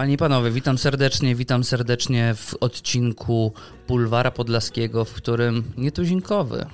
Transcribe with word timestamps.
Panie 0.00 0.14
i 0.14 0.16
panowie, 0.16 0.50
witam 0.50 0.78
serdecznie, 0.78 1.34
witam 1.34 1.64
serdecznie 1.64 2.34
w 2.34 2.54
odcinku 2.60 3.52
Bulwara 3.88 4.30
Podlaskiego, 4.30 5.04
w 5.04 5.12
którym 5.12 5.72
nietuzinkowy, 5.76 6.66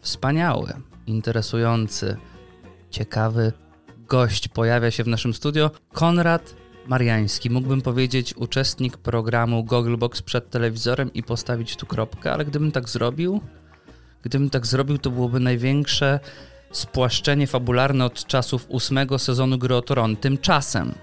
wspaniały, 0.00 0.72
interesujący, 1.06 2.16
ciekawy 2.90 3.52
gość 4.08 4.48
pojawia 4.48 4.90
się 4.90 5.04
w 5.04 5.08
naszym 5.08 5.34
studio. 5.34 5.70
Konrad 5.92 6.54
Mariański, 6.86 7.50
mógłbym 7.50 7.82
powiedzieć 7.82 8.34
uczestnik 8.36 8.96
programu 8.96 9.64
Gogglebox 9.64 10.22
przed 10.22 10.50
telewizorem 10.50 11.12
i 11.12 11.22
postawić 11.22 11.76
tu 11.76 11.86
kropkę, 11.86 12.32
ale 12.32 12.44
gdybym 12.44 12.72
tak 12.72 12.88
zrobił, 12.88 13.40
gdybym 14.22 14.50
tak 14.50 14.66
zrobił, 14.66 14.98
to 14.98 15.10
byłoby 15.10 15.40
największe 15.40 16.20
spłaszczenie 16.72 17.46
fabularne 17.46 18.04
od 18.04 18.24
czasów 18.24 18.66
ósmego 18.68 19.18
sezonu 19.18 19.58
Gry 19.58 19.74
o 19.74 19.82
Tron. 19.82 20.16
Tymczasem 20.16 20.94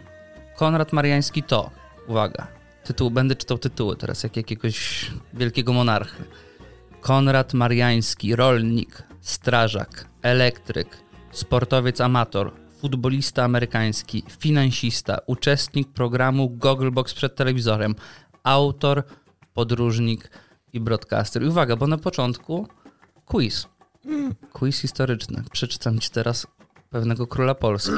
Konrad 0.56 0.94
Mariański 0.94 1.44
to, 1.44 1.72
uwaga, 2.08 2.48
tytuł, 2.84 3.12
będę 3.12 3.36
czytał 3.36 3.58
tytuły 3.58 3.96
teraz, 3.96 4.24
jak 4.24 4.38
jakiegoś 4.38 5.12
wielkiego 5.34 5.74
monarchy. 5.74 6.24
Konrad 7.02 7.54
Mariański, 7.54 8.36
rolnik, 8.36 9.04
strażak, 9.22 10.08
elektryk, 10.22 10.98
sportowiec 11.32 12.02
amator, 12.02 12.52
futbolista 12.82 13.44
amerykański, 13.44 14.24
finansista, 14.40 15.20
uczestnik 15.26 15.94
programu 15.94 16.50
Gogglebox 16.50 17.14
przed 17.14 17.36
telewizorem, 17.36 17.96
autor, 18.44 19.04
podróżnik 19.54 20.32
i 20.74 20.80
broadcaster. 20.80 21.44
I 21.44 21.48
uwaga, 21.48 21.76
bo 21.76 21.88
na 21.88 21.98
początku 21.98 22.68
quiz. 23.26 23.68
Quiz 24.54 24.80
historyczny. 24.80 25.44
Przeczytam 25.52 26.00
ci 26.00 26.10
teraz 26.10 26.48
pewnego 26.90 27.28
króla 27.28 27.56
Polski. 27.56 27.92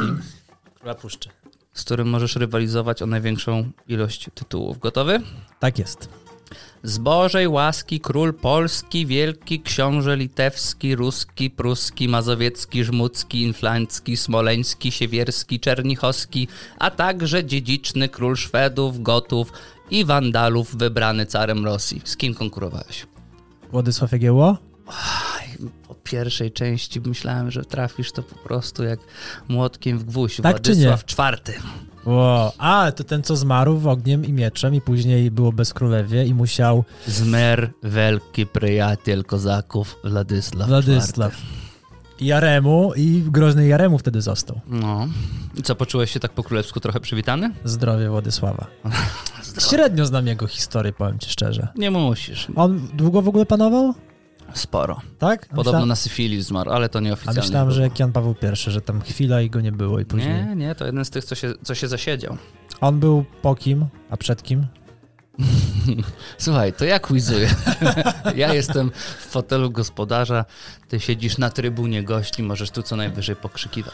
Króla 0.76 0.96
Puszczy. 0.96 1.30
Z 1.76 1.84
którym 1.84 2.10
możesz 2.10 2.36
rywalizować 2.36 3.02
o 3.02 3.06
największą 3.06 3.72
ilość 3.88 4.30
tytułów. 4.34 4.80
Gotowy? 4.80 5.22
Tak 5.60 5.80
jest. 5.80 6.10
Z 6.84 6.98
Bożej 6.98 7.48
łaski 7.48 8.00
król 8.00 8.34
polski, 8.34 9.06
wielki 9.06 9.62
książę 9.62 10.18
litewski, 10.18 10.96
ruski, 10.96 11.50
pruski, 11.50 12.08
mazowiecki, 12.08 12.84
żmudzki, 12.84 13.42
inflancki, 13.42 14.18
smoleński, 14.18 14.92
siewierski, 14.92 15.60
czernichowski, 15.60 16.48
a 16.80 16.92
także 16.92 17.46
dziedziczny 17.46 18.10
król 18.10 18.36
Szwedów, 18.36 19.02
Gotów 19.02 19.52
i 19.92 20.06
Wandalów 20.06 20.76
wybrany 20.76 21.26
carem 21.26 21.66
Rosji. 21.66 22.02
Z 22.04 22.18
kim 22.18 22.34
konkurowałeś? 22.34 23.08
Władysław 23.72 24.12
Jagiełło? 24.12 24.58
Pierwszej 26.06 26.52
części 26.52 27.02
myślałem, 27.02 27.52
że 27.52 27.66
trafisz 27.66 28.12
to 28.12 28.24
po 28.24 28.36
prostu 28.36 28.84
jak 28.84 29.00
młotkiem 29.48 30.00
w 30.00 30.04
gwóźdź. 30.04 30.42
Tak 30.42 30.62
czy 30.62 30.70
nie? 30.70 30.76
Władysław 30.76 31.06
czwarty. 31.06 31.54
Wow. 32.06 32.52
A, 32.58 32.92
to 32.92 33.04
ten, 33.04 33.24
co 33.24 33.36
zmarł 33.36 33.78
w 33.78 33.88
ogniem 33.88 34.26
i 34.26 34.34
mieczem 34.34 34.76
i 34.76 34.82
później 34.82 35.32
było 35.32 35.52
bez 35.52 35.74
królewie 35.74 36.26
i 36.26 36.34
musiał... 36.34 36.84
Zmer, 37.08 37.72
wielki 37.84 38.46
przyjaciel 38.46 39.24
kozaków, 39.24 39.96
Władysław 40.04 40.70
Władysław. 40.70 41.36
Jaremu 42.22 42.94
i 42.96 43.24
groźny 43.28 43.68
Jaremu 43.68 43.98
wtedy 43.98 44.22
został. 44.22 44.62
No. 44.68 45.08
I 45.56 45.62
co, 45.62 45.76
poczułeś 45.76 46.12
się 46.12 46.20
tak 46.20 46.32
po 46.32 46.44
królewsku 46.44 46.80
trochę 46.80 47.00
przywitany? 47.00 47.52
Zdrowie 47.64 48.10
Władysława. 48.10 48.68
Średnio 49.70 50.06
znam 50.06 50.28
jego 50.28 50.48
historię, 50.48 50.94
powiem 50.94 51.20
ci 51.20 51.30
szczerze. 51.30 51.68
Nie 51.76 51.92
musisz. 51.92 52.48
On 52.56 52.88
długo 52.94 53.22
w 53.22 53.28
ogóle 53.28 53.46
panował? 53.46 53.94
Sporo. 54.56 55.02
Tak? 55.20 55.46
Podobno 55.48 55.64
Myślałem- 55.64 55.90
na 55.90 55.96
syfilis 55.96 56.46
zmarł, 56.46 56.72
ale 56.72 56.90
to 56.90 57.00
A 57.00 57.02
nieoficjalnie. 57.02 57.42
myślałem, 57.42 57.72
że 57.72 57.76
było. 57.76 57.84
jak 57.90 58.00
Jan 58.00 58.12
Paweł 58.12 58.36
I, 58.54 58.56
że 58.72 58.82
tam 58.82 59.02
chwila 59.02 59.42
i 59.42 59.50
go 59.50 59.62
nie 59.62 59.72
było 59.72 60.00
i 60.00 60.06
później... 60.06 60.46
Nie, 60.46 60.56
nie, 60.56 60.76
to 60.76 60.86
jeden 60.86 61.06
z 61.06 61.10
tych, 61.10 61.26
co 61.26 61.36
się, 61.36 61.54
co 61.64 61.76
się 61.76 61.88
zasiedział. 61.88 62.38
On 62.82 63.00
był 63.00 63.26
po 63.42 63.56
kim, 63.56 63.86
a 64.10 64.18
przed 64.18 64.44
kim? 64.44 64.68
Słuchaj, 66.38 66.74
to 66.74 66.86
ja 66.86 67.00
quizuję. 67.00 67.50
ja 68.36 68.54
jestem 68.54 68.92
w 69.20 69.26
fotelu 69.26 69.72
gospodarza, 69.72 70.46
ty 70.88 71.00
siedzisz 71.00 71.38
na 71.38 71.50
trybunie 71.50 72.04
gości, 72.04 72.44
możesz 72.44 72.72
tu 72.72 72.84
co 72.84 72.96
najwyżej 72.96 73.36
pokrzykiwać. 73.36 73.94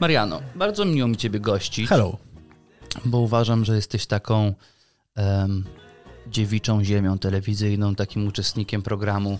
Mariano, 0.00 0.40
bardzo 0.54 0.84
miło 0.84 1.08
mi 1.08 1.16
ciebie 1.16 1.40
gościć, 1.40 1.88
Hello. 1.88 2.16
bo 3.04 3.18
uważam, 3.18 3.64
że 3.64 3.76
jesteś 3.76 4.06
taką 4.06 4.54
em, 5.16 5.64
dziewiczą 6.26 6.84
ziemią 6.84 7.18
telewizyjną, 7.18 7.94
takim 7.94 8.26
uczestnikiem 8.28 8.82
programu, 8.82 9.38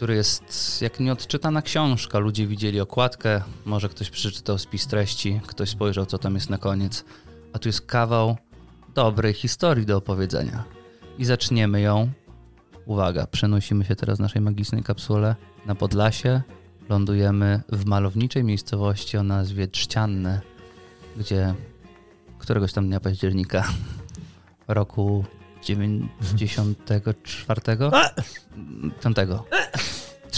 który 0.00 0.14
jest 0.14 0.78
jak 0.82 1.00
nieodczytana 1.00 1.62
książka. 1.62 2.18
Ludzie 2.18 2.46
widzieli 2.46 2.80
okładkę, 2.80 3.42
może 3.64 3.88
ktoś 3.88 4.10
przeczytał 4.10 4.58
spis 4.58 4.86
treści, 4.86 5.40
ktoś 5.46 5.68
spojrzał, 5.68 6.06
co 6.06 6.18
tam 6.18 6.34
jest 6.34 6.50
na 6.50 6.58
koniec, 6.58 7.04
a 7.52 7.58
tu 7.58 7.68
jest 7.68 7.86
kawał 7.86 8.36
dobrej 8.94 9.34
historii 9.34 9.86
do 9.86 9.96
opowiedzenia. 9.96 10.64
I 11.18 11.24
zaczniemy 11.24 11.80
ją. 11.80 12.10
Uwaga, 12.86 13.26
przenosimy 13.26 13.84
się 13.84 13.96
teraz 13.96 14.18
w 14.18 14.20
naszej 14.20 14.42
magicznej 14.42 14.82
kapsule 14.82 15.36
na 15.66 15.74
Podlasie. 15.74 16.42
Lądujemy 16.88 17.60
w 17.68 17.84
malowniczej 17.84 18.44
miejscowości 18.44 19.16
o 19.16 19.22
nazwie 19.22 19.68
Trzcianne, 19.68 20.40
gdzie 21.16 21.54
któregoś 22.38 22.72
tam 22.72 22.86
dnia 22.86 23.00
października 23.00 23.64
roku 24.68 25.24
94? 25.62 27.60
Piątego. 29.02 29.44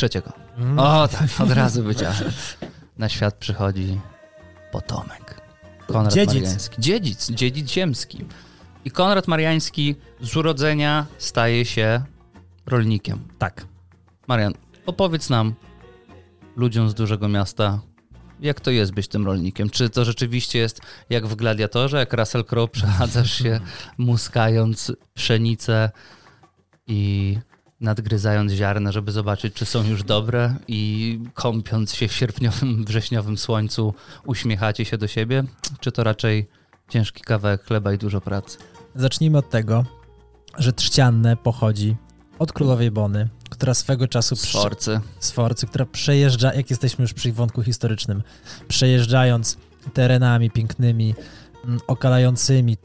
Trzeciego. 0.02 0.32
Mm. 0.58 0.78
O 0.78 1.08
tak, 1.08 1.40
od 1.40 1.50
razu 1.50 1.84
wiedziałem. 1.84 2.24
Na 2.98 3.08
świat 3.08 3.34
przychodzi 3.34 4.00
potomek. 4.72 5.40
Konrad 5.86 6.14
Dziedzic. 6.14 6.42
Mariański. 6.42 6.76
Dziedzic, 6.82 7.30
dziedzic 7.30 7.70
ziemski. 7.70 8.24
I 8.84 8.90
Konrad 8.90 9.28
Mariański 9.28 9.96
z 10.20 10.36
urodzenia 10.36 11.06
staje 11.18 11.64
się 11.64 12.02
rolnikiem. 12.66 13.28
Tak. 13.38 13.66
Marian, 14.26 14.54
opowiedz 14.86 15.30
nam, 15.30 15.54
ludziom 16.56 16.88
z 16.88 16.94
dużego 16.94 17.28
miasta, 17.28 17.80
jak 18.40 18.60
to 18.60 18.70
jest 18.70 18.92
być 18.92 19.08
tym 19.08 19.26
rolnikiem? 19.26 19.70
Czy 19.70 19.90
to 19.90 20.04
rzeczywiście 20.04 20.58
jest 20.58 20.80
jak 21.10 21.26
w 21.26 21.34
Gladiatorze, 21.34 21.98
jak 21.98 22.12
Russell 22.12 22.44
Crowe 22.44 22.68
przechadzasz 22.68 23.32
się 23.32 23.60
muskając 23.98 24.92
pszenicę 25.14 25.90
i 26.86 27.38
nadgryzając 27.82 28.52
ziarna, 28.52 28.92
żeby 28.92 29.12
zobaczyć, 29.12 29.54
czy 29.54 29.64
są 29.64 29.84
już 29.84 30.02
dobre 30.02 30.54
i 30.68 31.20
kąpiąc 31.34 31.94
się 31.94 32.08
w 32.08 32.12
sierpniowym, 32.12 32.84
wrześniowym 32.88 33.38
słońcu 33.38 33.94
uśmiechacie 34.26 34.84
się 34.84 34.98
do 34.98 35.08
siebie? 35.08 35.44
Czy 35.80 35.92
to 35.92 36.04
raczej 36.04 36.48
ciężki 36.88 37.22
kawałek 37.22 37.64
chleba 37.64 37.92
i 37.92 37.98
dużo 37.98 38.20
pracy? 38.20 38.58
Zacznijmy 38.94 39.38
od 39.38 39.50
tego, 39.50 39.84
że 40.58 40.72
trzcianne 40.72 41.36
pochodzi 41.36 41.96
od 42.38 42.52
królowej 42.52 42.90
Bony, 42.90 43.28
która 43.50 43.74
swego 43.74 44.08
czasu 44.08 44.36
Sforcy. 44.36 45.00
Sforcy, 45.18 45.66
która 45.66 45.86
przejeżdża, 45.86 46.54
jak 46.54 46.70
jesteśmy 46.70 47.02
już 47.02 47.12
przy 47.12 47.32
wątku 47.32 47.62
historycznym, 47.62 48.22
przejeżdżając 48.68 49.56
terenami 49.94 50.50
pięknymi, 50.50 51.14
mm, 51.64 51.80
okalającymi, 51.86 52.76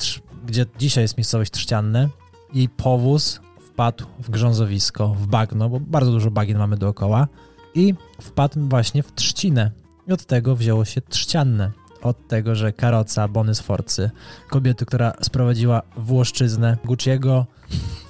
gdzie 0.46 0.66
dzisiaj 0.80 1.04
jest 1.04 1.18
miejscowość 1.18 1.52
Trzcianne, 1.52 2.10
jej 2.54 2.70
powóz 2.70 3.40
wpadł 3.78 4.06
w 4.20 4.30
grzązowisko, 4.30 5.08
w 5.08 5.28
bagno, 5.28 5.70
bo 5.70 5.80
bardzo 5.80 6.12
dużo 6.12 6.32
bagien 6.32 6.58
mamy 6.58 6.78
dookoła 6.78 7.28
i 7.76 7.94
wpadł 8.22 8.60
właśnie 8.60 9.04
w 9.04 9.16
trzcinę. 9.16 9.72
I 10.08 10.12
od 10.14 10.26
tego 10.26 10.56
wzięło 10.56 10.86
się 10.86 11.02
Trzcianne. 11.02 11.72
Od 12.02 12.28
tego, 12.28 12.56
że 12.56 12.74
karoca 12.74 13.28
Bony 13.28 13.56
Sforcy, 13.56 14.12
kobiety, 14.50 14.86
która 14.86 15.14
sprowadziła 15.22 15.82
Włoszczyznę, 15.98 16.78
Gucci'ego, 16.86 17.44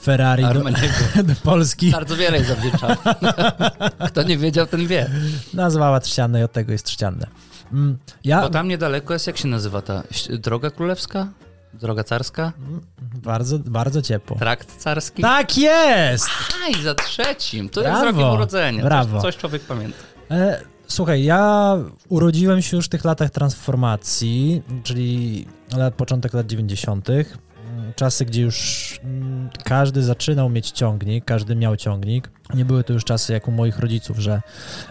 Ferrari 0.03 0.43
do, 0.43 0.53
do 1.23 1.33
Polski. 1.43 1.91
Bardzo 1.91 2.15
wiele 2.15 2.37
jest 2.37 2.49
zawdzięczał. 2.49 2.89
Kto 4.07 4.23
nie 4.23 4.37
wiedział, 4.37 4.67
ten 4.67 4.87
wie. 4.87 5.09
nazwała 5.53 5.99
trzcianne 5.99 6.39
i 6.39 6.43
od 6.43 6.51
tego 6.51 6.71
jest 6.71 6.85
trzcianne. 6.85 7.27
Mm, 7.73 7.97
Ja 8.23 8.41
Bo 8.41 8.49
tam 8.49 8.67
niedaleko 8.67 9.13
jest, 9.13 9.27
jak 9.27 9.37
się 9.37 9.47
nazywa 9.47 9.81
ta 9.81 10.03
droga 10.29 10.69
królewska? 10.69 11.27
Droga 11.73 12.03
carska? 12.03 12.51
Mm, 12.59 12.81
bardzo, 13.01 13.59
bardzo 13.59 14.01
ciepło. 14.01 14.37
Trakt 14.37 14.77
carski? 14.77 15.21
Tak 15.21 15.57
jest! 15.57 16.27
Aj, 16.65 16.83
za 16.83 16.95
trzecim. 16.95 17.69
To 17.69 17.81
jest 17.81 17.91
Brawo, 18.01 18.11
z 18.11 18.15
rokiem 18.15 18.33
urodzenia. 18.33 18.83
brawo. 18.83 19.21
Coś, 19.21 19.21
coś 19.21 19.37
człowiek 19.41 19.61
pamięta. 19.61 19.97
E, 20.31 20.61
słuchaj, 20.87 21.23
ja 21.23 21.75
urodziłem 22.09 22.61
się 22.61 22.77
już 22.77 22.85
w 22.85 22.89
tych 22.89 23.05
latach 23.05 23.29
transformacji, 23.29 24.61
czyli 24.83 25.45
lat, 25.77 25.93
początek 25.93 26.33
lat 26.33 26.47
90. 26.47 27.09
Mm, 27.09 27.25
Czasy, 27.95 28.25
gdzie 28.25 28.41
już 28.41 28.99
mm, 29.03 29.49
każdy 29.63 30.03
zaczynał 30.03 30.49
mieć 30.49 30.71
ciągnik, 30.71 31.25
każdy 31.25 31.55
miał 31.55 31.75
ciągnik. 31.75 32.29
Nie 32.53 32.65
były 32.65 32.83
to 32.83 32.93
już 32.93 33.03
czasy 33.03 33.33
jak 33.33 33.47
u 33.47 33.51
moich 33.51 33.79
rodziców, 33.79 34.17
że 34.17 34.41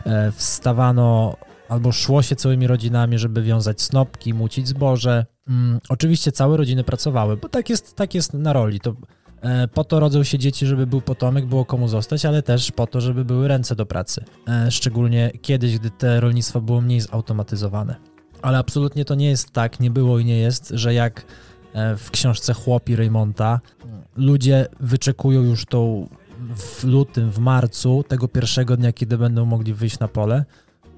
e, 0.06 0.32
wstawano 0.32 1.36
albo 1.68 1.92
szło 1.92 2.22
się 2.22 2.36
całymi 2.36 2.66
rodzinami, 2.66 3.18
żeby 3.18 3.42
wiązać 3.42 3.82
snopki, 3.82 4.34
mucić 4.34 4.68
zboże. 4.68 5.26
Mm, 5.48 5.80
oczywiście 5.88 6.32
całe 6.32 6.56
rodziny 6.56 6.84
pracowały, 6.84 7.36
bo 7.36 7.48
tak 7.48 7.70
jest, 7.70 7.96
tak 7.96 8.14
jest 8.14 8.34
na 8.34 8.52
roli. 8.52 8.80
To 8.80 8.94
E, 9.42 9.68
Po 9.68 9.84
to 9.84 10.00
rodzą 10.00 10.24
się 10.24 10.38
dzieci, 10.38 10.66
żeby 10.66 10.86
był 10.86 11.00
potomek, 11.00 11.46
było 11.46 11.64
komu 11.64 11.88
zostać, 11.88 12.24
ale 12.24 12.42
też 12.42 12.72
po 12.72 12.86
to, 12.86 13.00
żeby 13.00 13.24
były 13.24 13.48
ręce 13.48 13.76
do 13.76 13.86
pracy. 13.86 14.24
E, 14.48 14.70
Szczególnie 14.70 15.30
kiedyś, 15.42 15.78
gdy 15.78 15.90
te 15.90 16.20
rolnictwo 16.20 16.60
było 16.60 16.80
mniej 16.80 17.00
zautomatyzowane. 17.00 17.96
Ale 18.42 18.58
absolutnie 18.58 19.04
to 19.04 19.14
nie 19.14 19.28
jest 19.30 19.50
tak, 19.50 19.80
nie 19.80 19.90
było 19.90 20.18
i 20.18 20.24
nie 20.24 20.38
jest, 20.38 20.72
że 20.74 20.94
jak 20.94 21.24
e, 21.72 21.96
w 21.96 22.10
książce 22.10 22.54
Chłopi 22.54 22.96
Raymonta. 22.96 23.60
Ludzie 24.16 24.66
wyczekują 24.80 25.42
już 25.42 25.66
tą 25.66 26.08
w 26.56 26.84
lutym, 26.84 27.30
w 27.30 27.38
marcu, 27.38 28.04
tego 28.08 28.28
pierwszego 28.28 28.76
dnia, 28.76 28.92
kiedy 28.92 29.18
będą 29.18 29.44
mogli 29.44 29.74
wyjść 29.74 29.98
na 29.98 30.08
pole, 30.08 30.44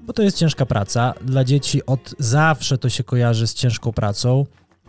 bo 0.09 0.13
to 0.13 0.23
jest 0.23 0.37
ciężka 0.37 0.65
praca. 0.65 1.13
Dla 1.21 1.43
dzieci 1.43 1.85
od 1.85 2.15
zawsze 2.19 2.77
to 2.77 2.89
się 2.89 3.03
kojarzy 3.03 3.47
z 3.47 3.53
ciężką 3.53 3.93
pracą, 3.93 4.45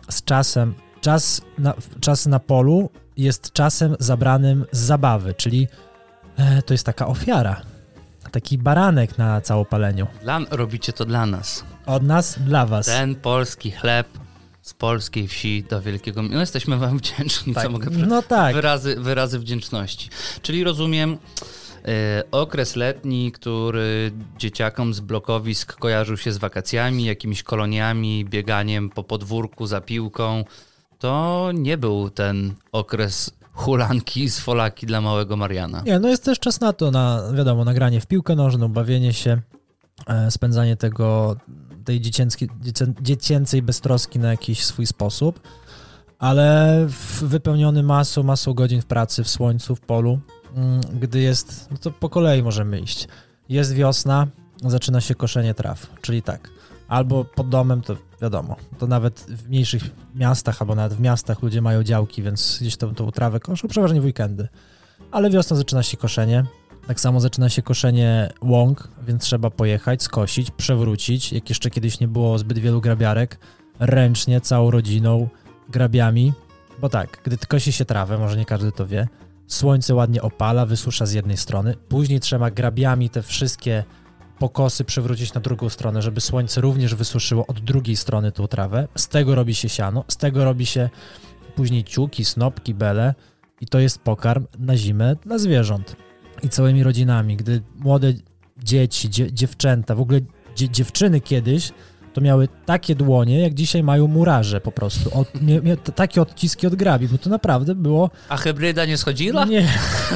z 0.09 0.23
czasem. 0.23 0.73
Czas 1.01 1.41
na, 1.57 1.73
czas 1.99 2.25
na 2.25 2.39
polu 2.39 2.89
jest 3.17 3.53
czasem 3.53 3.95
zabranym 3.99 4.65
z 4.71 4.79
zabawy, 4.79 5.33
czyli 5.33 5.67
e, 6.37 6.61
to 6.61 6.73
jest 6.73 6.85
taka 6.85 7.07
ofiara. 7.07 7.61
Taki 8.31 8.57
baranek 8.57 9.17
na 9.17 9.41
całopaleniu. 9.41 10.07
Dla, 10.21 10.39
robicie 10.49 10.93
to 10.93 11.05
dla 11.05 11.25
nas. 11.25 11.63
Od 11.85 12.03
nas 12.03 12.39
dla 12.39 12.65
was. 12.65 12.85
Ten 12.85 13.15
polski 13.15 13.71
chleb 13.71 14.07
z 14.61 14.73
polskiej 14.73 15.27
wsi 15.27 15.63
do 15.69 15.81
wielkiego. 15.81 16.21
No 16.21 16.39
jesteśmy 16.39 16.77
wam 16.77 16.97
wdzięczni, 16.97 17.53
tak. 17.53 17.63
co 17.63 17.69
mogę 17.69 17.89
No 17.89 18.21
tak. 18.21 18.55
Wyrazy, 18.55 18.95
wyrazy 18.95 19.39
wdzięczności. 19.39 20.09
Czyli 20.41 20.63
rozumiem. 20.63 21.17
E, 21.85 22.23
okres 22.31 22.75
letni, 22.75 23.31
który 23.31 24.11
dzieciakom 24.37 24.93
z 24.93 24.99
blokowisk 24.99 25.75
kojarzył 25.75 26.17
się 26.17 26.31
z 26.31 26.37
wakacjami, 26.37 27.05
jakimiś 27.05 27.43
koloniami, 27.43 28.25
bieganiem 28.25 28.89
po 28.89 29.03
podwórku 29.03 29.65
za 29.65 29.81
piłką, 29.81 30.43
to 30.99 31.49
nie 31.53 31.77
był 31.77 32.09
ten 32.09 32.53
okres 32.71 33.31
hulanki 33.53 34.29
z 34.29 34.39
folaki 34.39 34.85
dla 34.85 35.01
małego 35.01 35.37
Mariana. 35.37 35.81
Nie, 35.85 35.99
no 35.99 36.09
jest 36.09 36.25
też 36.25 36.39
czas 36.39 36.59
na 36.59 36.73
to, 36.73 36.91
na 36.91 37.23
wiadomo, 37.33 37.65
nagranie 37.65 38.01
w 38.01 38.07
piłkę 38.07 38.35
nożną, 38.35 38.67
bawienie 38.67 39.13
się, 39.13 39.41
e, 40.07 40.31
spędzanie 40.31 40.75
tego, 40.75 41.35
tej 41.85 42.01
dziecięckiej, 42.01 42.49
dziecię, 42.61 42.93
dziecięcej 43.01 43.61
beztroski 43.61 44.19
na 44.19 44.31
jakiś 44.31 44.65
swój 44.65 44.85
sposób, 44.85 45.39
ale 46.19 46.87
wypełniony 47.21 47.83
masą, 47.83 48.23
masą 48.23 48.53
godzin 48.53 48.81
w 48.81 48.85
pracy, 48.85 49.23
w 49.23 49.29
słońcu, 49.29 49.75
w 49.75 49.81
polu, 49.81 50.19
gdy 50.99 51.19
jest, 51.19 51.67
no 51.71 51.77
to 51.77 51.91
po 51.91 52.09
kolei 52.09 52.43
możemy 52.43 52.79
iść. 52.79 53.07
Jest 53.49 53.73
wiosna, 53.73 54.27
zaczyna 54.65 55.01
się 55.01 55.15
koszenie 55.15 55.53
traw, 55.53 55.87
czyli 56.01 56.21
tak, 56.21 56.49
albo 56.87 57.25
pod 57.25 57.49
domem, 57.49 57.81
to 57.81 57.95
wiadomo, 58.21 58.55
to 58.79 58.87
nawet 58.87 59.19
w 59.19 59.49
mniejszych 59.49 59.83
miastach, 60.15 60.61
albo 60.61 60.75
nawet 60.75 60.93
w 60.93 60.99
miastach 60.99 61.41
ludzie 61.41 61.61
mają 61.61 61.83
działki, 61.83 62.23
więc 62.23 62.57
gdzieś 62.61 62.77
tą, 62.77 62.95
tą 62.95 63.11
trawę 63.11 63.39
koszą, 63.39 63.67
przeważnie 63.67 64.01
w 64.01 64.05
weekendy. 64.05 64.47
Ale 65.11 65.29
wiosna 65.29 65.57
zaczyna 65.57 65.83
się 65.83 65.97
koszenie, 65.97 66.45
tak 66.87 66.99
samo 66.99 67.19
zaczyna 67.19 67.49
się 67.49 67.61
koszenie 67.61 68.29
łąk, 68.41 68.87
więc 69.07 69.23
trzeba 69.23 69.49
pojechać, 69.49 70.03
skosić, 70.03 70.51
przewrócić. 70.51 71.33
Jak 71.33 71.49
jeszcze 71.49 71.69
kiedyś 71.69 71.99
nie 71.99 72.07
było 72.07 72.37
zbyt 72.37 72.59
wielu 72.59 72.81
grabiarek, 72.81 73.39
ręcznie, 73.79 74.41
całą 74.41 74.71
rodziną, 74.71 75.29
grabiami. 75.69 76.33
Bo 76.81 76.89
tak, 76.89 77.21
gdy 77.23 77.37
kosi 77.37 77.71
się 77.71 77.85
trawę, 77.85 78.17
może 78.17 78.37
nie 78.37 78.45
każdy 78.45 78.71
to 78.71 78.87
wie, 78.87 79.07
słońce 79.53 79.95
ładnie 79.95 80.21
opala, 80.21 80.65
wysusza 80.65 81.05
z 81.05 81.13
jednej 81.13 81.37
strony, 81.37 81.75
później 81.89 82.19
trzeba 82.19 82.51
grabiami 82.51 83.09
te 83.09 83.21
wszystkie 83.21 83.83
pokosy 84.39 84.83
przewrócić 84.83 85.33
na 85.33 85.41
drugą 85.41 85.69
stronę, 85.69 86.01
żeby 86.01 86.21
słońce 86.21 86.61
również 86.61 86.95
wysuszyło 86.95 87.47
od 87.47 87.59
drugiej 87.59 87.95
strony 87.95 88.31
tą 88.31 88.47
trawę. 88.47 88.87
Z 88.95 89.07
tego 89.07 89.35
robi 89.35 89.55
się 89.55 89.69
siano, 89.69 90.03
z 90.07 90.17
tego 90.17 90.45
robi 90.45 90.65
się 90.65 90.89
później 91.55 91.83
ciuki, 91.83 92.25
snopki, 92.25 92.73
bele 92.73 93.13
i 93.61 93.65
to 93.65 93.79
jest 93.79 93.99
pokarm 93.99 94.45
na 94.59 94.77
zimę 94.77 95.15
dla 95.15 95.37
zwierząt. 95.37 95.95
I 96.43 96.49
całymi 96.49 96.83
rodzinami, 96.83 97.37
gdy 97.37 97.61
młode 97.79 98.13
dzieci, 98.57 99.09
dzie, 99.09 99.33
dziewczęta, 99.33 99.95
w 99.95 100.01
ogóle 100.01 100.19
dzie, 100.55 100.69
dziewczyny 100.69 101.21
kiedyś 101.21 101.71
to 102.13 102.21
miały 102.21 102.47
takie 102.65 102.95
dłonie, 102.95 103.41
jak 103.41 103.53
dzisiaj 103.53 103.83
mają 103.83 104.07
murarze 104.07 104.61
po 104.61 104.71
prostu. 104.71 105.19
Od, 105.19 105.41
mia, 105.41 105.61
mia, 105.61 105.75
takie 105.77 106.21
odciski 106.21 106.67
od 106.67 106.75
grabi, 106.75 107.07
bo 107.07 107.17
to 107.17 107.29
naprawdę 107.29 107.75
było... 107.75 108.09
A 108.29 108.37
hybryda 108.37 108.85
nie 108.85 108.97
schodziła? 108.97 109.45
Nie, 109.45 109.67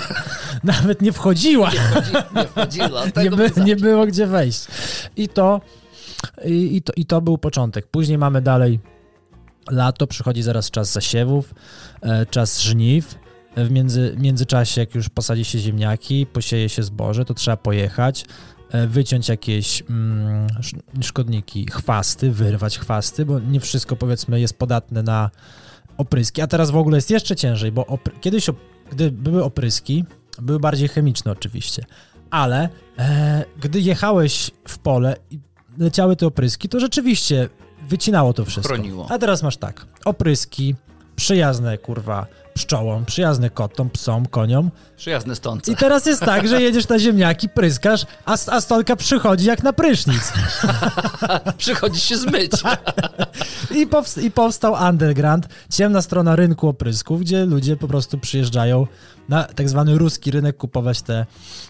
nawet 0.64 1.02
nie 1.02 1.12
wchodziła. 1.12 1.72
Nie, 1.72 1.80
wchodzi, 1.80 2.12
nie 2.36 2.48
wchodziła. 2.48 3.04
nie, 3.24 3.32
by, 3.32 3.52
nie 3.66 3.76
było 3.76 4.06
gdzie 4.06 4.28
wejść. 4.28 4.68
I 5.18 5.30
to, 5.30 5.62
i, 6.46 6.76
i, 6.76 6.82
to, 6.82 6.94
I 6.96 7.06
to 7.06 7.22
był 7.22 7.38
początek. 7.38 7.88
Później 7.88 8.18
mamy 8.18 8.42
dalej 8.42 8.80
lato, 9.72 10.08
przychodzi 10.08 10.44
zaraz 10.44 10.72
czas 10.72 10.92
zasiewów, 10.92 11.54
e, 12.02 12.26
czas 12.26 12.62
żniw. 12.62 13.16
W 13.58 13.72
między, 13.72 14.16
międzyczasie, 14.20 14.82
jak 14.82 14.96
już 14.96 15.10
posadzi 15.10 15.46
się 15.46 15.60
ziemniaki, 15.60 16.26
posieje 16.26 16.70
się 16.70 16.84
zboże, 16.84 17.26
to 17.26 17.34
trzeba 17.34 17.58
pojechać, 17.58 18.24
e, 18.24 18.28
wyciąć 18.88 19.30
jakieś 19.30 19.84
mm, 19.90 20.48
sz- 20.60 20.84
szkodniki, 21.02 21.66
chwasty, 21.72 22.32
wyrwać 22.32 22.78
chwasty, 22.80 23.26
bo 23.26 23.40
nie 23.40 23.60
wszystko 23.60 23.96
powiedzmy 23.96 24.40
jest 24.40 24.58
podatne 24.58 25.04
na 25.04 25.30
opryski. 25.98 26.42
A 26.42 26.48
teraz 26.48 26.72
w 26.72 26.76
ogóle 26.78 26.98
jest 26.98 27.12
jeszcze 27.12 27.36
ciężej, 27.36 27.72
bo 27.72 27.82
opry- 27.84 28.20
kiedyś, 28.22 28.50
op- 28.50 28.56
gdy 28.92 29.12
były 29.12 29.44
opryski, 29.44 30.06
były 30.42 30.60
bardziej 30.60 30.88
chemiczne 30.88 31.32
oczywiście, 31.32 31.86
ale 32.30 32.70
e, 33.00 33.46
gdy 33.62 33.82
jechałeś 33.82 34.52
w 34.68 34.78
pole 34.78 35.16
i 35.32 35.40
leciały 35.78 36.16
te 36.16 36.28
opryski, 36.28 36.70
to 36.70 36.80
rzeczywiście 36.80 37.50
wycinało 37.90 38.34
to 38.34 38.46
wszystko. 38.46 38.74
Chroniło. 38.74 39.08
A 39.10 39.18
teraz 39.18 39.44
masz 39.44 39.58
tak, 39.58 39.86
opryski, 40.06 40.76
przyjazne 41.16 41.78
kurwa 41.78 42.28
pszczołom, 42.60 43.06
przyjazne 43.06 43.50
kotom, 43.50 43.90
psom, 43.90 44.26
koniom. 44.26 44.72
Przyjazne 44.98 45.36
stąd. 45.36 45.68
I 45.68 45.76
teraz 45.76 46.06
jest 46.06 46.22
tak, 46.22 46.48
że 46.48 46.62
jedziesz 46.62 46.88
na 46.88 47.00
ziemniaki, 47.00 47.50
pryskasz, 47.50 48.06
a, 48.26 48.32
a 48.52 48.62
stolka 48.62 48.96
przychodzi 48.96 49.46
jak 49.46 49.64
na 49.64 49.74
prysznic. 49.74 50.34
Przychodzi 51.58 52.00
się 52.00 52.18
zmyć. 52.18 52.52
I, 53.72 53.88
powst- 53.88 54.24
I 54.24 54.32
powstał 54.32 54.74
underground, 54.90 55.48
ciemna 55.72 56.02
strona 56.02 56.36
rynku 56.36 56.68
oprysków, 56.68 57.22
gdzie 57.22 57.46
ludzie 57.46 57.78
po 57.78 57.88
prostu 57.88 58.18
przyjeżdżają 58.18 58.88
na 59.30 59.44
tak 59.44 59.70
zwany 59.70 59.98
ruski 59.98 60.32
rynek 60.32 60.58
kupować 60.58 61.02
te 61.02 61.26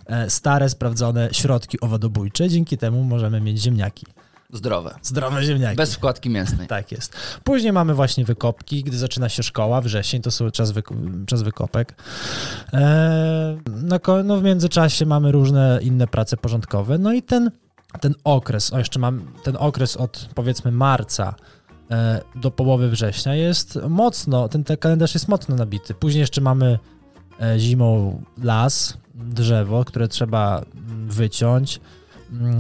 e, 0.06 0.30
stare, 0.30 0.70
sprawdzone 0.70 1.30
środki 1.32 1.80
owadobójcze. 1.80 2.50
Dzięki 2.50 2.78
temu 2.78 3.04
możemy 3.04 3.42
mieć 3.42 3.62
ziemniaki. 3.62 4.06
Zdrowe. 4.53 4.95
Zdrowe 5.01 5.44
ziemniaki. 5.44 5.75
Bez 5.75 5.95
wkładki 5.95 6.30
mięsnej. 6.30 6.68
Tak 6.75 6.92
jest. 6.92 7.15
Później 7.44 7.74
mamy 7.74 7.94
właśnie 7.94 8.25
wykopki, 8.25 8.83
gdy 8.83 8.97
zaczyna 8.97 9.30
się 9.30 9.44
szkoła, 9.44 9.81
wrzesień, 9.81 10.21
to 10.21 10.31
są 10.31 10.51
czas, 10.51 10.71
wyk- 10.71 11.25
czas 11.25 11.42
wykopek. 11.42 11.95
Eee, 12.74 12.81
no, 13.69 14.00
no 14.24 14.38
w 14.38 14.44
międzyczasie 14.44 15.06
mamy 15.06 15.31
różne 15.31 15.80
inne 15.81 16.07
prace 16.07 16.38
porządkowe. 16.38 16.97
No 16.97 17.13
i 17.13 17.24
ten, 17.24 17.51
ten 18.01 18.15
okres, 18.24 18.74
o 18.74 18.77
jeszcze 18.77 19.00
mam 19.00 19.33
ten 19.44 19.57
okres 19.59 19.97
od 19.97 20.30
powiedzmy 20.36 20.71
marca 20.71 21.36
e, 21.91 22.21
do 22.36 22.51
połowy 22.51 22.89
września 22.89 23.36
jest 23.36 23.80
mocno, 23.89 24.50
ten, 24.50 24.63
ten 24.63 24.77
kalendarz 24.77 25.13
jest 25.13 25.27
mocno 25.27 25.56
nabity. 25.56 25.94
Później 25.94 26.21
jeszcze 26.21 26.41
mamy 26.41 26.79
e, 27.41 27.60
zimą 27.60 28.22
las, 28.43 28.98
drzewo, 29.15 29.86
które 29.86 30.08
trzeba 30.08 30.62
mm, 30.75 31.10
wyciąć, 31.10 31.79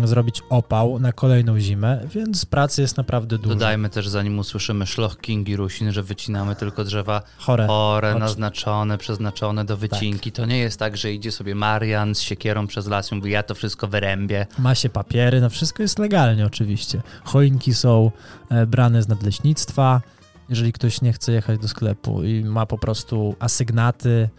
zrobić 0.03 0.41
opał 0.49 0.99
na 0.99 1.11
kolejną 1.13 1.59
zimę, 1.59 2.01
więc 2.13 2.45
pracy 2.45 2.81
jest 2.81 2.97
naprawdę 2.97 3.37
dużo. 3.37 3.49
Dodajmy 3.49 3.89
też, 3.89 4.07
zanim 4.07 4.39
usłyszymy 4.39 4.85
szloch 4.85 5.17
Kingi 5.21 5.55
Rusin, 5.55 5.91
że 5.91 6.03
wycinamy 6.03 6.55
tylko 6.55 6.83
drzewa 6.83 7.21
Chore. 7.37 7.67
chore, 7.67 8.09
Oczy- 8.11 8.19
naznaczone, 8.19 8.97
przeznaczone 8.97 9.65
do 9.65 9.77
wycinki. 9.77 10.31
To 10.31 10.45
nie 10.45 10.57
jest 10.57 10.79
tak, 10.79 10.97
że 10.97 11.13
idzie 11.13 11.31
sobie 11.31 11.55
Marian 11.55 12.15
z 12.15 12.21
siekierą 12.21 12.67
przez 12.67 12.87
las 12.87 13.11
i 13.11 13.15
mówi, 13.15 13.31
ja 13.31 13.43
to 13.43 13.55
wszystko 13.55 13.87
wyrębię. 13.87 14.45
Ma 14.59 14.75
się 14.75 14.89
papiery, 14.89 15.41
no 15.41 15.49
wszystko 15.49 15.83
jest 15.83 15.99
legalnie 15.99 16.45
oczywiście. 16.45 17.01
Choinki 17.23 17.73
są 17.73 18.11
e, 18.49 18.65
brane 18.65 19.03
z 19.03 19.07
nadleśnictwa, 19.07 20.01
jeżeli 20.49 20.73
ktoś 20.73 21.01
nie 21.01 21.13
chce 21.13 21.31
jechać 21.31 21.59
do 21.59 21.67
sklepu 21.67 22.23
i 22.23 22.43
ma 22.43 22.65
po 22.65 22.77
prostu 22.77 23.35
asygnaty 23.39 24.29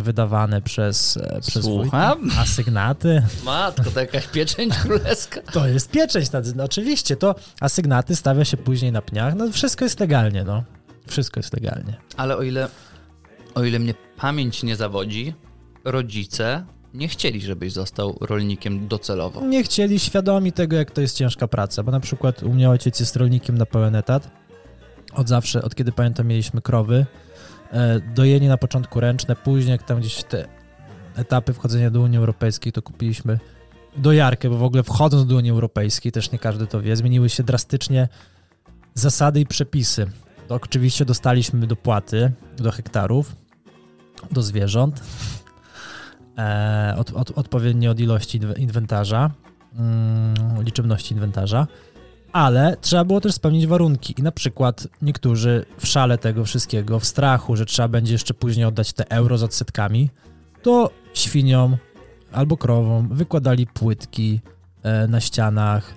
wydawane 0.00 0.62
przez, 0.62 1.16
e, 1.16 1.40
przez 1.40 1.64
Słucham? 1.64 2.20
wójta. 2.20 2.40
Asygnaty? 2.40 3.22
Matko, 3.44 3.90
to 3.90 4.00
jakaś 4.00 4.26
pieczęć 4.26 4.74
królewska. 4.82 5.40
To 5.52 5.66
jest 5.66 5.90
pieczęć, 5.90 6.28
no, 6.56 6.64
oczywiście, 6.64 7.16
to 7.16 7.34
asygnaty 7.60 8.16
stawia 8.16 8.44
się 8.44 8.56
później 8.56 8.92
na 8.92 9.02
pniach, 9.02 9.34
no 9.34 9.52
wszystko 9.52 9.84
jest 9.84 10.00
legalnie, 10.00 10.44
no. 10.44 10.64
Wszystko 11.06 11.40
jest 11.40 11.52
legalnie. 11.54 11.96
Ale 12.16 12.36
o 12.36 12.42
ile, 12.42 12.68
o 13.54 13.64
ile 13.64 13.78
mnie 13.78 13.94
pamięć 14.16 14.62
nie 14.62 14.76
zawodzi, 14.76 15.34
rodzice 15.84 16.64
nie 16.94 17.08
chcieli, 17.08 17.40
żebyś 17.40 17.72
został 17.72 18.18
rolnikiem 18.20 18.88
docelowo. 18.88 19.40
Nie 19.40 19.62
chcieli 19.62 19.98
świadomi 19.98 20.52
tego, 20.52 20.76
jak 20.76 20.90
to 20.90 21.00
jest 21.00 21.16
ciężka 21.16 21.48
praca, 21.48 21.82
bo 21.82 21.92
na 21.92 22.00
przykład 22.00 22.42
u 22.42 22.52
mnie 22.52 22.70
ojciec 22.70 23.00
jest 23.00 23.16
rolnikiem 23.16 23.58
na 23.58 23.66
pełen 23.66 23.94
etat. 23.96 24.30
Od 25.14 25.28
zawsze, 25.28 25.62
od 25.62 25.74
kiedy 25.74 25.92
pamiętam, 25.92 26.26
mieliśmy 26.26 26.60
krowy. 26.62 27.06
E, 27.74 28.00
Dojenie 28.14 28.48
na 28.48 28.56
początku 28.56 29.00
ręczne, 29.00 29.36
później 29.36 29.72
jak 29.72 29.82
tam 29.82 30.00
gdzieś 30.00 30.24
te 30.24 30.48
etapy 31.16 31.52
wchodzenia 31.52 31.90
do 31.90 32.00
Unii 32.00 32.18
Europejskiej, 32.18 32.72
to 32.72 32.82
kupiliśmy 32.82 33.38
dojarkę, 33.96 34.50
bo 34.50 34.56
w 34.56 34.62
ogóle 34.62 34.82
wchodząc 34.82 35.26
do 35.26 35.36
Unii 35.36 35.50
Europejskiej, 35.50 36.12
też 36.12 36.32
nie 36.32 36.38
każdy 36.38 36.66
to 36.66 36.80
wie, 36.80 36.96
zmieniły 36.96 37.28
się 37.28 37.42
drastycznie 37.42 38.08
zasady 38.94 39.40
i 39.40 39.46
przepisy. 39.46 40.06
To 40.48 40.54
oczywiście 40.54 41.04
dostaliśmy 41.04 41.66
dopłaty 41.66 42.32
do 42.56 42.72
hektarów, 42.72 43.36
do 44.32 44.42
zwierząt, 44.42 45.02
e, 46.38 46.94
od, 46.98 47.10
od, 47.10 47.30
odpowiednio 47.30 47.90
od 47.90 48.00
ilości 48.00 48.40
inwe- 48.40 48.58
inwentarza, 48.58 49.30
mm, 49.78 50.62
liczebności 50.62 51.14
inwentarza. 51.14 51.66
Ale 52.34 52.76
trzeba 52.80 53.04
było 53.04 53.20
też 53.20 53.34
spełnić 53.34 53.66
warunki. 53.66 54.14
I 54.18 54.22
na 54.22 54.32
przykład 54.32 54.88
niektórzy 55.02 55.64
w 55.78 55.86
szale 55.86 56.18
tego 56.18 56.44
wszystkiego, 56.44 57.00
w 57.00 57.04
strachu, 57.04 57.56
że 57.56 57.66
trzeba 57.66 57.88
będzie 57.88 58.12
jeszcze 58.12 58.34
później 58.34 58.66
oddać 58.66 58.92
te 58.92 59.10
euro 59.10 59.38
z 59.38 59.42
odsetkami, 59.42 60.10
to 60.62 60.90
świniom 61.14 61.76
albo 62.32 62.56
krowom 62.56 63.08
wykładali 63.08 63.66
płytki 63.66 64.40
e, 64.82 65.08
na 65.08 65.20
ścianach, 65.20 65.94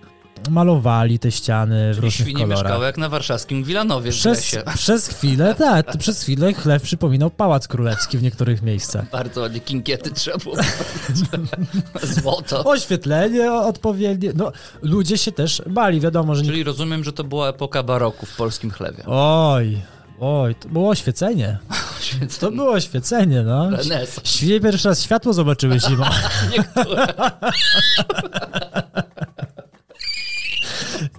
malowali 0.49 1.19
te 1.19 1.31
ściany 1.31 1.91
w 1.91 1.95
Czyli 1.95 2.05
różnych 2.05 2.27
świnie 2.27 2.41
kolorach. 2.41 2.63
mieszkały 2.63 2.85
jak 2.85 2.97
na 2.97 3.09
warszawskim 3.09 3.63
Wilanowie 3.63 4.11
Przez, 4.11 4.55
przez 4.75 5.07
chwilę, 5.07 5.55
tak, 5.55 5.97
przez 5.97 6.21
chwilę 6.23 6.53
chleb 6.53 6.83
przypominał 6.83 7.29
pałac 7.29 7.67
królewski 7.67 8.17
w 8.17 8.23
niektórych 8.23 8.61
miejscach. 8.61 9.09
Bardzo 9.11 9.41
ładnie 9.41 9.59
kinkiety 9.59 10.11
trzeba 10.11 10.37
było 10.37 10.55
Złoto. 12.03 12.63
Oświetlenie 12.65 13.51
odpowiednie. 13.51 14.31
No, 14.35 14.51
ludzie 14.81 15.17
się 15.17 15.31
też 15.31 15.61
bali, 15.67 15.99
wiadomo, 15.99 16.35
że 16.35 16.41
nie. 16.41 16.49
Czyli 16.49 16.63
rozumiem, 16.63 17.03
że 17.03 17.13
to 17.13 17.23
była 17.23 17.49
epoka 17.49 17.83
baroku 17.83 18.25
w 18.25 18.35
polskim 18.35 18.71
chlebie. 18.71 19.03
Oj, 19.07 19.81
oj, 20.19 20.55
to 20.55 20.69
było 20.69 20.89
oświecenie. 20.89 21.57
To 22.39 22.51
było 22.51 22.71
oświecenie, 22.71 23.43
no. 23.43 23.69
Renes. 23.69 24.19
Świnie 24.23 24.59
pierwszy 24.59 24.87
raz 24.87 25.01
światło 25.03 25.33
zobaczyły 25.33 25.79
zimą. 25.79 26.05
Niektóre. 26.51 27.07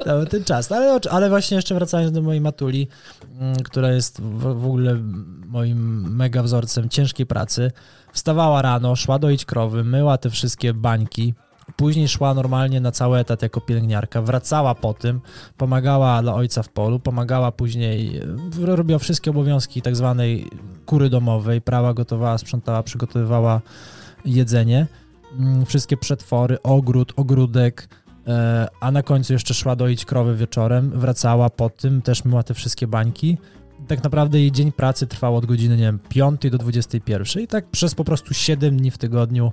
Cały 0.09 0.27
ten 0.27 0.45
czas. 0.45 0.73
Ale, 0.73 1.00
ale 1.11 1.29
właśnie 1.29 1.57
jeszcze 1.57 1.75
wracając 1.75 2.12
do 2.12 2.23
mojej 2.23 2.41
matuli, 2.41 2.88
mm, 3.41 3.57
która 3.57 3.93
jest 3.93 4.21
w, 4.21 4.41
w 4.41 4.67
ogóle 4.67 4.95
moim 5.47 6.11
mega 6.17 6.43
wzorcem 6.43 6.88
ciężkiej 6.88 7.27
pracy. 7.27 7.73
Wstawała 8.12 8.62
rano, 8.62 8.97
szła 8.97 9.19
doić 9.19 9.45
krowy, 9.45 9.85
myła 9.85 10.19
te 10.19 10.31
wszystkie 10.31 10.75
bańki. 10.75 11.35
Później 11.77 12.09
szła 12.09 12.35
normalnie 12.35 12.81
na 12.81 12.93
cały 12.93 13.19
etat 13.19 13.43
jako 13.43 13.61
pielęgniarka, 13.61 14.23
wracała 14.23 14.75
po 14.75 14.95
tym, 14.95 15.21
pomagała 15.57 16.23
dla 16.23 16.35
ojca 16.35 16.62
w 16.62 16.69
polu, 16.69 17.00
pomagała 17.00 17.53
później, 17.53 18.19
e, 18.62 18.77
robiła 18.77 18.99
wszystkie 18.99 19.31
obowiązki 19.31 19.83
tak 19.83 19.97
zwanej 19.97 20.50
kury 20.87 21.11
domowej, 21.11 21.61
prawa 21.61 21.95
gotowała, 21.95 22.38
sprzątała, 22.38 22.83
przygotowywała 22.83 23.61
jedzenie, 24.25 24.87
mm, 25.38 25.67
wszystkie 25.67 25.97
przetwory, 25.97 26.62
ogród, 26.62 27.12
ogródek, 27.17 27.88
a 28.81 28.91
na 28.91 29.03
końcu 29.03 29.33
jeszcze 29.33 29.55
szła 29.55 29.77
doić 29.77 30.05
krowy 30.05 30.37
wieczorem, 30.37 30.91
wracała 30.91 31.51
po 31.51 31.71
tym, 31.71 32.03
też 32.03 32.25
myła 32.25 32.43
te 32.43 32.55
wszystkie 32.55 32.87
bańki. 32.87 33.39
Tak 33.89 34.05
naprawdę 34.05 34.41
jej 34.41 34.53
dzień 34.53 34.73
pracy 34.73 35.07
trwał 35.07 35.37
od 35.37 35.47
godziny, 35.47 35.77
nie 35.77 35.83
wiem, 35.83 35.99
5 36.09 36.51
do 36.51 36.59
21 36.59 37.43
i 37.43 37.47
tak 37.47 37.67
przez 37.71 37.95
po 37.95 38.05
prostu 38.05 38.35
7 38.35 38.77
dni 38.77 38.91
w 38.91 38.99
tygodniu, 38.99 39.53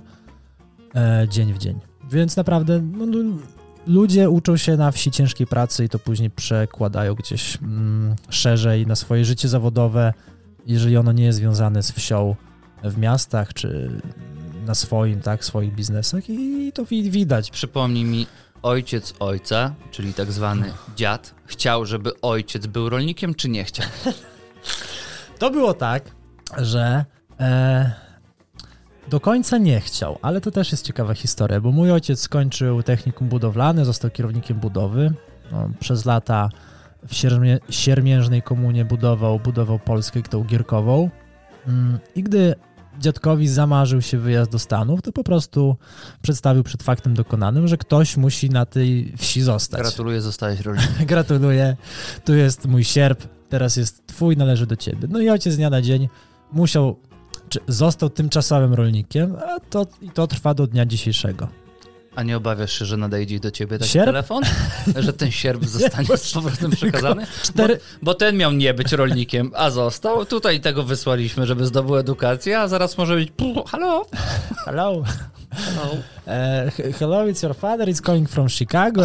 e, 0.94 1.26
dzień 1.28 1.52
w 1.52 1.58
dzień. 1.58 1.78
Więc 2.10 2.36
naprawdę 2.36 2.80
no, 2.82 3.06
lu- 3.06 3.38
ludzie 3.86 4.30
uczą 4.30 4.56
się 4.56 4.76
na 4.76 4.90
wsi 4.90 5.10
ciężkiej 5.10 5.46
pracy 5.46 5.84
i 5.84 5.88
to 5.88 5.98
później 5.98 6.30
przekładają 6.30 7.14
gdzieś 7.14 7.58
mm, 7.62 8.14
szerzej 8.28 8.86
na 8.86 8.96
swoje 8.96 9.24
życie 9.24 9.48
zawodowe, 9.48 10.12
jeżeli 10.66 10.96
ono 10.96 11.12
nie 11.12 11.24
jest 11.24 11.38
związane 11.38 11.82
z 11.82 11.92
wsią 11.92 12.34
w 12.84 12.98
miastach 12.98 13.54
czy 13.54 14.00
na 14.66 14.74
swoim, 14.74 15.20
tak, 15.20 15.44
swoich 15.44 15.74
biznesach 15.74 16.30
i 16.30 16.72
to 16.74 16.84
wi- 16.84 17.10
widać. 17.10 17.50
Przypomnij 17.50 18.04
mi, 18.04 18.26
ojciec 18.62 19.14
ojca, 19.18 19.74
czyli 19.90 20.14
tak 20.14 20.32
zwany 20.32 20.72
dziad, 20.96 21.34
chciał, 21.44 21.86
żeby 21.86 22.20
ojciec 22.20 22.66
był 22.66 22.88
rolnikiem, 22.88 23.34
czy 23.34 23.48
nie 23.48 23.64
chciał? 23.64 23.86
To 25.38 25.50
było 25.50 25.74
tak, 25.74 26.10
że 26.58 27.04
e, 27.40 27.92
do 29.08 29.20
końca 29.20 29.58
nie 29.58 29.80
chciał, 29.80 30.18
ale 30.22 30.40
to 30.40 30.50
też 30.50 30.72
jest 30.72 30.86
ciekawa 30.86 31.14
historia, 31.14 31.60
bo 31.60 31.72
mój 31.72 31.92
ojciec 31.92 32.20
skończył 32.20 32.82
technikum 32.82 33.28
budowlane, 33.28 33.84
został 33.84 34.10
kierownikiem 34.10 34.58
budowy. 34.58 35.12
No, 35.52 35.70
przez 35.80 36.04
lata 36.04 36.48
w 37.08 37.14
siermie, 37.14 37.58
siermiężnej 37.70 38.42
komunie 38.42 38.84
budował, 38.84 39.40
budował 39.40 39.78
Polskę 39.78 40.22
tą 40.22 40.44
gierkową. 40.44 41.10
Mm, 41.66 41.98
I 42.14 42.22
gdy 42.22 42.54
dziadkowi 43.00 43.48
zamarzył 43.48 44.02
się 44.02 44.18
wyjazd 44.18 44.50
do 44.50 44.58
Stanów, 44.58 45.02
to 45.02 45.12
po 45.12 45.24
prostu 45.24 45.76
przedstawił 46.22 46.62
przed 46.62 46.82
faktem 46.82 47.14
dokonanym, 47.14 47.68
że 47.68 47.76
ktoś 47.76 48.16
musi 48.16 48.50
na 48.50 48.66
tej 48.66 49.12
wsi 49.16 49.42
zostać. 49.42 49.80
Gratuluję, 49.80 50.20
zostałeś 50.20 50.60
rolnikiem. 50.60 51.06
Gratuluję. 51.14 51.76
Tu 52.24 52.34
jest 52.34 52.66
mój 52.66 52.84
sierp, 52.84 53.22
teraz 53.48 53.76
jest 53.76 54.06
twój, 54.06 54.36
należy 54.36 54.66
do 54.66 54.76
ciebie. 54.76 55.08
No 55.10 55.20
i 55.20 55.28
ojciec 55.28 55.52
z 55.52 55.56
dnia 55.56 55.70
na 55.70 55.82
dzień 55.82 56.08
musiał, 56.52 56.96
czy 57.48 57.60
został 57.68 58.10
tymczasowym 58.10 58.74
rolnikiem, 58.74 59.36
a 59.36 59.60
to, 59.60 59.86
i 60.02 60.10
to 60.10 60.26
trwa 60.26 60.54
do 60.54 60.66
dnia 60.66 60.86
dzisiejszego. 60.86 61.48
A 62.16 62.22
nie 62.22 62.36
obawiasz 62.36 62.78
się, 62.78 62.84
że 62.84 62.96
nadejdzie 62.96 63.40
do 63.40 63.50
ciebie 63.50 63.78
taki 63.78 63.90
Sierp? 63.90 64.06
telefon? 64.06 64.42
Że 64.96 65.12
ten 65.12 65.30
sierp 65.30 65.64
zostanie 65.78 66.06
bo- 66.08 66.16
z 66.16 66.32
powrotem 66.32 66.70
przekazany? 66.70 67.26
Cztery, 67.42 67.80
Bo 68.02 68.14
ten 68.14 68.36
miał 68.36 68.52
nie 68.52 68.74
być 68.74 68.92
rolnikiem, 68.92 69.50
a 69.54 69.70
został. 69.70 70.26
Tutaj 70.26 70.60
tego 70.60 70.82
wysłaliśmy, 70.82 71.46
żeby 71.46 71.66
zdobył 71.66 71.96
edukację, 71.96 72.58
a 72.60 72.68
zaraz 72.68 72.98
może 72.98 73.14
być 73.14 73.28
halo, 73.66 74.06
hello. 74.64 75.02
halo. 75.54 75.92
E, 76.28 76.70
he- 76.76 76.92
hello, 76.92 77.24
it's 77.26 77.42
your 77.42 77.56
father, 77.56 77.88
it's 77.88 78.00
calling 78.02 78.28
from 78.30 78.48
Chicago 78.48 79.02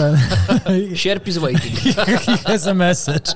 Sierp 0.95 1.27
is 1.27 1.37
waiting. 1.37 1.75
he 1.79 2.37
has 2.37 2.67
a 2.67 2.73
message. 2.73 3.31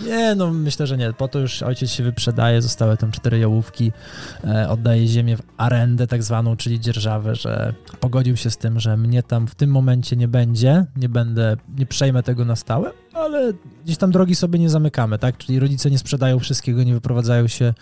Nie, 0.00 0.34
no 0.34 0.52
myślę, 0.52 0.86
że 0.86 0.96
nie. 0.96 1.12
Po 1.12 1.28
to 1.28 1.38
już 1.38 1.62
ojciec 1.62 1.90
się 1.90 2.02
wyprzedaje, 2.02 2.62
zostały 2.62 2.96
tam 2.96 3.12
cztery 3.12 3.38
jałówki, 3.38 3.92
e, 4.44 4.68
oddaje 4.68 5.06
ziemię 5.06 5.36
w 5.36 5.42
arendę 5.56 6.06
tak 6.06 6.22
zwaną, 6.22 6.56
czyli 6.56 6.80
dzierżawę, 6.80 7.34
że 7.34 7.74
pogodził 8.00 8.36
się 8.36 8.50
z 8.50 8.56
tym, 8.56 8.80
że 8.80 8.96
mnie 8.96 9.22
tam 9.22 9.46
w 9.46 9.54
tym 9.54 9.70
momencie 9.70 10.16
nie 10.16 10.28
będzie, 10.28 10.86
nie 10.96 11.08
będę, 11.08 11.56
nie 11.78 11.86
przejmę 11.86 12.22
tego 12.22 12.44
na 12.44 12.56
stałe, 12.56 12.90
ale 13.14 13.52
gdzieś 13.84 13.96
tam 13.96 14.10
drogi 14.10 14.34
sobie 14.34 14.58
nie 14.58 14.70
zamykamy, 14.70 15.18
tak? 15.18 15.36
Czyli 15.36 15.58
rodzice 15.58 15.90
nie 15.90 15.98
sprzedają 15.98 16.38
wszystkiego, 16.38 16.82
nie 16.82 16.94
wyprowadzają 16.94 17.48
się 17.48 17.74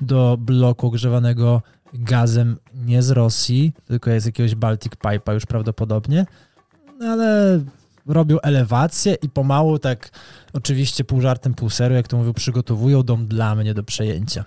do 0.00 0.36
bloku 0.40 0.86
ogrzewanego 0.86 1.62
gazem 1.94 2.56
nie 2.74 3.02
z 3.02 3.10
Rosji, 3.10 3.72
tylko 3.86 4.20
z 4.20 4.24
jakiegoś 4.24 4.54
Baltic 4.54 4.92
Pipe'a 4.92 5.34
już 5.34 5.46
prawdopodobnie, 5.46 6.26
no 6.98 7.06
ale 7.06 7.60
robią 8.06 8.40
elewację 8.40 9.14
i 9.22 9.28
pomału 9.28 9.78
tak 9.78 10.10
oczywiście 10.52 11.04
pół 11.04 11.20
żartem, 11.20 11.54
pół 11.54 11.70
serio, 11.70 11.96
jak 11.96 12.08
to 12.08 12.16
mówił, 12.16 12.34
przygotowują 12.34 13.02
dom 13.02 13.26
dla 13.26 13.54
mnie 13.54 13.74
do 13.74 13.82
przejęcia. 13.82 14.44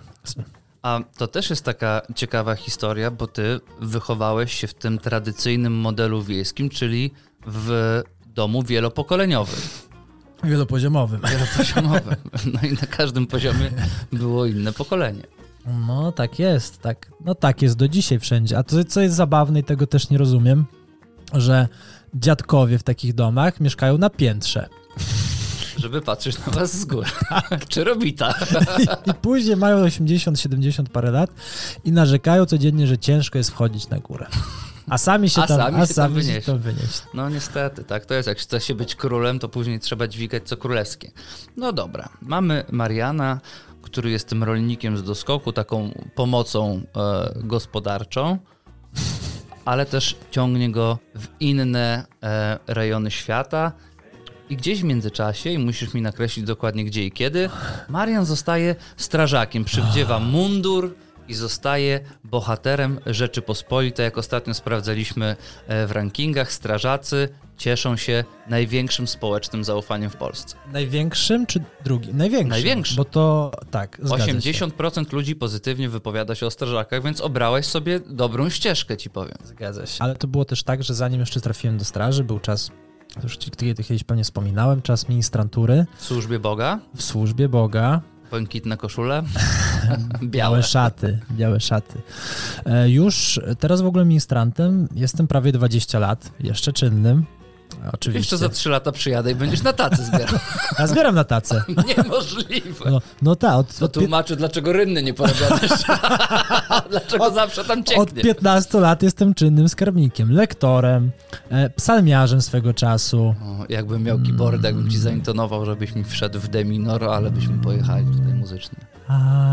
A 0.82 1.00
to 1.18 1.26
też 1.26 1.50
jest 1.50 1.64
taka 1.64 2.02
ciekawa 2.14 2.54
historia, 2.54 3.10
bo 3.10 3.26
ty 3.26 3.60
wychowałeś 3.80 4.52
się 4.52 4.66
w 4.66 4.74
tym 4.74 4.98
tradycyjnym 4.98 5.72
modelu 5.72 6.22
wiejskim, 6.22 6.68
czyli 6.68 7.10
w 7.46 8.02
domu 8.34 8.62
wielopokoleniowym, 8.62 9.60
Wielopoziomowym. 10.44 11.20
wielopoziomowym. 11.30 12.16
No 12.52 12.68
i 12.68 12.72
na 12.72 12.86
każdym 12.96 13.26
poziomie 13.26 13.70
było 14.12 14.46
inne 14.46 14.72
pokolenie. 14.72 15.22
No 15.86 16.12
tak 16.12 16.38
jest, 16.38 16.80
tak. 16.80 17.12
No 17.24 17.34
tak 17.34 17.62
jest 17.62 17.76
do 17.76 17.88
dzisiaj 17.88 18.18
wszędzie. 18.18 18.58
A 18.58 18.62
to, 18.62 18.84
co 18.84 19.00
jest 19.00 19.14
zabawne 19.16 19.60
i 19.60 19.64
tego 19.64 19.86
też 19.86 20.10
nie 20.10 20.18
rozumiem, 20.18 20.64
że 21.32 21.68
dziadkowie 22.14 22.78
w 22.78 22.82
takich 22.82 23.14
domach 23.14 23.60
mieszkają 23.60 23.98
na 23.98 24.10
piętrze. 24.10 24.68
Żeby 25.76 26.00
patrzeć 26.02 26.38
na 26.46 26.52
was 26.52 26.76
z 26.80 26.84
góry. 26.84 27.06
Czy 27.68 27.84
robita? 27.84 28.34
I 29.06 29.14
później 29.14 29.56
mają 29.56 29.76
80, 29.76 30.40
70 30.40 30.88
parę 30.88 31.10
lat 31.10 31.30
i 31.84 31.92
narzekają 31.92 32.46
codziennie, 32.46 32.86
że 32.86 32.98
ciężko 32.98 33.38
jest 33.38 33.50
wchodzić 33.50 33.88
na 33.88 33.98
górę. 33.98 34.26
A 34.88 34.98
sami 34.98 35.30
się 35.30 35.42
A 35.42 35.46
tam, 35.46 35.58
sami 35.58 35.76
a 35.82 35.86
się 35.86 35.94
tam 35.94 36.04
sami 36.04 36.14
się 36.14 36.20
wynieśli. 36.28 36.42
tam 36.52 36.58
wynieśli. 36.58 37.06
No 37.14 37.30
niestety, 37.30 37.84
tak 37.84 38.06
to 38.06 38.14
jest. 38.14 38.28
Jak 38.28 38.38
chce 38.38 38.60
się 38.60 38.74
być 38.74 38.94
królem, 38.94 39.38
to 39.38 39.48
później 39.48 39.80
trzeba 39.80 40.08
dźwigać 40.08 40.42
co 40.48 40.56
królewskie. 40.56 41.10
No 41.56 41.72
dobra, 41.72 42.08
mamy 42.22 42.64
Mariana, 42.72 43.40
który 43.82 44.10
jest 44.10 44.28
tym 44.28 44.44
rolnikiem 44.44 44.96
z 44.96 45.02
doskoku, 45.02 45.52
taką 45.52 45.90
pomocą 46.14 46.82
e, 46.96 47.32
gospodarczą, 47.36 48.38
ale 49.64 49.86
też 49.86 50.16
ciągnie 50.30 50.70
go 50.72 50.98
w 51.14 51.26
inne 51.40 52.04
e, 52.22 52.58
rejony 52.66 53.10
świata. 53.10 53.72
I 54.50 54.56
gdzieś 54.56 54.80
w 54.80 54.84
międzyczasie, 54.84 55.50
i 55.50 55.58
musisz 55.58 55.94
mi 55.94 56.02
nakreślić 56.02 56.46
dokładnie 56.46 56.84
gdzie 56.84 57.04
i 57.04 57.12
kiedy, 57.12 57.50
Marian 57.88 58.24
zostaje 58.26 58.76
strażakiem, 58.96 59.64
przywdziewa 59.64 60.18
mundur 60.18 60.94
i 61.28 61.34
zostaje 61.34 62.00
bohaterem 62.24 63.00
Rzeczypospolitej. 63.06 64.04
Jak 64.04 64.18
ostatnio 64.18 64.54
sprawdzaliśmy 64.54 65.36
e, 65.66 65.86
w 65.86 65.92
rankingach, 65.92 66.52
strażacy 66.52 67.28
cieszą 67.56 67.96
się 67.96 68.24
największym 68.48 69.06
społecznym 69.06 69.64
zaufaniem 69.64 70.10
w 70.10 70.16
Polsce. 70.16 70.56
Największym 70.72 71.46
czy 71.46 71.60
drugim? 71.84 72.16
Największym. 72.16 72.48
Największym. 72.48 72.96
Bo 72.96 73.04
to 73.04 73.52
tak, 73.70 73.98
zgadza 74.02 74.26
się. 74.26 74.34
80% 74.34 75.12
ludzi 75.12 75.36
pozytywnie 75.36 75.88
wypowiada 75.88 76.34
się 76.34 76.46
o 76.46 76.50
strażakach, 76.50 77.02
więc 77.02 77.20
obrałeś 77.20 77.66
sobie 77.66 78.00
dobrą 78.00 78.48
ścieżkę, 78.48 78.96
ci 78.96 79.10
powiem. 79.10 79.36
Zgadza 79.44 79.86
się. 79.86 80.04
Ale 80.04 80.16
to 80.16 80.26
było 80.26 80.44
też 80.44 80.62
tak, 80.62 80.82
że 80.82 80.94
zanim 80.94 81.20
jeszcze 81.20 81.40
trafiłem 81.40 81.78
do 81.78 81.84
straży, 81.84 82.24
był 82.24 82.40
czas, 82.40 82.70
już 83.22 83.36
ci 83.36 83.50
kiedyś 83.50 84.04
pewnie 84.04 84.24
wspominałem, 84.24 84.82
czas 84.82 85.08
ministrantury 85.08 85.86
W 85.98 86.04
służbie 86.04 86.38
Boga, 86.38 86.78
w 86.94 87.02
służbie 87.02 87.48
Boga. 87.48 88.00
błękitne 88.30 88.76
koszule, 88.76 89.22
Białe 90.22 90.28
białe. 90.30 90.62
szaty, 90.62 91.18
białe 91.32 91.60
szaty. 91.60 91.98
E, 92.66 92.90
Już 92.90 93.40
teraz 93.58 93.80
w 93.82 93.86
ogóle 93.86 94.04
ministrantem 94.04 94.88
jestem 94.94 95.26
prawie 95.26 95.52
20 95.52 95.98
lat, 95.98 96.30
jeszcze 96.40 96.72
czynnym. 96.72 97.24
Oczywiście. 97.92 98.18
Jeszcze 98.18 98.36
za 98.36 98.48
trzy 98.48 98.70
lata 98.70 98.92
przyjadę 98.92 99.32
i 99.32 99.34
będziesz 99.34 99.62
na 99.62 99.72
tacy 99.72 100.04
zbierał. 100.04 100.38
Ja 100.78 100.86
zbieram 100.86 101.14
na 101.14 101.24
tacę. 101.24 101.62
Niemożliwe. 101.96 102.90
No, 102.90 103.00
no 103.22 103.36
tak, 103.36 103.54
od, 103.54 103.78
To 103.78 103.84
od, 103.84 103.92
tłumaczy, 103.92 104.36
dlaczego 104.36 104.72
rynny 104.72 105.02
nie 105.02 105.14
porobione. 105.14 105.60
dlaczego 106.90 107.30
zawsze 107.30 107.64
tam 107.64 107.80
od 107.80 107.86
cieknie. 107.86 108.22
15 108.22 108.80
lat 108.80 109.02
jestem 109.02 109.34
czynnym 109.34 109.68
skarbnikiem, 109.68 110.32
lektorem, 110.32 111.10
e, 111.50 111.70
psalmiarzem 111.70 112.42
swego 112.42 112.74
czasu. 112.74 113.34
O, 113.42 113.64
jakbym 113.68 114.02
miał 114.02 114.18
keyboard, 114.18 114.64
jakbym 114.64 114.90
ci 114.90 114.98
zaintonował, 114.98 115.66
żebyś 115.66 115.94
mi 115.94 116.04
wszedł 116.04 116.40
w 116.40 116.48
D 116.48 116.64
minor, 116.64 117.04
ale 117.04 117.30
byśmy 117.30 117.58
pojechali 117.58 118.06
tutaj 118.06 118.34
muzycznie. 118.34 118.78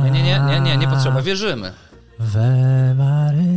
Nie, 0.04 0.12
nie, 0.12 0.24
nie, 0.24 0.40
nie, 0.40 0.60
nie, 0.60 0.78
nie 0.78 0.88
potrzeba, 0.88 1.22
wierzymy. 1.22 1.72
We 2.20 2.96
Maryja. 2.98 3.54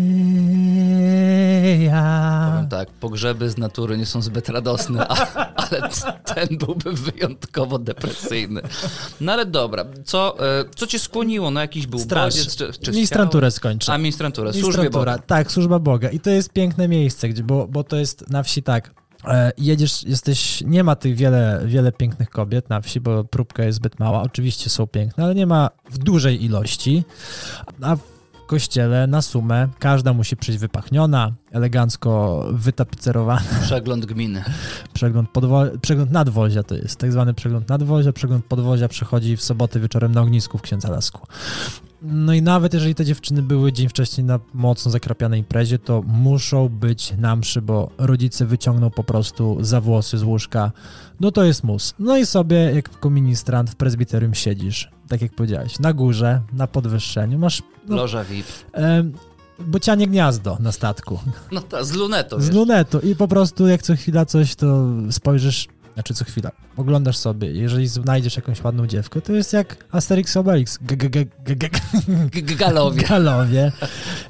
Powiem 2.52 2.68
tak, 2.68 2.88
pogrzeby 2.90 3.50
z 3.50 3.58
natury 3.58 3.98
nie 3.98 4.06
są 4.06 4.22
zbyt 4.22 4.48
radosne, 4.48 5.08
a, 5.08 5.14
ale 5.62 5.88
ten 6.24 6.58
byłby 6.58 6.92
wyjątkowo 6.92 7.78
depresyjny. 7.78 8.60
No 9.20 9.32
ale 9.32 9.46
dobra, 9.46 9.84
co, 10.04 10.48
e, 10.60 10.64
co 10.76 10.86
cię 10.86 10.98
skłoniło? 10.98 11.50
No 11.50 11.60
jakiś 11.60 11.86
był 11.86 11.98
Straż. 11.98 12.34
bodziec, 12.34 12.56
czy, 12.56 12.72
czy 12.72 12.90
Ministranturę 12.90 13.50
skończę. 13.50 13.92
A, 13.92 13.98
ministranturę, 13.98 14.50
Ministrantura, 14.52 15.12
Boga. 15.12 15.18
Tak, 15.18 15.52
służba 15.52 15.78
Boga. 15.78 16.10
I 16.10 16.20
to 16.20 16.30
jest 16.30 16.52
piękne 16.52 16.88
miejsce, 16.88 17.28
gdzie, 17.28 17.42
bo, 17.42 17.68
bo 17.68 17.84
to 17.84 17.96
jest 17.96 18.30
na 18.30 18.42
wsi 18.42 18.62
tak. 18.62 18.90
E, 19.24 19.52
jedziesz, 19.58 20.04
jesteś, 20.04 20.62
nie 20.66 20.84
ma 20.84 20.96
tych 20.96 21.16
wiele, 21.16 21.62
wiele 21.64 21.92
pięknych 21.92 22.30
kobiet 22.30 22.70
na 22.70 22.80
wsi, 22.80 23.00
bo 23.00 23.24
próbka 23.24 23.64
jest 23.64 23.76
zbyt 23.76 24.00
mała. 24.00 24.22
Oczywiście 24.22 24.70
są 24.70 24.86
piękne, 24.86 25.24
ale 25.24 25.34
nie 25.34 25.46
ma 25.46 25.70
w 25.90 25.98
dużej 25.98 26.44
ilości. 26.44 27.04
A 27.82 27.96
kościele 28.46 29.06
na 29.06 29.22
sumę 29.22 29.68
każda 29.78 30.12
musi 30.12 30.36
przyjść 30.36 30.60
wypachniona, 30.60 31.32
elegancko 31.52 32.44
wytapicerowana. 32.52 33.42
Przegląd 33.62 34.06
gminy. 34.06 34.44
Przegląd, 34.92 35.30
podwo- 35.30 35.78
przegląd 35.82 36.10
nadwozia 36.10 36.62
to 36.62 36.74
jest, 36.74 36.96
tak 36.96 37.12
zwany 37.12 37.34
przegląd 37.34 37.68
nadwozia. 37.68 38.12
Przegląd 38.12 38.44
podwozia 38.44 38.88
przechodzi 38.88 39.36
w 39.36 39.42
sobotę 39.42 39.80
wieczorem 39.80 40.12
na 40.12 40.20
ognisku 40.20 40.58
w 40.58 40.62
Księdza 40.62 40.90
Lasku. 40.90 41.26
No 42.02 42.32
i 42.34 42.42
nawet 42.42 42.74
jeżeli 42.74 42.94
te 42.94 43.04
dziewczyny 43.04 43.42
były 43.42 43.72
dzień 43.72 43.88
wcześniej 43.88 44.24
na 44.24 44.40
mocno 44.54 44.90
zakrapianej 44.90 45.40
imprezie, 45.40 45.78
to 45.78 46.02
muszą 46.06 46.68
być 46.68 47.12
na 47.18 47.36
mszy, 47.36 47.62
bo 47.62 47.90
rodzice 47.98 48.46
wyciągną 48.46 48.90
po 48.90 49.04
prostu 49.04 49.58
za 49.60 49.80
włosy 49.80 50.18
z 50.18 50.22
łóżka. 50.22 50.72
No 51.20 51.30
to 51.30 51.44
jest 51.44 51.64
mus. 51.64 51.94
No 51.98 52.16
i 52.16 52.26
sobie 52.26 52.56
jako 52.56 53.10
ministrant 53.10 53.70
w 53.70 53.74
prezbiterium 53.76 54.34
siedzisz, 54.34 54.90
tak 55.08 55.22
jak 55.22 55.34
powiedziałeś, 55.34 55.78
na 55.78 55.92
górze, 55.92 56.40
na 56.52 56.66
podwyższeniu. 56.66 57.38
Masz 57.38 57.62
no, 57.88 57.96
Loża 57.96 58.24
VIP. 58.24 58.46
em, 58.72 59.12
bocianie 59.58 60.06
gniazdo 60.06 60.56
na 60.60 60.72
statku 60.72 61.18
No 61.52 61.60
ta, 61.60 61.84
z 61.84 61.92
lunetą. 61.92 62.40
z 62.40 62.46
wiesz. 62.46 62.54
lunetu 62.56 63.00
i 63.00 63.16
po 63.16 63.28
prostu 63.28 63.66
jak 63.68 63.82
co 63.82 63.96
chwila 63.96 64.24
coś, 64.24 64.54
to 64.54 64.86
spojrzysz, 65.10 65.68
znaczy 65.94 66.14
co 66.14 66.24
chwila, 66.24 66.50
oglądasz 66.76 67.16
sobie, 67.16 67.50
jeżeli 67.52 67.88
znajdziesz 67.88 68.36
jakąś 68.36 68.64
ładną 68.64 68.86
dziewkę, 68.86 69.20
to 69.20 69.32
jest 69.32 69.52
jak 69.52 69.84
Asterix 69.92 70.36
Obelix, 70.36 70.78
Galowie. 72.58 73.02
galowie 73.02 73.72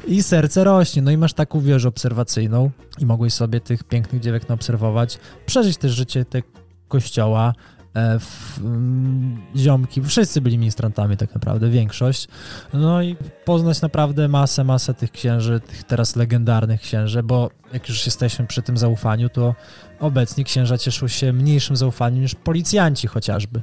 i 0.06 0.23
serce 0.23 0.64
rośnie, 0.64 1.02
no 1.02 1.11
i 1.11 1.16
masz 1.16 1.33
taką 1.33 1.61
wieżę 1.61 1.88
obserwacyjną 1.88 2.71
i 2.99 3.06
mogłeś 3.06 3.33
sobie 3.35 3.61
tych 3.61 3.85
pięknych 3.85 4.23
dziewek 4.23 4.49
naobserwować, 4.49 5.18
przeżyć 5.47 5.76
też 5.76 5.92
życie 5.92 6.25
te 6.25 6.42
kościoła, 6.88 7.52
e, 7.75 7.75
w, 8.21 8.59
mm, 8.61 9.43
ziomki, 9.57 10.03
wszyscy 10.03 10.41
byli 10.41 10.59
ministrantami 10.59 11.17
tak 11.17 11.35
naprawdę, 11.35 11.71
większość, 11.71 12.29
no 12.75 13.03
i 13.03 13.17
poznać 13.45 13.83
naprawdę 13.83 14.29
masę, 14.29 14.65
masę 14.65 14.95
tych 14.95 15.11
księży, 15.11 15.61
tych 15.61 15.85
teraz 15.85 16.17
legendarnych 16.17 16.81
księży, 16.81 17.23
bo 17.23 17.50
jak 17.73 17.89
już 17.89 18.07
jesteśmy 18.07 18.47
przy 18.47 18.63
tym 18.63 18.79
zaufaniu, 18.79 19.29
to 19.29 19.55
obecnie 20.01 20.45
księża 20.45 20.79
cieszą 20.79 21.09
się 21.09 21.33
mniejszym 21.33 21.77
zaufaniem 21.77 22.23
niż 22.23 22.35
policjanci 22.35 23.07
chociażby. 23.07 23.63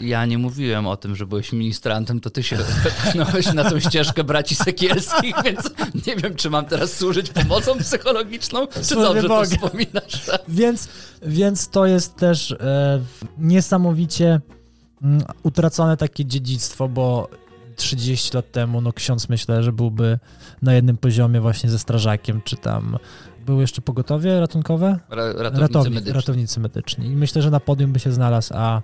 Ja 0.00 0.26
nie 0.26 0.38
mówiłem 0.38 0.86
o 0.86 0.96
tym, 0.96 1.16
że 1.16 1.26
byłeś 1.26 1.52
ministrantem, 1.52 2.20
to 2.20 2.30
ty 2.30 2.42
się 2.42 2.56
wepchnąłeś 2.56 3.52
na 3.52 3.70
tą 3.70 3.80
ścieżkę 3.80 4.24
braci 4.24 4.54
Sekielskich, 4.54 5.34
więc 5.44 5.70
nie 6.06 6.16
wiem, 6.16 6.34
czy 6.34 6.50
mam 6.50 6.66
teraz 6.66 6.96
służyć 6.96 7.30
pomocą 7.30 7.78
psychologiczną, 7.78 8.66
czy 8.88 8.94
dobrze 8.94 9.28
to 9.28 9.44
wspominasz. 9.44 10.30
Więc, 10.48 10.88
więc 11.22 11.68
to 11.68 11.86
jest 11.86 12.16
też 12.16 12.52
e, 12.52 13.00
niesamowicie 13.38 14.40
mm, 15.02 15.22
utracone 15.42 15.96
takie 15.96 16.24
dziedzictwo, 16.24 16.88
bo 16.88 17.28
30 17.76 18.36
lat 18.36 18.52
temu, 18.52 18.80
no 18.80 18.92
ksiądz 18.92 19.28
myślę, 19.28 19.62
że 19.62 19.72
byłby 19.72 20.18
na 20.62 20.74
jednym 20.74 20.96
poziomie 20.96 21.40
właśnie 21.40 21.70
ze 21.70 21.78
strażakiem, 21.78 22.40
czy 22.44 22.56
tam 22.56 22.98
były 23.46 23.60
jeszcze 23.60 23.82
pogotowie 23.82 24.40
ratunkowe? 24.40 24.98
Ra- 25.10 25.26
Ratownicy 25.32 25.60
Ratownik, 25.60 25.94
medyczni. 25.94 26.12
ratownicy 26.12 26.60
medyczni. 26.60 27.06
I 27.06 27.16
myślę, 27.16 27.42
że 27.42 27.50
na 27.50 27.60
podium 27.60 27.92
by 27.92 27.98
się 27.98 28.12
znalazł, 28.12 28.54
a 28.56 28.82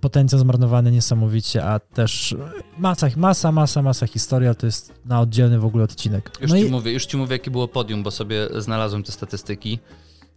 potencjał 0.00 0.38
zmarnowany 0.40 0.90
niesamowicie, 0.92 1.64
a 1.64 1.78
też 1.78 2.36
masa, 2.78 3.08
masa, 3.16 3.52
masa, 3.52 3.82
masa 3.82 4.06
historii, 4.06 4.48
ale 4.48 4.54
to 4.54 4.66
jest 4.66 4.92
na 5.04 5.20
oddzielny 5.20 5.58
w 5.58 5.64
ogóle 5.64 5.84
odcinek. 5.84 6.30
Już 6.40 6.50
No 6.50 6.56
ci 6.56 6.66
i 6.66 6.70
mówię, 6.70 6.92
już 6.92 7.06
ci 7.06 7.16
mówię, 7.16 7.32
jakie 7.32 7.50
było 7.50 7.68
podium, 7.68 8.02
bo 8.02 8.10
sobie 8.10 8.48
znalazłem 8.58 9.02
te 9.02 9.12
statystyki. 9.12 9.78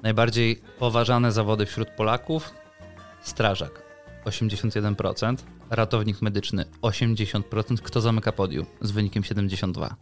Najbardziej 0.03 0.61
poważane 0.79 1.31
zawody 1.31 1.65
wśród 1.65 1.89
Polaków 1.89 2.53
strażak 3.23 3.83
81%, 4.25 5.35
ratownik 5.69 6.21
medyczny 6.21 6.65
80%. 6.81 7.41
Kto 7.83 8.01
zamyka 8.01 8.31
podium 8.31 8.65
z 8.81 8.91
wynikiem 8.91 9.23
72? 9.23 9.95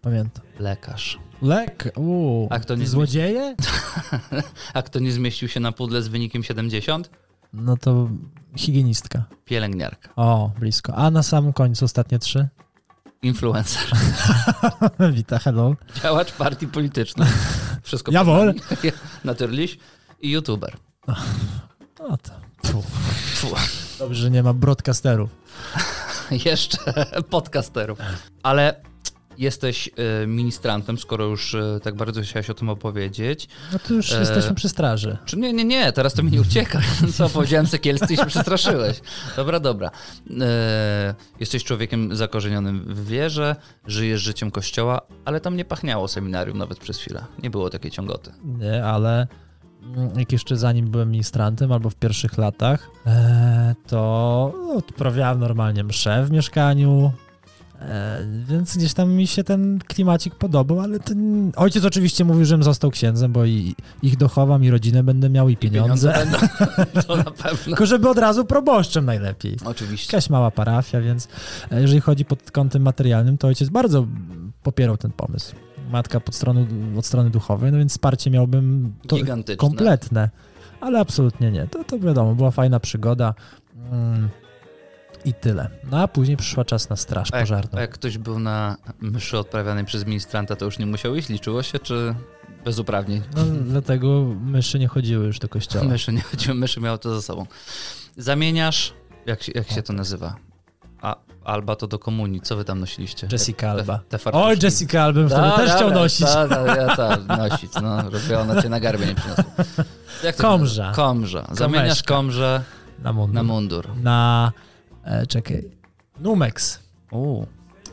Pamiętam. 0.00 0.44
Lekarz. 0.58 1.18
Lek, 1.42 1.92
uuu, 1.96 2.48
A 2.50 2.58
kto 2.58 2.74
nie 2.74 2.86
złodzieje? 2.86 3.56
A 4.74 4.82
kto 4.82 4.98
nie 4.98 5.12
zmieścił 5.12 5.48
się 5.48 5.60
na 5.60 5.72
pudle 5.72 6.02
z 6.02 6.08
wynikiem 6.08 6.42
70? 6.42 7.10
No 7.52 7.76
to 7.76 8.08
higienistka. 8.56 9.24
Pielęgniarka. 9.44 10.08
O, 10.16 10.50
blisko. 10.58 10.94
A 10.94 11.10
na 11.10 11.22
samym 11.22 11.52
końcu 11.52 11.84
ostatnie 11.84 12.18
trzy? 12.18 12.48
Influencer. 13.22 13.82
Wita, 15.14 15.38
hello. 15.38 15.74
Działacz 16.02 16.32
partii 16.32 16.66
politycznej. 16.66 17.28
Wszystko 17.82 18.12
nami. 18.12 18.30
Naturliś 19.24 19.78
i 20.20 20.30
youtuber. 20.30 20.76
O 21.98 22.16
to. 22.16 22.32
Fu. 22.66 22.82
Fu. 23.34 23.48
Dobrze, 23.98 24.22
że 24.22 24.30
nie 24.30 24.42
ma 24.42 24.52
broadcasterów. 24.52 25.30
Jeszcze 26.44 26.78
podcasterów. 27.30 27.98
Ale 28.42 28.80
jesteś 29.38 29.90
y, 30.22 30.26
ministrantem, 30.26 30.98
skoro 30.98 31.24
już 31.24 31.54
y, 31.54 31.80
tak 31.82 31.94
bardzo 31.94 32.22
chciałeś 32.22 32.50
o 32.50 32.54
tym 32.54 32.68
opowiedzieć. 32.68 33.48
No 33.72 33.78
to 33.78 33.94
już 33.94 34.12
E, 34.12 34.20
jesteśmy 34.20 34.54
przy 34.54 34.68
straży. 34.68 35.16
Czy 35.24 35.36
nie, 35.36 35.52
nie, 35.52 35.64
nie, 35.64 35.92
teraz 35.92 36.14
to 36.14 36.22
mi 36.22 36.30
nie 36.30 36.40
ucieka. 36.40 36.80
Co, 37.16 37.28
powiedziałem 37.28 37.66
sekielscy 37.66 38.14
i 38.14 38.16
się 38.16 38.26
przestraszyłeś. 38.26 39.00
Dobra, 39.36 39.60
dobra. 39.60 39.90
E, 40.40 41.14
jesteś 41.40 41.64
człowiekiem 41.64 42.16
zakorzenionym 42.16 42.94
w 42.94 43.06
wierze, 43.08 43.56
żyjesz 43.86 44.20
życiem 44.20 44.50
kościoła, 44.50 45.00
ale 45.24 45.40
tam 45.40 45.56
nie 45.56 45.64
pachniało 45.64 46.08
seminarium 46.08 46.58
nawet 46.58 46.78
przez 46.78 46.98
chwilę. 46.98 47.24
Nie 47.42 47.50
było 47.50 47.70
takiej 47.70 47.90
ciągoty. 47.90 48.32
Nie, 48.44 48.84
ale 48.84 49.26
mm, 49.82 50.18
jak 50.18 50.32
jeszcze 50.32 50.56
zanim 50.56 50.90
byłem 50.90 51.10
ministrantem, 51.10 51.72
albo 51.72 51.90
w 51.90 51.94
pierwszych 51.94 52.38
latach, 52.38 52.90
e, 53.06 53.74
to 53.86 54.52
odprawiałem 54.76 55.40
normalnie 55.40 55.84
mszę 55.84 56.24
w 56.24 56.30
mieszkaniu, 56.30 57.12
e, 57.14 57.25
więc 58.48 58.76
gdzieś 58.76 58.94
tam 58.94 59.12
mi 59.12 59.26
się 59.26 59.44
ten 59.44 59.78
klimacik 59.78 60.34
podobał, 60.34 60.80
ale 60.80 61.00
ten... 61.00 61.52
ojciec 61.56 61.84
oczywiście 61.84 62.24
mówił, 62.24 62.44
żebym 62.44 62.62
został 62.62 62.90
księdzem, 62.90 63.32
bo 63.32 63.44
i 63.44 63.74
ich 64.02 64.16
dochowam, 64.16 64.64
i 64.64 64.70
rodzinę 64.70 65.02
będę 65.02 65.30
miał, 65.30 65.48
i 65.48 65.56
pieniądze. 65.56 66.12
będą, 66.12 66.38
to 67.06 67.16
na 67.16 67.24
pewno. 67.24 67.64
Tylko 67.64 67.86
żeby 67.86 68.08
od 68.08 68.18
razu 68.18 68.44
proboszczem 68.44 69.04
najlepiej. 69.04 69.56
Oczywiście. 69.64 70.16
Jakaś 70.16 70.30
mała 70.30 70.50
parafia, 70.50 71.00
więc 71.00 71.28
e, 71.70 71.80
jeżeli 71.80 72.00
chodzi 72.00 72.24
pod 72.24 72.50
kątem 72.50 72.82
materialnym, 72.82 73.38
to 73.38 73.48
ojciec 73.48 73.68
bardzo 73.68 74.06
popierał 74.62 74.96
ten 74.96 75.12
pomysł. 75.12 75.54
Matka 75.90 76.20
pod 76.20 76.34
strony, 76.34 76.66
od 76.98 77.06
strony 77.06 77.30
duchowej, 77.30 77.72
no 77.72 77.78
więc 77.78 77.92
wsparcie 77.92 78.30
miałbym 78.30 78.94
to 79.08 79.16
kompletne, 79.56 80.30
ale 80.80 81.00
absolutnie 81.00 81.50
nie. 81.50 81.66
To, 81.66 81.84
to 81.84 81.98
wiadomo, 81.98 82.34
była 82.34 82.50
fajna 82.50 82.80
przygoda 82.80 83.34
mm, 83.92 84.28
i 85.26 85.34
tyle. 85.34 85.68
No 85.90 86.00
a 86.00 86.08
później 86.08 86.36
przyszła 86.36 86.64
czas 86.64 86.88
na 86.88 86.96
straż 86.96 87.28
A 87.32 87.36
jak, 87.36 87.44
pożarną. 87.46 87.78
a 87.78 87.80
jak 87.80 87.90
ktoś 87.90 88.18
był 88.18 88.38
na 88.38 88.76
mszy 89.00 89.38
odprawianej 89.38 89.84
przez 89.84 90.06
ministranta, 90.06 90.56
to 90.56 90.64
już 90.64 90.78
nie 90.78 90.86
musiał 90.86 91.14
iść? 91.16 91.28
Liczyło 91.28 91.62
się, 91.62 91.78
czy 91.78 92.14
bez 92.64 92.78
uprawnień? 92.78 93.22
No, 93.36 93.42
dlatego 93.44 94.22
myszy 94.40 94.78
nie 94.78 94.88
chodziły 94.88 95.26
już 95.26 95.38
do 95.38 95.48
kościoła. 95.48 95.84
Myszy 95.94 96.12
nie 96.12 96.20
chodziły, 96.22 96.54
myszy 96.54 96.80
miało 96.80 96.98
to 96.98 97.14
za 97.14 97.22
sobą. 97.22 97.46
Zamieniasz, 98.16 98.92
jak, 99.26 99.42
się- 99.42 99.52
jak 99.54 99.70
się 99.70 99.82
to 99.82 99.92
nazywa? 99.92 100.36
A, 101.02 101.16
Alba 101.44 101.76
to 101.76 101.86
do 101.86 101.98
komunii, 101.98 102.40
co 102.40 102.56
wy 102.56 102.64
tam 102.64 102.80
nosiliście? 102.80 103.28
Jessica 103.32 103.70
Alba. 103.70 104.00
Te, 104.08 104.18
te 104.18 104.32
Oj. 104.32 104.56
Jessica 104.62 105.02
Alba 105.02 105.20
bym 105.20 105.28
wtedy 105.28 105.50
też 105.56 105.68
da, 105.68 105.76
chciał 105.76 105.88
da, 105.90 105.94
nosić. 105.94 106.20
Da, 106.26 106.48
da, 106.48 106.76
ja 106.76 106.96
tak, 106.96 107.20
nosić, 107.26 107.72
no, 107.82 108.10
żeby 108.18 108.38
ona 108.38 108.62
cię 108.62 108.68
na 108.68 108.80
garbie 108.80 109.06
nie 109.06 109.14
przyniosła. 109.14 109.44
Jak 110.24 110.38
nazywa? 110.38 110.92
Komrza. 110.92 111.46
Zamieniasz 111.52 112.02
komrze 112.02 112.62
Na 113.02 113.12
mundur. 113.12 113.34
na 113.34 113.42
mundur. 113.42 113.88
Na, 114.02 114.52
e, 115.06 115.26
czekaj, 115.26 115.70
Numex. 116.20 116.80
U, 117.12 117.44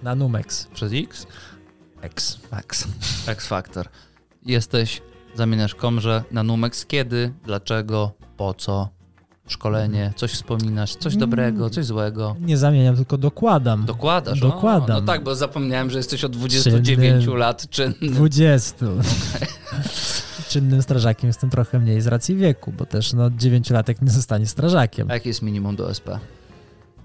Na 0.04 0.16
Numex. 0.16 0.68
przez 0.74 0.92
X? 0.94 1.28
X. 2.02 2.40
X. 2.52 2.88
X 3.28 3.48
Factor. 3.48 3.88
Jesteś 4.46 5.02
zamieniasz 5.36 5.76
komrze 5.76 6.24
na 6.32 6.44
Numex. 6.44 6.86
Kiedy, 6.86 7.34
dlaczego, 7.46 8.12
po 8.38 8.54
co? 8.54 8.90
Szkolenie, 9.48 10.14
coś 10.16 10.32
wspominasz, 10.32 10.96
coś 10.96 11.16
dobrego, 11.16 11.70
coś 11.70 11.86
złego. 11.86 12.36
Nie 12.40 12.58
zamieniam, 12.58 12.96
tylko 12.96 13.18
dokładam. 13.18 13.86
Dokładasz? 13.86 14.40
Dokładam. 14.40 14.98
O, 14.98 15.00
no 15.02 15.06
tak, 15.08 15.24
bo 15.24 15.36
zapomniałem, 15.36 15.90
że 15.90 15.98
jesteś 15.98 16.24
od 16.24 16.32
29 16.32 17.24
Czynny. 17.26 17.38
lat 17.38 17.70
czynny. 17.70 17.96
20. 18.02 18.86
Czynnym 20.50 20.82
strażakiem 20.82 21.28
jestem 21.28 21.50
trochę 21.50 21.80
mniej 21.80 22.02
z 22.02 22.08
racji 22.08 22.36
wieku, 22.36 22.72
bo 22.78 22.86
też 22.86 23.14
no 23.14 23.30
9-latek 23.30 23.96
nie 24.02 24.12
zostanie 24.12 24.48
strażakiem. 24.48 25.12
A 25.12 25.14
jakie 25.14 25.30
jest 25.30 25.42
minimum 25.42 25.76
do 25.76 25.94
SP? 25.98 26.08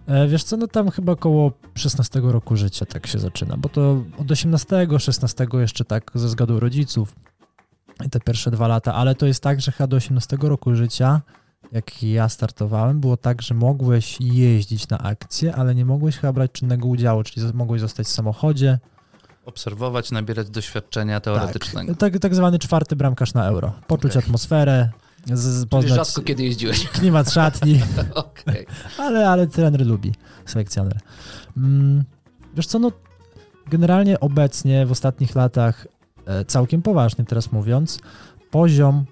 E, 0.08 0.28
wiesz 0.28 0.44
co, 0.44 0.56
no 0.56 0.66
tam 0.66 0.90
chyba 0.90 1.12
około 1.12 1.52
16 1.74 2.20
roku 2.22 2.56
życia 2.56 2.86
tak 2.86 3.06
się 3.06 3.18
zaczyna, 3.18 3.56
bo 3.56 3.68
to 3.68 4.04
od 4.18 4.30
18, 4.30 4.86
16 4.98 5.46
jeszcze 5.52 5.84
tak 5.84 6.10
ze 6.14 6.28
zgadu 6.28 6.60
rodziców 6.60 7.14
i 8.06 8.10
te 8.10 8.20
pierwsze 8.20 8.50
dwa 8.50 8.68
lata, 8.68 8.94
ale 8.94 9.14
to 9.14 9.26
jest 9.26 9.42
tak, 9.42 9.60
że 9.60 9.72
chyba 9.72 9.86
do 9.86 9.96
18 9.96 10.36
roku 10.40 10.74
życia, 10.74 11.20
jak 11.72 12.02
ja 12.02 12.28
startowałem, 12.28 13.00
było 13.00 13.16
tak, 13.16 13.42
że 13.42 13.54
mogłeś 13.54 14.20
jeździć 14.20 14.88
na 14.88 14.98
akcję, 14.98 15.54
ale 15.54 15.74
nie 15.74 15.84
mogłeś 15.84 16.16
chyba 16.16 16.32
brać 16.32 16.52
czynnego 16.52 16.88
udziału, 16.88 17.22
czyli 17.22 17.46
mogłeś 17.54 17.80
zostać 17.80 18.06
w 18.06 18.10
samochodzie. 18.10 18.78
Obserwować, 19.44 20.10
nabierać 20.10 20.50
doświadczenia 20.50 21.20
teoretycznego. 21.20 21.94
Tak, 21.94 22.12
tak, 22.12 22.22
tak 22.22 22.34
zwany 22.34 22.58
czwarty 22.58 22.96
bramkarz 22.96 23.34
na 23.34 23.46
euro. 23.46 23.72
Poczuć 23.86 24.12
Okej. 24.12 24.22
atmosferę, 24.22 24.90
z, 25.26 25.40
z, 25.40 25.66
poznać 25.66 25.94
rzadko 25.94 26.22
kiedy 26.22 26.44
jeździłeś. 26.44 26.88
klimat 26.98 27.32
szatni. 27.32 27.80
Okej. 28.14 28.66
ale, 28.98 29.28
ale 29.28 29.46
trener 29.46 29.86
lubi, 29.86 30.12
selekcjoner. 30.46 30.98
Mm, 31.56 32.04
wiesz 32.54 32.66
co, 32.66 32.78
no 32.78 32.92
generalnie 33.66 34.20
obecnie 34.20 34.86
w 34.86 34.92
ostatnich 34.92 35.34
latach, 35.34 35.86
e, 36.26 36.44
całkiem 36.44 36.82
poważnie 36.82 37.24
teraz 37.24 37.52
mówiąc, 37.52 37.98
poziom 38.50 39.04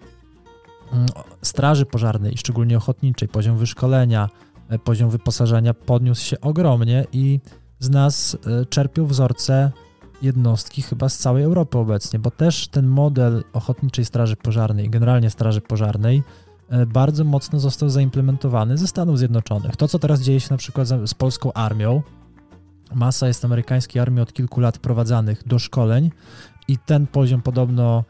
mm, 0.93 1.07
straży 1.43 1.87
pożarnej 1.87 2.35
i 2.35 2.39
szczególnie 2.39 2.77
ochotniczej, 2.77 3.29
poziom 3.29 3.59
wyszkolenia, 3.59 4.29
e, 4.69 4.79
poziom 4.79 5.11
wyposażenia 5.11 5.75
podniósł 5.75 6.25
się 6.25 6.41
ogromnie 6.41 7.05
i 7.13 7.41
z 7.79 7.91
nas 7.91 8.37
e, 8.47 8.67
czerpią 8.67 9.07
wzorce 9.07 9.73
jednostki 10.23 10.83
chyba 10.83 11.09
z 11.09 11.19
całej 11.19 11.45
Europy 11.45 11.79
obecnie, 11.79 12.19
bo 12.19 12.31
też 12.31 12.69
ten 12.69 12.87
model 12.87 13.45
ochotniczej 13.53 14.05
straży 14.05 14.37
pożarnej 14.37 14.87
i 14.87 14.91
generalnie 14.91 15.31
straży 15.31 15.61
pożarnej 15.61 16.23
e, 16.69 16.87
bardzo 16.87 17.25
mocno 17.25 17.61
został 17.61 17.89
zaimplementowany 17.89 18.79
ze 18.79 18.87
Stanów 18.87 19.19
Zjednoczonych. 19.19 19.77
To, 19.77 19.89
co 19.89 19.99
teraz 19.99 20.21
dzieje 20.21 20.41
się 20.41 20.49
na 20.51 20.57
przykład 20.57 20.89
z 20.89 21.15
polską 21.15 21.53
armią, 21.53 22.03
masa 22.95 23.29
jest 23.29 23.45
amerykańskiej 23.45 24.03
armii 24.03 24.21
od 24.21 24.33
kilku 24.33 24.61
lat 24.61 24.79
prowadzanych 24.79 25.49
do 25.49 25.59
szkoleń 25.59 26.11
i 26.69 26.79
ten 26.79 27.07
poziom 27.07 27.43
podobno 27.43 28.05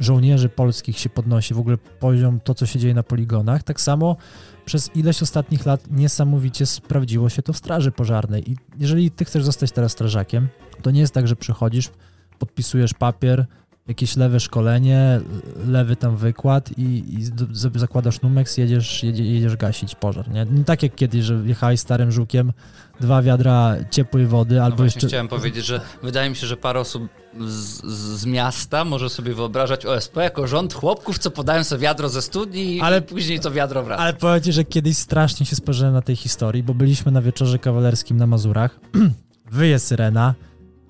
żołnierzy 0.00 0.48
polskich 0.48 0.98
się 0.98 1.08
podnosi, 1.08 1.54
w 1.54 1.58
ogóle 1.58 1.76
poziom 1.78 2.40
to, 2.40 2.54
co 2.54 2.66
się 2.66 2.78
dzieje 2.78 2.94
na 2.94 3.02
poligonach. 3.02 3.62
Tak 3.62 3.80
samo 3.80 4.16
przez 4.64 4.96
ileś 4.96 5.22
ostatnich 5.22 5.66
lat 5.66 5.90
niesamowicie 5.90 6.66
sprawdziło 6.66 7.28
się 7.28 7.42
to 7.42 7.52
w 7.52 7.56
straży 7.56 7.92
pożarnej 7.92 8.50
i 8.50 8.56
jeżeli 8.78 9.10
ty 9.10 9.24
chcesz 9.24 9.44
zostać 9.44 9.72
teraz 9.72 9.92
strażakiem, 9.92 10.48
to 10.82 10.90
nie 10.90 11.00
jest 11.00 11.14
tak, 11.14 11.28
że 11.28 11.36
przychodzisz, 11.36 11.90
podpisujesz 12.38 12.94
papier, 12.94 13.46
jakieś 13.88 14.16
lewe 14.16 14.40
szkolenie, 14.40 15.20
lewy 15.66 15.96
tam 15.96 16.16
wykład 16.16 16.78
i, 16.78 17.14
i 17.18 17.24
zakładasz 17.74 18.22
numex, 18.22 18.56
jedziesz, 18.56 19.02
jedzie, 19.02 19.24
jedziesz 19.24 19.56
gasić 19.56 19.94
pożar, 19.94 20.30
nie? 20.30 20.46
Nie 20.50 20.64
tak 20.64 20.82
jak 20.82 20.94
kiedyś, 20.94 21.24
że 21.24 21.42
jechałeś 21.44 21.80
starym 21.80 22.12
żukiem, 22.12 22.52
dwa 23.00 23.22
wiadra 23.22 23.74
ciepłej 23.90 24.26
wody, 24.26 24.54
No 24.56 24.64
albo 24.64 24.76
właśnie 24.76 24.96
jeszcze... 24.96 25.08
chciałem 25.08 25.28
powiedzieć, 25.28 25.64
że 25.66 25.80
wydaje 26.02 26.30
mi 26.30 26.36
się, 26.36 26.46
że 26.46 26.56
parę 26.56 26.80
osób 26.80 27.08
z, 27.40 27.82
z 27.86 28.14
z 28.20 28.26
miasta 28.26 28.84
może 28.84 29.10
sobie 29.10 29.34
wyobrażać 29.34 29.86
OSP 29.86 30.16
jako 30.16 30.46
rząd 30.46 30.74
chłopków, 30.74 31.18
co 31.18 31.30
podają 31.30 31.64
sobie 31.64 31.82
wiadro 31.82 32.08
ze 32.08 32.22
studni 32.22 32.80
Ale- 32.80 32.98
i 32.98 33.02
później 33.02 33.40
to 33.40 33.50
wiadro 33.50 33.82
wraca. 33.82 34.02
Ale 34.02 34.12
powiem 34.12 34.40
ci, 34.42 34.52
że 34.52 34.64
kiedyś 34.64 34.96
strasznie 34.96 35.46
się 35.46 35.56
spojrzałem 35.56 35.94
na 35.94 36.02
tej 36.02 36.16
historii, 36.16 36.62
bo 36.62 36.74
byliśmy 36.74 37.12
na 37.12 37.22
wieczorze 37.22 37.58
kawalerskim 37.58 38.16
na 38.16 38.26
Mazurach, 38.26 38.80
wyje 39.52 39.78
syrena 39.78 40.34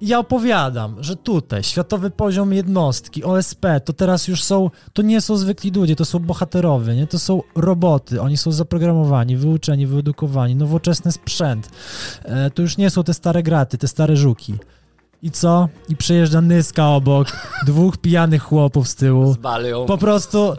i 0.05 0.09
ja 0.09 0.19
opowiadam, 0.19 0.97
że 1.01 1.17
tutaj 1.17 1.63
światowy 1.63 2.11
poziom 2.11 2.53
jednostki, 2.53 3.25
OSP, 3.25 3.67
to 3.85 3.93
teraz 3.93 4.29
już 4.29 4.43
są, 4.43 4.71
to 4.93 5.03
nie 5.03 5.21
są 5.21 5.37
zwykli 5.37 5.71
ludzie, 5.71 5.97
to 5.97 6.05
są 6.05 6.19
bohaterowie, 6.19 6.95
nie? 6.95 7.07
To 7.07 7.19
są 7.19 7.43
roboty, 7.57 8.21
oni 8.21 8.37
są 8.37 8.53
zaprogramowani, 8.53 9.37
wyuczeni, 9.37 9.87
wyedukowani, 9.87 10.57
nowoczesny 10.57 11.13
sprzęt. 11.13 11.71
E, 12.25 12.51
to 12.51 12.63
już 12.63 12.77
nie 12.77 12.91
są 12.91 13.05
te 13.05 13.15
stare 13.15 13.43
graty, 13.43 13.79
te 13.79 13.89
stare 13.89 14.17
żuki. 14.17 14.55
I 15.23 15.31
co? 15.31 15.69
I 15.89 15.97
przejeżdża 15.97 16.41
Nyska 16.41 16.89
obok, 16.89 17.29
dwóch 17.67 17.97
pijanych 17.97 18.43
chłopów 18.43 18.89
z 18.89 18.95
tyłu 18.95 19.33
Z 19.33 19.37
balią. 19.37 19.87
po 19.87 19.99
prostu 19.99 20.53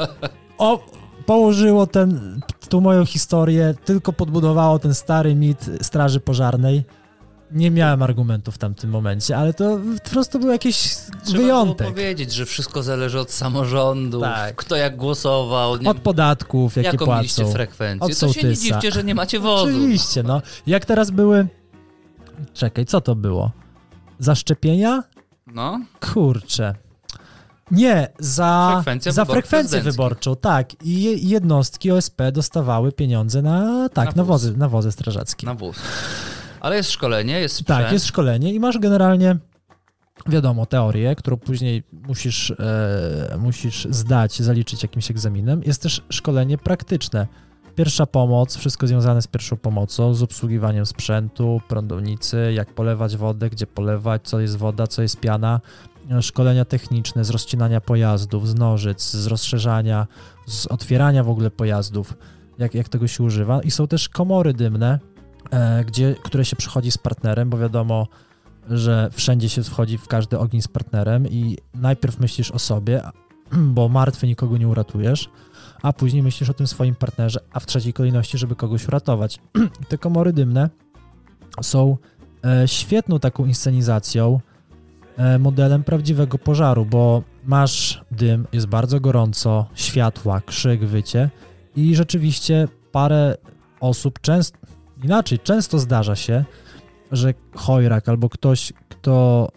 o, 0.58 0.79
położyło 1.25 1.88
ten, 1.88 2.41
tą 2.69 2.81
moją 2.81 3.05
historię, 3.05 3.73
tylko 3.86 4.13
podbudowało 4.13 4.79
ten 4.79 4.93
stary 4.93 5.36
mit 5.36 5.69
straży 5.81 6.19
pożarnej. 6.19 6.84
Nie 7.56 7.72
miałem 7.72 8.04
argumentów 8.04 8.56
w 8.56 8.58
tamtym 8.58 8.89
momencie, 8.89 9.38
ale 9.38 9.54
to 9.54 9.80
po 10.04 10.10
prostu 10.10 10.39
był 10.39 10.50
jakiś 10.52 10.96
Trzeba 11.24 11.39
wyjątek. 11.39 11.78
było 11.78 11.89
powiedzieć, 11.91 12.34
że 12.34 12.46
wszystko 12.46 12.84
zależy 12.84 13.20
od 13.20 13.32
samorządu, 13.32 14.22
Tak. 14.22 14.56
kto 14.56 14.76
jak 14.76 14.96
głosował, 14.96 15.78
nie, 15.78 15.89
Od 15.89 16.00
podatków, 16.00 16.76
jakie 16.76 16.88
jaką 16.89 17.06
płacą. 17.06 17.52
frekwencję. 17.52 18.06
Od 18.08 18.20
To 18.20 18.34
się 18.34 18.48
nie 18.48 18.56
dziwcie, 18.58 18.91
że 18.91 19.04
nie 19.04 19.15
macie 19.15 19.39
wozu. 19.39 19.63
Oczywiście, 19.65 20.24
no. 20.24 20.41
Jak 20.68 20.86
teraz 20.86 21.12
były... 21.12 21.48
Czekaj, 22.54 22.86
co 22.86 23.02
to 23.02 23.15
było? 23.15 23.52
Zaszczepienia? 24.20 25.04
No, 25.48 25.80
Kurczę. 26.13 26.76
Nie, 27.72 28.08
za, 28.20 28.72
Frekwencja 28.76 29.12
za 29.12 29.26
frekwencję 29.26 29.82
wyborczą, 29.82 30.36
tak. 30.36 30.84
I 30.84 31.04
je- 31.04 31.13
jednostki 31.15 31.91
OSP 31.91 32.32
dostawały 32.32 32.91
pieniądze 32.91 33.41
na, 33.41 33.89
tak, 33.89 34.15
Na 34.15 34.22
na, 34.22 34.24
wozy, 34.24 34.58
na 34.58 34.70
wozy 34.70 34.91
strażackie. 34.91 35.46
na 35.48 35.54
wóz. 35.54 35.78
Ale 36.65 36.75
jest 36.75 36.91
szkolenie, 36.91 37.39
jest 37.39 37.56
sprzęt. 37.56 37.80
Tak, 37.80 37.91
jest 37.91 38.06
szkolenie 38.06 38.54
i 38.54 38.60
masz 38.60 38.80
generalnie, 38.80 39.38
wiadomo, 40.28 40.65
teorię, 40.65 41.15
którą 41.15 41.38
później 41.38 41.84
musisz, 42.08 42.51
e, 42.51 43.38
musisz 43.39 43.88
zdać, 43.89 44.41
zaliczyć 44.41 44.84
jakimś 44.84 45.12
egzaminem. 45.12 45.62
Jest 45.65 45.82
też 45.82 46.01
szkolenie 46.10 46.58
praktyczne. 46.58 47.28
Pierwsza 47.75 48.06
pomoc, 48.06 48.58
wszystko 48.58 48.88
związane 48.88 49.21
z 49.21 49.28
pierwszą 49.28 49.58
pomocą, 49.58 50.13
z 50.13 50.23
obsługiwaniem 50.23 50.86
sprzętu, 50.86 51.62
prądownicy, 51.67 52.54
jak 52.54 52.73
polewać 52.73 53.17
wodę, 53.17 53.49
gdzie 53.49 53.67
polewać, 53.67 54.21
co 54.23 54.39
jest 54.39 54.58
woda, 54.58 54.88
co 54.88 55.01
jest 55.01 55.19
piana. 55.19 55.62
Szkolenia 56.21 56.65
techniczne 56.65 57.25
z 57.25 57.30
rozcinania 57.30 57.82
pojazdów, 57.82 58.49
z 58.49 58.56
nożyc, 58.56 59.12
z 59.12 59.28
rozszerzania, 59.28 60.08
z 60.47 60.67
otwierania 60.67 61.23
w 61.23 61.30
ogóle 61.30 61.51
pojazdów, 61.51 62.13
jak, 62.58 62.75
jak 62.75 62.89
tego 62.89 63.08
się 63.08 63.23
używa. 63.23 63.62
I 63.62 63.71
są 63.71 63.88
też 63.88 64.10
komory 64.10 64.54
dymne, 64.54 64.99
gdzie, 65.86 66.15
które 66.23 66.45
się 66.45 66.55
przychodzi 66.55 66.91
z 66.91 66.97
partnerem, 66.97 67.49
bo 67.49 67.58
wiadomo, 67.58 68.08
że 68.69 69.10
wszędzie 69.12 69.49
się 69.49 69.63
wchodzi 69.63 69.97
w 69.97 70.08
każdy 70.08 70.39
ogień 70.39 70.62
z 70.62 70.67
partnerem 70.67 71.27
i 71.27 71.58
najpierw 71.73 72.19
myślisz 72.19 72.51
o 72.51 72.60
sobie, 72.60 73.01
bo 73.75 73.89
martwy 73.89 74.27
nikogo 74.27 74.58
nie 74.58 74.67
uratujesz, 74.67 75.29
a 75.81 75.93
później 75.93 76.23
myślisz 76.23 76.49
o 76.49 76.53
tym 76.53 76.67
swoim 76.67 76.95
partnerze, 76.95 77.39
a 77.53 77.60
w 77.60 77.65
trzeciej 77.65 77.93
kolejności, 77.93 78.38
żeby 78.38 78.55
kogoś 78.55 78.88
uratować. 78.88 79.39
Te 79.89 79.97
komory 79.97 80.34
dymne 80.34 80.69
są 81.62 81.97
e, 82.45 82.67
świetną 82.67 83.19
taką 83.19 83.45
inscenizacją, 83.45 84.39
e, 85.17 85.39
modelem 85.39 85.84
prawdziwego 85.84 86.38
pożaru, 86.38 86.86
bo 86.86 87.23
masz 87.43 88.03
dym, 88.12 88.47
jest 88.53 88.67
bardzo 88.67 88.99
gorąco, 88.99 89.65
światła, 89.75 90.41
krzyk, 90.41 90.86
wycie 90.86 91.29
i 91.75 91.95
rzeczywiście 91.95 92.67
parę 92.91 93.38
osób, 93.79 94.19
często, 94.21 94.58
inaczej, 95.03 95.39
często 95.39 95.79
zdarza 95.79 96.15
się, 96.15 96.45
że 97.12 97.34
chojrak 97.55 98.10
albo 98.10 98.29
ktoś, 98.29 98.73
kto 98.89 99.49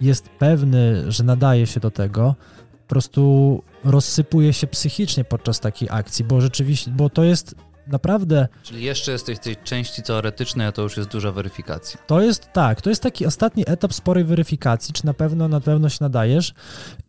jest 0.00 0.28
pewny, 0.28 1.12
że 1.12 1.24
nadaje 1.24 1.66
się 1.66 1.80
do 1.80 1.90
tego, 1.90 2.34
po 2.82 2.88
prostu 2.88 3.62
rozsypuje 3.84 4.52
się 4.52 4.66
psychicznie 4.66 5.24
podczas 5.24 5.60
takiej 5.60 5.88
akcji, 5.90 6.24
bo 6.24 6.40
rzeczywiście, 6.40 6.90
bo 6.90 7.10
to 7.10 7.24
jest 7.24 7.54
naprawdę, 7.86 8.48
Czyli 8.62 8.82
jeszcze 8.82 9.12
jesteś 9.12 9.36
w 9.38 9.40
tej 9.40 9.56
części 9.56 10.02
teoretycznej, 10.02 10.66
a 10.66 10.72
to 10.72 10.82
już 10.82 10.96
jest 10.96 11.08
duża 11.08 11.32
weryfikacja. 11.32 12.00
to 12.06 12.20
jest 12.20 12.52
tak, 12.52 12.80
to 12.80 12.90
jest 12.90 13.02
taki 13.02 13.26
ostatni 13.26 13.64
etap 13.66 13.94
sporej 13.94 14.24
weryfikacji, 14.24 14.94
czy 14.94 15.06
na 15.06 15.14
pewno, 15.14 15.48
na 15.48 15.60
pewno 15.60 15.88
się 15.88 15.98
nadajesz 16.00 16.54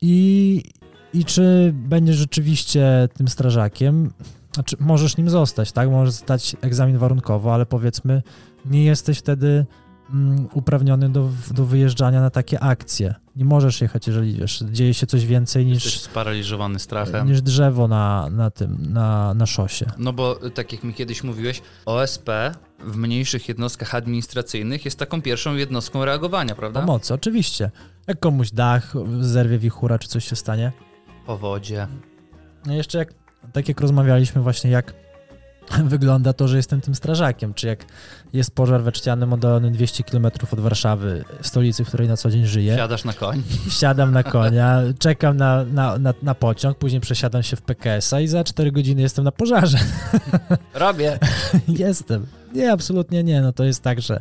i, 0.02 0.64
i 1.14 1.26
czy 1.26 1.72
będziesz 1.74 2.16
rzeczywiście 2.16 3.10
tym 3.18 3.28
strażakiem, 3.28 4.14
znaczy 4.58 4.76
możesz 4.80 5.18
nim 5.18 5.30
zostać, 5.30 5.72
tak, 5.72 5.90
możesz 5.90 6.14
zdać 6.14 6.56
egzamin 6.62 6.98
warunkowo, 6.98 7.54
ale 7.54 7.66
powiedzmy 7.66 8.22
nie 8.66 8.86
jesteś 8.86 9.18
wtedy 9.18 9.66
mm, 10.14 10.48
uprawniony 10.54 11.10
do, 11.10 11.30
do 11.52 11.66
wyjeżdżania 11.66 12.22
na 12.22 12.30
takie 12.30 12.60
akcje. 12.60 13.16
Nie 13.36 13.46
możesz 13.46 13.82
jechać, 13.82 14.08
jeżeli 14.08 14.34
wiesz, 14.34 14.64
dzieje 14.72 14.94
się 14.94 15.08
coś 15.08 15.26
więcej 15.26 15.70
Jesteś 15.70 15.94
niż, 15.94 16.02
sparaliżowany 16.02 16.80
strachem. 16.80 17.28
niż 17.28 17.42
drzewo 17.42 17.88
na, 17.88 18.30
na 18.30 18.52
tym, 18.52 18.78
na, 18.94 19.34
na 19.34 19.46
szosie. 19.46 19.86
No 19.98 20.14
bo 20.14 20.46
y, 20.46 20.52
tak 20.52 20.72
jak 20.74 20.84
mi 20.84 20.94
kiedyś 20.94 21.24
mówiłeś, 21.24 21.62
OSP 21.86 22.30
w 22.80 22.96
mniejszych 22.98 23.48
jednostkach 23.50 23.96
administracyjnych 23.96 24.86
jest 24.86 25.00
taką 25.00 25.22
pierwszą 25.22 25.56
jednostką 25.56 26.06
reagowania, 26.06 26.56
prawda? 26.56 26.80
Pomocy, 26.80 27.14
oczywiście. 27.14 27.72
Jak 28.08 28.20
komuś 28.20 28.52
dach 28.52 28.94
zerwie 29.20 29.58
wichura, 29.60 30.00
czy 30.00 30.08
coś 30.08 30.26
się 30.26 30.36
stanie, 30.36 30.72
Po 31.26 31.38
wodzie. 31.38 31.88
No 32.66 32.74
jeszcze 32.74 32.98
jak, 32.98 33.14
tak 33.54 33.68
jak 33.68 33.82
rozmawialiśmy 33.82 34.42
właśnie, 34.42 34.72
jak 34.72 34.94
wygląda 35.86 36.34
to, 36.34 36.48
że 36.48 36.58
jestem 36.58 36.82
tym 36.82 36.96
strażakiem, 36.96 37.54
czy 37.54 37.68
jak 37.68 37.86
jest 38.34 38.56
pożar 38.56 38.84
we 38.84 38.92
Czcianym 38.92 39.34
oddalony 39.34 39.72
200 39.72 40.04
km 40.04 40.26
od 40.52 40.60
Warszawy, 40.60 41.26
stolicy, 41.42 41.86
w 41.86 41.88
której 41.88 42.08
na 42.08 42.18
co 42.18 42.30
dzień 42.30 42.46
żyję. 42.46 42.76
Siadasz 42.76 43.06
na 43.06 43.14
koń. 43.14 43.44
Wsiadam 43.70 44.12
na 44.12 44.24
konia, 44.24 44.82
czekam 45.00 45.38
na, 45.38 45.64
na, 45.64 45.98
na, 45.98 46.14
na 46.22 46.36
pociąg, 46.36 46.78
później 46.78 47.02
przesiadam 47.02 47.44
się 47.44 47.56
w 47.56 47.62
PKS-a 47.62 48.20
i 48.20 48.28
za 48.28 48.44
4 48.44 48.72
godziny 48.72 49.02
jestem 49.02 49.26
na 49.26 49.32
pożarze. 49.32 49.78
Robię. 50.74 51.20
jestem. 51.68 52.26
Nie, 52.54 52.72
absolutnie 52.72 53.24
nie. 53.24 53.42
No 53.42 53.54
to 53.54 53.64
jest 53.64 53.84
tak, 53.84 54.02
że 54.02 54.20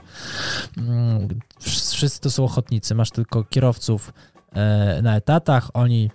mm, 0.79 1.29
wszyscy 1.61 2.21
to 2.21 2.31
są 2.31 2.45
ochotnicy. 2.45 2.95
Masz 2.95 3.11
tylko 3.11 3.45
kierowców 3.45 4.13
e, 4.53 5.03
na 5.03 5.17
etatach, 5.17 5.71
oni, 5.75 6.11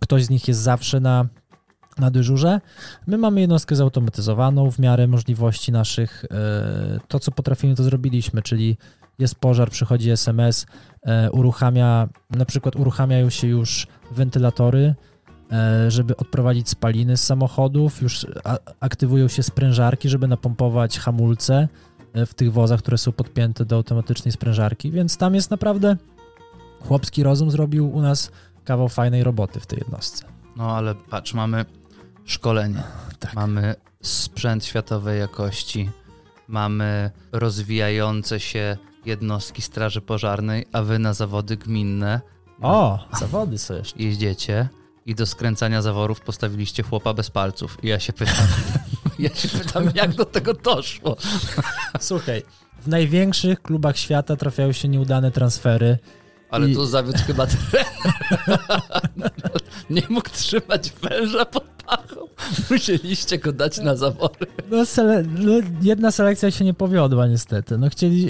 ktoś 0.00 0.24
z 0.24 0.30
nich 0.30 0.48
jest 0.48 0.60
zawsze 0.60 1.00
na 1.00 1.26
na 1.98 2.10
dyżurze. 2.10 2.60
My 3.06 3.18
mamy 3.18 3.40
jednostkę 3.40 3.76
zautomatyzowaną 3.76 4.70
w 4.70 4.78
miarę 4.78 5.06
możliwości 5.06 5.72
naszych. 5.72 6.24
E, 6.24 7.00
to, 7.08 7.20
co 7.20 7.32
potrafimy, 7.32 7.74
to 7.74 7.82
zrobiliśmy, 7.82 8.42
czyli 8.42 8.76
jest 9.18 9.34
pożar, 9.34 9.70
przychodzi 9.70 10.10
SMS, 10.10 10.66
e, 11.02 11.30
uruchamia, 11.30 12.08
na 12.30 12.44
przykład 12.44 12.76
uruchamiają 12.76 13.30
się 13.30 13.46
już 13.46 13.86
wentylatory, 14.10 14.94
e, 15.52 15.90
żeby 15.90 16.16
odprowadzić 16.16 16.68
spaliny 16.68 17.16
z 17.16 17.24
samochodów, 17.24 18.02
już 18.02 18.26
aktywują 18.80 19.28
się 19.28 19.42
sprężarki, 19.42 20.08
żeby 20.08 20.28
napompować 20.28 20.98
hamulce 20.98 21.68
w 22.26 22.34
tych 22.34 22.52
wozach, 22.52 22.80
które 22.80 22.98
są 22.98 23.12
podpięte 23.12 23.64
do 23.64 23.76
automatycznej 23.76 24.32
sprężarki, 24.32 24.90
więc 24.90 25.16
tam 25.16 25.34
jest 25.34 25.50
naprawdę 25.50 25.96
chłopski 26.80 27.22
rozum 27.22 27.50
zrobił 27.50 27.90
u 27.90 28.00
nas 28.00 28.30
kawał 28.64 28.88
fajnej 28.88 29.24
roboty 29.24 29.60
w 29.60 29.66
tej 29.66 29.78
jednostce. 29.78 30.24
No 30.56 30.76
ale 30.76 30.94
patrz, 30.94 31.34
mamy 31.34 31.64
szkolenie, 32.26 32.82
tak. 33.18 33.34
mamy 33.34 33.74
sprzęt 34.02 34.64
światowej 34.64 35.20
jakości, 35.20 35.90
mamy 36.48 37.10
rozwijające 37.32 38.40
się 38.40 38.76
jednostki 39.04 39.62
Straży 39.62 40.00
Pożarnej, 40.00 40.66
a 40.72 40.82
wy 40.82 40.98
na 40.98 41.14
zawody 41.14 41.56
gminne. 41.56 42.20
O, 42.62 42.98
zawody 43.20 43.58
są 43.58 43.74
jeszcze. 43.74 44.02
Jeździecie 44.02 44.68
i 45.06 45.14
do 45.14 45.26
skręcania 45.26 45.82
zaworów 45.82 46.20
postawiliście 46.20 46.82
chłopa 46.82 47.14
bez 47.14 47.30
palców. 47.30 47.78
I 47.84 47.88
ja 47.88 48.00
się 48.00 48.12
pytam, 48.12 48.46
ja 49.18 49.34
się 49.34 49.48
pytam, 49.48 49.90
jak 49.94 50.14
do 50.14 50.24
tego 50.24 50.54
doszło. 50.54 51.16
Słuchaj, 52.00 52.42
w 52.80 52.88
największych 52.88 53.62
klubach 53.62 53.98
świata 53.98 54.36
trafiają 54.36 54.72
się 54.72 54.88
nieudane 54.88 55.30
transfery. 55.30 55.98
Ale 56.50 56.68
I... 56.68 56.74
tu 56.74 56.86
zawiódł 56.86 57.18
chyba. 57.26 57.46
Nie 59.90 60.02
mógł 60.08 60.30
trzymać 60.30 60.92
węża 61.02 61.44
pod 61.44 61.64
pachą. 61.86 62.28
Musieliście 62.70 63.38
go 63.38 63.52
dać 63.52 63.78
na 63.78 63.96
zawory. 63.96 64.46
No, 64.70 64.86
sele... 64.86 65.22
no, 65.22 65.52
jedna 65.82 66.10
selekcja 66.10 66.50
się 66.50 66.64
nie 66.64 66.74
powiodła 66.74 67.26
niestety. 67.26 67.78
No 67.78 67.88
chcieli... 67.88 68.28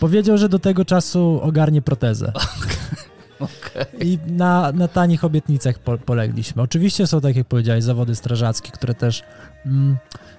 Powiedział, 0.00 0.38
że 0.38 0.48
do 0.48 0.58
tego 0.58 0.84
czasu 0.84 1.40
ogarnie 1.42 1.82
protezę. 1.82 2.32
Okay. 3.40 3.86
I 4.00 4.18
na, 4.26 4.72
na 4.72 4.88
tanich 4.88 5.24
obietnicach 5.24 5.78
po, 5.78 5.98
polegliśmy. 5.98 6.62
Oczywiście 6.62 7.06
są, 7.06 7.20
tak 7.20 7.36
jak 7.36 7.46
powiedziałeś, 7.46 7.84
zawody 7.84 8.14
strażackie, 8.14 8.70
które 8.70 8.94
też... 8.94 9.22
Mm, 9.66 9.96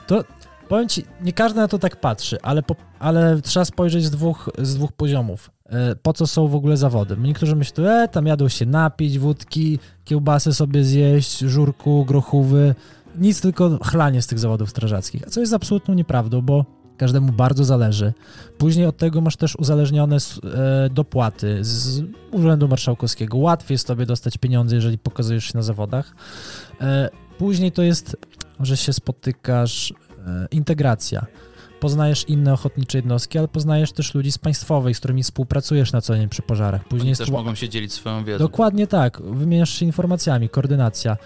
to 0.07 0.23
powiem 0.67 0.89
ci, 0.89 1.05
nie 1.21 1.33
każdy 1.33 1.59
na 1.59 1.67
to 1.67 1.79
tak 1.79 1.95
patrzy, 1.95 2.37
ale, 2.41 2.63
po, 2.63 2.75
ale 2.99 3.41
trzeba 3.41 3.65
spojrzeć 3.65 4.05
z 4.05 4.11
dwóch, 4.11 4.49
z 4.57 4.75
dwóch 4.75 4.91
poziomów. 4.91 5.51
E, 5.71 5.95
po 5.95 6.13
co 6.13 6.27
są 6.27 6.47
w 6.47 6.55
ogóle 6.55 6.77
zawody. 6.77 7.17
Niektórzy 7.17 7.55
myślą, 7.55 7.85
e, 7.85 8.07
tam 8.07 8.25
jadą 8.25 8.49
się 8.49 8.65
napić, 8.65 9.19
wódki, 9.19 9.79
kiełbasy 10.05 10.53
sobie 10.53 10.83
zjeść, 10.83 11.39
żurku, 11.39 12.05
grochówy, 12.05 12.75
nic 13.17 13.41
tylko 13.41 13.79
chlanie 13.83 14.21
z 14.21 14.27
tych 14.27 14.39
zawodów 14.39 14.69
strażackich, 14.69 15.25
co 15.25 15.39
jest 15.39 15.53
absolutną 15.53 15.93
nieprawdą, 15.93 16.41
bo 16.41 16.65
każdemu 16.97 17.31
bardzo 17.31 17.63
zależy. 17.63 18.13
Później 18.57 18.85
od 18.85 18.97
tego 18.97 19.21
masz 19.21 19.37
też 19.37 19.55
uzależnione 19.55 20.17
e, 20.17 20.89
dopłaty 20.89 21.57
z 21.61 22.03
Urzędu 22.31 22.67
Marszałkowskiego. 22.67 23.37
Łatwiej 23.37 23.73
jest 23.75 23.87
tobie 23.87 24.05
dostać 24.05 24.37
pieniądze, 24.37 24.75
jeżeli 24.75 24.97
pokazujesz 24.97 25.45
się 25.45 25.51
na 25.55 25.61
zawodach. 25.61 26.15
E, 26.81 27.09
później 27.37 27.71
to 27.71 27.83
jest, 27.83 28.17
że 28.59 28.77
się 28.77 28.93
spotykasz, 28.93 29.93
integracja 30.51 31.25
poznajesz 31.81 32.29
inne 32.29 32.53
ochotnicze 32.53 32.97
jednostki, 32.97 33.37
ale 33.37 33.47
poznajesz 33.47 33.91
też 33.91 34.15
ludzi 34.15 34.31
z 34.31 34.37
państwowej, 34.37 34.93
z 34.93 34.99
którymi 34.99 35.23
współpracujesz 35.23 35.91
na 35.91 36.01
co 36.01 36.15
dzień 36.15 36.29
przy 36.29 36.41
pożarach. 36.41 36.87
Później 36.87 37.09
Oni 37.11 37.17
też 37.17 37.29
mogą 37.29 37.55
się 37.55 37.69
dzielić 37.69 37.93
swoją 37.93 38.23
wiedzą. 38.23 38.39
Dokładnie 38.43 38.87
tak. 38.87 39.21
Wymieniasz 39.21 39.69
się 39.69 39.85
informacjami, 39.85 40.49
koordynacja. 40.49 41.17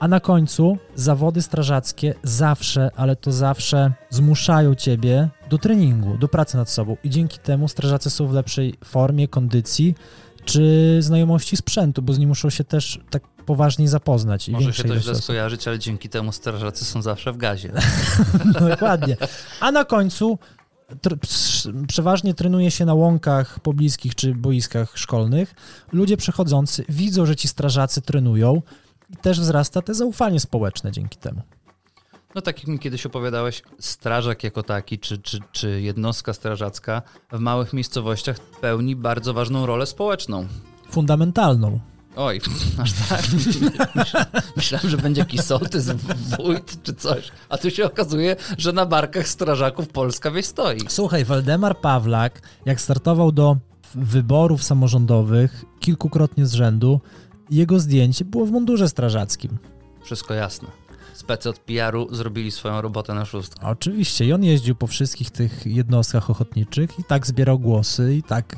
A 0.00 0.08
na 0.08 0.20
końcu 0.20 0.78
zawody 0.94 1.42
strażackie 1.42 2.14
zawsze, 2.22 2.90
ale 2.96 3.16
to 3.16 3.32
zawsze 3.32 3.92
zmuszają 4.10 4.74
ciebie 4.74 5.28
do 5.50 5.58
treningu, 5.58 6.18
do 6.18 6.28
pracy 6.28 6.56
nad 6.56 6.70
sobą 6.70 6.96
i 7.04 7.10
dzięki 7.10 7.38
temu 7.38 7.68
strażacy 7.68 8.10
są 8.10 8.26
w 8.26 8.32
lepszej 8.32 8.74
formie, 8.84 9.28
kondycji 9.28 9.94
czy 10.44 10.96
znajomości 11.00 11.56
sprzętu, 11.56 12.02
bo 12.02 12.12
z 12.12 12.18
nim 12.18 12.28
muszą 12.28 12.50
się 12.50 12.64
też 12.64 13.00
tak 13.10 13.22
poważniej 13.50 13.88
zapoznać. 13.88 14.48
Może 14.48 14.72
się 14.72 14.84
to 14.84 15.00
źle 15.00 15.14
skojarzyć, 15.14 15.68
ale 15.68 15.78
dzięki 15.78 16.08
temu 16.08 16.32
strażacy 16.32 16.84
są 16.84 17.02
zawsze 17.02 17.32
w 17.32 17.36
gazie. 17.36 17.72
no, 18.60 18.68
dokładnie. 18.68 19.16
A 19.60 19.72
na 19.72 19.84
końcu 19.84 20.38
przeważnie 21.88 22.34
trenuje 22.34 22.70
się 22.70 22.84
na 22.84 22.94
łąkach 22.94 23.60
pobliskich 23.60 24.14
czy 24.14 24.34
boiskach 24.34 24.98
szkolnych. 24.98 25.54
Ludzie 25.92 26.16
przechodzący 26.16 26.84
widzą, 26.88 27.26
że 27.26 27.36
ci 27.36 27.48
strażacy 27.48 28.02
trenują 28.02 28.62
i 29.10 29.16
też 29.16 29.40
wzrasta 29.40 29.82
te 29.82 29.94
zaufanie 29.94 30.40
społeczne 30.40 30.92
dzięki 30.92 31.18
temu. 31.18 31.42
No 32.34 32.40
tak 32.40 32.58
jak 32.58 32.68
mi 32.68 32.78
kiedyś 32.78 33.06
opowiadałeś, 33.06 33.62
strażak 33.78 34.44
jako 34.44 34.62
taki, 34.62 34.98
czy, 34.98 35.18
czy, 35.18 35.38
czy 35.52 35.80
jednostka 35.80 36.32
strażacka 36.32 37.02
w 37.32 37.38
małych 37.38 37.72
miejscowościach 37.72 38.40
pełni 38.40 38.96
bardzo 38.96 39.34
ważną 39.34 39.66
rolę 39.66 39.86
społeczną. 39.86 40.46
Fundamentalną. 40.90 41.80
Oj, 42.16 42.40
aż 42.78 42.92
tak. 42.92 43.22
Myślałem, 44.56 44.90
że 44.90 44.96
będzie 44.96 45.20
jakiś 45.20 45.40
sołtys, 45.40 45.90
wójt 46.38 46.82
czy 46.82 46.94
coś. 46.94 47.30
A 47.48 47.58
tu 47.58 47.70
się 47.70 47.84
okazuje, 47.84 48.36
że 48.58 48.72
na 48.72 48.86
barkach 48.86 49.28
strażaków 49.28 49.88
Polska 49.88 50.30
wieś 50.30 50.46
stoi. 50.46 50.80
Słuchaj, 50.88 51.24
Waldemar 51.24 51.80
Pawlak, 51.80 52.42
jak 52.66 52.80
startował 52.80 53.32
do 53.32 53.56
wyborów 53.94 54.64
samorządowych 54.64 55.64
kilkukrotnie 55.80 56.46
z 56.46 56.52
rzędu, 56.52 57.00
jego 57.50 57.80
zdjęcie 57.80 58.24
było 58.24 58.46
w 58.46 58.50
mundurze 58.50 58.88
strażackim. 58.88 59.58
Wszystko 60.02 60.34
jasne. 60.34 60.68
Specy 61.14 61.48
od 61.48 61.58
PR-u 61.58 62.14
zrobili 62.14 62.50
swoją 62.50 62.80
robotę 62.80 63.14
na 63.14 63.24
szóstkę. 63.24 63.66
Oczywiście. 63.66 64.24
I 64.26 64.32
on 64.32 64.44
jeździł 64.44 64.74
po 64.74 64.86
wszystkich 64.86 65.30
tych 65.30 65.66
jednostkach 65.66 66.30
ochotniczych 66.30 66.98
i 66.98 67.04
tak 67.04 67.26
zbierał 67.26 67.58
głosy 67.58 68.14
i 68.14 68.22
tak 68.22 68.56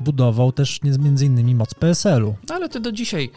budował 0.00 0.52
też 0.52 0.80
między 0.82 1.26
innymi 1.26 1.54
moc 1.54 1.74
PSL-u. 1.74 2.34
No, 2.48 2.54
ale 2.54 2.68
ty 2.68 2.80
do 2.80 2.92
dzisiaj 2.92 3.30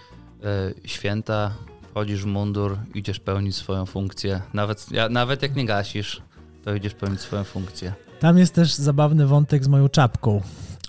e, 0.43 0.73
święta, 0.88 1.53
wchodzisz 1.91 2.23
w 2.23 2.25
mundur, 2.25 2.77
idziesz 2.95 3.19
pełnić 3.19 3.55
swoją 3.55 3.86
funkcję. 3.86 4.41
Nawet, 4.53 4.91
ja, 4.91 5.10
nawet 5.10 5.41
jak 5.41 5.55
nie 5.55 5.65
gasisz, 5.65 6.21
to 6.63 6.75
idziesz 6.75 6.93
pełnić 6.93 7.21
swoją 7.21 7.43
funkcję. 7.43 7.93
Tam 8.19 8.38
jest 8.38 8.53
też 8.53 8.73
zabawny 8.73 9.27
wątek 9.27 9.63
z 9.63 9.67
moją 9.67 9.89
czapką, 9.89 10.41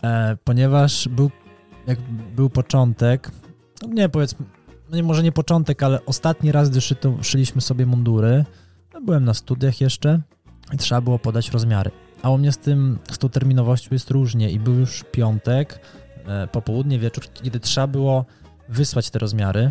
e, 0.02 0.36
ponieważ 0.44 1.08
był, 1.08 1.30
jak 1.86 2.00
był 2.36 2.50
początek, 2.50 3.30
no 3.82 3.88
nie 3.88 4.08
powiedzmy, 4.08 4.46
no 4.90 4.96
nie, 4.96 5.02
może 5.02 5.22
nie 5.22 5.32
początek, 5.32 5.82
ale 5.82 6.04
ostatni 6.06 6.52
raz, 6.52 6.70
gdy 6.70 6.80
szyliśmy 7.22 7.60
sobie 7.60 7.86
mundury, 7.86 8.44
no 8.94 9.00
byłem 9.00 9.24
na 9.24 9.34
studiach 9.34 9.80
jeszcze 9.80 10.20
i 10.72 10.76
trzeba 10.76 11.00
było 11.00 11.18
podać 11.18 11.50
rozmiary. 11.50 11.90
A 12.22 12.30
u 12.30 12.38
mnie 12.38 12.52
z 12.52 12.58
tym, 12.58 12.98
z 13.10 13.18
tą 13.18 13.28
terminowością 13.28 13.88
jest 13.92 14.10
różnie 14.10 14.50
i 14.50 14.58
był 14.60 14.74
już 14.74 15.04
piątek, 15.12 15.80
e, 16.26 16.46
popołudnie, 16.46 16.98
wieczór, 16.98 17.24
kiedy 17.34 17.60
trzeba 17.60 17.86
było 17.86 18.24
wysłać 18.68 19.10
te 19.10 19.18
rozmiary. 19.18 19.70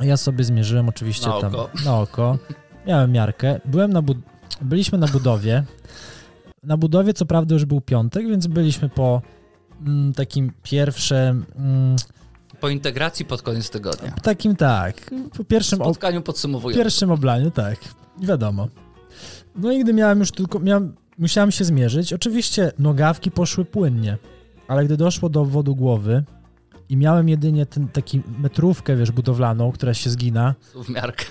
Ja 0.00 0.16
sobie 0.16 0.44
zmierzyłem 0.44 0.88
oczywiście 0.88 1.28
na 1.28 1.40
tam 1.40 1.54
oko. 1.54 1.70
na 1.84 2.00
oko. 2.00 2.38
Miałem 2.86 3.12
miarkę. 3.12 3.60
Byłem 3.64 3.92
na 3.92 4.02
bud- 4.02 4.22
byliśmy 4.60 4.98
na 4.98 5.06
budowie. 5.06 5.64
Na 6.62 6.76
budowie 6.76 7.14
co 7.14 7.26
prawda 7.26 7.54
już 7.54 7.64
był 7.64 7.80
piątek, 7.80 8.28
więc 8.28 8.46
byliśmy 8.46 8.88
po 8.88 9.22
mm, 9.86 10.12
takim 10.12 10.52
pierwszym... 10.62 11.46
Mm, 11.56 11.96
po 12.60 12.68
integracji 12.68 13.24
pod 13.24 13.42
koniec 13.42 13.70
tygodnia. 13.70 14.12
Takim 14.22 14.56
tak. 14.56 15.10
Po 15.36 15.44
pierwszym 15.44 15.78
spotkaniu 15.78 16.22
podsumowującym. 16.22 16.84
Pierwszym 16.84 17.10
oblaniu, 17.10 17.50
tak. 17.50 17.76
Wiadomo. 18.22 18.68
No 19.56 19.72
i 19.72 19.80
gdy 19.80 19.92
miałem 19.94 20.18
już 20.18 20.30
tylko, 20.30 20.58
miałem, 20.58 20.94
musiałem 21.18 21.50
się 21.50 21.64
zmierzyć. 21.64 22.12
Oczywiście 22.12 22.72
nogawki 22.78 23.30
poszły 23.30 23.64
płynnie, 23.64 24.18
ale 24.68 24.84
gdy 24.84 24.96
doszło 24.96 25.28
do 25.28 25.40
obwodu 25.40 25.76
głowy 25.76 26.24
i 26.88 26.96
miałem 26.96 27.28
jedynie 27.28 27.66
ten, 27.66 27.88
taki 27.88 28.22
metrówkę, 28.38 28.96
wiesz, 28.96 29.10
budowlaną, 29.10 29.72
która 29.72 29.94
się 29.94 30.10
zgina. 30.10 30.54
W 30.74 30.88
miarkę. 30.88 31.24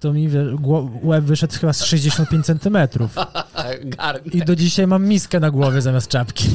To 0.00 0.12
mi 0.12 0.28
wiesz, 0.28 0.46
łeb 1.02 1.24
wyszedł 1.24 1.58
chyba 1.58 1.72
z 1.72 1.84
65 1.84 2.46
centymetrów. 2.46 3.14
I 4.32 4.44
do 4.44 4.56
dzisiaj 4.56 4.86
mam 4.86 5.06
miskę 5.06 5.40
na 5.40 5.50
głowie 5.50 5.82
zamiast 5.82 6.08
czapki. 6.08 6.48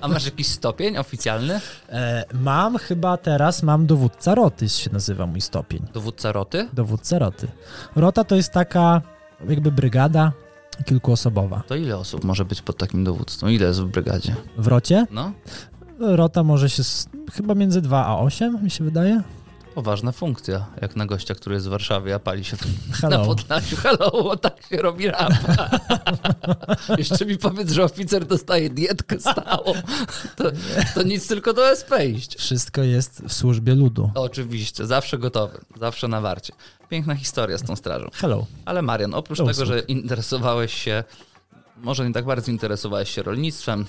A 0.00 0.08
masz 0.08 0.24
jakiś 0.24 0.46
stopień 0.46 0.96
oficjalny? 0.96 1.60
E, 1.88 2.24
mam 2.32 2.78
chyba 2.78 3.16
teraz, 3.16 3.62
mam 3.62 3.86
dowódca 3.86 4.34
roty 4.34 4.68
się 4.68 4.90
nazywa 4.92 5.26
mój 5.26 5.40
stopień. 5.40 5.82
Dowódca 5.94 6.32
roty? 6.32 6.68
Dowódca 6.72 7.18
roty. 7.18 7.48
Rota 7.96 8.24
to 8.24 8.36
jest 8.36 8.52
taka 8.52 9.02
jakby 9.48 9.72
brygada 9.72 10.32
kilkuosobowa. 10.86 11.62
To 11.66 11.74
ile 11.74 11.96
osób 11.98 12.24
może 12.24 12.44
być 12.44 12.62
pod 12.62 12.76
takim 12.78 13.04
dowództwem? 13.04 13.50
Ile 13.50 13.66
jest 13.66 13.80
w 13.80 13.84
brygadzie? 13.84 14.36
W 14.58 14.66
rocie 14.66 15.06
No, 15.10 15.32
rota 15.98 16.42
może 16.42 16.70
się 16.70 16.80
s- 16.80 17.08
chyba 17.32 17.54
między 17.54 17.80
2 17.80 18.06
a 18.06 18.18
8 18.18 18.58
mi 18.64 18.70
się 18.70 18.84
wydaje. 18.84 19.22
poważna 19.74 20.12
funkcja, 20.12 20.66
jak 20.82 20.96
na 20.96 21.06
gościa, 21.06 21.34
który 21.34 21.54
jest 21.54 21.66
w 21.66 21.70
Warszawie, 21.70 22.14
a 22.14 22.18
pali 22.18 22.44
się 22.44 22.56
na 22.92 22.96
Hello. 22.96 23.26
Podlasiu. 23.26 23.76
Hello, 23.76 24.10
bo 24.10 24.36
tak 24.36 24.62
się 24.70 24.76
robi 24.76 25.06
rampa. 25.08 25.70
Jeszcze 26.98 27.26
mi 27.26 27.38
powiedz, 27.38 27.72
że 27.72 27.84
oficer 27.84 28.26
dostaje 28.26 28.70
dietkę 28.70 29.20
stałą. 29.20 29.72
To, 30.36 30.44
to 30.94 31.02
nic, 31.02 31.28
tylko 31.28 31.52
do 31.52 31.68
SP 31.80 31.92
iść. 32.06 32.36
Wszystko 32.38 32.82
jest 32.82 33.22
w 33.28 33.32
służbie 33.32 33.74
ludu. 33.74 34.10
Oczywiście, 34.14 34.86
zawsze 34.86 35.18
gotowy, 35.18 35.58
zawsze 35.80 36.08
na 36.08 36.20
warcie. 36.20 36.52
Piękna 36.94 37.14
historia 37.14 37.58
z 37.58 37.62
tą 37.62 37.76
strażą. 37.76 38.08
Hello. 38.12 38.46
Ale 38.64 38.82
Marian, 38.82 39.14
oprócz 39.14 39.38
Do 39.38 39.46
tego, 39.46 39.66
że 39.66 39.78
interesowałeś 39.80 40.74
się, 40.74 41.04
może 41.76 42.08
nie 42.08 42.14
tak 42.14 42.24
bardzo 42.24 42.50
interesowałeś 42.50 43.10
się 43.10 43.22
rolnictwem, 43.22 43.84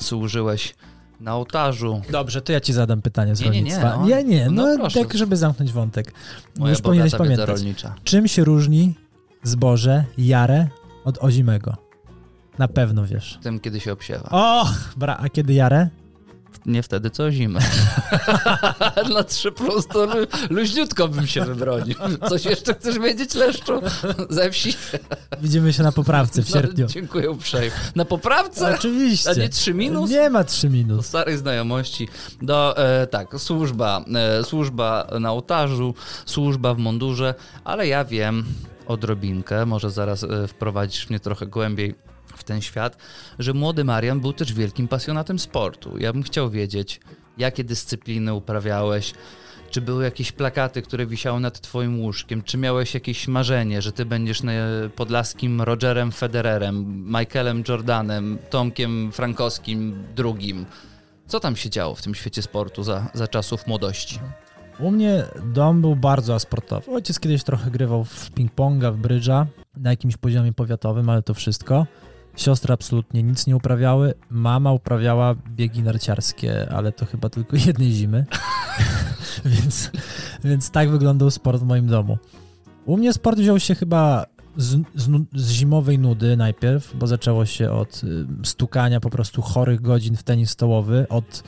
służyłeś 0.00 0.74
na 1.20 1.36
ołtarzu. 1.36 2.02
Dobrze, 2.10 2.42
to 2.42 2.52
ja 2.52 2.60
ci 2.60 2.72
zadam 2.72 3.02
pytanie 3.02 3.36
z 3.36 3.40
Nie, 3.40 3.50
nie, 3.50 3.52
nie, 3.52 3.58
rolnictwa. 3.58 3.96
no. 3.96 4.06
Nie, 4.06 4.24
nie, 4.24 4.50
No 4.50 4.76
no, 4.76 4.90
tak, 4.90 5.14
żeby 5.14 5.36
zamknąć 5.36 5.72
wątek. 5.72 6.12
Moja 6.58 6.70
Już 6.72 6.80
powinieneś 6.82 7.14
pamiętać. 7.14 7.48
rolnicza. 7.48 7.94
Czym 8.04 8.28
się 8.28 8.44
różni 8.44 8.94
zboże 9.42 10.04
jare 10.18 10.68
od 11.04 11.18
ozimego? 11.18 11.76
Na 12.58 12.68
pewno 12.68 13.06
wiesz. 13.06 13.38
Tym, 13.42 13.60
kiedy 13.60 13.80
się 13.80 13.92
obsiewa. 13.92 14.28
O, 14.30 14.66
bra, 14.96 15.16
a 15.20 15.28
kiedy 15.28 15.52
jare? 15.54 15.88
Nie 16.66 16.82
wtedy, 16.82 17.10
co 17.10 17.30
zimę. 17.30 17.60
Na 19.14 19.24
trzy 19.24 19.52
plus 19.52 19.86
to 19.86 20.04
lu- 20.06 20.26
luźniutko 20.50 21.08
bym 21.08 21.26
się 21.26 21.44
wybronił. 21.44 21.94
Coś 22.28 22.44
jeszcze 22.44 22.74
chcesz 22.74 22.98
wiedzieć, 22.98 23.34
Leszczu? 23.34 23.80
Ze 24.30 24.50
wsi? 24.50 24.74
Widzimy 25.42 25.72
się 25.72 25.82
na 25.82 25.92
poprawce 25.92 26.42
w 26.42 26.48
sierpniu. 26.48 26.84
No, 26.84 26.92
dziękuję 26.92 27.30
uprzejmie. 27.30 27.70
Na 27.96 28.04
poprawce? 28.04 28.74
Oczywiście. 28.74 29.30
A 29.30 29.34
nie 29.34 29.48
trzy 29.48 29.74
minus? 29.74 30.10
Nie 30.10 30.30
ma 30.30 30.44
3 30.44 30.66
Do 30.66 30.72
minus. 30.72 31.06
starej 31.06 31.38
znajomości. 31.38 32.08
Do, 32.42 32.76
e, 32.78 33.06
tak, 33.06 33.34
służba, 33.40 34.04
e, 34.40 34.44
służba 34.44 35.06
na 35.20 35.32
ołtarzu, 35.32 35.94
służba 36.26 36.74
w 36.74 36.78
mundurze, 36.78 37.34
ale 37.64 37.86
ja 37.88 38.04
wiem 38.04 38.44
odrobinkę, 38.86 39.66
może 39.66 39.90
zaraz 39.90 40.24
e, 40.24 40.48
wprowadzisz 40.48 41.10
mnie 41.10 41.20
trochę 41.20 41.46
głębiej 41.46 41.94
w 42.38 42.44
ten 42.44 42.60
świat, 42.60 42.96
że 43.38 43.52
młody 43.52 43.84
Marian 43.84 44.20
był 44.20 44.32
też 44.32 44.52
wielkim 44.52 44.88
pasjonatem 44.88 45.38
sportu. 45.38 45.98
Ja 45.98 46.12
bym 46.12 46.22
chciał 46.22 46.50
wiedzieć, 46.50 47.00
jakie 47.38 47.64
dyscypliny 47.64 48.34
uprawiałeś, 48.34 49.14
czy 49.70 49.80
były 49.80 50.04
jakieś 50.04 50.32
plakaty, 50.32 50.82
które 50.82 51.06
wisiały 51.06 51.40
nad 51.40 51.60
twoim 51.60 52.00
łóżkiem? 52.00 52.42
Czy 52.42 52.58
miałeś 52.58 52.94
jakieś 52.94 53.28
marzenie, 53.28 53.82
że 53.82 53.92
ty 53.92 54.04
będziesz 54.04 54.42
podlaskim 54.96 55.62
Rogerem 55.62 56.12
Federerem, 56.12 57.04
Michaelem 57.06 57.64
Jordanem, 57.68 58.38
Tomkiem 58.50 59.12
Frankowskim 59.12 60.04
drugim? 60.16 60.66
Co 61.26 61.40
tam 61.40 61.56
się 61.56 61.70
działo 61.70 61.94
w 61.94 62.02
tym 62.02 62.14
świecie 62.14 62.42
sportu 62.42 62.82
za, 62.82 63.10
za 63.14 63.28
czasów 63.28 63.66
młodości? 63.66 64.18
U 64.78 64.90
mnie 64.90 65.24
dom 65.44 65.80
był 65.80 65.96
bardzo 65.96 66.34
asportowy. 66.34 66.90
Ojciec 66.90 67.20
kiedyś 67.20 67.44
trochę 67.44 67.70
grywał 67.70 68.04
w 68.04 68.30
ping-ponga, 68.30 68.92
w 68.92 68.96
brydża, 68.96 69.46
na 69.76 69.90
jakimś 69.90 70.16
poziomie 70.16 70.52
powiatowym, 70.52 71.10
ale 71.10 71.22
to 71.22 71.34
wszystko. 71.34 71.86
Siostry 72.36 72.74
absolutnie 72.74 73.22
nic 73.22 73.46
nie 73.46 73.56
uprawiały. 73.56 74.14
Mama 74.30 74.72
uprawiała 74.72 75.34
biegi 75.34 75.82
narciarskie, 75.82 76.68
ale 76.72 76.92
to 76.92 77.06
chyba 77.06 77.28
tylko 77.28 77.56
jednej 77.66 77.92
zimy. 77.92 78.26
więc, 79.44 79.90
więc 80.44 80.70
tak 80.70 80.90
wyglądał 80.90 81.30
sport 81.30 81.60
w 81.60 81.66
moim 81.66 81.86
domu. 81.86 82.18
U 82.84 82.96
mnie 82.96 83.12
sport 83.12 83.38
wziął 83.38 83.60
się 83.60 83.74
chyba 83.74 84.26
z, 84.56 84.82
z, 84.94 85.10
z 85.34 85.50
zimowej 85.50 85.98
nudy 85.98 86.36
najpierw, 86.36 86.96
bo 86.96 87.06
zaczęło 87.06 87.46
się 87.46 87.70
od 87.70 88.04
y, 88.04 88.26
stukania 88.46 89.00
po 89.00 89.10
prostu 89.10 89.42
chorych 89.42 89.80
godzin 89.80 90.16
w 90.16 90.22
tenis 90.22 90.50
stołowy, 90.50 91.06
od, 91.08 91.42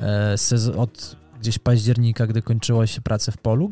e, 0.00 0.34
sez- 0.38 0.76
od 0.76 1.16
gdzieś 1.40 1.58
października, 1.58 2.26
gdy 2.26 2.42
kończyło 2.42 2.86
się 2.86 3.00
pracę 3.00 3.32
w 3.32 3.38
polu, 3.38 3.70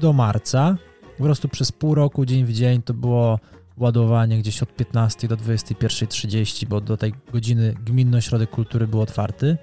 do 0.00 0.12
marca. 0.12 0.76
Po 1.18 1.24
prostu 1.24 1.48
przez 1.48 1.72
pół 1.72 1.94
roku, 1.94 2.26
dzień 2.26 2.44
w 2.44 2.52
dzień, 2.52 2.82
to 2.82 2.94
było 2.94 3.38
ładowanie 3.78 4.38
gdzieś 4.38 4.62
od 4.62 4.76
15 4.76 5.28
do 5.28 5.36
21.30, 5.36 6.66
bo 6.66 6.80
do 6.80 6.96
tej 6.96 7.14
godziny 7.32 7.74
Gminny 7.84 8.16
Ośrodek 8.16 8.50
Kultury 8.50 8.86
był 8.86 9.00
otwarty. 9.00 9.56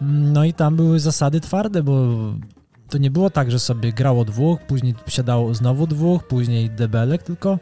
No 0.00 0.44
i 0.44 0.52
tam 0.52 0.76
były 0.76 1.00
zasady 1.00 1.40
twarde, 1.40 1.82
bo 1.82 2.16
to 2.88 2.98
nie 2.98 3.10
było 3.10 3.30
tak, 3.30 3.50
że 3.50 3.58
sobie 3.58 3.92
grało 3.92 4.24
dwóch, 4.24 4.60
później 4.66 4.94
siadało 5.08 5.54
znowu 5.54 5.86
dwóch, 5.86 6.26
później 6.26 6.70
debelek, 6.70 7.22
tylko 7.22 7.58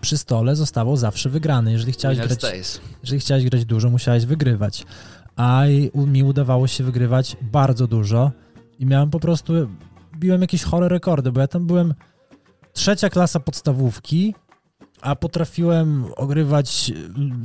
przy 0.00 0.18
stole 0.18 0.56
zostało 0.56 0.96
zawsze 0.96 1.28
wygrany. 1.28 1.72
Jeżeli 1.72 1.92
chciałeś 1.92 2.18
Winner 2.18 2.28
grać 2.28 2.38
stays. 2.38 2.80
jeżeli 3.02 3.20
chciałeś 3.20 3.44
grać 3.44 3.64
dużo, 3.64 3.90
musiałeś 3.90 4.26
wygrywać. 4.26 4.86
A 5.36 5.62
mi 5.94 6.22
udawało 6.24 6.66
się 6.66 6.84
wygrywać 6.84 7.36
bardzo 7.42 7.86
dużo 7.86 8.30
i 8.78 8.86
miałem 8.86 9.10
po 9.10 9.20
prostu, 9.20 9.52
biłem 10.18 10.40
jakieś 10.40 10.62
chore 10.62 10.88
rekordy, 10.88 11.32
bo 11.32 11.40
ja 11.40 11.48
tam 11.48 11.66
byłem 11.66 11.94
trzecia 12.72 13.10
klasa 13.10 13.40
podstawówki, 13.40 14.34
a 15.02 15.16
potrafiłem 15.16 16.04
ogrywać 16.16 16.92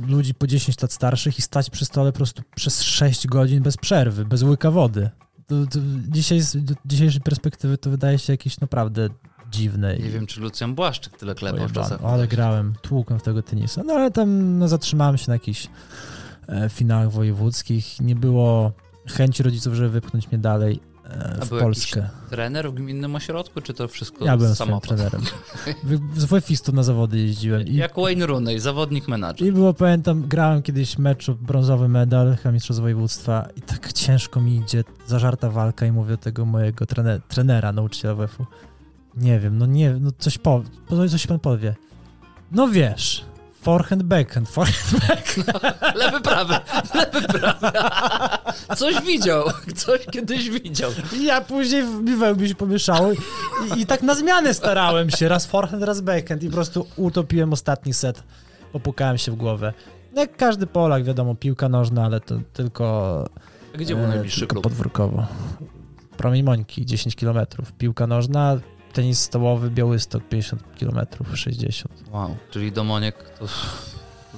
ludzi 0.06 0.34
po 0.34 0.46
10 0.46 0.82
lat 0.82 0.92
starszych 0.92 1.38
i 1.38 1.42
stać 1.42 1.70
przy 1.70 1.84
stole 1.84 2.12
po 2.12 2.16
prostu 2.16 2.42
przez 2.54 2.82
6 2.82 3.26
godzin 3.26 3.62
bez 3.62 3.76
przerwy, 3.76 4.24
bez 4.24 4.42
łyka 4.42 4.70
wody. 4.70 5.10
To, 5.46 5.66
to 5.66 5.78
dzisiaj 6.08 6.40
z 6.40 6.56
dzisiejszej 6.84 7.20
perspektywy 7.20 7.78
to 7.78 7.90
wydaje 7.90 8.18
się 8.18 8.32
jakieś 8.32 8.60
naprawdę 8.60 9.08
dziwne. 9.50 9.96
Nie 9.98 10.10
wiem, 10.10 10.26
czy 10.26 10.40
Lucjan 10.40 10.74
Błaszczyk 10.74 11.18
tyle 11.18 11.34
klepał 11.34 11.68
w 11.68 11.72
czasach. 11.72 12.04
Ale 12.04 12.28
grałem, 12.28 12.74
tłukłem 12.82 13.18
w 13.18 13.22
tego 13.22 13.42
tenisa. 13.42 13.82
No 13.82 13.94
ale 13.94 14.10
tam 14.10 14.58
no, 14.58 14.68
zatrzymałem 14.68 15.18
się 15.18 15.24
na 15.28 15.34
jakichś 15.34 15.68
e, 16.48 16.68
finałach 16.68 17.10
wojewódzkich. 17.10 18.00
Nie 18.00 18.14
było 18.14 18.72
chęci 19.06 19.42
rodziców, 19.42 19.74
żeby 19.74 19.90
wypchnąć 19.90 20.30
mnie 20.30 20.38
dalej 20.38 20.80
A 21.40 21.44
w 21.44 21.48
był 21.48 21.60
Polskę. 21.60 22.08
Trener 22.30 22.70
w 22.70 22.74
gminnym 22.74 23.14
ośrodku, 23.14 23.60
czy 23.60 23.74
to 23.74 23.88
wszystko 23.88 24.24
Ja 24.24 24.36
byłem 24.36 24.54
samochód? 24.54 24.88
trenerem. 24.88 25.22
Z 26.16 26.24
WF-istu 26.24 26.72
na 26.72 26.82
zawody 26.82 27.18
jeździłem. 27.18 27.62
I, 27.62 27.74
Jak 27.74 27.94
Wayne 27.96 28.26
Rooney, 28.26 28.60
zawodnik 28.60 29.08
menadżer. 29.08 29.48
I 29.48 29.52
było, 29.52 29.74
pamiętam, 29.74 30.22
grałem 30.28 30.62
kiedyś 30.62 30.98
mecz 30.98 31.28
o 31.28 31.34
brązowy 31.34 31.88
medal, 31.88 32.36
chyba 32.36 32.52
mistrzostw 32.52 32.82
województwa 32.82 33.48
i 33.56 33.60
tak 33.62 33.92
ciężko 33.92 34.40
mi 34.40 34.56
idzie, 34.56 34.84
zażarta 35.06 35.50
walka 35.50 35.86
i 35.86 35.92
mówię 35.92 36.10
do 36.10 36.16
tego 36.22 36.44
mojego 36.44 36.86
trene, 36.86 37.20
trenera, 37.28 37.72
nauczyciela 37.72 38.14
WF-u. 38.14 38.46
Nie 39.16 39.40
wiem, 39.40 39.58
no 39.58 39.66
nie, 39.66 39.94
no 40.00 40.10
coś 40.18 40.38
po- 40.38 40.62
coś 41.10 41.26
pan 41.26 41.38
powie. 41.38 41.74
No 42.52 42.68
wiesz, 42.68 43.24
forehand, 43.66 44.02
backhand, 44.02 44.48
forehand, 44.48 44.92
backhand. 45.08 45.46
Lewy, 46.02 46.20
prawy, 46.20 46.54
lewy, 46.94 47.28
prawy. 47.28 47.66
Coś 48.80 49.00
widział, 49.02 49.44
coś 49.76 50.06
kiedyś 50.06 50.50
widział. 50.50 50.90
Ja 51.20 51.40
później 51.40 51.82
w 51.82 52.02
mi 52.02 52.16
wełbie 52.16 52.48
się 52.48 52.54
pomieszało 52.54 53.12
i, 53.12 53.80
i 53.80 53.86
tak 53.86 54.02
na 54.02 54.14
zmianę 54.14 54.54
starałem 54.54 55.10
się, 55.10 55.28
raz 55.28 55.46
forehand, 55.46 55.82
raz 55.82 56.00
backhand 56.00 56.42
i 56.42 56.46
po 56.46 56.54
prostu 56.54 56.86
utopiłem 56.96 57.52
ostatni 57.52 57.94
set, 57.94 58.22
popukałem 58.72 59.18
się 59.18 59.32
w 59.32 59.36
głowę. 59.36 59.72
No 60.14 60.20
Jak 60.20 60.36
każdy 60.36 60.66
Polak, 60.66 61.04
wiadomo, 61.04 61.34
piłka 61.34 61.68
nożna, 61.68 62.04
ale 62.04 62.20
to 62.20 62.34
tylko 62.52 63.24
A 63.74 63.78
Gdzie 63.78 63.96
był 63.96 64.04
E, 64.04 64.08
najbliższy 64.08 64.40
tylko 64.40 64.52
klub? 64.52 64.62
podwórkowo. 64.64 65.26
Promień 66.16 66.42
Mońki, 66.42 66.86
10 66.86 67.16
km. 67.16 67.38
Piłka 67.78 68.06
nożna, 68.06 68.56
tenis 68.96 69.18
stołowy, 69.20 69.70
Białystok, 69.70 70.28
50 70.28 70.62
km, 70.80 71.06
60. 71.34 71.94
Wow, 72.12 72.36
czyli 72.50 72.72
Domoniek 72.72 73.30
to 73.38 73.46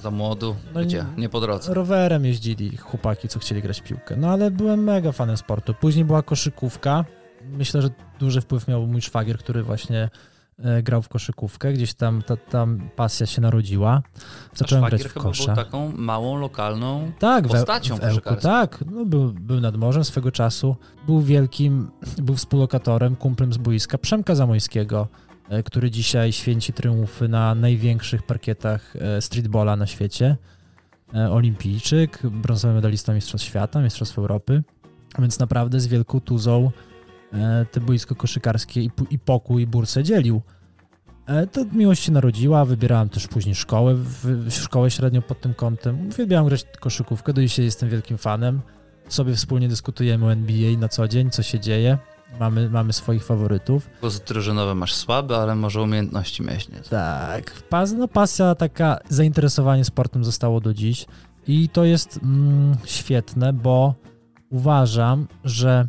za 0.00 0.10
młodu. 0.10 0.56
No 0.74 0.80
Gdzie? 0.80 1.04
nie- 1.16 1.28
po 1.28 1.40
drodze. 1.40 1.74
Rowerem 1.74 2.24
jeździli 2.24 2.76
chłopaki, 2.76 3.28
co 3.28 3.38
chcieli 3.38 3.62
grać 3.62 3.80
w 3.80 3.84
piłkę. 3.84 4.16
No 4.16 4.30
ale 4.30 4.50
byłem 4.50 4.84
mega 4.84 5.12
fanem 5.12 5.36
sportu. 5.36 5.74
Później 5.74 6.04
była 6.04 6.22
koszykówka. 6.22 7.04
Myślę, 7.44 7.82
że 7.82 7.88
duży 8.20 8.40
wpływ 8.40 8.68
miał 8.68 8.86
mój 8.86 9.02
szwagier, 9.02 9.38
który 9.38 9.62
właśnie 9.62 10.08
grał 10.82 11.02
w 11.02 11.08
koszykówkę. 11.08 11.72
Gdzieś 11.72 11.94
tam 11.94 12.22
ta, 12.22 12.36
tam 12.36 12.80
pasja 12.96 13.26
się 13.26 13.40
narodziła. 13.40 14.02
Zacząłem 14.54 14.84
grać 14.84 15.02
w 15.02 15.12
chyba 15.12 15.30
był 15.30 15.56
taką 15.56 15.92
małą, 15.96 16.36
lokalną 16.36 17.12
Tak, 17.18 17.48
w, 17.48 17.50
postacią 17.50 17.96
w 17.96 18.00
Ełku, 18.00 18.08
koszykarską. 18.08 18.48
tak. 18.48 18.84
No, 18.90 19.04
był, 19.04 19.32
był 19.32 19.60
nad 19.60 19.76
morzem 19.76 20.04
swego 20.04 20.32
czasu. 20.32 20.76
Był 21.06 21.20
wielkim, 21.20 21.90
był 22.26 22.36
współlokatorem, 22.36 23.16
kumplem 23.16 23.52
z 23.52 23.56
boiska 23.56 23.98
Przemka 23.98 24.34
Zamojskiego, 24.34 25.08
e, 25.48 25.62
który 25.62 25.90
dzisiaj 25.90 26.32
święci 26.32 26.72
triumfy 26.72 27.28
na 27.28 27.54
największych 27.54 28.22
parkietach 28.22 28.96
e, 28.96 29.22
streetballa 29.22 29.76
na 29.76 29.86
świecie. 29.86 30.36
E, 31.14 31.30
Olimpijczyk, 31.30 32.26
brązowy 32.26 32.74
medalista 32.74 33.14
Mistrzostw 33.14 33.46
Świata, 33.46 33.80
Mistrzostw 33.82 34.18
Europy. 34.18 34.62
Więc 35.18 35.38
naprawdę 35.38 35.80
z 35.80 35.86
wielką 35.86 36.20
tuzą 36.20 36.70
e, 36.70 36.70
te 37.70 37.80
boisko 37.80 38.14
koszykarskie 38.14 38.80
i, 38.80 38.90
i 39.10 39.18
pokój, 39.18 39.62
i 39.62 39.66
bursę 39.66 40.02
dzielił. 40.02 40.42
E, 41.28 41.46
to 41.46 41.64
miłość 41.72 42.04
się 42.04 42.12
narodziła, 42.12 42.64
wybierałem 42.64 43.08
też 43.08 43.26
później 43.26 43.54
szkołę, 43.54 43.94
w, 43.94 44.46
szkołę 44.50 44.90
średnią 44.90 45.22
pod 45.22 45.40
tym 45.40 45.54
kątem. 45.54 46.08
Uwielbiałem 46.08 46.46
grać 46.46 46.64
koszykówkę, 46.80 47.32
do 47.32 47.42
dzisiaj 47.42 47.64
jestem 47.64 47.88
wielkim 47.88 48.18
fanem. 48.18 48.60
Sobie 49.08 49.34
wspólnie 49.34 49.68
dyskutujemy 49.68 50.26
o 50.26 50.32
NBA 50.32 50.78
na 50.78 50.88
co 50.88 51.08
dzień, 51.08 51.30
co 51.30 51.42
się 51.42 51.60
dzieje. 51.60 51.98
Mamy, 52.40 52.70
mamy 52.70 52.92
swoich 52.92 53.24
faworytów. 53.24 53.90
Głos 54.00 54.20
drużynowy 54.20 54.74
masz 54.74 54.94
słaby, 54.94 55.36
ale 55.36 55.54
może 55.54 55.82
umiejętności 55.82 56.42
nie. 56.42 56.80
Tak. 56.90 57.50
Pas, 57.50 57.92
no 57.92 58.08
pasja, 58.08 58.54
taka 58.54 58.98
zainteresowanie 59.08 59.84
sportem 59.84 60.24
zostało 60.24 60.60
do 60.60 60.74
dziś 60.74 61.06
i 61.46 61.68
to 61.68 61.84
jest 61.84 62.20
mm, 62.22 62.76
świetne, 62.84 63.52
bo 63.52 63.94
uważam, 64.50 65.26
że 65.44 65.88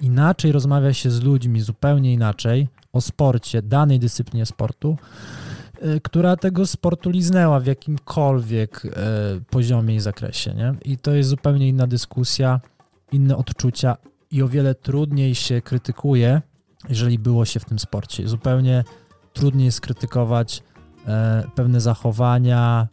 inaczej 0.00 0.52
rozmawia 0.52 0.92
się 0.92 1.10
z 1.10 1.22
ludźmi, 1.22 1.60
zupełnie 1.60 2.12
inaczej 2.12 2.68
o 2.92 3.00
sporcie, 3.00 3.62
danej 3.62 3.98
dyscyplinie 3.98 4.46
sportu, 4.46 4.96
y, 5.84 6.00
która 6.00 6.36
tego 6.36 6.66
sportu 6.66 7.10
liznęła 7.10 7.60
w 7.60 7.66
jakimkolwiek 7.66 8.84
y, 8.84 8.90
poziomie 9.50 9.94
i 9.94 10.00
zakresie. 10.00 10.54
Nie? 10.54 10.74
I 10.84 10.98
to 10.98 11.14
jest 11.14 11.28
zupełnie 11.28 11.68
inna 11.68 11.86
dyskusja, 11.86 12.60
inne 13.12 13.36
odczucia 13.36 13.96
i 14.30 14.42
o 14.42 14.48
wiele 14.48 14.74
trudniej 14.74 15.34
się 15.34 15.62
krytykuje, 15.62 16.42
jeżeli 16.88 17.18
było 17.18 17.44
się 17.44 17.60
w 17.60 17.64
tym 17.64 17.78
sporcie. 17.78 18.28
Zupełnie 18.28 18.84
trudniej 19.32 19.64
jest 19.64 19.80
krytykować 19.80 20.62
e, 21.06 21.44
pewne 21.54 21.80
zachowania, 21.80 22.88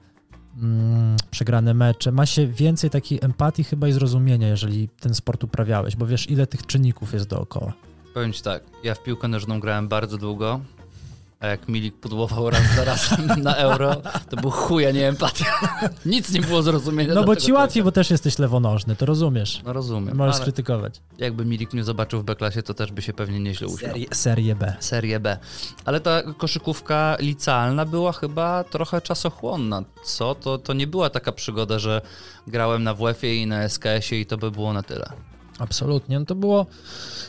mm, 0.61 1.17
przegrane 1.31 1.73
mecze. 1.73 2.11
Ma 2.11 2.25
się 2.25 2.47
więcej 2.47 2.89
takiej 2.89 3.19
empatii 3.21 3.63
chyba 3.63 3.87
i 3.87 3.91
zrozumienia, 3.91 4.47
jeżeli 4.47 4.89
ten 4.89 5.15
sport 5.15 5.43
uprawiałeś, 5.43 5.95
bo 5.95 6.07
wiesz, 6.07 6.29
ile 6.29 6.47
tych 6.47 6.65
czynników 6.65 7.13
jest 7.13 7.27
dookoła. 7.27 7.73
Powiem 8.13 8.33
ci 8.33 8.43
tak, 8.43 8.63
ja 8.83 8.95
w 8.95 9.03
piłkę 9.03 9.27
nożną 9.27 9.59
grałem 9.59 9.87
bardzo 9.87 10.17
długo, 10.17 10.59
a 11.39 11.47
jak 11.47 11.67
Milik 11.67 11.95
pudłował 11.95 12.49
raz 12.49 12.75
za 12.75 12.83
razem 12.83 13.27
na 13.43 13.55
euro, 13.55 13.95
to 14.29 14.37
był 14.37 14.51
chuja 14.51 14.91
nie 14.91 15.07
empatia. 15.07 15.45
Nic 16.05 16.31
nie 16.31 16.41
było 16.41 16.61
zrozumienia. 16.61 17.13
No 17.13 17.23
bo 17.23 17.35
ci 17.35 17.53
łatwiej, 17.53 17.83
bo 17.83 17.91
też 17.91 18.11
jesteś 18.11 18.39
lewonożny, 18.39 18.95
to 18.95 19.05
rozumiesz. 19.05 19.61
No 19.65 19.73
rozumiem. 19.73 20.17
Możesz 20.17 20.39
krytykować. 20.39 21.01
Jakby 21.17 21.45
Milik 21.45 21.73
mnie 21.73 21.83
zobaczył 21.83 22.21
w 22.21 22.23
B-klasie, 22.23 22.63
to 22.63 22.73
też 22.73 22.91
by 22.91 23.01
się 23.01 23.13
pewnie 23.13 23.39
nieźle 23.39 23.67
uśmiał. 23.67 23.91
Serie, 23.91 24.07
serię 24.13 24.55
B. 24.55 24.75
Serię 24.79 25.19
B. 25.19 25.37
Ale 25.85 25.99
ta 25.99 26.23
koszykówka 26.37 27.17
licealna 27.19 27.85
była 27.85 28.11
chyba 28.11 28.63
trochę 28.63 29.01
czasochłonna. 29.01 29.83
Co? 30.03 30.35
To, 30.35 30.57
to 30.57 30.73
nie 30.73 30.87
była 30.87 31.09
taka 31.09 31.31
przygoda, 31.31 31.79
że 31.79 32.01
grałem 32.47 32.83
na 32.83 32.93
WF-ie 32.93 33.35
i 33.41 33.47
na 33.47 33.63
SKS-ie 33.69 34.21
i 34.21 34.25
to 34.25 34.37
by 34.37 34.51
było 34.51 34.73
na 34.73 34.83
tyle. 34.83 35.09
Absolutnie. 35.59 36.19
No 36.19 36.25
to 36.25 36.35
było 36.35 36.65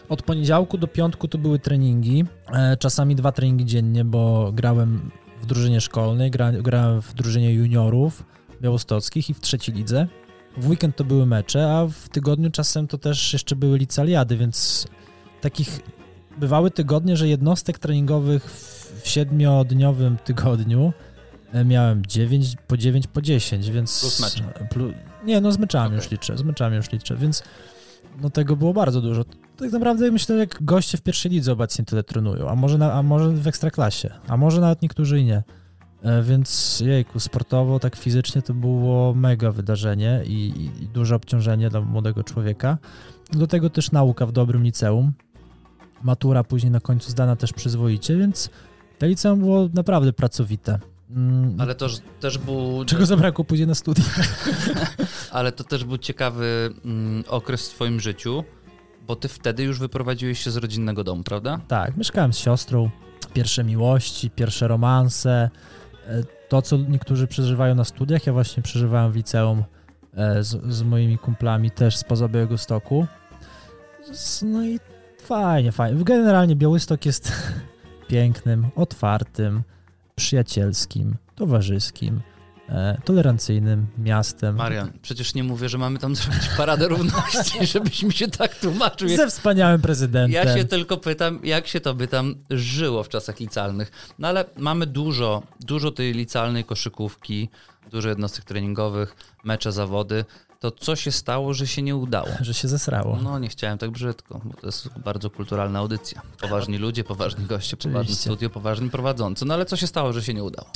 od 0.09 0.23
poniedziałku 0.23 0.79
do 0.79 0.87
piątku 0.87 1.29
to 1.29 1.39
były 1.39 1.59
treningi, 1.59 2.25
e, 2.53 2.77
czasami 2.77 3.17
dwa 3.17 3.33
treningi 3.33 3.65
dziennie, 3.65 4.05
bo 4.05 4.53
grałem 4.53 5.11
w 5.43 5.47
drużynie 5.47 5.81
szkolnej, 5.81 6.31
gra, 6.31 6.53
grałem 6.53 7.03
w 7.03 7.15
drużynie 7.15 7.53
juniorów 7.53 8.25
białostockich 8.63 9.31
i 9.31 9.35
w 9.35 9.41
trzeciej 9.41 9.75
lidze. 9.75 10.07
W 10.57 10.69
weekend 10.69 10.97
to 10.97 11.05
były 11.05 11.27
mecze, 11.27 11.73
a 11.73 11.87
w 11.87 12.09
tygodniu 12.09 12.51
czasem 12.51 12.87
to 12.87 12.99
też 12.99 13.33
jeszcze 13.33 13.57
były 13.57 13.79
licaliady, 13.79 14.37
więc 14.37 14.87
takich 15.41 15.81
bywały 16.39 16.71
tygodnie, 16.71 17.17
że 17.17 17.29
jednostek 17.29 17.79
treningowych 17.79 18.51
w 19.03 19.09
siedmiodniowym 19.09 20.17
tygodniu 20.25 20.93
e, 21.53 21.65
miałem 21.65 22.07
9, 22.07 22.57
po 22.67 22.77
9, 22.77 23.07
po 23.07 23.23
10, 23.23 23.71
więc... 23.71 24.01
Plus 24.01 24.21
mecze. 24.21 24.69
Plus, 24.71 24.95
nie, 25.25 25.41
no 25.41 25.53
z 25.53 25.59
meczami 25.59 25.87
okay. 25.87 25.97
już 25.97 26.11
liczę, 26.11 26.39
z 26.39 26.43
meczami 26.43 26.77
już 26.77 26.93
liczę, 26.93 27.17
więc 27.17 27.43
no 28.21 28.31
tego 28.31 28.57
było 28.57 28.73
bardzo 28.73 29.01
dużo. 29.01 29.25
Tak 29.57 29.73
naprawdę 29.73 30.11
myślę, 30.11 30.37
jak 30.37 30.59
goście 30.63 30.99
w 30.99 31.03
pierwszej 31.03 31.31
lidze 31.31 31.53
obecnie 31.53 31.85
tyle 31.85 32.03
trenują, 32.03 32.49
a 32.49 32.55
może, 32.55 32.79
na, 32.79 32.93
a 32.93 33.03
może 33.03 33.31
w 33.31 33.47
ekstraklasie, 33.47 34.11
a 34.29 34.37
może 34.37 34.61
nawet 34.61 34.83
niektórzy 34.83 35.21
i 35.21 35.25
nie. 35.25 35.43
E, 36.03 36.23
więc 36.23 36.81
jejku, 36.87 37.21
sportowo, 37.21 37.79
tak 37.79 37.97
fizycznie 37.97 38.43
to 38.43 38.55
było 38.55 39.15
mega 39.15 39.53
wydarzenie 39.53 40.23
i, 40.27 40.71
i 40.81 40.89
duże 40.89 41.17
obciążenie 41.17 41.71
dla 41.71 41.81
młodego 41.81 42.25
człowieka. 42.25 42.79
Do 43.33 43.47
tego 43.47 43.71
też 43.71 43.93
nauka 43.93 44.27
w 44.27 44.33
dobrym 44.33 44.63
liceum. 44.63 45.13
Matura 46.03 46.45
później 46.45 46.73
na 46.73 46.81
końcu 46.81 47.11
zdana 47.11 47.37
też 47.37 47.53
przyzwoicie, 47.53 48.17
więc 48.17 48.51
to 48.99 49.07
liceum 49.07 49.41
było 49.41 49.69
naprawdę 49.75 50.13
pracowite. 50.13 50.79
Mm. 51.11 51.61
Ale 51.61 51.75
to 51.75 51.87
też 52.21 52.39
był. 52.39 52.85
Czego 52.85 53.07
zabrakło 53.07 53.45
później 53.45 53.69
na 53.69 53.75
studia? 53.75 54.05
Ale 55.33 55.53
to 55.53 55.65
też 55.65 55.85
był 55.85 55.99
ciekawy 55.99 56.71
mm, 56.85 57.25
okres 57.29 57.71
w 57.71 57.75
Twoim 57.75 58.01
życiu, 58.01 58.45
bo 59.07 59.17
Ty 59.17 59.29
wtedy 59.29 59.63
już 59.63 59.79
wyprowadziłeś 59.79 60.41
się 60.41 60.51
z 60.51 60.57
rodzinnego 60.57 61.05
domu, 61.05 61.23
prawda? 61.23 61.61
Tak, 61.69 61.97
mieszkałem 61.97 62.33
z 62.33 62.39
siostrą. 62.39 62.91
Pierwsze 63.35 63.65
miłości, 63.65 64.31
pierwsze 64.31 64.69
romanse. 64.69 65.51
E, 66.07 66.23
to, 66.49 66.63
co 66.63 66.77
niektórzy 66.77 67.27
przeżywają 67.27 67.75
na 67.75 67.85
studiach, 67.85 68.27
ja 68.27 68.33
właśnie 68.33 68.63
przeżywałem 68.63 69.13
w 69.13 69.17
liceum 69.17 69.65
e, 70.15 70.43
z, 70.43 70.75
z 70.75 70.83
moimi 70.83 71.19
kumplami 71.19 71.71
też 71.71 71.97
spoza 71.97 72.29
Białego 72.29 72.59
Stoku. 72.59 73.07
No 74.43 74.65
i 74.65 74.81
fajnie, 75.23 75.73
fajnie. 75.73 76.05
Generalnie 76.05 76.57
Białystok 76.57 77.07
jest 77.07 77.33
pięknym, 78.09 78.67
otwartym, 78.77 79.63
przyjacielskim, 80.19 81.17
towarzyskim, 81.35 82.21
e, 82.69 83.01
tolerancyjnym 83.05 83.87
miastem. 83.99 84.57
Marian, 84.57 84.93
przecież 85.03 85.35
nie 85.35 85.45
mówię, 85.45 85.69
że 85.69 85.79
mamy 85.79 85.99
tam 85.99 86.17
zrobić 86.17 86.49
paradę 86.57 86.89
równości, 86.89 87.67
żebyś 87.73 88.03
mi 88.03 88.13
się 88.13 88.29
tak 88.29 88.55
tłumaczył. 88.55 89.09
Ze 89.09 89.29
wspaniałym 89.29 89.81
prezydentem. 89.81 90.47
Ja 90.47 90.57
się 90.57 90.65
tylko 90.65 90.97
pytam, 90.97 91.41
jak 91.45 91.67
się 91.67 91.81
to 91.81 91.95
by 91.95 92.09
tam 92.09 92.35
żyło 92.51 93.03
w 93.05 93.09
czasach 93.09 93.41
licealnych. 93.41 93.91
No 94.19 94.29
ale 94.29 94.45
mamy 94.57 94.87
dużo, 94.87 95.43
dużo 95.61 95.91
tej 95.91 96.13
licealnej 96.13 96.65
koszykówki, 96.65 97.49
dużo 97.91 98.09
jednostek 98.09 98.45
treningowych, 98.45 99.17
mecze, 99.45 99.73
zawody 99.73 100.25
to 100.61 100.71
co 100.71 100.97
się 100.97 101.13
stało, 101.13 101.55
że 101.55 101.67
się 101.67 101.83
nie 101.83 101.97
udało? 101.97 102.29
Że 102.41 102.55
się 102.55 102.69
zesrało. 102.69 103.19
No 103.23 103.39
nie 103.39 103.49
chciałem 103.49 103.79
tak 103.79 103.91
brzydko, 103.91 104.41
bo 104.45 104.55
to 104.61 104.67
jest 104.67 104.89
bardzo 105.05 105.31
kulturalna 105.31 105.79
audycja. 105.79 106.23
Poważni 106.41 106.79
ludzie, 106.79 107.05
poważni 107.05 107.45
goście, 107.45 107.77
poważny 107.77 108.15
studio, 108.15 108.51
poważni 108.51 108.91
prowadzący. 108.91 109.45
No 109.45 109.55
ale 109.55 109.67
co 109.67 109.77
się 109.77 109.87
stało, 109.87 110.13
że 110.13 110.23
się 110.23 110.35
nie 110.35 110.45
udało? 110.45 110.69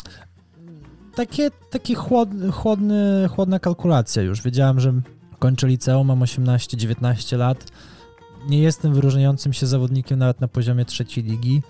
Takie, 1.71 1.95
chłodny, 1.95 2.53
chłodny, 2.53 3.29
chłodna 3.35 3.59
kalkulacja 3.59 4.23
już. 4.23 4.43
Wiedziałem, 4.43 4.81
że 4.81 4.93
kończę 5.39 5.67
liceum, 5.67 6.07
mam 6.07 6.21
18-19 6.21 7.39
lat. 7.39 7.65
Nie 8.49 8.59
jestem 8.59 8.95
wyróżniającym 8.95 9.53
się 9.53 9.67
zawodnikiem 9.67 10.19
nawet 10.19 10.41
na 10.41 10.49
poziomie 10.49 10.85
trzeciej 10.85 11.25
ligi, 11.25 11.63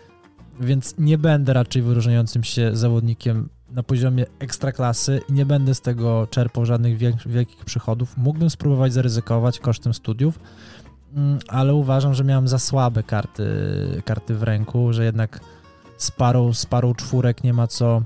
więc 0.61 0.95
nie 0.99 1.19
będę 1.19 1.53
raczej 1.53 1.83
wyróżniającym 1.83 2.45
się 2.45 2.77
zawodnikiem 2.77 3.49
na 3.73 3.83
poziomie 3.83 4.27
ekstraklasy 4.39 5.21
i 5.29 5.33
nie 5.33 5.47
będę 5.47 5.75
z 5.75 5.81
tego 5.81 6.27
czerpał 6.31 6.67
żadnych 6.67 6.97
wielkich 7.27 7.65
przychodów. 7.65 8.17
Mógłbym 8.17 8.51
spróbować 8.51 8.93
zaryzykować 8.93 9.59
kosztem 9.59 9.95
studiów, 9.95 10.39
mm, 11.15 11.39
ale 11.49 11.75
uważam, 11.75 12.15
że 12.15 12.25
miałem 12.25 12.49
za 12.49 12.59
słabe 12.59 13.03
karty, 13.03 13.47
karty 14.05 14.35
w 14.35 14.43
ręku, 14.43 14.93
że 14.93 15.05
jednak 15.05 15.41
z 15.97 16.11
parą, 16.11 16.53
z 16.53 16.67
parą 16.67 16.95
czwórek 16.95 17.45
nie 17.45 17.53
ma 17.53 17.67
co 17.67 18.03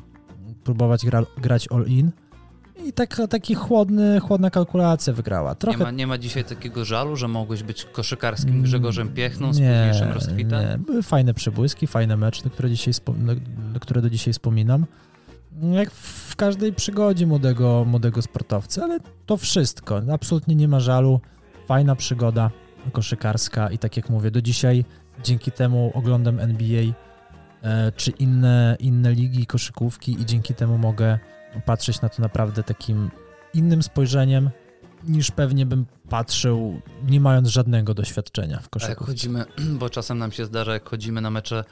próbować 0.64 1.04
gra, 1.04 1.22
grać 1.36 1.68
all-in. 1.70 2.10
I 2.84 2.92
tak, 2.92 3.20
taki 3.30 3.54
chłodny, 3.54 4.20
chłodna 4.20 4.50
kalkulacja 4.50 5.12
wygrała. 5.12 5.54
Trochę... 5.54 5.78
Nie, 5.78 5.84
ma, 5.84 5.90
nie 5.90 6.06
ma 6.06 6.18
dzisiaj 6.18 6.44
takiego 6.44 6.84
żalu, 6.84 7.16
że 7.16 7.28
mogłeś 7.28 7.62
być 7.62 7.84
koszykarskim 7.84 8.62
Grzegorzem 8.62 9.08
Piechną 9.08 9.52
z 9.52 9.60
nie, 9.60 9.66
późniejszym 9.66 10.12
rozkwitem? 10.12 10.70
Nie, 10.70 10.78
były 10.78 11.02
fajne 11.02 11.34
przebłyski, 11.34 11.86
fajne 11.86 12.16
mecze, 12.16 12.50
które, 12.50 12.70
dzisiaj, 12.70 12.94
na 13.72 13.80
które 13.80 14.02
do 14.02 14.10
dzisiaj 14.10 14.32
wspominam 14.32 14.86
jak 15.62 15.90
w 15.90 16.36
każdej 16.36 16.72
przygodzie 16.72 17.26
młodego, 17.26 17.84
młodego 17.84 18.22
sportowca, 18.22 18.84
ale 18.84 18.98
to 19.26 19.36
wszystko. 19.36 20.02
Absolutnie 20.12 20.54
nie 20.54 20.68
ma 20.68 20.80
żalu. 20.80 21.20
Fajna 21.66 21.96
przygoda 21.96 22.50
koszykarska 22.92 23.70
i 23.70 23.78
tak 23.78 23.96
jak 23.96 24.10
mówię, 24.10 24.30
do 24.30 24.42
dzisiaj 24.42 24.84
dzięki 25.24 25.52
temu 25.52 25.90
oglądam 25.94 26.40
NBA 26.40 26.82
e, 27.62 27.92
czy 27.92 28.10
inne, 28.10 28.76
inne 28.80 29.12
ligi 29.12 29.46
koszykówki 29.46 30.20
i 30.20 30.26
dzięki 30.26 30.54
temu 30.54 30.78
mogę 30.78 31.18
patrzeć 31.66 32.00
na 32.00 32.08
to 32.08 32.22
naprawdę 32.22 32.62
takim 32.62 33.10
innym 33.54 33.82
spojrzeniem 33.82 34.50
niż 35.04 35.30
pewnie 35.30 35.66
bym 35.66 35.86
patrzył 36.08 36.80
nie 37.06 37.20
mając 37.20 37.48
żadnego 37.48 37.94
doświadczenia 37.94 38.60
w 38.60 38.68
koszykówce. 38.68 39.00
jak 39.00 39.08
chodzimy, 39.08 39.44
bo 39.80 39.90
czasem 39.90 40.18
nam 40.18 40.32
się 40.32 40.44
zdarza, 40.44 40.72
jak 40.72 40.88
chodzimy 40.88 41.20
na 41.20 41.30
mecze 41.30 41.64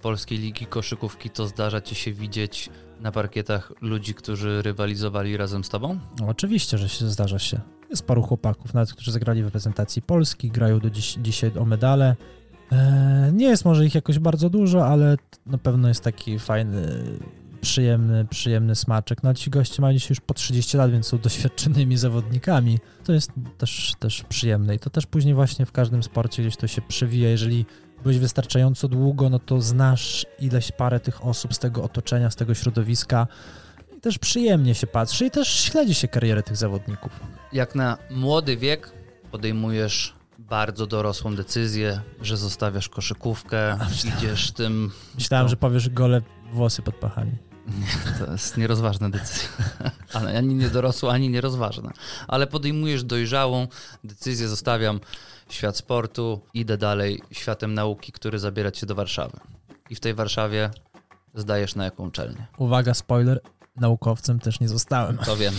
Polskiej 0.00 0.38
Ligi 0.38 0.66
Koszykówki, 0.66 1.30
to 1.30 1.46
zdarza 1.46 1.80
ci 1.80 1.94
się 1.94 2.12
widzieć 2.12 2.70
na 3.00 3.12
parkietach 3.12 3.72
ludzi, 3.80 4.14
którzy 4.14 4.62
rywalizowali 4.62 5.36
razem 5.36 5.64
z 5.64 5.68
tobą? 5.68 5.98
No, 6.20 6.26
oczywiście, 6.28 6.78
że 6.78 6.88
się 6.88 7.08
zdarza 7.08 7.38
się. 7.38 7.60
Jest 7.90 8.06
paru 8.06 8.22
chłopaków, 8.22 8.74
nawet 8.74 8.92
którzy 8.92 9.12
zagrali 9.12 9.42
w 9.42 9.44
reprezentacji 9.44 10.02
Polski, 10.02 10.50
grają 10.50 10.78
do 10.78 10.90
dziś, 10.90 11.18
dzisiaj 11.22 11.52
o 11.58 11.64
medale. 11.64 12.16
E, 12.72 13.30
nie 13.34 13.46
jest 13.46 13.64
może 13.64 13.86
ich 13.86 13.94
jakoś 13.94 14.18
bardzo 14.18 14.50
dużo, 14.50 14.86
ale 14.86 15.16
na 15.46 15.58
pewno 15.58 15.88
jest 15.88 16.04
taki 16.04 16.38
fajny 16.38 17.02
przyjemny, 17.60 18.24
przyjemny 18.24 18.74
smaczek. 18.74 19.22
No 19.22 19.34
ci 19.34 19.50
goście 19.50 19.82
mają 19.82 19.94
dzisiaj 19.94 20.10
już 20.10 20.20
po 20.20 20.34
30 20.34 20.76
lat, 20.76 20.90
więc 20.90 21.06
są 21.06 21.18
doświadczonymi 21.18 21.96
zawodnikami. 21.96 22.78
To 23.04 23.12
jest 23.12 23.32
też, 23.58 23.94
też 23.98 24.24
przyjemne 24.28 24.74
i 24.74 24.78
to 24.78 24.90
też 24.90 25.06
później 25.06 25.34
właśnie 25.34 25.66
w 25.66 25.72
każdym 25.72 26.02
sporcie 26.02 26.42
gdzieś 26.42 26.56
to 26.56 26.66
się 26.66 26.82
przewija. 26.82 27.28
Jeżeli 27.28 27.66
byłeś 28.02 28.18
wystarczająco 28.18 28.88
długo, 28.88 29.30
no 29.30 29.38
to 29.38 29.60
znasz 29.60 30.26
ileś 30.40 30.72
parę 30.72 31.00
tych 31.00 31.24
osób 31.24 31.54
z 31.54 31.58
tego 31.58 31.82
otoczenia, 31.84 32.30
z 32.30 32.36
tego 32.36 32.54
środowiska 32.54 33.26
i 33.96 34.00
też 34.00 34.18
przyjemnie 34.18 34.74
się 34.74 34.86
patrzy 34.86 35.26
i 35.26 35.30
też 35.30 35.48
śledzi 35.48 35.94
się 35.94 36.08
karierę 36.08 36.42
tych 36.42 36.56
zawodników. 36.56 37.20
Jak 37.52 37.74
na 37.74 37.98
młody 38.10 38.56
wiek 38.56 38.92
podejmujesz 39.30 40.14
bardzo 40.38 40.86
dorosłą 40.86 41.34
decyzję, 41.36 42.00
że 42.22 42.36
zostawiasz 42.36 42.88
koszykówkę, 42.88 43.78
idziesz 44.18 44.52
tym... 44.52 44.90
Myślałem, 45.14 45.46
to- 45.46 45.50
że 45.50 45.56
powiesz 45.56 45.88
gole 45.88 46.22
włosy 46.52 46.82
pod 46.82 46.94
pachami. 46.94 47.32
To 48.18 48.32
jest 48.32 48.56
nierozważna 48.56 49.10
decyzja. 49.10 49.48
Ale 50.14 50.38
ani 50.38 50.54
niedorosła, 50.54 51.12
ani 51.12 51.30
nierozważna. 51.30 51.92
Ale 52.28 52.46
podejmujesz 52.46 53.04
dojrzałą 53.04 53.68
decyzję, 54.04 54.48
zostawiam 54.48 55.00
świat 55.48 55.76
sportu, 55.76 56.40
idę 56.54 56.78
dalej 56.78 57.22
światem 57.32 57.74
nauki, 57.74 58.12
który 58.12 58.38
zabiera 58.38 58.70
cię 58.70 58.86
do 58.86 58.94
Warszawy. 58.94 59.38
I 59.90 59.94
w 59.94 60.00
tej 60.00 60.14
Warszawie 60.14 60.70
zdajesz 61.34 61.74
na 61.74 61.84
jaką 61.84 62.06
uczelnię. 62.06 62.46
Uwaga, 62.58 62.94
spoiler, 62.94 63.40
naukowcem 63.76 64.40
też 64.40 64.60
nie 64.60 64.68
zostałem. 64.68 65.18
To 65.18 65.36
wiem. 65.36 65.54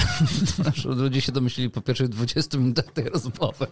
Ludzie 0.85 1.21
się 1.21 1.31
domyślili 1.31 1.69
po 1.69 1.81
pierwszych 1.81 2.09
20 2.09 2.57
minutach 2.57 2.85
tej 2.85 3.09
rozmowy. 3.09 3.67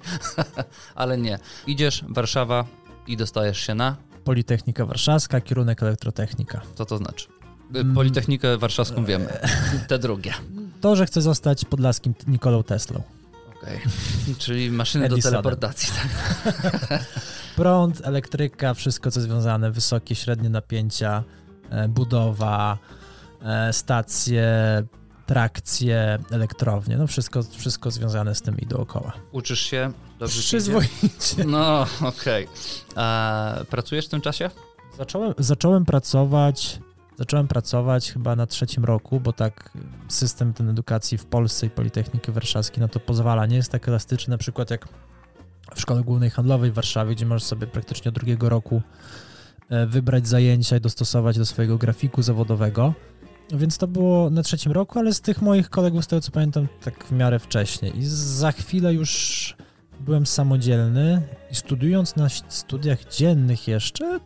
Ale 0.95 1.17
nie. 1.17 1.39
Idziesz, 1.67 2.05
Warszawa 2.09 2.65
i 3.07 3.17
dostajesz 3.17 3.59
się 3.59 3.75
na... 3.75 3.95
Politechnika 4.23 4.85
Warszawska, 4.85 5.41
kierunek 5.41 5.83
elektrotechnika. 5.83 6.61
Co 6.75 6.85
to 6.85 6.97
znaczy? 6.97 7.27
Mm. 7.73 7.95
Politechnikę 7.95 8.57
warszawską 8.57 9.05
wiemy. 9.05 9.27
Te 9.87 9.99
drugie. 9.99 10.33
To, 10.81 10.95
że 10.95 11.05
chcę 11.05 11.21
zostać 11.21 11.65
podlaskim 11.65 12.13
Nikolą 12.27 12.63
Teslą. 12.63 13.01
Okej. 13.57 13.79
Czyli 14.37 14.71
maszyny 14.71 15.09
do 15.09 15.17
teleportacji. 15.17 15.93
Tak? 15.93 17.03
Prąd, 17.55 18.01
elektryka, 18.03 18.73
wszystko 18.73 19.11
co 19.11 19.21
związane, 19.21 19.71
wysokie, 19.71 20.15
średnie 20.15 20.49
napięcia, 20.49 21.23
e, 21.69 21.87
budowa, 21.87 22.77
e, 23.41 23.73
stacje, 23.73 24.43
trakcje, 25.25 26.19
elektrownie, 26.31 26.97
no 26.97 27.07
wszystko, 27.07 27.43
wszystko 27.43 27.91
związane 27.91 28.35
z 28.35 28.41
tym 28.41 28.57
i 28.57 28.65
dookoła. 28.65 29.13
Uczysz 29.31 29.59
się? 29.59 29.91
Dobrze? 30.19 30.39
Przyzwoicie. 30.41 31.45
No, 31.45 31.87
okej. 32.01 32.47
A 32.95 33.55
Pracujesz 33.69 34.05
w 34.05 34.09
tym 34.09 34.21
czasie? 34.21 34.49
Zacząłem, 34.97 35.33
zacząłem 35.37 35.85
pracować, 35.85 36.79
zacząłem 37.17 37.47
pracować 37.47 38.11
chyba 38.11 38.35
na 38.35 38.47
trzecim 38.47 38.85
roku, 38.85 39.19
bo 39.19 39.33
tak 39.33 39.71
system 40.07 40.53
ten 40.53 40.69
edukacji 40.69 41.17
w 41.17 41.25
Polsce 41.25 41.65
i 41.65 41.69
Politechniki 41.69 42.31
Warszawskiej 42.31 42.81
na 42.81 42.87
to 42.87 42.99
pozwala. 42.99 43.45
Nie 43.45 43.55
jest 43.55 43.71
tak 43.71 43.87
elastyczny 43.87 44.31
na 44.31 44.37
przykład 44.37 44.71
jak 44.71 44.87
w 45.75 45.81
Szkole 45.81 46.03
Głównej 46.03 46.29
Handlowej 46.29 46.71
w 46.71 46.73
Warszawie, 46.73 47.15
gdzie 47.15 47.25
możesz 47.25 47.43
sobie 47.43 47.67
praktycznie 47.67 48.09
od 48.09 48.15
drugiego 48.15 48.49
roku 48.49 48.81
e, 49.69 49.85
wybrać 49.85 50.27
zajęcia 50.27 50.77
i 50.77 50.81
dostosować 50.81 51.37
do 51.37 51.45
swojego 51.45 51.77
grafiku 51.77 52.21
zawodowego. 52.21 52.93
Więc 53.51 53.77
to 53.77 53.87
było 53.87 54.29
na 54.29 54.43
trzecim 54.43 54.71
roku, 54.71 54.99
ale 54.99 55.13
z 55.13 55.21
tych 55.21 55.41
moich 55.41 55.69
kolegów, 55.69 56.03
z 56.03 56.07
tego 56.07 56.21
co 56.21 56.31
pamiętam, 56.31 56.67
tak 56.83 57.03
w 57.03 57.11
miarę 57.11 57.39
wcześniej. 57.39 57.97
I 57.97 58.05
za 58.05 58.51
chwilę 58.51 58.93
już 58.93 59.55
byłem 59.99 60.25
samodzielny 60.25 61.21
i 61.51 61.55
studiując 61.55 62.15
na 62.15 62.29
studiach 62.29 63.05
dziennych 63.05 63.67
jeszcze, 63.67 64.19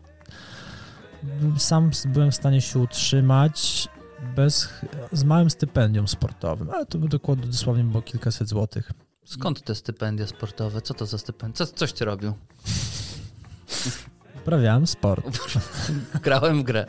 sam 1.57 1.91
byłem 2.05 2.31
w 2.31 2.35
stanie 2.35 2.61
się 2.61 2.79
utrzymać 2.79 3.87
bez, 4.35 4.69
z 5.11 5.23
małym 5.23 5.49
stypendium 5.49 6.07
sportowym, 6.07 6.69
ale 6.69 6.85
to 6.85 6.97
było 6.97 7.09
dokładnie 7.09 7.47
dosłownie 7.47 7.83
było 7.83 8.01
kilkaset 8.01 8.47
złotych. 8.47 8.91
Skąd 9.25 9.63
te 9.63 9.75
stypendia 9.75 10.27
sportowe? 10.27 10.81
Co 10.81 10.93
to 10.93 11.05
za 11.05 11.17
stypendia? 11.17 11.55
Co, 11.55 11.65
coś 11.65 11.93
ty 11.93 12.05
robił? 12.05 12.33
Uprawiałem 14.35 14.87
sport. 14.87 15.39
Grałem 16.23 16.61
w 16.61 16.63
grę. 16.63 16.85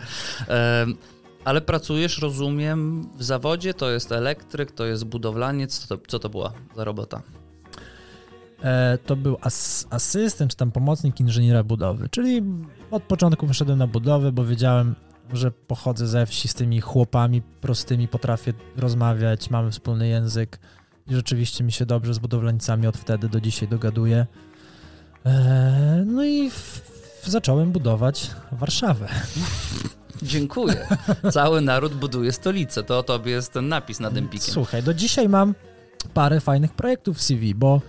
Ale 1.44 1.60
pracujesz, 1.60 2.18
rozumiem, 2.18 3.08
w 3.16 3.22
zawodzie? 3.22 3.74
To 3.74 3.90
jest 3.90 4.12
elektryk, 4.12 4.72
to 4.72 4.86
jest 4.86 5.04
budowlaniec. 5.04 5.78
Co 5.78 5.96
to, 5.96 6.02
co 6.08 6.18
to 6.18 6.28
była 6.28 6.52
za 6.76 6.84
robota? 6.84 7.22
E, 8.62 8.98
to 9.06 9.16
był 9.16 9.36
as, 9.40 9.86
asystent, 9.90 10.50
czy 10.50 10.56
tam 10.56 10.72
pomocnik 10.72 11.20
inżyniera 11.20 11.64
budowy, 11.64 12.08
czyli 12.08 12.42
od 12.90 13.02
początku 13.02 13.46
poszedłem 13.46 13.78
na 13.78 13.86
budowę, 13.86 14.32
bo 14.32 14.44
wiedziałem, 14.44 14.94
że 15.32 15.50
pochodzę 15.50 16.06
ze 16.06 16.26
wsi 16.26 16.48
z 16.48 16.54
tymi 16.54 16.80
chłopami 16.80 17.42
prostymi, 17.42 18.08
potrafię 18.08 18.52
rozmawiać, 18.76 19.50
mamy 19.50 19.70
wspólny 19.70 20.08
język 20.08 20.58
i 21.06 21.14
rzeczywiście 21.14 21.64
mi 21.64 21.72
się 21.72 21.86
dobrze 21.86 22.14
z 22.14 22.18
budowlańcami 22.18 22.86
od 22.86 22.96
wtedy 22.96 23.28
do 23.28 23.40
dzisiaj 23.40 23.68
dogaduję. 23.68 24.26
E, 25.26 26.04
no 26.06 26.24
i 26.24 26.50
zacząłem 27.24 27.72
budować 27.72 28.30
Warszawę. 28.52 29.08
Dziękuję. 30.22 30.86
Cały 31.32 31.60
naród 31.60 31.94
buduje 31.94 32.32
stolicę. 32.32 32.82
To 32.82 32.98
o 32.98 33.02
tobie 33.02 33.32
jest 33.32 33.52
ten 33.52 33.68
napis 33.68 34.00
nad 34.00 34.16
Empikiem. 34.16 34.54
Słuchaj, 34.54 34.82
do 34.82 34.94
dzisiaj 34.94 35.28
mam 35.28 35.54
parę 36.14 36.40
fajnych 36.40 36.72
projektów 36.72 37.16
w 37.16 37.22
CV, 37.22 37.54
bo 37.54 37.80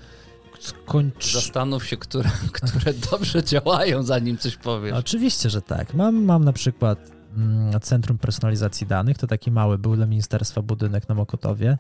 skończ... 0.62 1.34
Zastanów 1.34 1.86
się, 1.86 1.98
które, 1.98 2.30
które 2.58 2.94
dobrze 3.12 3.44
działają, 3.44 4.04
zanim 4.04 4.38
coś 4.38 4.58
powiesz. 4.58 4.94
Oczywiście, 4.94 5.50
że 5.50 5.62
tak. 5.62 5.94
Mam, 5.94 6.24
mam 6.24 6.46
na 6.46 6.54
przykład 6.54 7.12
mm, 7.38 7.80
Centrum 7.80 8.18
Personalizacji 8.18 8.88
Danych, 8.88 9.18
to 9.18 9.28
taki 9.28 9.52
mały 9.52 9.78
był 9.78 9.96
dla 9.96 10.06
Ministerstwa 10.06 10.62
budynek 10.62 11.10
na 11.10 11.16
Mokotowie. 11.16 11.78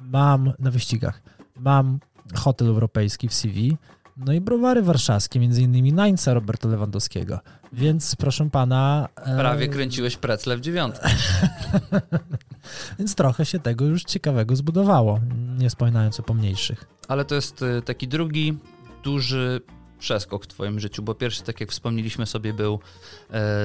Mam 0.00 0.52
na 0.58 0.70
wyścigach. 0.70 1.22
Mam 1.56 1.98
hotel 2.34 2.68
europejski 2.68 3.28
w 3.28 3.34
CV. 3.34 3.76
No 4.16 4.32
i 4.32 4.40
browary 4.40 4.82
warszawskie, 4.82 5.40
między 5.40 5.62
innymi 5.62 5.92
Nańca 5.92 6.34
Roberta 6.34 6.68
Lewandowskiego. 6.68 7.40
Więc 7.72 8.16
proszę 8.16 8.50
pana... 8.50 9.08
e, 9.16 9.36
Prawie 9.38 9.68
kręciłeś 9.68 10.16
precle 10.16 10.56
w 10.56 10.60
dziewiątkę. 10.60 11.08
Więc 12.98 13.14
trochę 13.14 13.46
się 13.46 13.58
tego 13.58 13.84
już 13.84 14.04
ciekawego 14.04 14.56
zbudowało, 14.56 15.20
nie 15.58 15.68
wspominając 15.70 16.20
o 16.20 16.22
pomniejszych. 16.22 16.84
Ale 17.08 17.24
to 17.24 17.34
jest 17.34 17.62
y, 17.62 17.82
taki 17.82 18.08
drugi 18.08 18.58
duży 19.04 19.60
przeskok 19.98 20.44
w 20.44 20.46
twoim 20.46 20.80
życiu, 20.80 21.02
bo 21.02 21.14
pierwszy, 21.14 21.42
tak 21.42 21.60
jak 21.60 21.70
wspomnieliśmy 21.70 22.26
sobie, 22.26 22.52
był 22.54 22.74
e, 22.74 22.78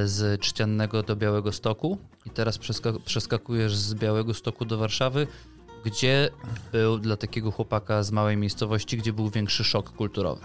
z 0.08 0.42
Czciannego 0.42 1.04
do 1.04 1.16
Białego 1.16 1.52
Stoku 1.52 1.98
i 2.26 2.30
teraz 2.30 2.60
przeska- 2.60 3.00
przeskakujesz 3.06 3.76
z 3.76 3.94
Białego 3.94 4.34
Stoku 4.34 4.66
do 4.66 4.78
Warszawy, 4.78 5.28
gdzie 5.86 6.30
był 6.72 7.00
dla 7.00 7.18
takiego 7.18 7.52
chłopaka 7.52 8.04
z 8.04 8.12
małej 8.12 8.38
miejscowości, 8.38 8.98
gdzie 8.98 9.14
był 9.14 9.30
większy 9.30 9.64
szok 9.64 9.90
kulturowy. 9.90 10.42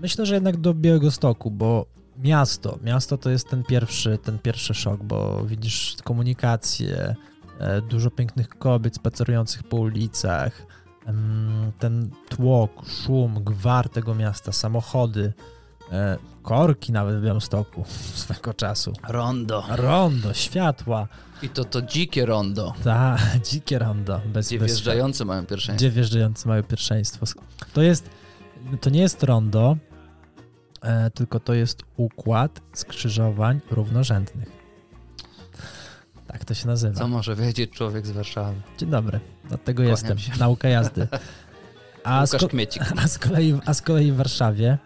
Myślę, 0.00 0.26
że 0.26 0.34
jednak 0.34 0.56
do 0.56 0.74
Białego 0.74 1.10
Stoku, 1.10 1.50
bo 1.50 1.86
miasto, 2.18 2.78
miasto 2.82 3.18
to 3.18 3.30
jest 3.30 3.48
ten 3.48 3.64
pierwszy, 3.64 4.18
ten 4.18 4.38
pierwszy 4.38 4.74
szok, 4.74 5.02
bo 5.02 5.44
widzisz 5.44 5.96
komunikację, 6.04 7.14
e, 7.58 7.82
dużo 7.82 8.10
pięknych 8.10 8.48
kobiet 8.48 8.94
spacerujących 8.94 9.62
po 9.62 9.76
ulicach, 9.76 10.66
ten 11.78 12.10
tłok, 12.28 12.70
szum, 12.86 13.44
gwar 13.44 13.88
tego 13.88 14.14
miasta, 14.14 14.52
samochody, 14.52 15.32
e, 15.92 16.18
korki 16.42 16.92
nawet 16.92 17.16
w 17.16 17.24
Białymstoku 17.24 17.84
swego 18.14 18.54
czasu, 18.54 18.92
Rondo. 19.08 19.64
rondo, 19.68 20.34
światła, 20.34 21.08
I 21.42 21.48
to 21.48 21.64
to 21.64 21.82
dzikie 21.82 22.26
rondo, 22.26 22.74
ta, 22.84 23.16
dzikie 23.50 23.78
rondo, 23.78 24.20
bez, 24.26 24.46
gdzie 24.48 24.58
bez 24.58 24.66
wjeżdżający 24.70 25.24
mają 25.24 25.46
pierwszeństwo. 25.46 25.76
gdzie 25.76 25.90
wjeżdżający 25.90 26.48
mają 26.48 26.62
pierwszeństwo. 26.62 27.26
To 27.72 27.82
jest, 27.82 28.10
to 28.80 28.90
nie 28.90 29.00
jest 29.00 29.22
rondo, 29.22 29.76
e, 30.82 31.10
tylko 31.10 31.40
to 31.40 31.54
jest 31.54 31.82
układ 31.96 32.60
skrzyżowań 32.74 33.60
równorzędnych. 33.70 34.48
Tak 36.26 36.44
to 36.44 36.54
się 36.54 36.66
nazywa. 36.66 36.94
Co 36.98 37.08
może 37.08 37.36
wiedzieć 37.36 37.70
człowiek 37.70 38.06
z 38.06 38.10
Warszawy? 38.10 38.60
Dzień 38.78 38.90
dobry, 38.90 39.20
dlatego 39.48 39.76
Kłaniam 39.76 39.90
jestem. 39.90 40.18
się. 40.18 40.32
Nauka 40.38 40.68
jazdy. 40.68 41.08
A 42.04 42.26
z, 42.26 42.32
Łukasz 42.32 42.40
ko- 42.42 42.48
Kmiecik. 42.48 42.82
a, 42.96 43.08
z 43.08 43.18
kolei, 43.18 43.60
a 43.66 43.74
z 43.74 43.82
kolei 43.82 44.12
w 44.12 44.16
Warszawie, 44.16 44.78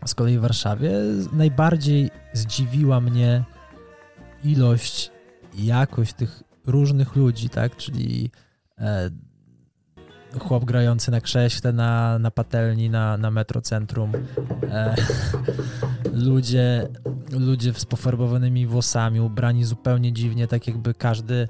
a 0.00 0.06
z 0.06 0.14
kolei 0.14 0.38
w 0.38 0.40
Warszawie 0.40 0.90
najbardziej 1.32 2.10
zdziwiła 2.32 3.00
mnie 3.00 3.44
ilość 4.44 5.10
jakość 5.56 6.12
tych 6.14 6.42
różnych 6.66 7.16
ludzi, 7.16 7.48
tak, 7.48 7.76
czyli 7.76 8.30
e, 8.78 9.10
chłop 10.38 10.64
grający 10.64 11.10
na 11.10 11.20
krześle 11.20 11.72
na, 11.72 12.18
na 12.18 12.30
patelni 12.30 12.90
na, 12.90 13.16
na 13.16 13.30
metrocentrum, 13.30 14.12
e, 14.70 14.94
ludzie, 16.12 16.88
ludzie 17.30 17.72
z 17.74 17.84
pofarbowanymi 17.84 18.66
włosami, 18.66 19.20
ubrani 19.20 19.64
zupełnie 19.64 20.12
dziwnie, 20.12 20.46
tak 20.48 20.66
jakby 20.66 20.94
każdy 20.94 21.48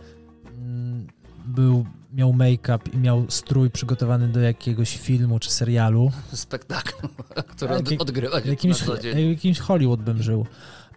mm, 0.58 1.06
był, 1.46 1.86
miał 2.12 2.32
make-up 2.32 2.78
i 2.92 2.98
miał 2.98 3.24
strój 3.28 3.70
przygotowany 3.70 4.28
do 4.28 4.40
jakiegoś 4.40 4.96
filmu 4.98 5.38
czy 5.38 5.50
serialu. 5.50 6.10
Spektakl, 6.32 7.08
który 7.56 7.74
jak- 7.74 8.02
odgrywa 8.02 8.40
Jakimś, 8.40 8.80
na 8.80 8.86
co 8.86 8.98
dzień. 8.98 9.18
jak- 9.18 9.28
jakimś 9.28 9.58
Hollywood 9.58 10.02
bym 10.02 10.22
żył. 10.22 10.46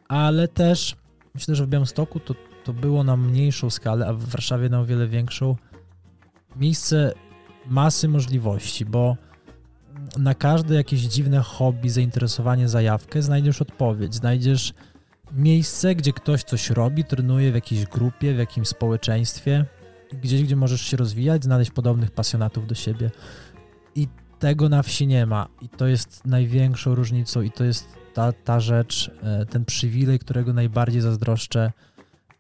Ale 0.08 0.47
też 0.47 0.95
myślę, 1.36 1.55
że 1.55 1.66
w 1.66 1.70
Białymstoku 1.70 2.20
to, 2.20 2.36
to 2.68 2.74
było 2.74 3.03
na 3.03 3.18
mniejszą 3.18 3.70
skalę, 3.70 4.07
a 4.07 4.13
w 4.13 4.26
Warszawie 4.26 4.70
na 4.70 4.80
o 4.80 4.86
wiele 4.86 5.07
większą, 5.07 5.55
miejsce 6.55 7.13
masy 7.68 8.07
możliwości, 8.07 8.86
bo 8.86 9.18
na 10.18 10.36
każde 10.36 10.76
jakieś 10.76 10.99
dziwne 10.99 11.39
hobby, 11.39 11.89
zainteresowanie, 11.89 12.70
zajawkę 12.70 13.22
znajdziesz 13.22 13.61
odpowiedź, 13.61 14.15
znajdziesz 14.15 14.74
miejsce, 15.32 15.95
gdzie 15.95 16.13
ktoś 16.13 16.43
coś 16.43 16.70
robi, 16.70 17.03
trenuje 17.03 17.51
w 17.51 17.55
jakiejś 17.55 17.86
grupie, 17.86 18.34
w 18.34 18.38
jakimś 18.38 18.68
społeczeństwie, 18.68 19.65
gdzieś, 20.24 20.43
gdzie 20.43 20.55
możesz 20.55 20.82
się 20.82 20.97
rozwijać, 20.97 21.43
znaleźć 21.43 21.72
podobnych 21.72 22.11
pasjonatów 22.11 22.68
do 22.68 22.76
siebie. 22.76 23.11
I 23.95 24.07
tego 24.39 24.70
na 24.70 24.84
wsi 24.84 25.07
nie 25.07 25.26
ma. 25.26 25.47
I 25.61 25.70
to 25.70 25.88
jest 25.88 26.26
największą 26.26 26.95
różnicą, 26.95 27.41
i 27.41 27.51
to 27.51 27.63
jest 27.63 27.88
ta, 28.13 28.32
ta 28.34 28.59
rzecz, 28.59 29.11
e, 29.24 29.45
ten 29.45 29.65
przywilej, 29.65 30.20
którego 30.20 30.53
najbardziej 30.53 31.01
zazdroszczę 31.01 31.72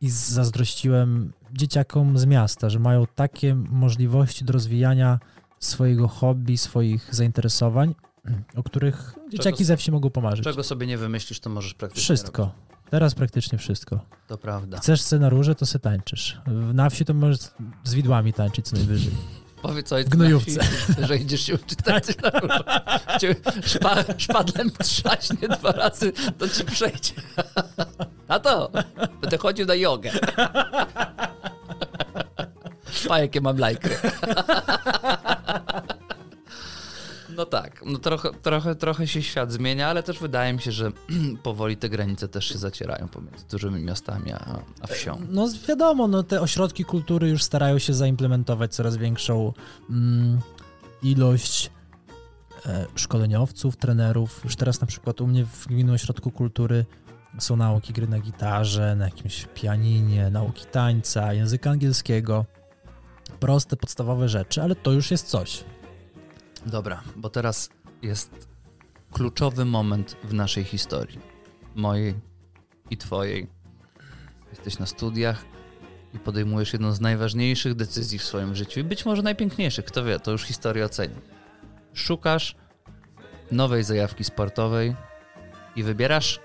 i 0.01 0.09
zazdrościłem 0.09 1.33
dzieciakom 1.53 2.17
z 2.17 2.25
miasta, 2.25 2.69
że 2.69 2.79
mają 2.79 3.05
takie 3.15 3.55
możliwości 3.55 4.45
do 4.45 4.53
rozwijania 4.53 5.19
swojego 5.59 6.07
hobby, 6.07 6.57
swoich 6.57 7.15
zainteresowań, 7.15 7.95
o 8.55 8.63
których 8.63 9.15
dzieciaki 9.31 9.65
ze 9.65 9.77
wsi 9.77 9.91
mogą 9.91 10.09
pomarzyć. 10.09 10.43
Czego 10.43 10.63
sobie 10.63 10.87
nie 10.87 10.97
wymyślisz, 10.97 11.39
to 11.39 11.49
możesz 11.49 11.73
praktycznie 11.73 12.03
Wszystko. 12.03 12.41
Robić. 12.41 12.57
Teraz 12.89 13.15
praktycznie 13.15 13.57
wszystko. 13.57 13.99
To 14.27 14.37
prawda. 14.37 14.77
Chcesz 14.77 15.01
scenariusze, 15.01 15.55
to 15.55 15.65
se 15.65 15.79
tańczysz. 15.79 16.41
Na 16.73 16.89
wsi 16.89 17.05
to 17.05 17.13
możesz 17.13 17.39
z 17.83 17.93
widłami 17.93 18.33
tańczyć 18.33 18.67
co 18.67 18.75
najwyżej. 18.75 19.11
Powiedz 19.61 19.91
ojcu, 19.93 20.09
Gnojówce. 20.09 20.59
że 21.07 21.17
idziesz 21.17 21.41
się 21.41 21.55
uczyć 21.55 21.79
tańczyć 21.83 22.17
na 22.21 22.31
Cię 23.19 23.35
szpa, 23.65 23.95
szpadlem 24.17 24.71
trzaśnie 24.71 25.47
dwa 25.47 25.71
razy, 25.71 26.13
to 26.37 26.49
ci 26.49 26.63
przejdzie. 26.65 27.13
A 28.27 28.39
to, 28.39 28.71
będę 29.21 29.37
chodził 29.37 29.65
na 29.65 29.75
jogę. 29.75 30.11
Pa, 33.07 33.19
jakie 33.19 33.41
mam 33.41 33.57
lajky. 33.57 33.89
No 37.37 37.45
tak, 37.45 37.81
no 37.85 37.99
trochę, 37.99 38.29
trochę, 38.41 38.75
trochę 38.75 39.07
się 39.07 39.21
świat 39.21 39.51
zmienia, 39.51 39.87
ale 39.87 40.03
też 40.03 40.19
wydaje 40.19 40.53
mi 40.53 40.61
się, 40.61 40.71
że 40.71 40.91
powoli 41.43 41.77
te 41.77 41.89
granice 41.89 42.27
też 42.27 42.45
się 42.45 42.57
zacierają 42.57 43.07
pomiędzy 43.07 43.45
dużymi 43.51 43.83
miastami 43.83 44.31
a, 44.31 44.59
a 44.81 44.87
wsią. 44.87 45.21
No 45.29 45.47
wiadomo, 45.67 46.07
no 46.07 46.23
te 46.23 46.41
ośrodki 46.41 46.85
kultury 46.85 47.29
już 47.29 47.43
starają 47.43 47.79
się 47.79 47.93
zaimplementować 47.93 48.75
coraz 48.75 48.97
większą 48.97 49.53
mm, 49.89 50.39
ilość 51.03 51.71
e, 52.65 52.85
szkoleniowców, 52.95 53.77
trenerów. 53.77 54.41
Już 54.43 54.55
teraz 54.55 54.81
na 54.81 54.87
przykład 54.87 55.21
u 55.21 55.27
mnie 55.27 55.45
w 55.45 55.67
Gminnym 55.67 55.95
Ośrodku 55.95 56.31
Kultury 56.31 56.85
są 57.39 57.55
nauki 57.55 57.93
gry 57.93 58.07
na 58.07 58.19
gitarze, 58.19 58.95
na 58.95 59.05
jakimś 59.05 59.47
pianinie, 59.53 60.29
nauki 60.29 60.65
tańca, 60.65 61.33
języka 61.33 61.69
angielskiego. 61.69 62.45
Proste, 63.39 63.75
podstawowe 63.75 64.29
rzeczy, 64.29 64.61
ale 64.61 64.75
to 64.75 64.91
już 64.91 65.11
jest 65.11 65.27
coś. 65.27 65.63
Dobra, 66.65 67.01
bo 67.15 67.29
teraz 67.29 67.69
jest 68.01 68.47
kluczowy 69.11 69.65
moment 69.65 70.17
w 70.23 70.33
naszej 70.33 70.63
historii. 70.63 71.19
Mojej 71.75 72.15
i 72.89 72.97
twojej. 72.97 73.47
Jesteś 74.49 74.79
na 74.79 74.85
studiach 74.85 75.45
i 76.13 76.19
podejmujesz 76.19 76.73
jedną 76.73 76.91
z 76.91 77.01
najważniejszych 77.01 77.75
decyzji 77.75 78.19
w 78.19 78.23
swoim 78.23 78.55
życiu 78.55 78.79
i 78.79 78.83
być 78.83 79.05
może 79.05 79.21
najpiękniejszych, 79.21 79.85
kto 79.85 80.03
wie, 80.03 80.19
to 80.19 80.31
już 80.31 80.43
historia 80.43 80.85
oceni. 80.85 81.15
Szukasz 81.93 82.55
nowej 83.51 83.83
zajawki 83.83 84.23
sportowej 84.23 84.95
i 85.75 85.83
wybierasz 85.83 86.39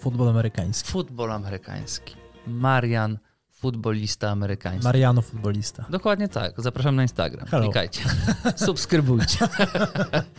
Futbol 0.00 0.28
amerykański. 0.28 0.90
futbol 0.92 1.32
amerykański. 1.32 2.14
Marian, 2.46 3.18
futbolista 3.52 4.30
amerykański. 4.30 4.84
Mariano 4.84 5.22
futbolista. 5.22 5.84
Dokładnie 5.90 6.28
tak. 6.28 6.60
Zapraszam 6.60 6.96
na 6.96 7.02
Instagram. 7.02 7.46
Hello. 7.46 7.64
Klikajcie. 7.64 8.02
Subskrybujcie. 8.66 9.38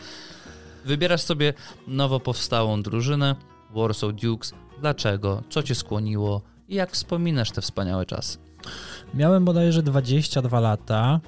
Wybierasz 0.84 1.22
sobie 1.22 1.54
nowo 1.86 2.20
powstałą 2.20 2.82
drużynę 2.82 3.36
Warsaw 3.70 4.12
Dukes. 4.12 4.52
Dlaczego? 4.80 5.42
Co 5.50 5.62
cię 5.62 5.74
skłoniło? 5.74 6.42
I 6.68 6.74
jak 6.74 6.90
wspominasz 6.90 7.50
te 7.50 7.60
wspaniałe 7.60 8.06
czasy? 8.06 8.38
Miałem 9.14 9.44
bodajże 9.44 9.82
22 9.82 10.60
lata, 10.60 11.20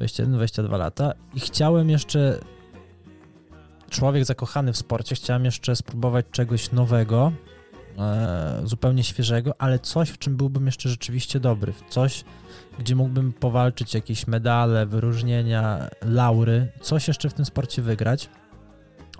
21-22 0.00 0.78
lata 0.78 1.12
i 1.34 1.40
chciałem 1.40 1.90
jeszcze, 1.90 2.40
człowiek 3.90 4.24
zakochany 4.24 4.72
w 4.72 4.76
sporcie, 4.76 5.14
chciałem 5.14 5.44
jeszcze 5.44 5.76
spróbować 5.76 6.26
czegoś 6.32 6.72
nowego, 6.72 7.32
e, 7.98 8.60
zupełnie 8.64 9.04
świeżego, 9.04 9.54
ale 9.58 9.78
coś, 9.78 10.10
w 10.10 10.18
czym 10.18 10.36
byłbym 10.36 10.66
jeszcze 10.66 10.88
rzeczywiście 10.88 11.40
dobry, 11.40 11.72
coś, 11.88 12.24
gdzie 12.78 12.96
mógłbym 12.96 13.32
powalczyć 13.32 13.94
jakieś 13.94 14.26
medale, 14.26 14.86
wyróżnienia, 14.86 15.88
laury, 16.02 16.72
coś 16.80 17.08
jeszcze 17.08 17.28
w 17.28 17.34
tym 17.34 17.44
sporcie 17.44 17.82
wygrać. 17.82 18.30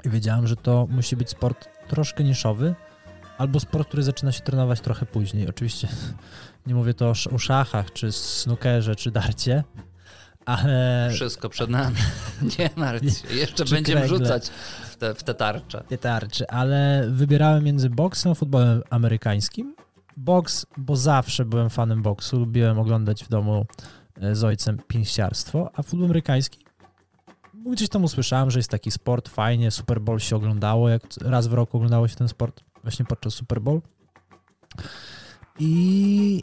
I 0.05 0.11
wiedziałem, 0.11 0.47
że 0.47 0.57
to 0.57 0.87
musi 0.91 1.17
być 1.17 1.31
sport 1.31 1.69
troszkę 1.89 2.25
niszowy, 2.25 2.75
albo 3.39 3.61
sport, 3.61 3.89
który 3.89 4.03
zaczyna 4.03 4.33
się 4.33 4.41
trenować 4.41 4.81
trochę 4.81 5.07
później. 5.07 5.49
Oczywiście 5.49 5.89
nie 6.67 6.75
mówię 6.75 6.95
to 6.95 7.13
o 7.35 7.39
szachach, 7.39 7.93
czy 7.93 8.13
snookerze, 8.13 8.97
czy 8.97 9.11
darcie, 9.11 9.65
ale 10.47 11.09
Wszystko 11.13 11.49
przed 11.49 11.71
nami. 11.71 11.97
Nie 12.59 12.71
martw 12.77 13.29
się. 13.29 13.35
Jeszcze 13.35 13.65
będziemy 13.65 14.01
kręgle. 14.01 14.19
rzucać 14.19 14.49
w 14.91 14.97
te, 14.97 15.15
w 15.15 15.23
te 15.23 15.35
tarcze. 15.35 15.85
nie 15.91 15.99
tarczy, 15.99 16.49
ale 16.49 17.07
wybierałem 17.11 17.65
między 17.65 17.91
boksem 17.91 18.33
a 18.33 18.35
futbolem 18.35 18.83
amerykańskim. 18.91 19.77
Boks, 20.17 20.67
bo 20.77 20.97
zawsze 20.97 21.45
byłem 21.45 21.71
fanem 21.71 22.03
boksu, 22.03 22.39
lubiłem 22.39 22.79
oglądać 22.79 23.25
w 23.25 23.29
domu 23.29 23.67
e, 24.21 24.35
z 24.35 24.45
ojcem 24.45 24.79
pięściarstwo, 24.89 25.71
a 25.75 25.83
futbol 25.83 26.05
amerykański 26.05 26.67
gdzieś 27.73 27.89
tam 27.89 28.05
usłyszałem, 28.05 28.51
że 28.51 28.59
jest 28.59 28.71
taki 28.71 28.91
sport, 28.91 29.29
fajnie, 29.29 29.71
Super 29.71 30.01
Bowl 30.01 30.19
się 30.19 30.37
oglądało, 30.37 30.89
jak 30.89 31.03
raz 31.21 31.47
w 31.47 31.53
roku 31.53 31.77
oglądało 31.77 32.09
się 32.09 32.17
ten 32.17 32.29
sport 32.29 32.61
właśnie 32.83 33.05
podczas 33.05 33.35
Super 33.35 33.61
Bowl. 33.61 33.81
I, 35.59 36.43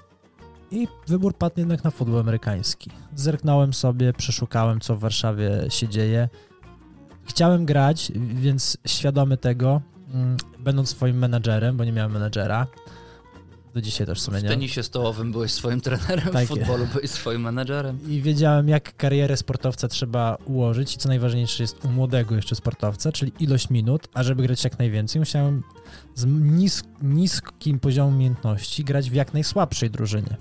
I 0.74 0.88
wybór 1.08 1.36
padł 1.36 1.60
jednak 1.60 1.84
na 1.84 1.92
futbol 1.92 2.20
amerykański. 2.20 2.90
Zerknąłem 3.16 3.74
sobie, 3.74 4.14
przeszukałem, 4.14 4.80
co 4.80 4.96
w 4.96 5.00
Warszawie 5.00 5.52
się 5.70 5.88
dzieje. 5.88 6.30
Chciałem 7.26 7.66
grać, 7.66 8.12
więc 8.16 8.78
świadomy 8.88 9.38
tego, 9.38 9.82
mm, 10.14 10.38
będąc 10.60 10.90
swoim 10.90 11.18
menadżerem, 11.18 11.78
bo 11.78 11.84
nie 11.86 11.92
miałem 11.92 12.12
menadżera, 12.12 12.68
do 13.74 13.82
dzisiaj 13.82 14.08
też 14.08 14.20
w 14.20 14.22
sumie 14.22 14.40
W 14.40 14.44
nie. 14.44 14.50
tenisie 14.50 14.84
stołowym 14.84 15.32
byłeś 15.32 15.52
swoim 15.52 15.82
trenerem, 15.82 16.34
Tak 16.34 16.46
w 16.46 16.48
futbolu 16.48 16.88
byłeś 16.94 17.10
swoim 17.10 17.42
menadżerem. 17.42 18.00
I 18.08 18.22
wiedziałem, 18.22 18.68
jak 18.70 18.98
karierę 18.98 19.38
sportowca 19.38 19.88
trzeba 19.88 20.38
ułożyć 20.46 20.96
i 20.96 20.98
co 20.98 21.10
najważniejsze 21.10 21.64
jest 21.64 21.86
u 21.86 21.88
młodego 21.88 22.36
jeszcze 22.36 22.56
sportowca, 22.56 23.12
czyli 23.12 23.32
ilość 23.40 23.70
minut, 23.70 24.08
a 24.14 24.24
żeby 24.24 24.44
grać 24.44 24.64
jak 24.64 24.80
najwięcej, 24.80 25.20
musiałem 25.20 25.64
z 26.16 26.26
nis 26.26 26.84
niskim 27.02 27.80
poziomem 27.80 28.16
umiejętności 28.16 28.84
grać 28.84 29.10
w 29.10 29.14
jak 29.14 29.34
najsłabszej 29.34 29.90
drużynie. 29.90 30.38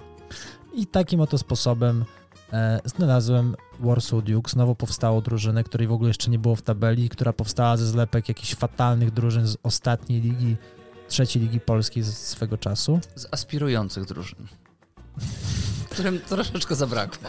I 0.75 0.87
takim 0.87 1.21
oto 1.21 1.39
sposobem 1.39 2.05
e, 2.53 2.81
znalazłem 2.85 3.57
Warsaw 3.81 4.25
Dukes, 4.25 4.57
nowo 4.57 4.75
powstałą 4.75 5.21
drużynę, 5.21 5.65
której 5.65 5.89
w 5.89 5.93
ogóle 5.93 6.11
jeszcze 6.11 6.31
nie 6.31 6.39
było 6.39 6.57
w 6.57 6.63
tabeli, 6.63 7.09
która 7.09 7.33
powstała 7.33 7.77
ze 7.77 7.87
zlepek 7.87 8.29
jakichś 8.29 8.55
fatalnych 8.55 9.11
drużyn 9.11 9.47
z 9.47 9.57
ostatniej 9.63 10.21
ligi, 10.21 10.57
trzeciej 11.09 11.43
ligi 11.43 11.61
polskiej 11.61 12.03
z 12.03 12.17
swego 12.17 12.59
czasu. 12.59 13.01
Z 13.15 13.27
aspirujących 13.31 14.05
drużyn. 14.05 14.47
Którym 15.91 16.21
troszeczkę 16.21 16.75
zabrakło. 16.75 17.29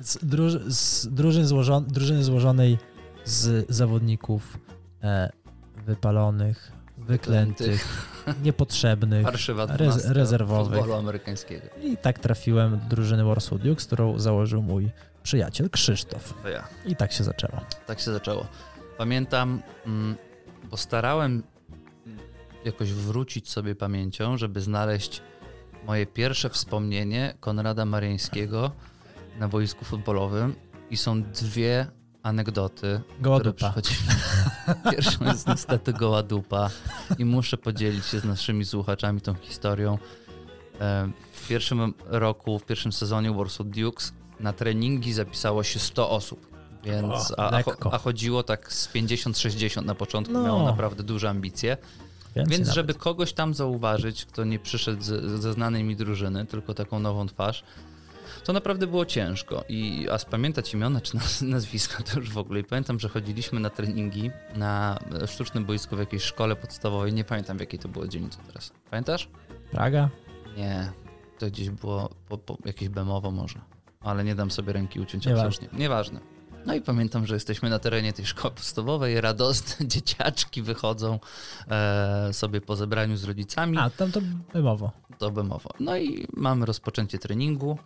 z, 0.00 0.18
druż, 0.22 0.52
z 0.66 1.06
drużyn 1.08 1.46
złożon, 1.46 1.84
drużyny 1.84 2.24
złożonej 2.24 2.78
z 3.24 3.66
zawodników 3.68 4.58
e, 5.02 5.30
wypalonych, 5.86 6.72
wyklętych, 7.06 8.08
niepotrzebnych 8.42 9.26
Rez- 9.26 9.66
12 9.76 10.12
rezerwowych. 10.12 10.84
amerykańskiego. 10.98 11.66
i 11.82 11.96
tak 11.96 12.18
trafiłem 12.18 12.78
do 12.78 12.84
drużyny 12.84 13.24
Warsaw 13.24 13.58
Dukes, 13.58 13.86
którą 13.86 14.18
założył 14.18 14.62
mój 14.62 14.90
przyjaciel 15.22 15.70
Krzysztof. 15.70 16.34
To 16.42 16.48
ja. 16.48 16.68
I 16.86 16.96
tak 16.96 17.12
się 17.12 17.24
zaczęło. 17.24 17.60
Tak 17.86 18.00
się 18.00 18.12
zaczęło. 18.12 18.46
Pamiętam, 18.98 19.62
mm, 19.86 20.16
bo 20.70 20.76
starałem 20.76 21.42
jakoś 22.64 22.92
wrócić 22.92 23.50
sobie 23.50 23.74
pamięcią, 23.74 24.36
żeby 24.36 24.60
znaleźć 24.60 25.22
moje 25.86 26.06
pierwsze 26.06 26.50
wspomnienie 26.50 27.34
Konrada 27.40 27.84
Mariańskiego 27.84 28.70
na 29.38 29.48
boisku 29.48 29.84
futbolowym 29.84 30.54
i 30.90 30.96
są 30.96 31.22
dwie 31.22 31.86
anegdoty, 32.26 33.00
Goła 33.20 33.40
dupa. 33.40 33.74
Pierwszą 34.90 35.24
jest 35.24 35.48
niestety 35.48 35.92
goła 35.92 36.22
dupa 36.22 36.70
i 37.18 37.24
muszę 37.24 37.56
podzielić 37.56 38.06
się 38.06 38.20
z 38.20 38.24
naszymi 38.24 38.64
słuchaczami 38.64 39.20
tą 39.20 39.34
historią. 39.34 39.98
E, 40.80 41.10
W 41.32 41.48
pierwszym 41.48 41.94
roku, 42.06 42.58
w 42.58 42.64
pierwszym 42.64 42.92
sezonie 42.92 43.32
Warsaw 43.32 43.66
Dukes 43.66 44.12
na 44.40 44.52
treningi 44.52 45.12
zapisało 45.12 45.62
się 45.62 45.78
100 45.78 46.10
osób, 46.10 46.46
więc 46.84 47.30
O, 47.36 47.40
a, 47.40 47.62
a, 47.92 47.98
chodziło 47.98 48.42
tak 48.42 48.72
z 48.72 48.88
50-60 48.88 49.84
na 49.84 49.94
początku, 49.94 50.32
No. 50.34 50.42
miało 50.42 50.62
naprawdę 50.64 51.02
duże 51.02 51.30
ambicje. 51.30 51.76
Więcej 52.36 52.50
Więc 52.56 52.60
nawet. 52.68 52.74
żeby 52.74 52.94
kogoś 52.94 53.32
tam 53.32 53.54
zauważyć, 53.54 54.24
kto 54.24 54.44
nie 54.44 54.58
przyszedł 54.58 55.02
z- 55.02 55.40
ze 55.42 55.52
znanej 55.52 55.84
mi 55.84 55.96
drużyny, 55.96 56.46
tylko 56.46 56.74
taką 56.74 56.98
nową 56.98 57.26
twarz, 57.28 57.64
to 58.46 58.52
naprawdę 58.52 58.86
było 58.86 59.06
ciężko. 59.06 59.64
I, 59.68 60.06
a 60.10 60.18
spamiętać 60.18 60.74
imiona 60.74 61.00
czy 61.00 61.16
naz- 61.16 61.42
nazwiska 61.46 62.02
to 62.02 62.18
już 62.20 62.30
w 62.30 62.38
ogóle. 62.38 62.60
I 62.60 62.64
pamiętam, 62.64 63.00
że 63.00 63.08
chodziliśmy 63.08 63.60
na 63.60 63.70
treningi 63.70 64.30
na 64.54 64.98
e, 65.22 65.26
sztucznym 65.26 65.64
boisku 65.64 65.96
w 65.96 65.98
jakiejś 65.98 66.22
szkole 66.22 66.56
podstawowej. 66.56 67.12
Nie 67.12 67.24
pamiętam 67.24 67.56
w 67.56 67.60
jakiej 67.60 67.78
to 67.78 67.88
było 67.88 68.08
dzielnicy 68.08 68.38
teraz. 68.46 68.72
Pamiętasz? 68.90 69.28
Praga? 69.70 70.08
Nie. 70.56 70.92
To 71.38 71.46
gdzieś 71.46 71.70
było 71.70 72.10
po, 72.28 72.38
po, 72.38 72.58
jakieś 72.64 72.88
bemowo 72.88 73.30
może. 73.30 73.60
Ale 74.00 74.24
nie 74.24 74.34
dam 74.34 74.50
sobie 74.50 74.72
ręki 74.72 75.00
uciąć 75.00 75.26
absolutnie. 75.26 75.68
Nieważne. 75.72 76.20
No 76.66 76.74
i 76.74 76.80
pamiętam, 76.80 77.26
że 77.26 77.34
jesteśmy 77.34 77.70
na 77.70 77.78
terenie 77.78 78.12
tej 78.12 78.26
szkoły 78.26 78.54
podstawowej, 78.54 79.20
radosne 79.20 79.86
dzieciaczki 79.88 80.62
wychodzą 80.62 81.20
e, 81.70 82.32
sobie 82.32 82.60
po 82.60 82.76
zebraniu 82.76 83.16
z 83.16 83.24
rodzicami. 83.24 83.78
A, 83.78 83.90
tam 83.90 84.12
to 84.12 84.20
bymowo. 84.52 84.90
To 85.18 85.30
bemowo. 85.30 85.70
No 85.80 85.96
i 85.96 86.26
mamy 86.32 86.66
rozpoczęcie 86.66 87.18
treningu 87.18 87.78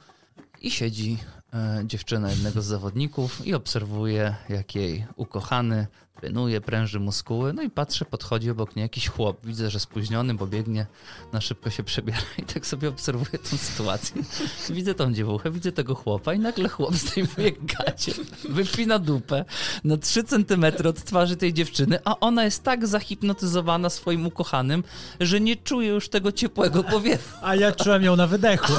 i 0.61 0.70
siedzi 0.70 1.18
e, 1.55 1.83
dziewczyna 1.85 2.31
jednego 2.31 2.63
z 2.63 2.67
zawodników 2.67 3.47
i 3.47 3.55
obserwuje, 3.55 4.35
jak 4.49 4.75
jej 4.75 5.07
ukochany 5.17 5.87
trenuje, 6.21 6.61
pręży 6.61 7.01
muskuły. 7.01 7.53
No 7.53 7.63
i 7.63 7.71
patrzę, 7.71 8.05
podchodzi 8.05 8.51
obok 8.51 8.77
niej 8.77 8.83
jakiś 8.83 9.09
chłop. 9.09 9.47
Widzę, 9.47 9.71
że 9.71 9.81
spóźniony, 9.81 10.35
bo 10.35 10.47
biegnie, 10.47 10.87
na 11.33 11.41
szybko 11.41 11.71
się 11.71 11.83
przebiera 11.83 12.19
i 12.39 12.43
tak 12.43 12.67
sobie 12.67 12.89
obserwuję 12.89 13.39
tą 13.51 13.57
sytuację. 13.57 14.23
Widzę 14.71 14.95
tą 14.95 15.13
dziewuchę, 15.13 15.51
widzę 15.51 15.73
tego 15.73 15.95
chłopa 15.95 16.35
i 16.35 16.39
nagle 16.39 16.69
chłop 16.69 16.95
zdejmuje 16.95 17.53
gacie, 17.53 18.13
wypina 18.49 18.99
dupę 18.99 19.45
na 19.85 19.97
3 19.97 20.25
centymetry 20.25 20.89
od 20.89 21.05
twarzy 21.05 21.37
tej 21.37 21.53
dziewczyny, 21.53 21.99
a 22.05 22.21
ona 22.21 22.45
jest 22.45 22.63
tak 22.63 22.87
zahipnotyzowana 22.87 23.91
swoim 23.91 24.27
ukochanym, 24.27 24.85
że 25.21 25.41
nie 25.41 25.57
czuje 25.57 25.89
już 25.89 26.09
tego 26.09 26.33
ciepłego 26.33 26.85
powiewu. 26.85 27.29
A 27.43 27.55
ja 27.55 27.73
czułem 27.73 28.03
ją 28.03 28.17
na 28.17 28.27
wydechu. 28.27 28.73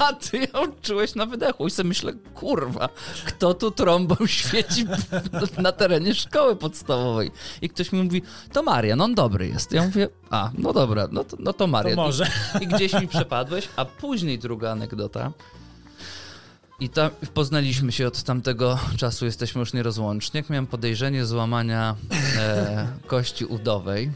A 0.00 0.12
ty 0.12 0.38
ją 0.38 0.72
czułeś 0.82 1.14
na 1.14 1.26
wydechu. 1.26 1.66
I 1.66 1.70
sobie 1.70 1.88
myślę, 1.88 2.01
kurwa, 2.34 2.88
kto 3.24 3.54
tu 3.54 3.70
trąbą 3.70 4.16
świeci 4.26 4.84
na 5.58 5.72
terenie 5.72 6.14
szkoły 6.14 6.56
podstawowej? 6.56 7.30
I 7.62 7.68
ktoś 7.68 7.92
mi 7.92 8.02
mówi, 8.02 8.22
to 8.52 8.62
Marian, 8.62 9.00
on 9.00 9.14
dobry 9.14 9.48
jest. 9.48 9.72
Ja 9.72 9.84
mówię, 9.84 10.08
a, 10.30 10.50
no 10.58 10.72
dobra, 10.72 11.08
no 11.12 11.24
to, 11.24 11.36
no 11.40 11.52
to 11.52 11.66
Marian. 11.66 11.96
To 11.96 12.02
może. 12.02 12.26
I, 12.60 12.64
I 12.64 12.66
gdzieś 12.66 12.92
mi 12.92 13.08
przepadłeś, 13.08 13.68
a 13.76 13.84
później 13.84 14.38
druga 14.38 14.70
anegdota. 14.70 15.32
I 16.80 16.88
tam 16.88 17.10
poznaliśmy 17.34 17.92
się 17.92 18.06
od 18.06 18.22
tamtego 18.22 18.78
czasu, 18.96 19.24
jesteśmy 19.24 19.58
już 19.58 19.72
nierozłączni. 19.72 20.38
Jak 20.38 20.50
miałem 20.50 20.66
podejrzenie 20.66 21.26
złamania 21.26 21.96
e, 22.38 22.86
kości 23.06 23.44
udowej, 23.44 24.12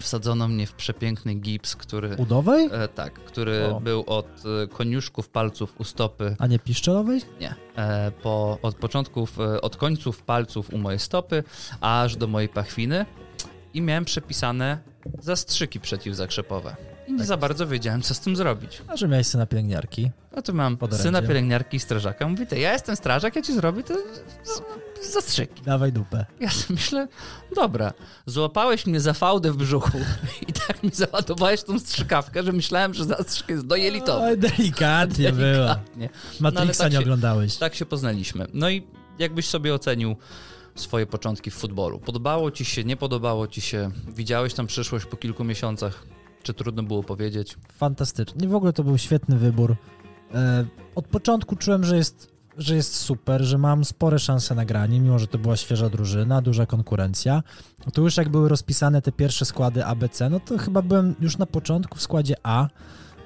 wsadzono 0.00 0.48
mnie 0.48 0.66
w 0.66 0.72
przepiękny 0.72 1.34
gips, 1.34 1.76
który 1.76 2.16
Udowej? 2.16 2.68
E, 2.72 2.88
tak, 2.88 3.14
który 3.14 3.66
O. 3.66 3.80
był 3.80 4.04
od 4.06 4.26
e, 4.64 4.66
koniuszków 4.66 5.28
palców 5.28 5.80
u 5.80 5.84
stopy, 5.84 6.36
A 6.38 6.46
nie 6.46 6.58
piszczelowej? 6.58 7.20
nie, 7.40 7.54
e, 7.76 8.10
po, 8.10 8.58
od 8.62 8.74
początków, 8.74 9.40
e, 9.40 9.60
od 9.60 9.76
końców 9.76 10.22
palców 10.22 10.74
u 10.74 10.78
mojej 10.78 10.98
stopy, 10.98 11.44
aż 11.80 12.16
do 12.16 12.26
mojej 12.26 12.48
pachwiny 12.48 13.06
i 13.74 13.82
miałem 13.82 14.04
przepisane 14.04 14.78
zastrzyki 15.18 15.80
przeciwzakrzepowe. 15.80 16.76
I 17.08 17.12
nie 17.12 17.24
za 17.24 17.36
bardzo 17.36 17.66
wiedziałem, 17.66 18.02
co 18.02 18.14
z 18.14 18.20
tym 18.20 18.36
zrobić. 18.36 18.82
A 18.88 18.96
że 18.96 19.08
miałeś 19.08 19.26
syna 19.26 19.46
pielęgniarki. 19.46 20.10
No 20.36 20.42
to 20.42 20.52
mam 20.52 20.78
syna 20.92 21.22
pielęgniarki 21.22 21.76
i 21.76 21.80
strażaka. 21.80 22.28
Mówi, 22.28 22.46
ja 22.56 22.72
jestem 22.72 22.96
strażak, 22.96 23.36
ja 23.36 23.42
ci 23.42 23.54
zrobię 23.54 23.82
z- 24.42 25.12
zastrzyki. 25.12 25.62
Dawaj 25.62 25.92
dupę. 25.92 26.26
Ja 26.40 26.50
sobie 26.50 26.74
myślę, 26.74 27.08
dobra, 27.54 27.92
złapałeś 28.26 28.86
mnie 28.86 29.00
za 29.00 29.12
fałdę 29.12 29.52
w 29.52 29.56
brzuchu 29.56 29.98
i 30.48 30.52
tak 30.52 30.82
mi 30.82 30.90
załadowałeś 30.92 31.62
tą 31.62 31.78
strzykawkę, 31.78 32.42
że 32.42 32.52
myślałem, 32.52 32.94
że 32.94 33.04
zastrzyk 33.04 33.48
jest 33.48 33.66
dojelitowy. 33.66 34.24
Oj, 34.26 34.38
delikatnie 34.38 35.32
było. 35.32 35.44
Delikatnie. 35.66 36.08
Matrixa 36.40 36.84
tak 36.84 36.92
nie 36.92 36.98
się- 36.98 37.02
oglądałeś. 37.02 37.56
Tak 37.56 37.74
się 37.74 37.86
poznaliśmy. 37.86 38.46
No 38.54 38.70
i 38.70 38.86
jakbyś 39.18 39.48
sobie 39.48 39.74
ocenił 39.74 40.16
swoje 40.74 41.06
początki 41.06 41.50
w 41.50 41.54
futbolu? 41.54 41.98
Podobało 41.98 42.50
ci 42.50 42.64
się, 42.64 42.84
nie 42.84 42.96
podobało 42.96 43.46
ci 43.46 43.60
się? 43.60 43.90
Widziałeś 44.08 44.54
tam 44.54 44.66
przyszłość 44.66 45.06
po 45.06 45.16
kilku 45.16 45.44
miesiącach? 45.44 46.02
Czy 46.48 46.54
trudno 46.54 46.82
było 46.82 47.02
powiedzieć? 47.02 47.56
Fantastycznie. 47.72 48.48
W 48.48 48.54
ogóle 48.54 48.72
to 48.72 48.84
był 48.84 48.98
świetny 48.98 49.36
wybór. 49.38 49.76
E, 50.34 50.64
Od 50.94 51.06
początku 51.06 51.56
czułem, 51.56 51.84
że 51.84 51.96
jest, 51.96 52.32
że 52.58 52.76
jest 52.76 52.94
super, 52.94 53.42
że 53.42 53.58
mam 53.58 53.84
spore 53.84 54.18
szanse 54.18 54.54
na 54.54 54.64
granie, 54.64 55.00
mimo 55.00 55.18
że 55.18 55.26
to 55.26 55.38
była 55.38 55.56
świeża 55.56 55.88
drużyna, 55.88 56.42
duża 56.42 56.66
konkurencja. 56.66 57.42
To 57.92 58.02
już 58.02 58.16
jak 58.16 58.28
były 58.28 58.48
rozpisane 58.48 59.02
te 59.02 59.12
pierwsze 59.12 59.44
składy 59.44 59.84
ABC, 59.84 60.30
no 60.30 60.40
to 60.40 60.58
chyba 60.58 60.82
byłem 60.82 61.14
już 61.20 61.38
na 61.38 61.46
początku 61.46 61.98
w 61.98 62.02
składzie 62.02 62.34
A, 62.42 62.68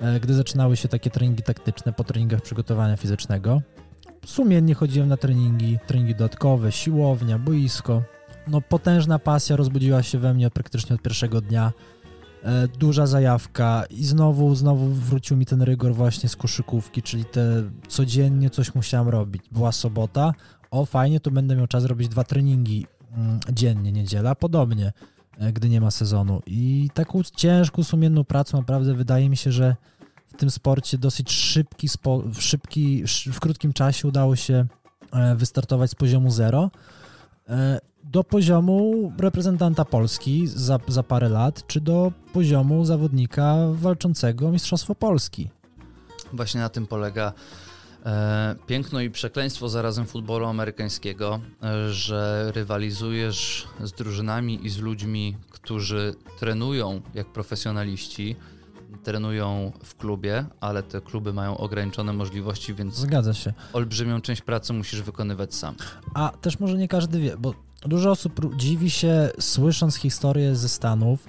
e, 0.01 0.21
gdy 0.21 0.35
zaczynały 0.35 0.77
się 0.77 0.89
takie 0.89 1.11
treningi 1.11 1.43
taktyczne 1.43 1.93
po 1.93 2.05
treningach 2.05 2.41
przygotowania 2.41 2.97
fizycznego. 2.97 3.63
Sumiennie 4.27 4.75
chodziłem 4.75 5.09
na 5.09 5.17
treningi, 5.17 5.79
treningi 5.87 6.15
dodatkowe, 6.15 6.73
siłownia, 6.73 7.39
boisko. 7.39 8.03
No 8.47 8.61
potężna 8.61 9.19
pasja 9.19 9.57
rozbudziła 9.57 10.03
się 10.03 10.19
we 10.19 10.35
mnie 10.35 10.51
praktycznie 10.51 10.97
od 10.97 11.03
pierwszego 11.03 11.41
dnia 11.41 11.73
duża 12.79 13.07
zajawka 13.07 13.85
i 13.91 14.05
znowu, 14.05 14.55
znowu 14.55 14.89
wrócił 14.89 15.37
mi 15.37 15.47
ten 15.47 15.63
rygor 15.63 15.95
właśnie 15.95 16.29
z 16.29 16.37
koszykówki, 16.37 17.03
czyli 17.03 17.25
te 17.25 17.63
codziennie 17.89 18.51
coś 18.51 18.75
musiałem 18.75 19.09
robić. 19.09 19.43
Była 19.53 19.73
sobota, 19.73 20.33
o 20.71 20.85
fajnie, 20.87 21.21
to 21.21 21.31
będę 21.31 21.57
miał 21.57 21.67
czas 21.67 21.85
robić 21.85 22.09
dwa 22.09 22.25
treningi 22.25 22.87
mm, 23.17 23.41
dziennie, 23.53 23.93
niedziela, 23.93 24.35
podobnie, 24.35 24.93
e, 25.39 25.53
gdy 25.53 25.69
nie 25.69 25.81
ma 25.81 25.91
sezonu. 25.91 26.43
I 26.47 26.91
taką 26.95 27.23
ciężką, 27.37 27.85
sumienną 27.85 28.25
pracą 28.25 28.59
naprawdę 28.59 28.95
wydaje 28.95 29.29
mi 29.29 29.37
się, 29.37 29.53
że 29.53 29.77
w 30.27 30.37
tym 30.37 30.51
sporcie 30.51 30.99
dosyć 30.99 31.31
szybki, 31.31 31.89
szybki 32.39 33.03
sz- 33.03 33.37
w 33.37 33.41
krótkim 33.41 33.73
czasie 33.73 34.09
udało 34.09 34.37
się 34.37 34.67
e, 35.13 35.35
wystartować 35.37 35.91
z 35.91 35.95
poziomu 35.95 36.31
zero 36.31 36.71
e, 37.49 37.79
do 38.13 38.25
poziomu 38.25 39.13
reprezentanta 39.19 39.85
Polski 39.85 40.47
za, 40.49 40.79
za 40.89 41.03
parę 41.03 41.29
lat, 41.29 41.67
czy 41.67 41.81
do 41.81 42.13
poziomu 42.33 42.85
zawodnika 42.85 43.57
walczącego 43.73 44.49
o 44.49 44.53
Mistrzostwo 44.53 44.95
Polski. 44.95 45.51
Właśnie 46.33 46.61
na 46.61 46.69
tym 46.69 46.87
polega 46.87 47.33
e, 48.07 48.55
piękno 48.67 49.01
i 49.01 49.11
przekleństwo 49.11 49.69
zarazem 49.69 50.07
futbolu 50.07 50.47
amerykańskiego, 50.47 51.41
e, 51.63 51.93
że 51.93 52.51
rywalizujesz 52.55 53.67
z 53.81 53.93
drużynami 53.93 54.67
i 54.67 54.71
z 54.71 54.79
ludźmi, 54.79 55.37
którzy 55.51 56.15
trenują 56.39 57.01
jak 57.15 57.27
profesjonaliści, 57.27 58.37
trenują 59.03 59.73
w 59.85 59.95
klubie, 59.95 60.45
ale 60.61 60.83
te 60.83 61.01
kluby 61.01 61.33
mają 61.33 61.57
ograniczone 61.57 62.13
możliwości, 62.13 62.75
więc 62.75 62.95
Zgadza 62.95 63.35
się. 63.35 63.53
olbrzymią 63.73 64.21
część 64.21 64.43
pracy 64.43 64.73
musisz 64.73 65.03
wykonywać 65.03 65.55
sam. 65.55 65.75
A 66.15 66.33
też 66.41 66.61
może 66.61 66.79
nie 66.79 66.89
każdy 66.89 67.21
wie, 67.21 67.37
bo 67.39 67.55
dużo 67.89 68.11
osób 68.11 68.57
dziwi 68.57 68.91
się, 68.91 69.31
słysząc 69.41 69.97
historię 69.97 70.57
ze 70.57 70.69
Stanów, 70.69 71.27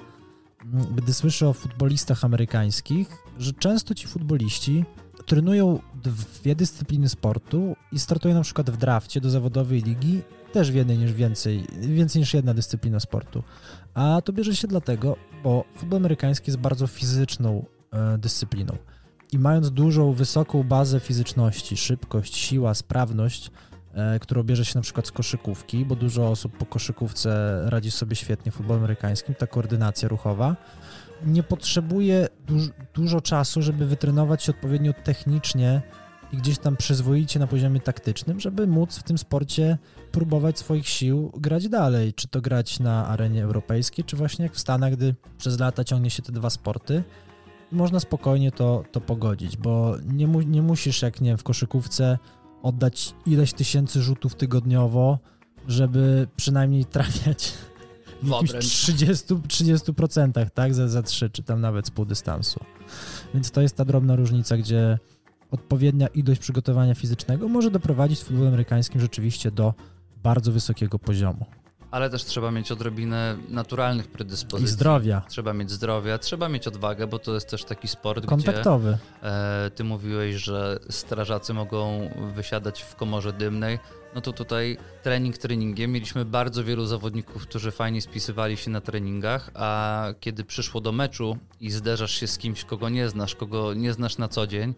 m, 0.73 0.85
gdy 0.95 1.13
słyszy 1.13 1.47
o 1.47 1.53
futbolistach 1.53 2.25
amerykańskich, 2.25 3.09
że 3.39 3.53
często 3.53 3.95
ci 3.95 4.07
futboliści 4.07 4.85
trenują 5.25 5.79
dwie 6.03 6.55
dyscypliny 6.55 7.09
sportu 7.09 7.75
i 7.91 7.99
startują 7.99 8.35
na 8.35 8.41
przykład 8.41 8.69
w 8.69 8.77
drafcie 8.77 9.21
do 9.21 9.29
zawodowej 9.29 9.81
ligi 9.81 10.21
też 10.51 10.71
w 10.71 10.75
jednej 10.75 10.97
niż 10.97 11.13
więcej, 11.13 11.65
więcej 11.79 12.19
niż 12.19 12.33
jedna 12.33 12.53
dyscyplina 12.53 12.99
sportu. 12.99 13.43
A 13.93 14.21
to 14.25 14.33
bierze 14.33 14.55
się 14.55 14.67
dlatego, 14.67 15.15
bo 15.43 15.63
futbol 15.75 15.97
amerykański 15.97 16.51
jest 16.51 16.59
bardzo 16.59 16.87
fizyczną 16.87 17.65
e, 17.91 18.17
dyscypliną. 18.17 18.77
I 19.31 19.39
mając 19.39 19.71
dużą, 19.71 20.13
wysoką 20.13 20.63
bazę 20.63 20.99
fizyczności, 20.99 21.77
szybkość, 21.77 22.37
siła, 22.37 22.73
sprawność, 22.73 23.51
e, 23.93 24.19
którą 24.19 24.43
bierze 24.43 24.65
się 24.65 24.71
na 24.75 24.81
przykład 24.81 25.07
z 25.07 25.11
koszykówki, 25.11 25.85
bo 25.85 25.95
dużo 25.95 26.29
osób 26.29 26.57
po 26.57 26.65
koszykówce 26.65 27.61
radzi 27.65 27.91
sobie 27.91 28.15
świetnie 28.15 28.51
w 28.51 28.55
futbolu 28.55 28.79
amerykańskim, 28.79 29.35
ta 29.35 29.47
koordynacja 29.47 30.09
ruchowa, 30.09 30.55
nie 31.25 31.43
potrzebuje 31.43 32.27
duż, 32.47 32.69
dużo 32.93 33.21
czasu, 33.21 33.61
żeby 33.61 33.85
wytrenować 33.85 34.43
się 34.43 34.51
odpowiednio 34.51 34.93
technicznie 35.03 35.81
i 36.31 36.37
gdzieś 36.37 36.57
tam 36.57 36.77
przyzwoicie 36.77 37.39
na 37.39 37.47
poziomie 37.47 37.79
taktycznym, 37.79 38.39
żeby 38.39 38.67
móc 38.67 38.97
w 38.97 39.03
tym 39.03 39.17
sporcie 39.17 39.77
próbować 40.11 40.59
swoich 40.59 40.89
sił 40.89 41.31
grać 41.37 41.69
dalej. 41.69 42.13
Czy 42.13 42.27
to 42.27 42.41
grać 42.41 42.79
na 42.79 43.07
arenie 43.07 43.43
europejskiej, 43.43 44.05
czy 44.05 44.15
właśnie 44.15 44.43
jak 44.43 44.53
w 44.53 44.59
Stanach, 44.59 44.93
gdy 44.93 45.15
przez 45.37 45.59
lata 45.59 45.83
ciągnie 45.83 46.09
się 46.09 46.21
te 46.21 46.31
dwa 46.31 46.49
sporty 46.49 47.03
można 47.73 47.99
spokojnie 47.99 48.51
to, 48.51 48.83
to 48.91 49.01
pogodzić, 49.01 49.57
bo 49.57 49.95
nie, 50.05 50.27
mu, 50.27 50.41
nie 50.41 50.61
musisz, 50.61 51.01
jak 51.01 51.21
nie 51.21 51.29
wiem, 51.29 51.37
w 51.37 51.43
koszykówce 51.43 52.17
oddać 52.63 53.15
ileś 53.25 53.53
tysięcy 53.53 54.01
rzutów 54.01 54.35
tygodniowo, 54.35 55.19
żeby 55.67 56.27
przynajmniej 56.35 56.85
trafiać 56.85 57.53
w 58.23 58.31
obręcz. 58.31 58.65
30%, 58.65 59.41
30% 59.41 60.49
tak, 60.49 60.73
za, 60.73 60.87
za 60.87 61.03
3, 61.03 61.29
czy 61.29 61.43
tam 61.43 61.61
nawet 61.61 61.87
z 61.87 61.91
pół 61.91 62.05
dystansu. 62.05 62.59
Więc 63.33 63.51
to 63.51 63.61
jest 63.61 63.75
ta 63.75 63.85
drobna 63.85 64.15
różnica, 64.15 64.57
gdzie 64.57 64.99
odpowiednia 65.51 66.07
ilość 66.07 66.41
przygotowania 66.41 66.95
fizycznego 66.95 67.47
może 67.47 67.71
doprowadzić 67.71 68.19
w 68.19 68.23
futbolu 68.23 68.47
amerykańskim 68.47 69.01
rzeczywiście 69.01 69.51
do 69.51 69.73
bardzo 70.23 70.51
wysokiego 70.51 70.99
poziomu. 70.99 71.45
Ale 71.93 72.09
też 72.09 72.25
trzeba 72.25 72.51
mieć 72.51 72.71
odrobinę 72.71 73.37
naturalnych 73.49 74.07
predyspozycji. 74.07 74.65
I 74.65 74.67
zdrowia. 74.67 75.21
Trzeba 75.27 75.53
mieć 75.53 75.71
zdrowia, 75.71 76.17
trzeba 76.17 76.49
mieć 76.49 76.67
odwagę, 76.67 77.07
bo 77.07 77.19
to 77.19 77.33
jest 77.33 77.49
też 77.49 77.63
taki 77.63 77.87
sport, 77.87 78.25
Kontaktowy. 78.25 78.97
gdzie 79.21 79.29
e, 79.29 79.71
ty 79.75 79.83
mówiłeś, 79.83 80.35
że 80.35 80.79
strażacy 80.89 81.53
mogą 81.53 82.09
wysiadać 82.35 82.81
w 82.81 82.95
komorze 82.95 83.33
dymnej. 83.33 83.79
No 84.15 84.21
to 84.21 84.33
tutaj 84.33 84.77
trening 85.03 85.37
treningiem. 85.37 85.91
Mieliśmy 85.91 86.25
bardzo 86.25 86.63
wielu 86.63 86.85
zawodników, 86.85 87.47
którzy 87.47 87.71
fajnie 87.71 88.01
spisywali 88.01 88.57
się 88.57 88.71
na 88.71 88.81
treningach, 88.81 89.51
a 89.53 90.07
kiedy 90.19 90.43
przyszło 90.43 90.81
do 90.81 90.91
meczu 90.91 91.37
i 91.59 91.71
zderzasz 91.71 92.11
się 92.11 92.27
z 92.27 92.37
kimś, 92.37 92.63
kogo 92.63 92.89
nie 92.89 93.09
znasz, 93.09 93.35
kogo 93.35 93.73
nie 93.73 93.93
znasz 93.93 94.17
na 94.17 94.27
co 94.27 94.47
dzień, 94.47 94.73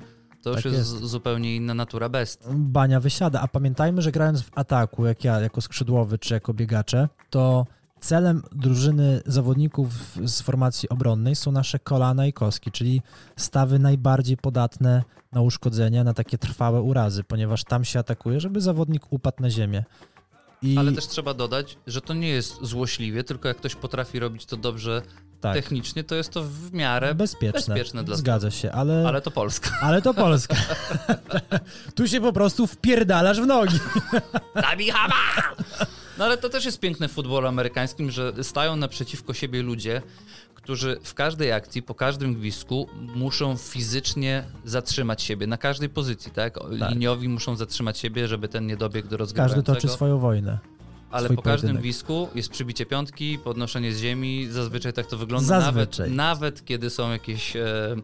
to 0.46 0.50
już 0.54 0.64
Tak 0.64 0.74
jest, 0.74 0.94
jest. 0.94 1.06
zupełnie 1.06 1.56
inna 1.56 1.74
natura 1.74 2.10
bestii. 2.10 2.46
Bania 2.52 3.00
wysiada. 3.00 3.42
A 3.42 3.48
pamiętajmy, 3.48 4.02
że 4.02 4.12
grając 4.12 4.42
w 4.42 4.58
ataku, 4.58 5.06
jak 5.06 5.24
ja, 5.24 5.40
jako 5.40 5.62
skrzydłowy 5.62 6.18
czy 6.18 6.34
jako 6.34 6.54
biegacze, 6.54 7.10
to 7.30 7.66
celem 8.00 8.44
drużyny 8.52 9.22
zawodników 9.26 9.88
z 10.26 10.42
formacji 10.42 10.90
obronnej 10.90 11.36
są 11.36 11.52
nasze 11.52 11.80
kolana 11.80 12.26
i 12.26 12.34
kostki, 12.34 12.72
czyli 12.72 13.02
stawy 13.36 13.80
najbardziej 13.80 14.38
podatne 14.38 15.04
na 15.32 15.42
uszkodzenia, 15.42 16.04
na 16.04 16.14
takie 16.14 16.38
trwałe 16.38 16.82
urazy, 16.82 17.24
ponieważ 17.24 17.64
tam 17.64 17.86
się 17.86 18.00
atakuje, 18.00 18.40
żeby 18.40 18.62
zawodnik 18.62 19.04
upadł 19.10 19.42
na 19.42 19.50
ziemię. 19.50 19.84
I 20.62 20.78
Ale 20.78 20.92
też 20.92 21.08
trzeba 21.08 21.34
dodać, 21.34 21.78
że 21.88 22.02
to 22.02 22.14
nie 22.14 22.30
jest 22.30 22.58
złośliwie, 22.62 23.24
tylko 23.24 23.48
jak 23.48 23.58
ktoś 23.58 23.76
potrafi 23.76 24.20
robić 24.20 24.46
to 24.46 24.58
dobrze 24.58 25.02
tak, 25.46 25.56
technicznie, 25.56 26.04
to 26.04 26.16
jest 26.16 26.30
to 26.30 26.44
w 26.44 26.74
miarę 26.74 27.16
bezpieczne. 27.16 27.76
bezpieczne 27.76 28.04
dla 28.04 28.16
Zgadza 28.16 28.52
się, 28.52 28.72
ale, 28.72 29.08
Ale 29.08 29.22
to 29.22 29.32
Polska. 29.32 29.70
ale 29.88 30.02
to 30.02 30.14
Polska. 30.14 30.56
tu 31.96 32.08
się 32.08 32.22
po 32.22 32.34
prostu 32.34 32.68
wpierdalasz 32.68 33.42
w 33.42 33.46
nogi. 33.46 33.80
No 36.18 36.26
ale 36.26 36.38
to 36.38 36.50
też 36.50 36.66
jest 36.66 36.80
piękne 36.80 37.08
w 37.08 37.12
futbolu 37.12 37.48
amerykańskim, 37.48 38.12
że 38.12 38.34
stają 38.44 38.76
naprzeciwko 38.76 39.34
siebie 39.34 39.64
ludzie, 39.64 40.02
którzy 40.54 41.00
w 41.04 41.14
każdej 41.14 41.52
akcji, 41.52 41.82
po 41.84 41.96
każdym 41.96 42.36
gwizdku 42.36 42.90
muszą 43.16 43.58
fizycznie 43.58 44.44
zatrzymać 44.66 45.24
siebie 45.24 45.48
na 45.48 45.58
każdej 45.58 45.90
pozycji, 45.90 46.32
tak? 46.32 46.54
Tak. 46.54 46.92
Liniowi 46.92 47.30
muszą 47.30 47.56
zatrzymać 47.56 47.98
siebie, 47.98 48.28
żeby 48.28 48.48
ten 48.48 48.68
nie 48.68 48.78
dobiegł 48.78 49.08
do 49.08 49.18
rozgrywającego. 49.18 49.64
Każdy 49.64 49.82
toczy 49.82 49.94
swoją 49.94 50.20
wojnę. 50.20 50.60
Ale 51.16 51.30
po 51.30 51.42
każdym 51.42 51.46
pojedynek. 51.62 51.82
gwizdku 51.82 52.30
jest 52.36 52.50
przybicie 52.50 52.86
piątki, 52.86 53.40
podnoszenie 53.40 53.94
z 53.94 54.00
ziemi, 54.00 54.48
zazwyczaj 54.52 54.94
tak 54.94 55.06
to 55.08 55.18
wygląda. 55.18 55.60
Nawet, 55.60 55.66
Zazwyczaj. 55.76 56.12
nawet 56.12 56.66
kiedy 56.66 56.90
są 56.90 57.12
jakieś 57.12 57.56
e, 57.56 57.96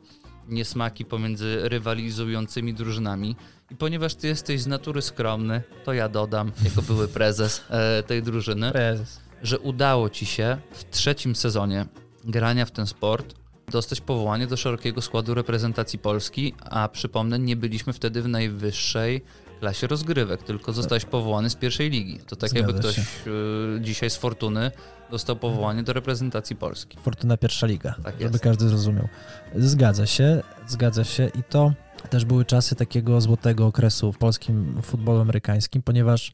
niesmaki 0.47 1.05
pomiędzy 1.05 1.59
rywalizującymi 1.69 2.73
drużynami. 2.73 3.35
I 3.71 3.75
ponieważ 3.75 4.15
ty 4.15 4.27
jesteś 4.27 4.61
z 4.61 4.67
natury 4.67 5.01
skromny, 5.01 5.61
to 5.83 5.93
ja 5.93 6.09
dodam, 6.09 6.51
jako 6.63 6.81
były 6.81 7.07
prezes 7.17 7.61
e, 7.69 8.03
tej 8.03 8.23
drużyny, 8.23 8.71
Prezes. 8.71 9.19
że 9.43 9.59
udało 9.59 10.09
ci 10.09 10.25
się 10.25 10.57
w 10.71 10.89
trzecim 10.89 11.35
sezonie 11.35 11.85
grania 12.23 12.65
w 12.65 12.71
ten 12.71 12.87
sport 12.87 13.35
dostać 13.71 14.01
powołanie 14.01 14.47
do 14.47 14.57
szerokiego 14.57 15.01
składu 15.01 15.33
reprezentacji 15.33 15.99
Polski, 15.99 16.53
a 16.59 16.87
przypomnę, 16.87 17.39
nie 17.39 17.55
byliśmy 17.55 17.93
wtedy 17.93 18.21
w 18.21 18.27
najwyższej 18.27 19.21
klasie 19.61 19.87
rozgrywek, 19.87 20.43
tylko 20.43 20.73
zostałeś 20.73 21.05
powołany 21.05 21.49
z 21.49 21.55
pierwszej 21.55 21.89
ligi. 21.89 22.19
To 22.27 22.35
tak 22.35 22.53
jakby 22.53 22.71
Zgadza 22.71 22.89
ktoś 22.89 22.99
y, 23.27 23.81
dzisiaj 23.81 24.09
z 24.09 24.15
Fortuny 24.15 24.71
dostał 25.11 25.35
powołanie 25.35 25.83
do 25.83 25.93
reprezentacji 25.93 26.55
Polski. 26.55 26.97
Fortuna 26.97 27.37
pierwsza 27.37 27.67
liga, 27.67 27.95
Tak 28.03 28.13
żeby 28.13 28.23
jest. 28.31 28.43
każdy 28.43 28.69
zrozumiał. 28.69 29.07
Zgadza 29.55 30.05
się, 30.05 30.41
zgadza 30.67 31.03
się 31.03 31.31
i 31.39 31.43
to 31.49 31.73
też 32.09 32.25
były 32.25 32.45
czasy 32.45 32.75
takiego 32.75 33.21
złotego 33.21 33.65
okresu 33.65 34.11
w 34.11 34.17
polskim 34.17 34.81
futbolu 34.81 35.19
amerykańskim, 35.21 35.81
ponieważ 35.81 36.31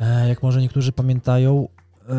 e, 0.00 0.28
jak 0.28 0.42
może 0.42 0.60
niektórzy 0.60 0.92
pamiętają, 0.92 1.68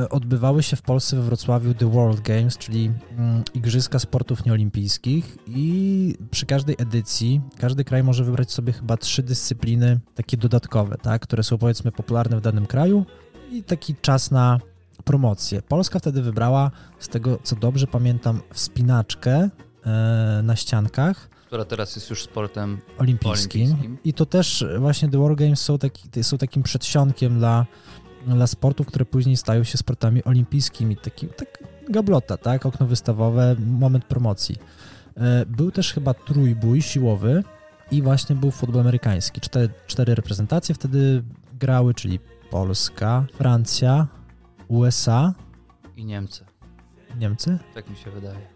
odbywały 0.09 0.63
się 0.63 0.75
w 0.75 0.81
Polsce 0.81 1.15
we 1.15 1.21
Wrocławiu 1.21 1.73
The 1.73 1.91
World 1.91 2.21
Games, 2.21 2.57
czyli 2.57 2.91
mm, 3.17 3.43
Igrzyska 3.53 3.99
Sportów 3.99 4.45
Nieolimpijskich 4.45 5.37
i 5.47 6.15
przy 6.31 6.45
każdej 6.45 6.75
edycji 6.79 7.41
każdy 7.59 7.83
kraj 7.83 8.03
może 8.03 8.23
wybrać 8.23 8.51
sobie 8.51 8.73
chyba 8.73 8.97
trzy 8.97 9.23
dyscypliny 9.23 9.99
takie 10.15 10.37
dodatkowe, 10.37 10.97
tak, 10.97 11.21
które 11.21 11.43
są 11.43 11.57
powiedzmy 11.57 11.91
popularne 11.91 12.37
w 12.37 12.41
danym 12.41 12.65
kraju 12.65 13.05
i 13.51 13.63
taki 13.63 13.95
czas 14.01 14.31
na 14.31 14.59
promocję. 15.03 15.61
Polska 15.61 15.99
wtedy 15.99 16.21
wybrała, 16.21 16.71
z 16.99 17.07
tego 17.07 17.39
co 17.43 17.55
dobrze 17.55 17.87
pamiętam, 17.87 18.41
wspinaczkę 18.53 19.49
e, 19.85 20.41
na 20.43 20.55
ściankach 20.55 21.33
która 21.53 21.65
teraz 21.65 21.95
jest 21.95 22.09
już 22.09 22.23
sportem 22.23 22.81
olimpijskim. 22.97 23.61
Olimpijskim. 23.61 23.97
I 24.03 24.13
to 24.13 24.25
też 24.25 24.65
właśnie 24.79 25.09
The 25.09 25.17
War 25.17 25.35
Games 25.35 25.61
są, 25.61 25.77
taki, 25.77 26.23
są 26.23 26.37
takim 26.37 26.63
przedsionkiem 26.63 27.39
dla, 27.39 27.65
dla 28.27 28.47
sportów, 28.47 28.87
które 28.87 29.05
później 29.05 29.37
stają 29.37 29.63
się 29.63 29.77
sportami 29.77 30.23
olimpijskimi. 30.23 30.97
Taki, 30.97 31.27
tak 31.27 31.63
gablota, 31.89 32.37
tak? 32.37 32.65
Okno 32.65 32.85
wystawowe, 32.87 33.55
moment 33.59 34.05
promocji. 34.05 34.55
E, 35.17 35.45
Był 35.45 35.71
też 35.71 35.93
chyba 35.93 36.13
trójbój 36.13 36.81
siłowy 36.81 37.43
i 37.91 38.01
właśnie 38.01 38.35
był 38.35 38.51
futbol 38.51 38.81
amerykański. 38.81 39.41
Cztery, 39.41 39.69
cztery 39.87 40.15
reprezentacje 40.15 40.75
wtedy 40.75 41.23
grały, 41.53 41.93
czyli 41.93 42.19
Polska, 42.51 43.25
Francja, 43.33 44.07
USA, 44.67 45.33
i 45.97 46.05
Niemcy. 46.05 46.45
Niemcy? 47.19 47.57
Tak 47.73 47.89
mi 47.89 47.95
się 47.95 48.11
wydaje. 48.11 48.47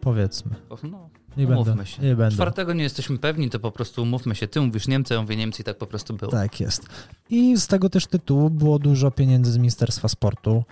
Powiedzmy. 0.00 0.54
No, 0.90 1.08
Nie 1.36 1.46
umówmy 1.46 1.64
będę. 1.64 1.86
się. 1.86 2.02
Nie. 2.02 2.30
Czwartego 2.30 2.72
nie 2.72 2.82
jesteśmy 2.82 3.18
pewni, 3.18 3.50
to 3.50 3.60
po 3.60 3.70
prostu 3.70 4.02
umówmy 4.02 4.34
się. 4.34 4.48
Ty 4.48 4.60
mówisz 4.60 4.88
Niemcy, 4.88 5.14
ja 5.14 5.20
mówię 5.20 5.36
Niemcy 5.36 5.62
i 5.62 5.64
tak 5.64 5.78
po 5.78 5.86
prostu 5.86 6.14
było. 6.14 6.32
Tak 6.32 6.60
jest. 6.60 6.86
I 7.30 7.56
z 7.56 7.66
tego 7.66 7.90
też 7.90 8.06
tytułu 8.06 8.50
było 8.50 8.78
dużo 8.78 9.10
pieniędzy 9.10 9.52
z 9.52 9.56
Ministerstwa 9.56 10.08
Sportu. 10.08 10.64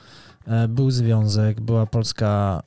E, 0.47 0.69
Był 0.69 0.91
związek, 0.91 1.61
była 1.61 1.87
polska 1.87 2.63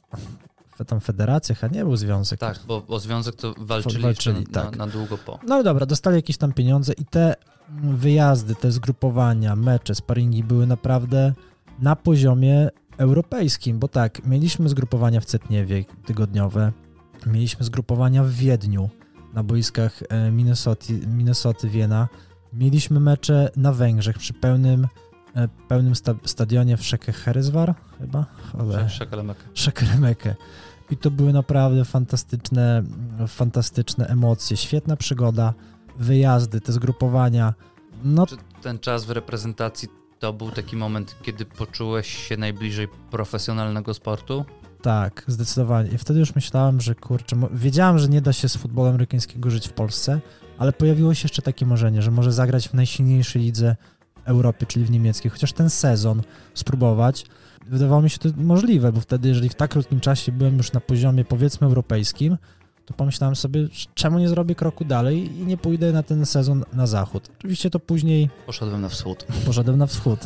tam 0.87 0.99
federacja, 0.99 1.55
a 1.61 1.67
nie 1.67 1.83
był 1.83 1.95
związek. 1.95 2.39
Tak, 2.39 2.59
bo 2.67 2.83
o 2.87 2.99
związek 2.99 3.35
to 3.35 3.53
walczyli, 3.57 4.03
Walczyli, 4.03 4.39
na, 4.51 4.63
tak. 4.63 4.77
na 4.77 4.87
długo 4.87 5.17
po. 5.17 5.39
No 5.47 5.63
dobra, 5.63 5.85
dostali 5.85 6.15
jakieś 6.15 6.37
tam 6.37 6.53
pieniądze 6.53 6.93
i 6.93 7.05
te 7.05 7.35
wyjazdy, 7.83 8.55
te 8.55 8.71
zgrupowania, 8.71 9.55
mecze, 9.55 9.95
sparingi 9.95 10.43
były 10.43 10.67
naprawdę 10.67 11.33
na 11.79 11.95
poziomie 11.95 12.69
europejskim, 12.97 13.79
bo 13.79 13.87
tak, 13.87 14.25
mieliśmy 14.25 14.69
zgrupowania 14.69 15.19
w 15.21 15.25
Cetniewie 15.25 15.85
tygodniowe, 16.05 16.71
mieliśmy 17.28 17.65
zgrupowania 17.65 18.23
w 18.23 18.30
Wiedniu 18.32 18.89
na 19.34 19.43
boiskach 19.43 20.03
e, 20.09 20.32
Minnesoty, 20.32 20.93
Minnesoty 20.93 21.69
Wiena, 21.69 22.07
mieliśmy 22.53 22.99
mecze 22.99 23.51
na 23.55 23.73
Węgrzech 23.73 24.17
przy 24.17 24.34
pełnym, 24.34 24.88
e, 25.36 25.47
pełnym 25.67 25.95
sta, 25.95 26.15
stadionie 26.25 26.78
w 26.78 26.86
Szekeherezwar 26.86 27.75
chyba? 27.99 28.25
Ale... 28.59 28.89
Szakalemeka. 28.89 29.43
Szekeremekę. 29.53 30.36
I 30.89 30.97
to 30.97 31.11
były 31.11 31.34
naprawdę 31.34 31.86
fantastyczne, 31.86 32.84
fantastyczne 33.28 34.07
emocje, 34.07 34.57
świetna 34.57 34.95
przygoda, 34.95 35.53
wyjazdy, 35.97 36.61
te 36.61 36.71
zgrupowania. 36.71 37.53
No 38.03 38.28
Czy 38.28 38.38
ten 38.61 38.80
czas 38.80 39.05
w 39.05 39.09
reprezentacji 39.09 39.89
to 40.19 40.34
był 40.34 40.51
taki 40.51 40.75
moment, 40.75 41.15
kiedy 41.21 41.45
poczułeś 41.45 42.28
się 42.28 42.38
najbliżej 42.38 42.88
profesjonalnego 43.11 43.93
sportu? 43.93 44.45
Tak, 44.88 45.23
zdecydowanie. 45.27 45.89
I 45.89 45.97
wtedy 45.97 46.19
już 46.19 46.35
myślałem, 46.35 46.81
że 46.81 46.95
kurczę, 46.95 47.35
wiedziałem, 47.53 47.99
że 47.99 48.07
nie 48.07 48.21
da 48.21 48.33
się 48.33 48.49
z 48.49 48.57
futbolu 48.57 48.89
amerykańskiego 48.89 49.49
żyć 49.49 49.67
w 49.67 49.73
Polsce, 49.73 50.19
ale 50.57 50.73
pojawiło 50.73 51.13
się 51.13 51.25
jeszcze 51.25 51.41
takie 51.41 51.65
marzenie, 51.65 52.01
że 52.01 52.11
może 52.11 52.31
zagrać 52.31 52.69
w 52.69 52.73
najsilniejszej 52.73 53.41
lidze 53.41 53.75
w 54.25 54.27
Europie, 54.29 54.65
czyli 54.65 54.85
w 54.85 54.91
niemieckiej, 54.91 55.31
chociaż 55.31 55.53
ten 55.53 55.69
sezon 55.69 56.21
spróbować. 56.53 57.25
Wydawało 57.65 58.01
mi 58.01 58.09
się 58.09 58.17
to 58.17 58.29
możliwe, 58.38 58.91
bo 58.91 59.01
wtedy, 59.01 59.29
jeżeli 59.29 59.49
w 59.49 59.55
tak 59.55 59.71
krótkim 59.71 59.99
czasie 59.99 60.31
byłem 60.31 60.57
już 60.57 60.71
na 60.71 60.79
poziomie 60.79 61.25
powiedzmy 61.25 61.67
europejskim, 61.67 62.38
to 62.88 62.93
pomyślałem 62.93 63.35
sobie, 63.35 63.67
czemu 63.93 64.19
nie 64.19 64.29
zrobię 64.29 64.55
kroku 64.55 64.85
dalej 64.85 65.38
i 65.41 65.45
nie 65.45 65.57
pójdę 65.57 65.91
na 65.91 66.03
ten 66.03 66.25
sezon 66.25 66.63
na 66.73 66.88
zachód. 66.88 67.29
Oczywiście 67.39 67.69
to 67.69 67.79
później 67.79 68.29
Poszedłem 68.45 68.81
na 68.81 68.89
wschód. 68.89 69.25
poszedłem 69.45 69.77
na 69.77 69.88
wschód, 69.88 70.19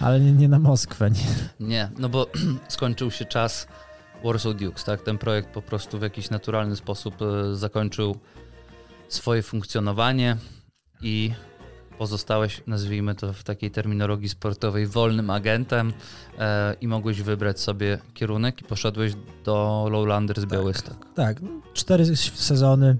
ale 0.00 0.20
nie, 0.20 0.32
nie 0.32 0.48
na 0.48 0.58
Moskwę. 0.58 1.10
Nie. 1.10 1.66
Nie, 1.68 1.90
no 1.98 2.08
bo 2.08 2.26
skończył 2.68 3.10
się 3.10 3.24
czas 3.24 3.66
Warsaw 4.24 4.56
Dukes, 4.56 4.84
tak? 4.84 5.02
Ten 5.02 5.18
projekt 5.18 5.48
po 5.48 5.62
prostu 5.62 5.98
w 5.98 6.02
jakiś 6.02 6.30
naturalny 6.30 6.76
sposób 6.76 7.14
e, 7.22 7.56
zakończył 7.56 8.16
swoje 9.08 9.42
funkcjonowanie 9.42 10.36
i 11.02 11.32
pozostałeś, 12.00 12.62
nazwijmy 12.66 13.14
to 13.14 13.32
w 13.32 13.44
takiej 13.44 13.70
terminologii 13.70 14.28
sportowej, 14.28 14.86
wolnym 14.86 15.30
agentem 15.30 15.92
e, 16.38 16.74
i 16.80 16.88
mogłeś 16.88 17.22
wybrać 17.22 17.60
sobie 17.60 17.98
kierunek 18.14 18.60
i 18.60 18.64
poszedłeś 18.64 19.12
do 19.44 19.86
Lowlanders 19.90 20.44
Białystok. 20.44 21.06
Tak, 21.14 21.40
cztery 21.74 22.16
sezony, 22.16 22.96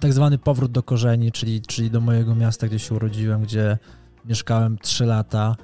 tak 0.00 0.12
zwany 0.12 0.38
powrót 0.38 0.72
do 0.72 0.82
korzeni, 0.82 1.32
czyli, 1.32 1.62
czyli 1.62 1.90
do 1.90 2.00
mojego 2.00 2.34
miasta, 2.34 2.66
gdzie 2.66 2.78
się 2.78 2.94
urodziłem, 2.94 3.42
gdzie 3.42 3.78
mieszkałem 4.24 4.78
3 4.78 5.06
lata, 5.06 5.56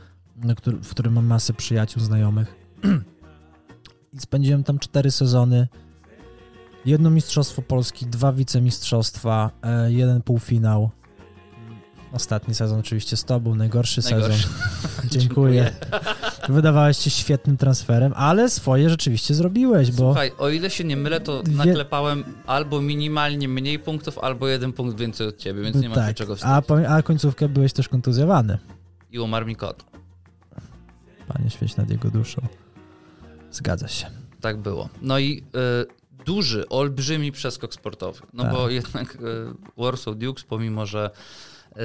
w 0.83 0.91
którym 0.91 1.13
mam 1.13 1.27
masę 1.27 1.53
przyjaciół, 1.53 2.03
znajomych. 2.03 2.55
I 4.15 4.21
spędziłem 4.21 4.65
tam 4.65 4.79
cztery 4.79 5.11
sezony. 5.11 5.69
Jedno 6.85 7.11
mistrzostwo 7.11 7.63
Polski, 7.63 8.07
dwa 8.07 8.33
wicemistrzostwa, 8.33 9.51
e, 9.63 9.93
jeden 9.93 10.23
półfinał. 10.23 10.91
Ostatni 12.13 12.55
sezon 12.55 12.81
oczywiście 12.81 13.17
z 13.17 13.25
tobą, 13.25 13.55
najgorszy, 13.55 14.01
Najgorszy. 14.11 14.43
sezon. 14.49 15.11
Dziękuję. 15.11 15.73
Wydawałeś 16.49 16.97
się 16.99 17.11
świetnym 17.11 17.57
transferem, 17.57 18.13
ale 18.17 18.51
swoje 18.51 18.91
rzeczywiście 18.91 19.35
zrobiłeś, 19.35 19.91
bo 19.91 19.97
Słuchaj, 19.97 20.33
o 20.39 20.49
ile 20.49 20.71
się 20.71 20.85
nie 20.85 20.97
mylę, 20.97 21.21
to 21.21 21.43
naklepałem 21.51 22.25
albo 22.47 22.81
minimalnie 22.81 23.49
mniej 23.49 23.79
punktów, 23.79 24.19
albo 24.19 24.49
jeden 24.49 24.73
punkt 24.73 24.99
więcej 24.99 25.27
od 25.27 25.37
ciebie, 25.37 25.63
więc 25.63 25.77
nie 25.77 25.89
ma 25.89 25.95
tak, 25.95 26.17
czego 26.17 26.33
a, 26.33 26.37
wstydzić. 26.37 26.67
pamię- 26.67 26.87
a 26.89 27.03
końcówkę 27.03 27.49
byłeś 27.49 27.73
też 27.73 27.89
kontuzjowany. 27.89 28.59
I 29.11 29.19
umarł 29.19 29.47
mi 29.47 29.57
kot. 29.57 29.85
Panie 31.29 31.51
świeć 31.51 31.77
nad 31.77 31.91
jego 31.91 32.11
duszą. 32.11 32.43
Zgadza 33.51 33.89
się. 33.89 34.07
Tak 34.41 34.57
było. 34.57 34.89
No 35.03 35.19
i 35.19 35.43
y, 36.21 36.25
duży, 36.25 36.69
olbrzymi 36.69 37.33
przeskok 37.33 37.75
sportowy. 37.75 38.21
No 38.33 38.43
Tak. 38.43 38.53
bo 38.53 38.71
jednak 38.71 39.15
y, 39.15 39.19
Warsaw 39.77 40.17
Dukes, 40.17 40.45
pomimo 40.45 40.87
że 40.87 41.11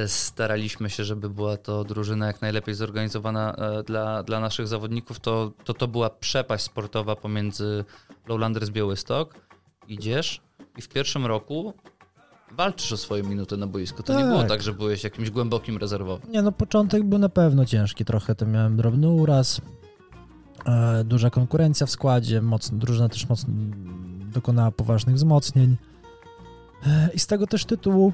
staraliśmy 0.08 0.90
się, 0.90 1.04
żeby 1.04 1.30
była 1.30 1.58
to 1.58 1.84
drużyna 1.84 2.28
jak 2.28 2.42
najlepiej 2.42 2.76
zorganizowana 2.76 3.56
y, 3.80 3.84
dla, 3.84 4.24
dla 4.24 4.40
naszych 4.40 4.68
zawodników, 4.68 5.20
to, 5.20 5.52
to 5.64 5.74
to 5.74 5.88
była 5.88 6.10
przepaść 6.10 6.64
sportowa 6.64 7.16
pomiędzy 7.16 7.86
Lowlanders 8.28 8.70
Białystok. 8.70 9.34
Idziesz 9.88 10.42
i 10.78 10.82
w 10.82 10.90
pierwszym 10.90 11.26
roku 11.26 11.74
walczysz 12.52 12.92
o 12.92 12.98
swoje 12.98 13.24
minuty 13.24 13.58
na 13.58 13.68
boisku. 13.68 14.04
To 14.04 14.14
nie 14.14 14.20
Tak. 14.20 14.30
było 14.30 14.44
tak, 14.44 14.62
że 14.62 14.74
byłeś 14.74 15.04
jakimś 15.04 15.30
głębokim 15.30 15.78
rezerwowym. 15.78 16.32
Nie 16.32 16.42
no, 16.42 16.52
początek 16.52 17.04
był 17.04 17.20
na 17.20 17.30
pewno 17.30 17.66
ciężki 17.66 18.06
trochę, 18.06 18.36
to 18.36 18.46
miałem 18.46 18.78
drobny 18.78 19.10
uraz, 19.10 19.62
e, 20.66 21.04
duża 21.04 21.30
konkurencja 21.30 21.88
w 21.88 21.92
składzie, 21.92 22.42
mocno, 22.42 22.78
drużyna 22.78 23.10
też 23.10 23.30
mocno 23.30 23.54
dokonała 24.34 24.72
poważnych 24.72 25.16
wzmocnień 25.16 25.78
e, 26.88 27.10
i 27.14 27.20
z 27.20 27.28
tego 27.28 27.48
też 27.48 27.66
tytułu 27.66 28.14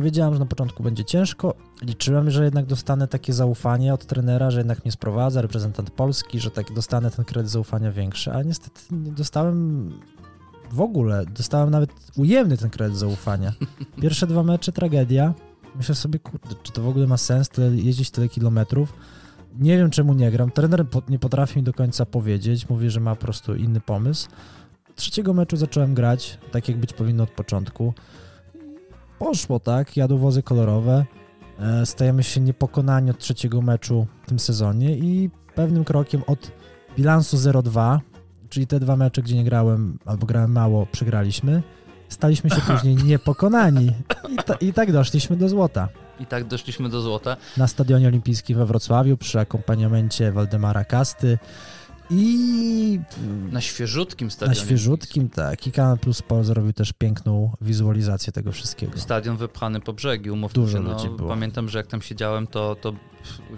wiedziałem, 0.00 0.34
że 0.34 0.40
na 0.40 0.46
początku 0.46 0.82
będzie 0.82 1.04
ciężko, 1.04 1.54
liczyłem, 1.82 2.30
że 2.30 2.44
jednak 2.44 2.66
dostanę 2.66 3.08
takie 3.08 3.32
zaufanie 3.32 3.94
od 3.94 4.06
trenera, 4.06 4.50
że 4.50 4.58
jednak 4.58 4.84
mnie 4.84 4.92
sprowadza, 4.92 5.42
reprezentant 5.42 5.90
Polski, 5.90 6.40
że 6.40 6.50
tak 6.50 6.72
dostanę 6.72 7.10
ten 7.10 7.24
kredyt 7.24 7.50
zaufania 7.50 7.92
większy, 7.92 8.32
a 8.32 8.42
niestety 8.42 8.80
nie 8.90 9.12
dostałem 9.12 9.90
w 10.72 10.80
ogóle, 10.80 11.24
dostałem 11.26 11.70
nawet 11.70 11.90
ujemny 12.16 12.56
ten 12.56 12.70
kredyt 12.70 12.98
zaufania. 12.98 13.52
Pierwsze 14.02 14.26
dwa 14.26 14.42
mecze 14.42 14.72
tragedia, 14.72 15.34
Myślę 15.76 15.94
sobie, 15.94 16.18
kurde, 16.18 16.54
czy 16.62 16.72
to 16.72 16.82
w 16.82 16.88
ogóle 16.88 17.06
ma 17.06 17.16
sens 17.16 17.48
tyle, 17.48 17.76
jeździć 17.76 18.10
tyle 18.10 18.28
kilometrów? 18.28 18.92
Nie 19.58 19.78
wiem, 19.78 19.90
czemu 19.90 20.14
nie 20.14 20.30
gram. 20.30 20.50
Trener 20.50 20.86
nie 21.08 21.18
potrafi 21.18 21.58
mi 21.58 21.62
do 21.62 21.72
końca 21.72 22.06
powiedzieć. 22.06 22.68
Mówi, 22.68 22.90
że 22.90 23.00
ma 23.00 23.14
po 23.14 23.22
prostu 23.22 23.54
inny 23.54 23.80
pomysł. 23.80 24.28
Trzeciego 24.94 25.34
meczu 25.34 25.56
zacząłem 25.56 25.94
grać, 25.94 26.38
tak 26.52 26.68
jak 26.68 26.78
być 26.78 26.92
powinno 26.92 27.22
od 27.22 27.30
początku. 27.30 27.94
Poszło 29.18 29.60
tak, 29.60 29.96
jadą 29.96 30.18
wozy 30.18 30.42
kolorowe. 30.42 31.04
E, 31.60 31.86
Stajemy 31.86 32.22
się 32.22 32.40
niepokonani 32.40 33.10
od 33.10 33.18
trzeciego 33.18 33.62
meczu 33.62 34.06
w 34.22 34.28
tym 34.28 34.38
sezonie 34.38 34.96
i 34.96 35.30
pewnym 35.54 35.84
krokiem 35.84 36.22
od 36.26 36.50
bilansu 36.96 37.36
0-2, 37.36 37.98
czyli 38.48 38.66
te 38.66 38.80
dwa 38.80 38.96
mecze, 38.96 39.22
gdzie 39.22 39.36
nie 39.36 39.44
grałem 39.44 39.98
albo 40.04 40.26
grałem 40.26 40.52
mało, 40.52 40.86
przegraliśmy, 40.92 41.62
staliśmy 42.08 42.50
się 42.50 42.60
później 42.60 42.96
niepokonani 42.96 43.92
i, 44.28 44.36
ta, 44.36 44.54
i 44.54 44.72
tak 44.72 44.92
doszliśmy 44.92 45.36
do 45.36 45.48
złota. 45.48 45.88
I 46.20 46.26
tak 46.26 46.44
doszliśmy 46.44 46.88
do 46.88 47.00
złota. 47.00 47.36
Na 47.56 47.66
Stadionie 47.66 48.08
Olimpijskim 48.08 48.58
we 48.58 48.66
Wrocławiu 48.66 49.16
przy 49.16 49.40
akompaniamencie 49.40 50.32
Waldemara 50.32 50.84
Kasty 50.84 51.38
i 52.10 53.00
Na 53.52 53.60
świeżutkim 53.60 54.26
na 54.26 54.30
stadionie. 54.32 54.60
świeżutkim, 54.60 55.28
tak. 55.28 55.66
I 55.66 55.72
Kanal 55.72 55.98
Plus 55.98 56.16
Sport 56.16 56.46
zrobił 56.46 56.72
też 56.72 56.92
piękną 56.92 57.52
wizualizację 57.60 58.32
tego 58.32 58.52
wszystkiego. 58.52 58.98
Stadion 58.98 59.36
wypchany 59.36 59.80
po 59.80 59.92
brzegi, 59.92 60.30
umówmy 60.30 60.54
Dużo 60.54 60.78
się. 60.78 60.84
No, 60.84 60.92
ludzi 60.92 61.08
było. 61.16 61.28
Pamiętam, 61.28 61.68
że 61.68 61.78
jak 61.78 61.86
tam 61.86 62.02
siedziałem, 62.02 62.46
to, 62.46 62.76
to 62.80 62.92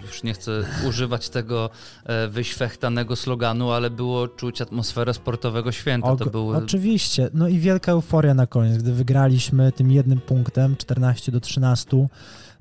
już 0.05 0.23
nie 0.23 0.33
chcę 0.33 0.63
używać 0.87 1.29
tego 1.29 1.69
e, 2.05 2.27
wyśwechtanego 2.27 3.15
sloganu, 3.15 3.71
ale 3.71 3.89
było 3.89 4.27
czuć 4.27 4.61
atmosferę 4.61 5.13
sportowego 5.13 5.71
święta. 5.71 6.15
To 6.15 6.25
Og- 6.25 6.31
były 6.31 6.57
Oczywiście. 6.57 7.29
No 7.33 7.47
i 7.47 7.59
wielka 7.59 7.91
euforia 7.91 8.33
na 8.33 8.47
koniec, 8.47 8.77
gdy 8.77 8.93
wygraliśmy 8.93 9.71
tym 9.71 9.91
jednym 9.91 10.19
punktem, 10.21 10.75
14 10.75 11.31
do 11.31 11.39
13, 11.39 12.07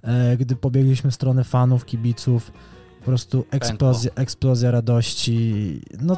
e, 0.03 0.37
gdy 0.37 0.57
pobiegliśmy 0.57 1.11
w 1.11 1.15
stronę 1.15 1.45
fanów, 1.45 1.85
kibiców. 1.85 2.53
Po 2.99 3.05
prostu 3.05 3.45
eksplozja, 3.51 4.11
eksplozja 4.15 4.71
radości. 4.71 5.81
No, 6.01 6.17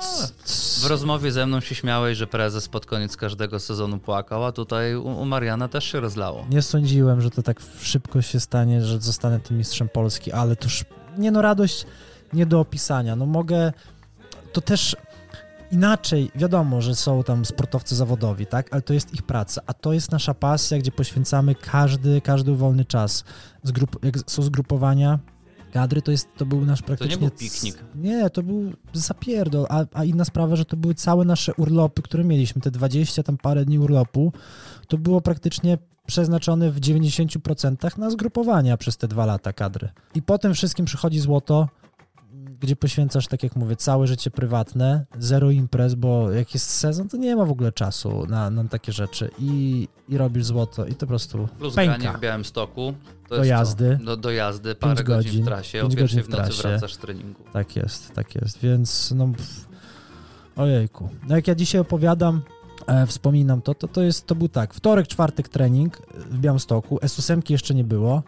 W 0.82 0.86
rozmowie 0.86 1.32
ze 1.32 1.46
mną 1.46 1.60
się 1.60 1.74
śmiałeś, 1.74 2.18
że 2.18 2.26
prezes 2.26 2.68
pod 2.68 2.86
koniec 2.86 3.16
każdego 3.16 3.60
sezonu 3.60 3.98
płakał, 3.98 4.44
a 4.44 4.52
tutaj 4.52 4.96
u, 4.96 5.24
Mariana 5.24 5.68
też 5.68 5.84
się 5.84 6.00
rozlało. 6.00 6.46
Nie 6.50 6.62
sądziłem, 6.62 7.20
że 7.20 7.30
to 7.30 7.42
tak 7.42 7.60
szybko 7.80 8.22
się 8.22 8.40
stanie, 8.40 8.82
że 8.82 9.00
zostanę 9.00 9.40
tym 9.40 9.58
mistrzem 9.58 9.88
Polski, 9.88 10.32
ale 10.32 10.56
to 10.56 10.64
już, 10.64 10.84
nie 11.18 11.30
no, 11.30 11.42
radość 11.42 11.86
nie 12.32 12.46
do 12.46 12.60
opisania. 12.60 13.16
No 13.16 13.26
mogę, 13.26 13.72
to 14.52 14.60
też 14.60 14.96
inaczej, 15.70 16.30
wiadomo, 16.34 16.80
że 16.82 16.94
są 16.94 17.22
tam 17.22 17.44
sportowcy 17.44 17.96
zawodowi, 17.96 18.46
tak, 18.46 18.72
ale 18.72 18.82
to 18.82 18.92
jest 18.92 19.14
ich 19.14 19.22
praca, 19.22 19.62
a 19.66 19.74
to 19.74 19.92
jest 19.92 20.12
nasza 20.12 20.34
pasja, 20.34 20.78
gdzie 20.78 20.92
poświęcamy 20.92 21.54
każdy, 21.54 22.20
każdy 22.20 22.54
wolny 22.54 22.84
czas. 22.84 23.24
Zgrup, 23.62 24.04
jak 24.04 24.14
są 24.26 24.42
zgrupowania, 24.42 25.18
kadry, 25.70 26.02
to, 26.02 26.10
jest, 26.10 26.28
to 26.36 26.46
był 26.46 26.66
nasz 26.66 26.82
praktycznie... 26.82 27.16
był 27.16 27.30
piknik. 27.30 27.84
Nie, 27.94 28.30
to 28.30 28.42
był 28.42 28.72
zapierdol, 28.92 29.66
a, 29.68 29.84
a 29.92 30.04
inna 30.04 30.24
sprawa, 30.24 30.56
że 30.56 30.64
to 30.64 30.76
były 30.76 30.94
całe 30.94 31.24
nasze 31.24 31.54
urlopy, 31.54 32.02
które 32.02 32.24
mieliśmy, 32.24 32.62
te 32.62 32.70
20 32.70 33.22
tam 33.22 33.36
parę 33.36 33.64
dni 33.64 33.78
urlopu, 33.78 34.32
to 34.88 34.98
było 34.98 35.20
praktycznie 35.20 35.78
przeznaczone 36.06 36.70
w 36.70 36.80
90% 36.80 37.98
na 37.98 38.10
zgrupowania 38.10 38.76
przez 38.76 38.96
te 38.96 39.08
dwa 39.08 39.26
lata 39.26 39.52
kadry. 39.52 39.88
I 40.14 40.22
po 40.22 40.38
tym 40.38 40.54
wszystkim 40.54 40.86
przychodzi 40.86 41.20
złoto, 41.20 41.68
gdzie 42.60 42.76
poświęcasz, 42.76 43.26
tak 43.28 43.42
jak 43.42 43.56
mówię, 43.56 43.76
całe 43.76 44.06
życie 44.06 44.30
prywatne, 44.30 45.06
zero 45.18 45.50
imprez, 45.50 45.94
bo 45.94 46.30
jak 46.32 46.54
jest 46.54 46.70
sezon, 46.70 47.08
to 47.08 47.16
nie 47.16 47.36
ma 47.36 47.44
w 47.44 47.50
ogóle 47.50 47.72
czasu 47.72 48.26
na, 48.26 48.50
na 48.50 48.64
takie 48.64 48.92
rzeczy 48.92 49.30
i, 49.38 49.88
i 50.08 50.18
robisz 50.18 50.44
złoto 50.44 50.86
i 50.86 50.92
to 50.94 51.00
po 51.00 51.06
prostu 51.06 51.48
Plus 51.58 51.74
pęka. 51.74 51.98
granie 51.98 52.18
w 52.18 52.20
Białymstoku. 52.20 52.94
To 53.28 53.28
Do 53.28 53.36
jest 53.36 53.48
jazdy. 53.50 53.98
Do, 54.04 54.16
do 54.16 54.30
jazdy, 54.30 54.74
parę 54.74 55.04
godzin, 55.04 55.30
godzin. 55.30 55.42
w 55.42 55.46
trasie, 55.46 55.82
o 55.84 55.88
godzin 55.88 56.22
w 56.22 56.26
w 56.26 56.28
nocy 56.28 56.44
trasie. 56.44 56.62
wracasz 56.68 56.94
z 56.94 56.98
treningu. 56.98 57.40
Tak 57.52 57.76
jest, 57.76 58.12
tak 58.14 58.34
jest, 58.34 58.58
więc 58.58 59.12
no 59.16 59.26
pff, 59.28 59.68
ojejku. 60.56 61.08
No 61.28 61.36
jak 61.36 61.48
ja 61.48 61.54
dzisiaj 61.54 61.80
opowiadam, 61.80 62.42
e, 62.86 63.06
wspominam 63.06 63.62
to, 63.62 63.74
to, 63.74 63.88
to 63.88 64.02
jest, 64.02 64.26
to 64.26 64.34
był 64.34 64.48
tak, 64.48 64.74
wtorek, 64.74 65.08
czwartek 65.08 65.48
trening 65.48 66.02
w 66.30 66.38
Białymstoku, 66.38 66.96
S8 66.96 67.50
jeszcze 67.50 67.74
nie 67.74 67.84
było, 67.84 68.22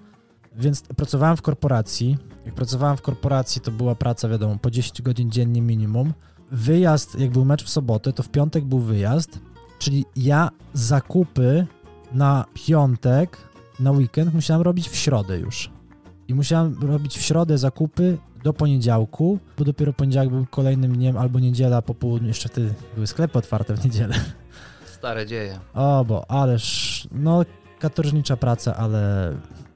więc 0.56 0.82
pracowałem 0.82 1.36
w 1.36 1.42
korporacji, 1.42 2.18
jak 2.46 2.54
pracowałem 2.54 2.96
w 2.96 3.02
korporacji, 3.02 3.60
to 3.60 3.70
była 3.70 3.94
praca, 3.94 4.28
wiadomo, 4.28 4.58
po 4.58 4.70
10 4.70 5.02
godzin 5.02 5.30
dziennie 5.30 5.62
minimum, 5.62 6.12
wyjazd, 6.50 7.18
jak 7.18 7.30
był 7.30 7.44
mecz 7.44 7.64
w 7.64 7.68
sobotę, 7.68 8.12
to 8.12 8.22
w 8.22 8.28
piątek 8.28 8.64
był 8.64 8.78
wyjazd, 8.78 9.38
czyli 9.78 10.04
ja 10.16 10.50
zakupy 10.74 11.66
na 12.12 12.44
piątek, 12.54 13.38
na 13.80 13.90
weekend 13.90 14.34
musiałem 14.34 14.62
robić 14.62 14.88
w 14.88 14.96
środę 14.96 15.38
już. 15.38 15.70
I 16.28 16.34
musiałem 16.34 16.76
robić 16.82 17.18
w 17.18 17.22
środę 17.22 17.58
zakupy 17.58 18.18
do 18.44 18.52
poniedziałku, 18.52 19.38
bo 19.58 19.64
dopiero 19.64 19.92
poniedziałek 19.92 20.30
był 20.30 20.46
kolejnym 20.46 20.92
dniem, 20.92 21.16
albo 21.16 21.38
niedziela 21.40 21.82
po 21.82 21.94
południu, 21.94 22.28
jeszcze 22.28 22.48
wtedy 22.48 22.74
były 22.94 23.06
sklepy 23.06 23.38
otwarte 23.38 23.74
w 23.74 23.84
niedzielę. 23.84 24.14
Stare 24.96 25.26
dzieje. 25.26 25.58
O, 25.74 26.04
bo 26.04 26.30
ależ, 26.30 27.08
no, 27.12 27.44
katorżnicza 27.78 28.36
praca, 28.36 28.76
ale 28.76 29.32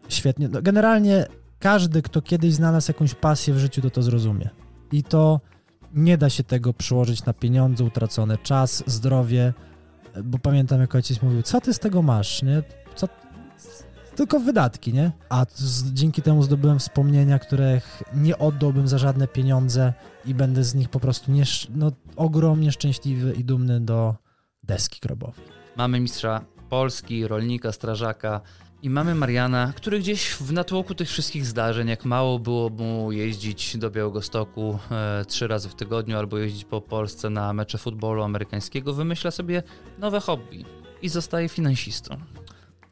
świetnie. 0.09 0.49
No, 0.49 0.63
generalnie 0.63 1.27
każdy, 1.59 2.03
kto 2.03 2.23
kiedyś 2.23 2.55
znalazł 2.55 2.91
jakąś 2.91 3.15
pasję 3.15 3.55
w 3.55 3.59
życiu, 3.59 3.83
to 3.83 3.91
to 3.91 4.03
zrozumie. 4.03 4.51
I 4.93 5.03
to 5.03 5.41
nie 5.95 6.19
da 6.19 6.31
się 6.31 6.45
tego 6.45 6.75
przyłożyć 6.75 7.25
na 7.25 7.33
pieniądze 7.33 7.85
utracone, 7.85 8.39
czas, 8.39 8.85
zdrowie, 8.87 9.53
bo 10.25 10.39
pamiętam, 10.39 10.81
jak 10.81 10.95
ojciec 10.95 11.23
mówił, 11.23 11.43
co 11.43 11.61
ty 11.61 11.75
z 11.75 11.79
tego 11.79 12.03
masz, 12.03 12.43
nie? 12.43 12.63
Co, 12.95 13.09
tylko 14.17 14.41
wydatki, 14.41 14.93
nie? 14.93 15.13
A 15.29 15.47
z, 15.55 15.93
dzięki 15.93 16.23
temu 16.23 16.43
zdobyłem 16.43 16.79
wspomnienia, 16.79 17.39
których 17.39 18.03
nie 18.15 18.39
oddałbym 18.39 18.89
za 18.89 18.99
żadne 18.99 19.29
pieniądze 19.29 19.93
i 20.25 20.35
będę 20.35 20.65
z 20.65 20.75
nich 20.75 20.89
po 20.89 21.01
prostu 21.01 21.33
niesz, 21.33 21.69
no, 21.75 21.93
ogromnie 22.17 22.73
szczęśliwy 22.73 23.33
i 23.33 23.45
dumny 23.45 23.81
do 23.81 24.15
deski 24.63 25.01
grobowej. 25.01 25.45
Mamy 25.77 26.01
mistrza 26.01 26.45
Polski, 26.69 27.29
rolnika, 27.29 27.73
strażaka 27.73 28.41
i 28.83 28.91
mamy 28.91 29.15
Mariana, 29.15 29.73
który 29.77 29.99
gdzieś 29.99 30.31
w 30.31 30.53
natłoku 30.53 30.95
tych 30.95 31.09
wszystkich 31.09 31.47
zdarzeń, 31.47 31.89
jak 31.89 32.05
mało 32.05 32.39
było 32.39 32.71
mu 32.71 33.13
jeździć 33.13 33.77
do 33.77 33.91
Białegostoku 33.91 34.79
e, 34.91 35.25
trzy 35.25 35.47
razy 35.49 35.69
w 35.69 35.75
tygodniu 35.75 36.19
albo 36.19 36.39
jeździć 36.39 36.65
po 36.65 36.81
Polsce 36.81 37.31
na 37.31 37.53
mecze 37.53 37.79
futbolu 37.79 38.23
amerykańskiego, 38.23 38.93
wymyśla 38.95 39.31
sobie 39.31 39.63
nowe 39.99 40.21
hobby 40.21 40.65
i 41.03 41.09
zostaje 41.09 41.49
finansistą. 41.49 42.17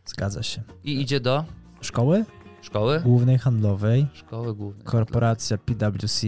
Zgadza 0.06 0.42
się. 0.42 0.62
I 0.84 1.00
idzie 1.00 1.20
do 1.20 1.44
Szkoły 1.80 2.24
szkoły? 2.62 3.00
głównej 3.00 3.38
handlowej, 3.38 4.06
Szkoły 4.14 4.54
głównej. 4.54 4.84
korporacja 4.84 5.58
PwC, 5.58 6.26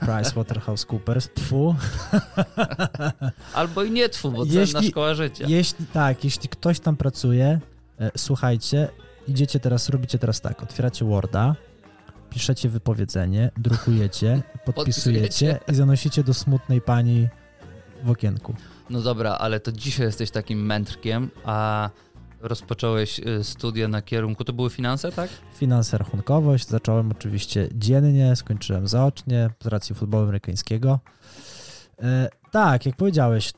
PricewaterhouseCoopers, 0.00 1.28
tfu. 1.34 1.74
Albo 3.54 3.82
i 3.84 3.90
nie 3.90 4.08
tfu, 4.08 4.30
bo 4.32 4.44
Jeśli- 4.44 4.66
cenna 4.66 4.82
szkoła 4.88 5.14
życia. 5.14 5.44
Jeśli 5.48 5.86
tak, 5.86 6.24
jeśli 6.24 6.48
ktoś 6.48 6.80
tam 6.80 6.96
pracuje, 6.96 7.60
słuchajcie, 8.16 8.88
idziecie 9.28 9.60
teraz, 9.60 9.88
robicie 9.88 10.18
teraz 10.18 10.40
tak, 10.40 10.62
otwieracie 10.62 11.04
Worda, 11.04 11.56
piszecie 12.30 12.68
wypowiedzenie, 12.68 13.50
drukujecie, 13.56 14.42
podpisujecie 14.64 14.72
Podpisujecie. 14.74 15.58
i 15.72 15.74
zanosicie 15.74 16.24
do 16.24 16.34
smutnej 16.34 16.80
pani 16.80 17.28
w 18.02 18.10
okienku. 18.10 18.54
No 18.90 19.02
dobra, 19.02 19.30
ale 19.32 19.60
to 19.60 19.72
dzisiaj 19.72 20.06
jesteś 20.06 20.30
takim 20.30 20.66
mędrkiem, 20.66 21.30
a 21.44 21.90
rozpocząłeś 22.40 23.18
y, 23.18 23.44
studia 23.44 23.88
na 23.88 24.02
kierunku, 24.02 24.44
to 24.44 24.52
były 24.52 24.70
finanse, 24.70 25.12
tak? 25.12 25.30
Finanse, 25.54 25.98
rachunkowość, 25.98 26.68
zacząłem 26.68 27.10
oczywiście 27.10 27.68
dziennie, 27.74 28.36
skończyłem 28.36 28.88
zaocznie 28.88 29.50
z 29.64 29.66
racji 29.66 29.94
futbolu 29.94 30.22
amerykańskiego. 30.22 31.00
E, 32.02 32.28
tak, 32.50 32.86
jak 32.86 32.96
powiedziałeś, 32.96 33.52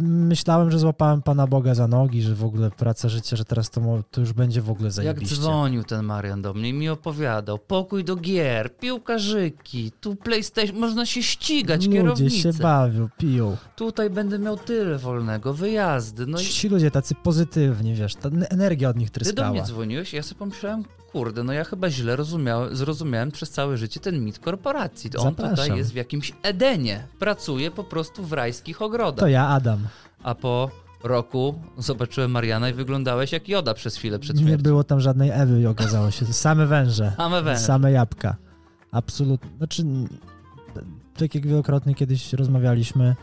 myślałem, 0.00 0.70
że 0.70 0.78
złapałem 0.78 1.22
Pana 1.22 1.46
Boga 1.46 1.74
za 1.74 1.88
nogi, 1.88 2.22
że 2.22 2.34
w 2.34 2.44
ogóle 2.44 2.70
praca 2.70 3.08
życia, 3.08 3.36
że 3.36 3.44
teraz 3.44 3.70
to, 3.70 3.80
to 4.10 4.20
już 4.20 4.32
będzie 4.32 4.62
w 4.62 4.70
ogóle 4.70 4.86
Jak 4.86 4.92
zajebiście. 4.92 5.36
dzwonił 5.36 5.84
ten 5.84 6.04
Marian 6.04 6.42
do 6.42 6.54
mnie 6.54 6.68
i 6.68 6.72
mi 6.72 6.88
opowiadał, 6.88 7.58
pokój 7.58 8.04
do 8.04 8.16
gier, 8.16 8.76
piłkarzyki, 8.78 9.92
tu 10.00 10.16
PlayStation, 10.16 10.76
można 10.78 11.06
się 11.06 11.22
ścigać, 11.22 11.86
Ludzie 11.86 11.98
kierownicy. 11.98 12.36
się 12.38 12.52
bawią, 12.52 13.08
piją. 13.18 13.56
Tutaj 13.76 14.10
będę 14.10 14.38
miał 14.38 14.56
tyle 14.56 14.98
wolnego, 14.98 15.54
wyjazdy, 15.54 16.26
no 16.26 16.40
i 16.40 16.44
Ci 16.44 16.68
ludzie 16.68 16.90
tacy 16.90 17.14
pozytywni, 17.14 17.94
wiesz, 17.94 18.14
ta 18.14 18.28
energia 18.50 18.88
od 18.88 18.96
nich 18.96 19.10
Ty 19.10 19.20
do 19.20 19.24
tryskała. 19.24 19.50
mnie 19.50 19.62
dzwoniłeś, 19.62 20.12
ja 20.12 20.22
sobie 20.22 20.38
pomyślałem, 20.38 20.84
kurde, 21.12 21.44
no 21.44 21.52
ja 21.52 21.64
chyba 21.64 21.90
źle 21.90 22.16
rozumiałem, 22.16 22.76
zrozumiałem 22.76 23.30
przez 23.30 23.50
całe 23.50 23.76
życie 23.76 24.00
ten 24.00 24.24
mit 24.24 24.38
korporacji. 24.38 25.10
On 25.16 25.22
Zapraszam. 25.22 25.56
tutaj 25.56 25.76
jest 25.78 25.92
w 25.92 25.94
jakimś 25.94 26.32
Edenie. 26.42 27.06
Pracuje 27.18 27.70
po 27.70 27.84
prostu 27.84 28.24
w 28.24 28.32
rajskich 28.32 28.82
ogrodach. 28.82 29.20
To 29.20 29.28
ja, 29.28 29.48
Adam. 29.48 29.88
A 30.22 30.34
po 30.34 30.70
roku 31.04 31.54
zobaczyłem 31.78 32.30
Mariana 32.30 32.68
i 32.70 32.72
wyglądałeś 32.72 33.32
jak 33.32 33.48
Joda 33.48 33.74
przez 33.74 33.96
chwilę 33.96 34.18
przed 34.18 34.36
Nie 34.36 34.42
śmiercią. 34.42 34.62
było 34.62 34.84
tam 34.84 35.00
żadnej 35.00 35.30
Ewy 35.34 35.60
i 35.60 35.66
okazało 35.66 36.10
się. 36.10 36.26
Same 36.26 36.66
węże. 36.66 37.12
Same 37.16 37.42
węże. 37.42 37.60
Same 37.62 37.92
jabłka. 37.92 38.36
Absolutnie. 38.92 39.50
Znaczy, 39.58 39.84
tak 41.16 41.34
jak 41.34 41.46
wielokrotnie 41.46 41.94
kiedyś 41.94 42.32
rozmawialiśmy, 42.32 43.16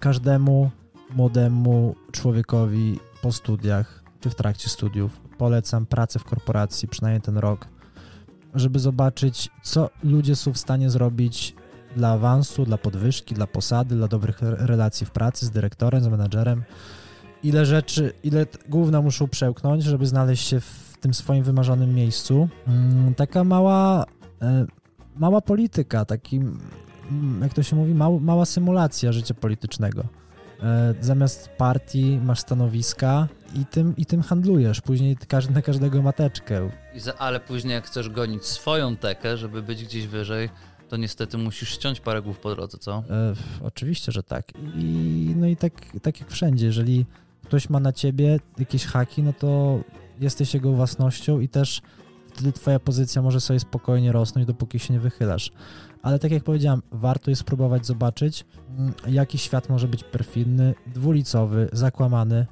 każdemu 0.00 0.70
młodemu 1.10 1.94
człowiekowi 2.12 2.98
po 3.22 3.32
studiach, 3.32 4.02
czy 4.20 4.30
w 4.30 4.34
trakcie 4.34 4.68
studiów, 4.68 5.20
polecam 5.42 5.86
pracę 5.86 6.18
w 6.18 6.24
korporacji, 6.24 6.88
przynajmniej 6.88 7.20
ten 7.20 7.38
rok, 7.38 7.66
żeby 8.54 8.78
zobaczyć, 8.78 9.50
co 9.62 9.90
ludzie 10.04 10.36
są 10.36 10.52
w 10.52 10.58
stanie 10.58 10.90
zrobić 10.90 11.54
dla 11.96 12.12
awansu, 12.12 12.64
dla 12.64 12.78
podwyżki, 12.78 13.34
dla 13.34 13.46
posady, 13.46 13.94
dla 13.96 14.08
dobrych 14.08 14.42
re- 14.42 14.56
relacji 14.66 15.06
w 15.06 15.10
pracy 15.10 15.46
z 15.46 15.50
dyrektorem, 15.50 16.00
z 16.00 16.08
menadżerem. 16.08 16.62
Ile 17.42 17.66
rzeczy, 17.66 18.12
ile 18.22 18.46
główna 18.68 19.00
muszą 19.02 19.28
przełknąć, 19.28 19.84
żeby 19.84 20.06
znaleźć 20.06 20.48
się 20.48 20.60
w 20.60 20.96
tym 21.00 21.14
swoim 21.14 21.44
wymarzonym 21.44 21.94
miejscu. 21.94 22.48
Mm, 22.66 23.14
Taka 23.14 23.44
mała, 23.44 24.04
e, 24.42 24.66
mała 25.16 25.40
polityka, 25.40 26.04
taki, 26.04 26.36
mm, 26.36 27.40
jak 27.42 27.54
to 27.54 27.62
się 27.62 27.76
mówi, 27.76 27.94
mał, 27.94 28.20
mała 28.20 28.44
symulacja 28.44 29.12
życia 29.12 29.34
politycznego. 29.34 30.04
E, 30.62 30.94
Zamiast 31.00 31.48
partii 31.48 32.20
masz 32.24 32.40
stanowiska 32.40 33.28
i 33.54 33.64
tym, 33.66 33.96
i 33.96 34.06
tym 34.06 34.22
handlujesz. 34.22 34.80
Później 34.80 35.16
każdy 35.28 35.54
na 35.54 35.62
każdego 35.62 36.02
mateczkę. 36.02 36.70
Ale 37.18 37.40
później 37.40 37.74
jak 37.74 37.86
chcesz 37.86 38.08
gonić 38.08 38.44
swoją 38.44 38.96
tekę, 38.96 39.36
żeby 39.36 39.62
być 39.62 39.84
gdzieś 39.84 40.06
wyżej, 40.06 40.48
to 40.88 40.96
niestety 40.96 41.38
musisz 41.38 41.68
ściąć 41.68 42.00
parę 42.00 42.22
głów 42.22 42.38
po 42.38 42.54
drodze, 42.54 42.78
co? 42.78 43.02
E, 43.10 43.34
oczywiście, 43.62 44.12
że 44.12 44.22
tak. 44.22 44.52
I, 44.76 45.34
no 45.36 45.46
i 45.46 45.56
tak, 45.56 45.72
tak 46.02 46.20
jak 46.20 46.30
wszędzie, 46.30 46.66
jeżeli 46.66 47.06
ktoś 47.44 47.70
ma 47.70 47.80
na 47.80 47.92
ciebie 47.92 48.40
jakieś 48.58 48.84
haki, 48.86 49.22
no 49.22 49.32
to 49.32 49.80
jesteś 50.20 50.54
jego 50.54 50.72
własnością 50.72 51.40
i 51.40 51.48
też 51.48 51.82
wtedy 52.34 52.52
twoja 52.52 52.78
pozycja 52.80 53.22
może 53.22 53.40
sobie 53.40 53.60
spokojnie 53.60 54.12
rosnąć, 54.12 54.46
dopóki 54.46 54.78
się 54.78 54.94
nie 54.94 55.00
wychylasz. 55.00 55.52
Ale 56.02 56.18
tak 56.18 56.30
jak 56.30 56.44
powiedziałem, 56.44 56.82
warto 56.92 57.30
jest 57.30 57.40
spróbować 57.40 57.86
zobaczyć, 57.86 58.44
mm, 58.78 58.92
jaki 59.08 59.38
świat 59.38 59.68
może 59.68 59.88
być 59.88 60.04
perfidny, 60.04 60.74
dwulicowy, 60.86 61.68
zakłamany 61.72 62.46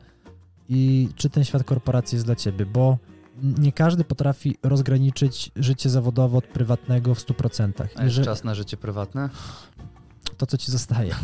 i 0.68 1.08
czy 1.16 1.30
ten 1.30 1.44
świat 1.44 1.64
korporacji 1.64 2.16
jest 2.16 2.26
dla 2.26 2.36
ciebie, 2.36 2.66
bo 2.66 2.98
nie 3.42 3.72
każdy 3.72 4.04
potrafi 4.04 4.56
rozgraniczyć 4.62 5.50
życie 5.56 5.90
zawodowe 5.90 6.38
od 6.38 6.46
prywatnego 6.46 7.14
w 7.14 7.18
100%. 7.20 7.80
A 7.80 7.84
jest 7.84 8.00
Jeżeli- 8.02 8.24
czas 8.24 8.44
na 8.44 8.54
życie 8.54 8.76
prywatne? 8.76 9.28
to, 10.36 10.46
co 10.46 10.56
ci 10.58 10.72
zostaje 10.72 11.14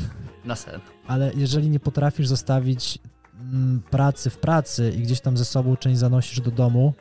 Na 0.45 0.57
sen. 0.57 0.81
ale 1.07 1.33
jeżeli 1.37 1.71
nie 1.71 1.81
potrafisz 1.81 2.27
zostawić 2.29 2.99
mm, 3.41 3.83
pracy 3.91 4.31
w 4.31 4.39
pracy 4.39 4.93
i 4.97 5.03
gdzieś 5.03 5.21
tam 5.21 5.37
ze 5.37 5.45
sobą 5.45 5.77
część 5.77 5.99
zanosisz 5.99 6.41
do 6.41 6.51
domu, 6.51 6.95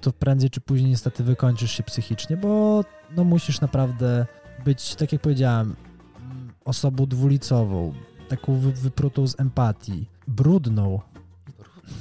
to 0.00 0.12
prędzej 0.12 0.50
czy 0.50 0.60
później 0.60 0.90
niestety 0.90 1.24
wykończysz 1.24 1.72
się 1.72 1.82
psychicznie, 1.82 2.36
bo 2.36 2.84
no 3.16 3.24
musisz 3.24 3.60
naprawdę 3.60 4.26
być, 4.64 4.94
tak 4.94 5.12
jak 5.12 5.20
powiedziałem, 5.20 5.76
mm, 6.16 6.52
osobą 6.64 7.06
dwulicową, 7.06 7.94
taką 8.28 8.58
wy, 8.58 8.72
wyprutą 8.72 9.26
z 9.26 9.40
empatii, 9.40 10.06
brudną, 10.28 11.00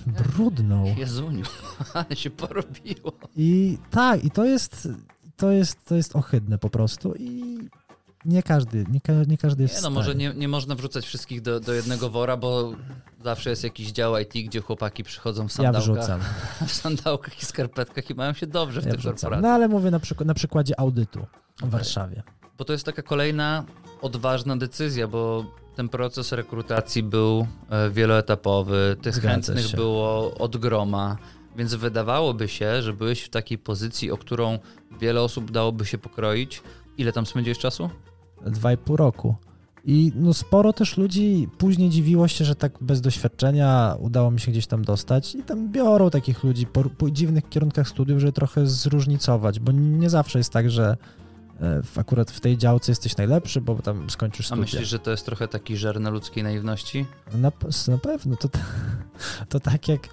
brudną. 0.07 0.95
Jezuniu, 0.97 1.45
ale 1.93 2.15
się 2.15 2.29
porobiło. 2.29 3.13
I 3.35 3.77
tak, 3.91 4.23
i 4.23 4.31
to 4.31 4.45
jest, 4.45 4.87
to 5.37 5.51
jest, 5.51 5.85
to 5.85 5.95
jest 5.95 6.15
ohydne 6.15 6.57
po 6.57 6.69
prostu 6.69 7.13
i 7.15 7.59
nie 8.25 8.43
każdy, 8.43 8.85
nie, 8.91 9.01
ka- 9.01 9.13
nie 9.27 9.37
każdy 9.37 9.63
jest 9.63 9.75
Nie, 9.75 9.81
no 9.81 9.89
może 9.89 10.15
nie, 10.15 10.33
nie 10.33 10.47
można 10.47 10.75
wrzucać 10.75 11.05
wszystkich 11.05 11.41
do, 11.41 11.59
do 11.59 11.73
jednego 11.73 12.09
wora, 12.09 12.37
bo 12.37 12.71
zawsze 13.23 13.49
jest 13.49 13.63
jakiś 13.63 13.91
dział 13.91 14.17
IT, 14.17 14.33
gdzie 14.45 14.61
chłopaki 14.61 15.03
przychodzą 15.03 15.47
w 15.47 15.51
Ja 15.51 15.55
sandałkach, 15.55 15.81
wrzucam. 15.81 16.19
w 16.67 16.71
sandałkach 16.73 17.41
i 17.41 17.45
skarpetkach 17.45 18.09
i 18.09 18.13
mają 18.13 18.33
się 18.33 18.47
dobrze 18.47 18.81
w 18.81 18.85
Ja 18.85 18.91
tych 18.91 18.99
wrzucam. 18.99 19.41
No 19.41 19.47
ale 19.47 19.67
mówię 19.67 19.91
na, 19.91 19.99
przykład, 19.99 20.27
na 20.27 20.33
przykładzie 20.33 20.79
audytu 20.79 21.25
w 21.61 21.69
Warszawie. 21.69 22.23
Bo 22.57 22.65
to 22.65 22.73
jest 22.73 22.85
taka 22.85 23.01
kolejna 23.01 23.63
odważna 24.01 24.57
decyzja, 24.57 25.07
bo 25.07 25.45
ten 25.75 25.89
proces 25.89 26.31
rekrutacji 26.31 27.03
był 27.03 27.47
e, 27.69 27.89
wieloetapowy, 27.89 28.97
tych 29.01 29.15
Zgadza 29.15 29.31
chętnych 29.31 29.67
się. 29.67 29.77
było 29.77 30.33
od 30.37 30.57
groma, 30.57 31.17
więc 31.55 31.73
wydawałoby 31.75 32.47
się, 32.47 32.81
że 32.81 32.93
byłeś 32.93 33.21
w 33.21 33.29
takiej 33.29 33.57
pozycji, 33.57 34.11
o 34.11 34.17
którą 34.17 34.59
wiele 34.99 35.21
osób 35.21 35.51
dałoby 35.51 35.85
się 35.85 35.97
pokroić. 35.97 36.63
Ile 36.97 37.11
tam 37.13 37.25
spędziłeś 37.25 37.57
czasu? 37.59 37.89
Dwa 38.45 38.73
i 38.73 38.77
pół 38.77 38.97
roku. 38.97 39.35
I 39.85 40.11
no 40.15 40.33
sporo 40.33 40.73
też 40.73 40.97
ludzi 40.97 41.47
później 41.57 41.89
dziwiło 41.89 42.27
się, 42.27 42.45
że 42.45 42.55
tak 42.55 42.71
bez 42.81 43.01
doświadczenia 43.01 43.95
udało 43.99 44.31
mi 44.31 44.39
się 44.39 44.51
gdzieś 44.51 44.67
tam 44.67 44.85
dostać 44.85 45.35
i 45.35 45.43
tam 45.43 45.71
biorą 45.71 46.09
takich 46.09 46.43
ludzi 46.43 46.65
po, 46.65 46.83
po 46.83 47.11
dziwnych 47.11 47.49
kierunkach 47.49 47.87
studiów, 47.87 48.19
żeby 48.19 48.33
trochę 48.33 48.67
zróżnicować, 48.67 49.59
bo 49.59 49.71
nie 49.71 50.09
zawsze 50.09 50.39
jest 50.39 50.53
tak, 50.53 50.71
że 50.71 50.97
e, 51.59 51.83
w, 51.83 51.97
akurat 51.97 52.31
w 52.31 52.39
tej 52.39 52.57
działce 52.57 52.91
jesteś 52.91 53.17
najlepszy, 53.17 53.61
bo 53.61 53.75
tam 53.75 54.09
skończysz 54.09 54.45
A 54.45 54.47
studia. 54.47 54.61
myślisz, 54.61 54.87
że 54.87 54.99
to 54.99 55.11
jest 55.11 55.25
trochę 55.25 55.47
taki 55.47 55.77
żer 55.77 55.99
na 55.99 56.09
ludzkiej 56.09 56.43
naiwności? 56.43 57.05
Na, 57.33 57.51
na 57.87 57.97
pewno, 57.97 58.35
to, 58.35 58.49
to 59.49 59.59
tak 59.59 59.87
jak, 59.87 60.09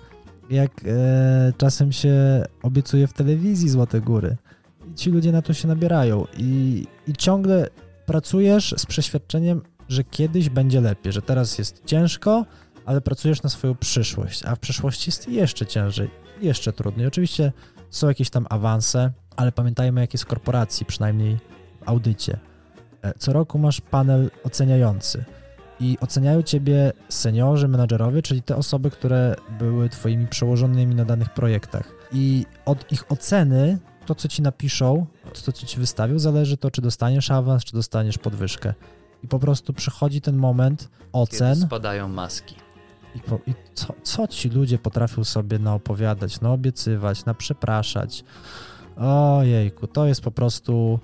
jak 0.50 0.70
e, 0.84 1.52
czasem 1.58 1.92
się 1.92 2.44
obiecuje 2.62 3.06
w 3.06 3.12
telewizji 3.12 3.68
Złote 3.68 4.00
Góry. 4.00 4.36
I 4.90 4.94
ci 4.94 5.10
ludzie 5.10 5.32
na 5.32 5.42
to 5.42 5.54
się 5.54 5.68
nabierają 5.68 6.26
i, 6.38 6.86
i 7.06 7.12
ciągle 7.12 7.68
pracujesz 8.06 8.74
z 8.78 8.86
przeświadczeniem, 8.86 9.62
że 9.88 10.04
kiedyś 10.04 10.48
będzie 10.48 10.80
lepiej, 10.80 11.12
że 11.12 11.22
teraz 11.22 11.58
jest 11.58 11.82
ciężko, 11.84 12.44
ale 12.84 13.00
pracujesz 13.00 13.42
na 13.42 13.50
swoją 13.50 13.74
przyszłość, 13.74 14.44
a 14.44 14.54
w 14.54 14.58
przyszłości 14.58 15.08
jest 15.10 15.28
jeszcze 15.28 15.66
ciężej, 15.66 16.10
jeszcze 16.40 16.72
trudniej. 16.72 17.06
Oczywiście 17.06 17.52
są 17.90 18.08
jakieś 18.08 18.30
tam 18.30 18.46
awanse, 18.50 19.12
ale 19.36 19.52
pamiętajmy, 19.52 20.00
jak 20.00 20.12
jest 20.12 20.24
korporacji, 20.24 20.86
przynajmniej 20.86 21.36
w 21.80 21.88
audycie. 21.88 22.38
E, 23.02 23.12
Co 23.18 23.32
roku 23.32 23.58
masz 23.58 23.80
panel 23.80 24.30
oceniający 24.44 25.24
i 25.80 25.96
oceniają 26.00 26.42
ciebie 26.42 26.92
seniorzy, 27.08 27.68
menadżerowie, 27.68 28.22
czyli 28.22 28.42
te 28.42 28.56
osoby, 28.56 28.90
które 28.90 29.34
były 29.58 29.88
twoimi 29.88 30.26
przełożonymi 30.26 30.94
na 30.94 31.04
danych 31.04 31.30
projektach. 31.30 31.92
I 32.12 32.46
od 32.64 32.92
ich 32.92 33.12
oceny, 33.12 33.78
to 34.06 34.14
co 34.14 34.28
ci 34.28 34.42
napiszą, 34.42 35.06
to 35.44 35.52
co 35.52 35.66
ci 35.66 35.80
wystawią, 35.80 36.18
zależy 36.18 36.56
to, 36.56 36.70
czy 36.70 36.82
dostaniesz 36.82 37.30
awans, 37.30 37.64
czy 37.64 37.72
dostaniesz 37.72 38.18
podwyżkę. 38.18 38.74
I 39.22 39.28
po 39.28 39.38
prostu 39.38 39.72
przychodzi 39.72 40.20
ten 40.20 40.36
moment 40.36 40.88
Kiedy 40.90 41.08
ocen 41.12 41.56
spadają 41.56 42.08
maski. 42.08 42.54
i, 43.14 43.20
po, 43.20 43.38
i 43.46 43.54
co, 43.74 43.94
co 44.02 44.28
ci 44.28 44.48
ludzie 44.50 44.78
potrafią 44.78 45.24
sobie 45.24 45.58
naopowiadać, 45.58 46.40
naobiecywać, 46.40 47.24
naprzepraszać. 47.24 48.24
Ojejku, 48.96 49.86
to 49.86 50.06
jest 50.06 50.20
po 50.20 50.30
prostu 50.30 51.00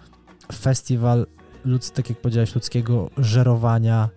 festiwal, 0.53 1.27
ludz, 1.65 1.91
tak 1.91 2.11
jak 2.11 2.21
powiedziałeś, 2.21 2.55
ludzkiego 2.55 3.11
żerowania 3.17 4.09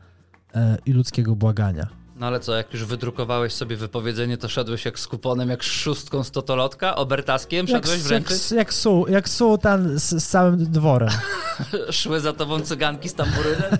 e, 0.56 0.78
i 0.86 0.94
ludzkiego 0.94 1.36
błagania. 1.36 1.88
No 2.16 2.28
ale 2.28 2.40
co, 2.40 2.56
jak 2.56 2.74
już 2.74 2.86
wydrukowałeś 2.86 3.54
sobie 3.54 3.78
wypowiedzenie, 3.78 4.38
to 4.38 4.50
szedłeś 4.50 4.86
jak 4.86 5.00
z 5.00 5.08
kuponem, 5.08 5.50
jak 5.50 5.64
z 5.64 5.68
szóstką 5.68 6.24
stotolotka, 6.24 6.96
obertaskiem, 6.96 7.68
Jak, 7.68 7.84
szedłeś 7.84 8.00
jak, 8.00 8.08
wręczyć? 8.08 8.52
jak, 8.52 8.74
su, 8.74 9.06
jak 9.10 9.30
sułtan 9.30 10.00
z, 10.00 10.24
z 10.24 10.28
całym 10.28 10.72
dworem. 10.72 11.10
Szły 11.92 12.20
za 12.20 12.34
tobą 12.34 12.62
cyganki 12.62 13.10
z 13.10 13.14
tamburynem? 13.14 13.72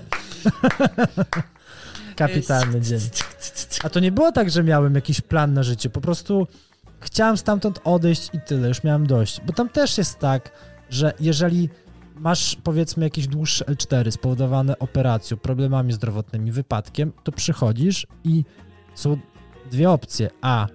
Kapitalny 2.16 2.80
dzień. 2.80 3.00
A 3.84 3.88
to 3.88 4.00
nie 4.00 4.12
było 4.12 4.32
tak, 4.32 4.50
że 4.50 4.62
miałem 4.62 4.94
jakiś 4.94 5.20
plan 5.20 5.54
na 5.54 5.62
życie, 5.62 5.90
po 5.90 6.00
prostu 6.00 6.46
chciałem 7.00 7.36
stamtąd 7.36 7.80
odejść 7.84 8.30
i 8.32 8.40
tyle, 8.40 8.68
już 8.68 8.84
miałem 8.84 9.06
dość. 9.06 9.40
Bo 9.46 9.52
tam 9.52 9.68
też 9.68 9.98
jest 9.98 10.18
tak, 10.18 10.50
że 10.90 11.12
jeżeli 11.20 11.68
masz 12.18 12.56
powiedzmy 12.64 13.04
jakieś 13.04 13.26
dłuższe 13.26 13.64
L4 13.64 14.10
spowodowane 14.10 14.78
operacją, 14.78 15.36
problemami 15.36 15.92
zdrowotnymi, 15.92 16.52
wypadkiem, 16.52 17.12
to 17.24 17.32
przychodzisz 17.32 18.06
i 18.24 18.44
są 18.94 19.18
dwie 19.70 19.90
opcje. 19.90 20.30
A. 20.40 20.66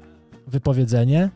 Wypowiedzenie. 0.48 1.30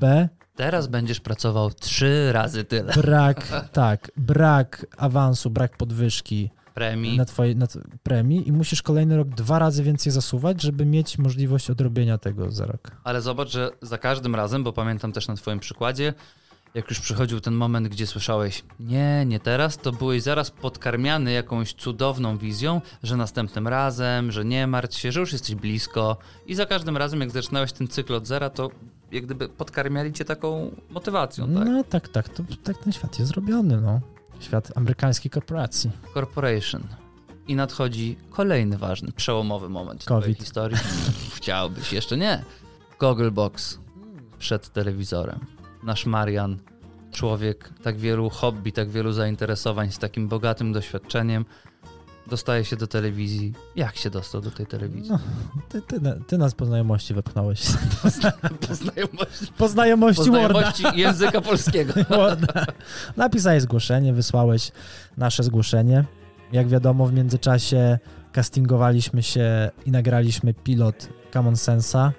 B. 0.00 0.28
Teraz 0.56 0.86
będziesz 0.86 1.20
pracował 1.20 1.70
trzy 1.70 2.32
razy 2.32 2.64
tyle. 2.64 2.92
Brak, 2.92 3.48
tak, 3.72 4.10
brak 4.16 4.86
awansu, 4.96 5.50
brak 5.50 5.76
podwyżki 5.76 6.50
Premii. 6.74 7.16
na 7.16 7.24
twojej 7.24 7.56
na 7.56 7.66
premii 8.02 8.48
i 8.48 8.52
musisz 8.52 8.82
kolejny 8.82 9.16
rok 9.16 9.28
dwa 9.28 9.58
razy 9.58 9.82
więcej 9.82 10.12
zasuwać, 10.12 10.62
żeby 10.62 10.86
mieć 10.86 11.18
możliwość 11.18 11.70
odrobienia 11.70 12.18
tego 12.18 12.50
za 12.50 12.66
rok. 12.66 12.90
Ale 13.04 13.20
zobacz, 13.20 13.50
że 13.50 13.70
za 13.82 13.98
każdym 13.98 14.34
razem, 14.34 14.64
bo 14.64 14.72
pamiętam 14.72 15.12
też 15.12 15.28
na 15.28 15.36
Twoim 15.36 15.60
przykładzie, 15.60 16.14
jak 16.74 16.90
już 16.90 17.00
przychodził 17.00 17.40
ten 17.40 17.54
moment, 17.54 17.88
gdzie 17.88 18.06
słyszałeś, 18.06 18.64
nie, 18.80 19.24
nie 19.26 19.40
teraz, 19.40 19.78
to 19.78 19.92
byłeś 19.92 20.22
zaraz 20.22 20.50
podkarmiany 20.50 21.32
jakąś 21.32 21.72
cudowną 21.72 22.38
wizją, 22.38 22.80
że 23.02 23.16
następnym 23.16 23.68
razem, 23.68 24.32
że 24.32 24.44
nie 24.44 24.66
martw 24.66 24.98
się, 24.98 25.12
że 25.12 25.20
już 25.20 25.32
jesteś 25.32 25.54
blisko. 25.54 26.16
I 26.46 26.54
za 26.54 26.66
każdym 26.66 26.96
razem, 26.96 27.20
jak 27.20 27.30
zaczynałeś 27.30 27.72
ten 27.72 27.88
cykl 27.88 28.14
od 28.14 28.26
zera, 28.26 28.50
to 28.50 28.70
jak 29.12 29.24
gdyby 29.24 29.48
podkarmiali 29.48 30.12
cię 30.12 30.24
taką 30.24 30.70
motywacją, 30.90 31.54
tak? 31.54 31.64
No 31.66 31.84
tak, 31.84 32.08
tak, 32.08 32.28
to, 32.28 32.42
tak 32.64 32.78
ten 32.78 32.92
świat 32.92 33.18
jest 33.18 33.30
zrobiony, 33.30 33.80
no. 33.80 34.00
Świat 34.40 34.72
amerykańskiej 34.76 35.30
korporacji. 35.30 35.90
Corporation. 36.14 36.82
I 37.48 37.56
nadchodzi 37.56 38.16
kolejny 38.30 38.78
ważny, 38.78 39.12
przełomowy 39.12 39.68
moment 39.68 40.02
w 40.02 40.06
COVID. 40.06 40.38
historii. 40.38 40.78
Chciałbyś, 41.36 41.92
jeszcze 41.92 42.16
nie. 42.16 42.44
Google 43.00 43.30
Box 43.30 43.78
przed 44.38 44.72
telewizorem. 44.72 45.61
Nasz 45.82 46.06
Marian, 46.06 46.58
człowiek 47.12 47.70
tak 47.82 47.96
wielu 47.96 48.30
hobby, 48.30 48.72
tak 48.72 48.90
wielu 48.90 49.12
zainteresowań, 49.12 49.92
z 49.92 49.98
takim 49.98 50.28
bogatym 50.28 50.72
doświadczeniem, 50.72 51.44
dostaje 52.26 52.64
się 52.64 52.76
do 52.76 52.86
telewizji. 52.86 53.52
Jak 53.76 53.96
się 53.96 54.10
dostał 54.10 54.40
do 54.40 54.50
tej 54.50 54.66
telewizji? 54.66 55.10
No, 55.10 55.18
ty, 55.68 55.82
ty, 55.82 56.00
ty 56.26 56.38
nas 56.38 56.54
po 56.54 56.66
znajomości 56.66 57.14
wepchnąłeś. 57.14 57.62
Po 58.68 58.74
znajomości, 58.74 59.46
Po 59.58 59.68
znajomości 59.68 60.18
po 60.18 60.24
znajomości 60.24 60.84
języka 60.94 61.40
polskiego. 61.40 61.92
Worda. 62.08 62.66
Napisałeś 63.16 63.62
zgłoszenie, 63.62 64.12
wysłałeś 64.12 64.72
nasze 65.16 65.42
zgłoszenie. 65.42 66.04
Jak 66.52 66.68
wiadomo, 66.68 67.06
w 67.06 67.12
międzyczasie 67.12 67.98
castingowaliśmy 68.32 69.22
się 69.22 69.70
i 69.86 69.90
nagraliśmy 69.90 70.54
pilot 70.54 71.08
Common 71.32 71.56
Sensa, 71.56 72.12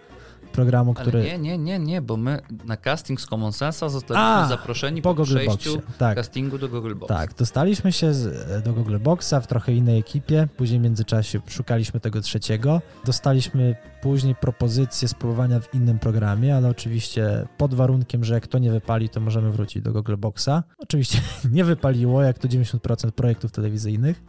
programu, 0.54 0.94
Ale 0.98 1.02
który 1.02 1.24
nie, 1.24 1.38
nie, 1.38 1.58
nie, 1.58 1.80
nie, 1.80 2.02
bo 2.02 2.18
my 2.18 2.42
na 2.66 2.78
casting 2.78 3.22
z 3.22 3.26
Common 3.26 3.54
Sensa 3.54 3.90
zostaliśmy 3.90 4.28
A, 4.28 4.48
zaproszeni 4.48 5.02
po 5.02 5.16
po, 5.16 5.24
przejściu. 5.24 5.82
Tak. 5.98 6.16
castingu 6.16 6.58
do 6.58 6.70
Google 6.70 6.96
Box. 6.96 7.08
Tak, 7.08 7.34
dostaliśmy 7.34 7.92
się 7.92 8.14
z, 8.14 8.64
do 8.64 8.74
Google 8.74 8.98
Boxa 9.00 9.34
w 9.42 9.48
trochę 9.48 9.74
innej 9.74 10.00
ekipie. 10.00 10.48
Później 10.58 10.80
w 10.80 10.84
międzyczasie 10.84 11.42
szukaliśmy 11.48 12.00
tego 12.00 12.22
trzeciego. 12.22 12.82
Dostaliśmy 13.06 13.76
później 14.02 14.36
propozycję 14.36 15.08
spróbowania 15.08 15.60
w 15.60 15.74
innym 15.74 16.00
programie, 16.00 16.56
ale 16.56 16.70
oczywiście 16.70 17.48
pod 17.58 17.74
warunkiem, 17.74 18.24
że 18.24 18.34
jak 18.34 18.48
to 18.48 18.60
nie 18.60 18.72
wypali, 18.72 19.10
to 19.10 19.20
możemy 19.20 19.52
wrócić 19.52 19.84
do 19.84 19.94
Google 19.94 20.18
Boxa. 20.18 20.64
Oczywiście 20.78 21.22
nie 21.52 21.64
wypaliło, 21.64 22.24
jak 22.24 22.40
to 22.40 22.48
90% 22.48 23.12
projektów 23.12 23.52
telewizyjnych. 23.52 24.24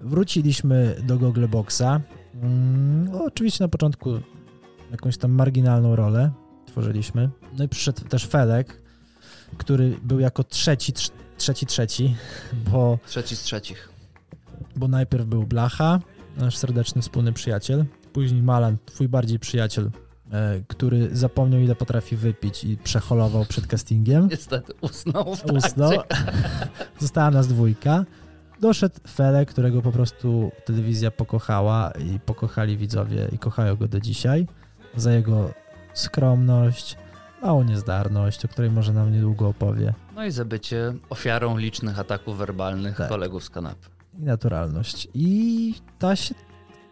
Wróciliśmy 0.00 0.96
do 1.02 1.18
Google 1.18 1.46
Boxa. 1.48 2.00
Mm, 2.42 3.08
no, 3.12 3.24
oczywiście 3.24 3.64
na 3.64 3.68
początku 3.68 4.10
jakąś 4.96 5.16
tam 5.18 5.30
marginalną 5.30 5.96
rolę 5.96 6.30
tworzyliśmy. 6.66 7.30
No 7.58 7.64
i 7.64 7.68
przyszedł 7.68 8.04
też 8.04 8.26
Felek, 8.26 8.82
który 9.56 9.96
był 10.02 10.20
jako 10.20 10.44
trzeci, 10.44 10.92
trz- 10.92 11.10
trzeci, 11.38 11.66
trzeci, 11.66 12.16
bo, 12.72 12.98
Trzeci 13.06 13.36
z 13.36 13.42
trzecich. 13.42 13.88
bo 14.76 14.88
najpierw 14.88 15.26
był 15.26 15.42
Blacha, 15.46 16.00
nasz 16.36 16.56
serdeczny 16.56 17.02
wspólny 17.02 17.32
przyjaciel, 17.32 17.84
później 18.12 18.42
Malan, 18.42 18.76
twój 18.86 19.08
bardziej 19.08 19.38
przyjaciel, 19.38 19.90
e, 20.32 20.60
który 20.68 21.16
zapomniał 21.16 21.60
ile 21.60 21.74
potrafi 21.74 22.16
wypić 22.16 22.64
i 22.64 22.76
przeholował 22.76 23.44
przed 23.44 23.66
castingiem. 23.66 24.28
Niestety 24.30 24.72
usnął 24.80 25.34
w 25.34 25.44
Usnął. 25.44 25.92
Została 27.00 27.30
nas 27.30 27.48
dwójka. 27.48 28.04
Doszedł 28.60 28.94
Felek, 29.08 29.50
którego 29.50 29.82
po 29.82 29.92
prostu 29.92 30.50
telewizja 30.64 31.10
pokochała 31.10 31.90
i 31.90 32.20
pokochali 32.20 32.76
widzowie 32.76 33.28
i 33.32 33.38
kochają 33.38 33.76
go 33.76 33.88
do 33.88 34.00
dzisiaj 34.00 34.46
za 34.96 35.12
jego 35.12 35.50
skromność, 35.94 36.96
małą 37.42 37.62
niezdarność, 37.62 38.44
o 38.44 38.48
której 38.48 38.70
może 38.70 38.92
nam 38.92 39.12
niedługo 39.12 39.48
opowie, 39.48 39.94
No 40.14 40.24
i 40.24 40.30
za 40.30 40.44
bycie 40.44 40.94
ofiarą 41.10 41.56
licznych 41.56 41.98
ataków 41.98 42.38
werbalnych 42.38 42.96
Tak. 42.96 43.08
kolegów 43.08 43.44
z 43.44 43.50
kanapy. 43.50 43.88
i 44.18 44.22
naturalność. 44.22 45.08
I 45.14 45.74
ta 45.98 46.16
się 46.16 46.34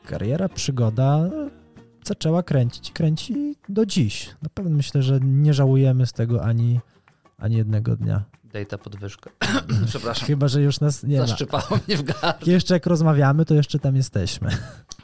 kariera, 0.06 0.48
przygoda 0.48 1.20
zaczęła 2.04 2.42
kręcić 2.42 2.90
i 2.90 2.92
kręci 2.92 3.56
do 3.68 3.86
dziś. 3.86 4.30
Na 4.42 4.48
pewno 4.54 4.76
myślę, 4.76 5.02
że 5.02 5.20
nie 5.22 5.54
żałujemy 5.54 6.06
z 6.06 6.12
tego 6.12 6.44
ani, 6.44 6.80
ani 7.38 7.56
jednego 7.56 7.96
dnia. 7.96 8.24
Dejta 8.54 8.78
podwyżkę. 8.78 9.30
Przepraszam. 9.86 10.26
Chyba, 10.26 10.48
że 10.48 10.62
już 10.62 10.80
nas 10.80 11.02
nie 11.02 11.18
ma. 11.18 11.26
Zaszczypało 11.26 11.78
mnie 11.88 11.96
w 11.96 12.02
gardle. 12.02 12.52
Jeszcze 12.52 12.74
jak 12.74 12.86
rozmawiamy, 12.86 13.44
to 13.44 13.54
jeszcze 13.54 13.78
tam 13.78 13.96
jesteśmy. 13.96 14.50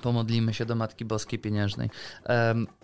Pomodlimy 0.03 0.55
się 0.55 0.67
do 0.67 0.75
Matki 0.75 1.05
Boskiej 1.05 1.39
Pieniężnej. 1.39 1.91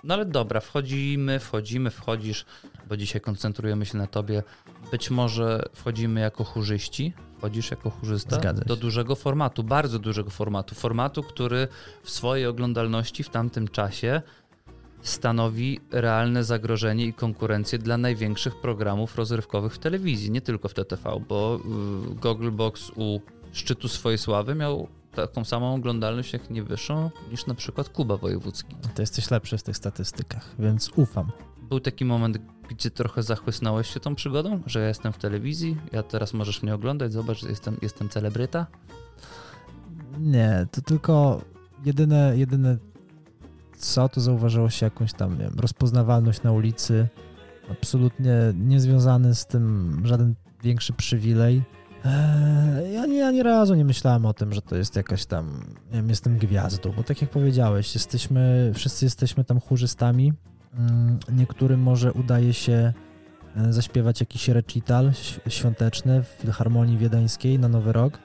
No 0.04 0.14
ale 0.14 0.24
dobra, 0.24 0.60
wchodzimy, 0.60 1.38
wchodzimy, 1.40 1.90
wchodzisz, 1.90 2.46
bo 2.88 2.96
dzisiaj 2.96 3.20
koncentrujemy 3.20 3.86
się 3.86 3.98
na 3.98 4.06
tobie. 4.06 4.42
Być 4.90 5.10
może 5.10 5.62
wchodzimy 5.72 6.20
jako 6.20 6.44
chórzyści, 6.44 7.12
wchodzisz 7.38 7.70
jako 7.70 7.90
chórzysta 7.90 8.52
do 8.52 8.76
dużego 8.76 9.14
formatu, 9.14 9.64
bardzo 9.64 9.98
dużego 9.98 10.30
formatu. 10.30 10.74
Formatu, 10.74 11.22
który 11.22 11.68
w 12.02 12.10
swojej 12.10 12.46
oglądalności 12.46 13.22
w 13.22 13.28
tamtym 13.28 13.68
czasie 13.68 14.22
stanowi 15.08 15.80
realne 15.90 16.44
zagrożenie 16.44 17.06
i 17.06 17.12
konkurencję 17.12 17.78
dla 17.78 17.98
największych 17.98 18.60
programów 18.60 19.16
rozrywkowych 19.16 19.74
w 19.74 19.78
telewizji, 19.78 20.30
nie 20.30 20.40
tylko 20.40 20.68
w 20.68 20.74
TTV, 20.74 21.20
bo 21.28 21.60
y, 22.12 22.14
Google 22.14 22.50
Box 22.50 22.90
u 22.96 23.20
szczytu 23.52 23.88
swojej 23.88 24.18
sławy 24.18 24.54
miał 24.54 24.88
taką 25.14 25.44
samą 25.44 25.74
oglądalność, 25.74 26.32
jak 26.32 26.50
nie 26.50 26.62
wyższą, 26.62 27.10
niż 27.30 27.46
na 27.46 27.54
przykład 27.54 27.88
Kuba 27.88 28.16
Wojewódzki. 28.16 28.76
To 28.94 29.02
jesteś 29.02 29.30
lepszy 29.30 29.58
w 29.58 29.62
tych 29.62 29.76
statystykach, 29.76 30.54
więc 30.58 30.90
ufam. 30.96 31.30
Był 31.68 31.80
taki 31.80 32.04
moment, 32.04 32.38
gdzie 32.68 32.90
trochę 32.90 33.22
zachłysnąłeś 33.22 33.94
się 33.94 34.00
tą 34.00 34.14
przygodą, 34.14 34.60
że 34.66 34.80
ja 34.80 34.88
jestem 34.88 35.12
w 35.12 35.18
telewizji, 35.18 35.76
ja 35.92 36.02
teraz 36.02 36.34
możesz 36.34 36.62
mnie 36.62 36.74
oglądać, 36.74 37.12
zobacz, 37.12 37.42
jestem, 37.42 37.76
jestem 37.82 38.08
celebryta. 38.08 38.66
Nie, 40.20 40.66
to 40.70 40.80
tylko 40.80 41.40
jedyne, 41.84 42.32
jedyne 42.36 42.76
co, 43.78 44.08
to 44.08 44.20
zauważyło 44.20 44.70
się 44.70 44.86
jakąś 44.86 45.12
tam, 45.12 45.36
wiem, 45.36 45.52
rozpoznawalność 45.56 46.42
na 46.42 46.52
ulicy. 46.52 47.08
Absolutnie 47.70 48.34
niezwiązany 48.54 49.34
z 49.34 49.46
tym 49.46 50.00
żaden 50.04 50.34
większy 50.62 50.92
przywilej. 50.92 51.62
Eee, 52.04 52.92
Ja 52.94 53.06
nie, 53.06 53.26
ani 53.26 53.42
razu 53.42 53.74
nie 53.74 53.84
myślałem 53.84 54.26
o 54.26 54.34
tym, 54.34 54.52
że 54.52 54.62
to 54.62 54.76
jest 54.76 54.96
jakaś 54.96 55.26
tam, 55.26 55.60
nie 55.90 55.96
wiem, 55.96 56.08
jestem 56.08 56.38
gwiazdą, 56.38 56.92
bo 56.96 57.02
tak 57.02 57.20
jak 57.22 57.30
powiedziałeś, 57.30 57.94
jesteśmy, 57.94 58.72
wszyscy 58.74 59.04
jesteśmy 59.04 59.44
tam 59.44 59.60
chórzystami. 59.60 60.32
Mm, 60.78 61.18
Niektórym 61.32 61.80
może 61.82 62.12
udaje 62.12 62.52
się 62.54 62.92
e, 63.56 63.72
zaśpiewać 63.72 64.20
jakiś 64.20 64.48
recital 64.48 65.12
świąteczny 65.48 66.22
w 66.22 66.26
Filharmonii 66.26 66.98
Wiedeńskiej 66.98 67.58
na 67.58 67.68
Nowy 67.68 67.92
Rok. 67.92 68.18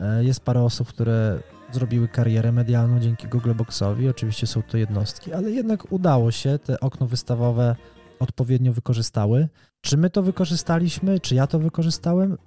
E, 0.00 0.24
Jest 0.24 0.40
parę 0.40 0.62
osób, 0.62 0.88
które 0.88 1.38
zrobiły 1.72 2.08
karierę 2.08 2.52
medialną 2.52 3.00
dzięki 3.00 3.28
Google 3.28 3.54
Boxowi. 3.54 4.08
Oczywiście 4.08 4.46
są 4.46 4.62
to 4.62 4.78
jednostki, 4.78 5.32
ale 5.32 5.50
jednak 5.50 5.92
udało 5.92 6.30
się, 6.30 6.58
te 6.58 6.80
okno 6.80 7.06
wystawowe 7.06 7.76
odpowiednio 8.18 8.72
wykorzystały. 8.72 9.48
Czy 9.80 9.96
my 9.96 10.10
to 10.10 10.22
wykorzystaliśmy? 10.22 11.20
Czy 11.20 11.34
ja 11.34 11.46
to 11.46 11.58
wykorzystałem? 11.58 12.38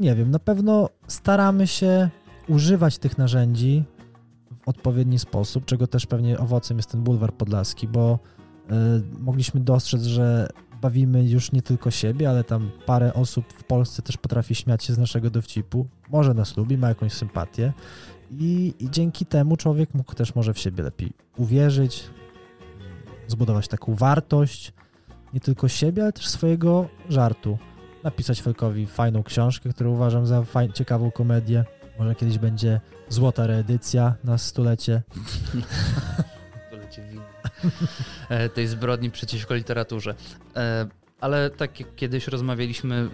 Nie 0.00 0.14
wiem. 0.14 0.30
Na 0.30 0.38
pewno 0.38 0.88
staramy 1.08 1.66
się 1.66 2.10
używać 2.48 2.98
tych 2.98 3.18
narzędzi 3.18 3.84
w 4.64 4.68
odpowiedni 4.68 5.18
sposób, 5.18 5.64
czego 5.64 5.86
też 5.86 6.06
pewnie 6.06 6.38
owocem 6.38 6.76
jest 6.76 6.90
ten 6.90 7.02
bulwar 7.02 7.32
podlaski, 7.32 7.88
bo 7.88 8.18
y, 8.70 8.74
mogliśmy 9.20 9.60
dostrzec, 9.60 10.02
że 10.02 10.48
bawimy 10.80 11.28
już 11.28 11.52
nie 11.52 11.62
tylko 11.62 11.90
siebie, 11.90 12.30
ale 12.30 12.44
tam 12.44 12.70
parę 12.86 13.14
osób 13.14 13.52
w 13.52 13.64
Polsce 13.64 14.02
też 14.02 14.16
potrafi 14.16 14.54
śmiać 14.54 14.84
się 14.84 14.94
z 14.94 14.98
naszego 14.98 15.30
dowcipu. 15.30 15.86
Może 16.10 16.34
nas 16.34 16.56
lubi, 16.56 16.78
ma 16.78 16.88
jakąś 16.88 17.12
sympatię 17.12 17.72
i, 18.30 18.74
i 18.78 18.90
dzięki 18.90 19.26
temu 19.26 19.56
człowiek 19.56 19.94
mógł 19.94 20.14
też 20.14 20.34
może 20.34 20.54
w 20.54 20.58
siebie 20.58 20.82
lepiej 20.82 21.12
uwierzyć, 21.36 22.04
zbudować 23.26 23.68
taką 23.68 23.94
wartość 23.94 24.72
nie 25.34 25.40
tylko 25.40 25.68
siebie, 25.68 26.02
ale 26.02 26.12
też 26.12 26.28
swojego 26.28 26.88
żartu. 27.08 27.58
Napisać 28.04 28.42
Felkowi 28.42 28.86
fajną 28.86 29.22
książkę, 29.22 29.70
którą 29.70 29.90
uważam 29.90 30.26
za 30.26 30.40
faj- 30.40 30.72
ciekawą 30.72 31.10
komedię. 31.10 31.64
Może 31.98 32.14
kiedyś 32.14 32.38
będzie 32.38 32.80
złota 33.08 33.46
reedycja 33.46 34.14
na 34.24 34.38
stulecie. 34.38 35.02
Stulecie 36.68 37.02
winy. 37.02 37.22
e, 38.28 38.48
tej 38.48 38.66
zbrodni 38.66 39.10
przeciwko 39.10 39.54
literaturze. 39.54 40.14
E, 40.56 40.86
ale 41.20 41.50
tak 41.50 41.80
jak 41.80 41.94
kiedyś 41.94 42.28
rozmawialiśmy, 42.28 43.10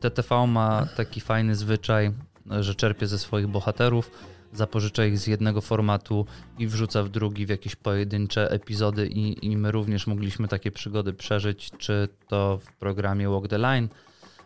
TTV 0.00 0.46
ma 0.46 0.86
taki 0.96 1.20
fajny 1.20 1.56
zwyczaj, 1.56 2.12
że 2.60 2.74
czerpie 2.74 3.06
ze 3.06 3.18
swoich 3.18 3.46
bohaterów, 3.46 4.10
zapożycza 4.54 5.04
ich 5.04 5.18
z 5.18 5.26
jednego 5.26 5.60
formatu 5.60 6.26
i 6.58 6.66
wrzuca 6.66 7.02
w 7.02 7.08
drugi 7.08 7.46
w 7.46 7.48
jakieś 7.48 7.76
pojedyncze 7.76 8.50
epizody 8.50 9.06
i, 9.06 9.46
i 9.46 9.56
my 9.56 9.72
również 9.72 10.06
mogliśmy 10.06 10.48
takie 10.48 10.70
przygody 10.70 11.12
przeżyć, 11.12 11.70
czy 11.78 12.08
to 12.28 12.58
w 12.58 12.72
programie 12.72 13.28
Walk 13.28 13.48
the 13.48 13.58
Line, 13.58 13.88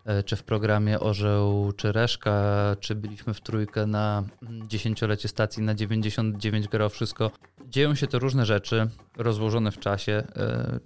e, 0.04 0.22
czy 0.22 0.36
w 0.36 0.42
programie 0.42 1.00
Orzeł 1.00 1.72
czy 1.76 1.92
Reszka, 1.92 2.42
czy 2.80 2.94
byliśmy 2.94 3.34
w 3.34 3.40
trójkę 3.40 3.86
na 3.86 4.24
dziesięciolecie 4.66 5.28
stacji 5.28 5.62
na 5.62 5.74
99 5.74 6.68
gra 6.68 6.88
wszystko. 6.88 7.30
Dzieją 7.66 7.94
się 7.94 8.06
to 8.06 8.18
różne 8.18 8.46
rzeczy, 8.46 8.88
rozłożone 9.16 9.70
w 9.70 9.78
czasie. 9.78 10.12
E, 10.12 10.80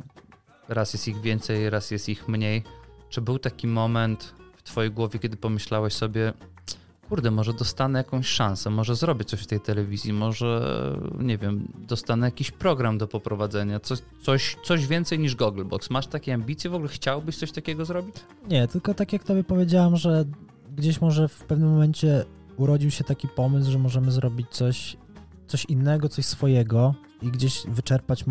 raz 0.69 0.93
jest 0.93 1.09
ich 1.09 1.21
więcej, 1.21 1.71
raz 1.71 1.91
jest 1.91 2.09
ich 2.09 2.29
mniej. 2.29 2.63
Czy 3.09 3.21
był 3.21 3.39
taki 3.39 3.67
moment 3.67 4.35
w 4.57 4.63
twojej 4.63 4.91
głowie, 4.91 5.19
kiedy 5.19 5.37
pomyślałeś 5.37 5.95
sobie, 5.95 6.33
kurde, 7.13 7.31
może 7.31 7.53
dostanę 7.53 7.99
jakąś 7.99 8.27
szansę, 8.27 8.71
może 8.71 8.95
zrobię 8.95 9.25
coś 9.25 9.41
w 9.41 9.47
tej 9.47 9.61
telewizji, 9.61 10.13
może, 10.13 10.81
nie 11.19 11.39
wiem, 11.39 11.69
dostanę 11.89 12.27
jakiś 12.27 12.51
program 12.51 12.99
do 12.99 13.09
poprowadzenia, 13.09 13.81
coś, 13.81 13.99
coś, 14.23 14.57
coś 14.65 14.87
więcej 14.87 15.19
niż 15.19 15.37
Googlebox. 15.37 15.91
Masz 15.91 16.07
takie 16.07 16.35
ambicje 16.35 16.71
w 16.71 16.75
ogóle? 16.75 16.89
Chciałbyś 16.89 17.37
coś 17.37 17.53
takiego 17.53 17.85
zrobić? 17.85 18.15
Nie, 18.49 18.69
tylko 18.69 18.95
tak 18.95 19.13
jak 19.13 19.25
tobie 19.25 19.45
powiedziałam, 19.45 19.97
że 19.97 20.25
gdzieś 20.77 21.01
może 21.01 21.29
w 21.29 21.45
pewnym 21.45 21.71
momencie 21.71 22.25
urodził 22.57 22.91
się 22.91 23.05
taki 23.05 23.29
pomysł, 23.29 23.71
że 23.71 23.79
możemy 23.79 24.13
zrobić 24.13 24.47
coś, 24.51 24.97
coś 25.47 25.65
innego, 25.65 26.09
coś 26.09 26.25
swojego 26.25 26.95
i 27.23 27.31
gdzieś 27.31 27.63
wyczerpać, 27.69 28.25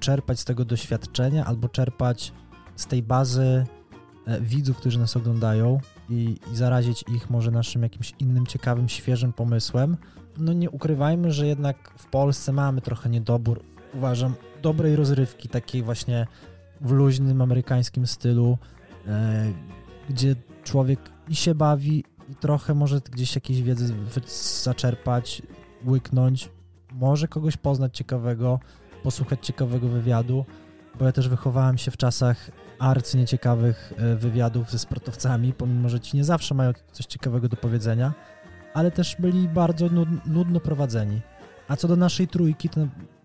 czerpać 0.00 0.40
z 0.40 0.44
tego 0.44 0.64
doświadczenia 0.64 1.44
albo 1.44 1.68
czerpać 1.68 2.32
z 2.76 2.86
tej 2.86 3.02
bazy 3.02 3.66
e, 4.26 4.40
widzów, 4.40 4.76
którzy 4.76 4.98
nas 4.98 5.16
oglądają 5.16 5.80
i, 6.08 6.36
i 6.52 6.56
zarazić 6.56 7.04
ich 7.14 7.30
może 7.30 7.50
naszym 7.50 7.82
jakimś 7.82 8.14
innym, 8.18 8.46
ciekawym, 8.46 8.88
świeżym 8.88 9.32
pomysłem. 9.32 9.96
No 10.38 10.52
nie 10.52 10.70
ukrywajmy, 10.70 11.32
że 11.32 11.46
jednak 11.46 11.90
w 11.98 12.06
Polsce 12.06 12.52
mamy 12.52 12.80
trochę 12.80 13.08
niedobór, 13.08 13.60
uważam, 13.94 14.34
dobrej 14.62 14.96
rozrywki, 14.96 15.48
takiej 15.48 15.82
właśnie 15.82 16.26
w 16.80 16.90
luźnym 16.90 17.42
amerykańskim 17.42 18.06
stylu, 18.06 18.58
e, 19.06 19.52
gdzie 20.08 20.36
człowiek 20.64 21.00
i 21.28 21.34
się 21.34 21.54
bawi, 21.54 22.04
i 22.30 22.34
trochę 22.34 22.74
może 22.74 23.00
gdzieś 23.00 23.34
jakiejś 23.34 23.62
wiedzy 23.62 23.94
zaczerpać, 24.62 25.42
łyknąć, 25.86 26.50
może 26.92 27.28
kogoś 27.28 27.56
poznać 27.56 27.96
ciekawego, 27.96 28.60
posłuchać 29.02 29.46
ciekawego 29.46 29.88
wywiadu, 29.88 30.44
bo 30.98 31.04
ja 31.04 31.12
też 31.12 31.28
wychowałem 31.28 31.78
się 31.78 31.90
w 31.90 31.96
czasach 31.96 32.50
arcy 32.78 33.16
nieciekawych 33.16 33.92
e, 33.96 34.16
wywiadów 34.16 34.70
ze 34.70 34.78
sportowcami, 34.78 35.52
pomimo, 35.52 35.88
że 35.88 36.00
ci 36.00 36.16
nie 36.16 36.24
zawsze 36.24 36.54
mają 36.54 36.72
coś 36.92 37.06
ciekawego 37.06 37.48
do 37.48 37.56
powiedzenia, 37.56 38.14
ale 38.74 38.90
też 38.90 39.16
byli 39.18 39.48
bardzo 39.48 39.88
nudno 40.26 40.60
prowadzeni. 40.60 41.20
A 41.68 41.76
co 41.76 41.88
do 41.88 41.96
naszej 41.96 42.28
trójki, 42.28 42.68
to 42.68 42.80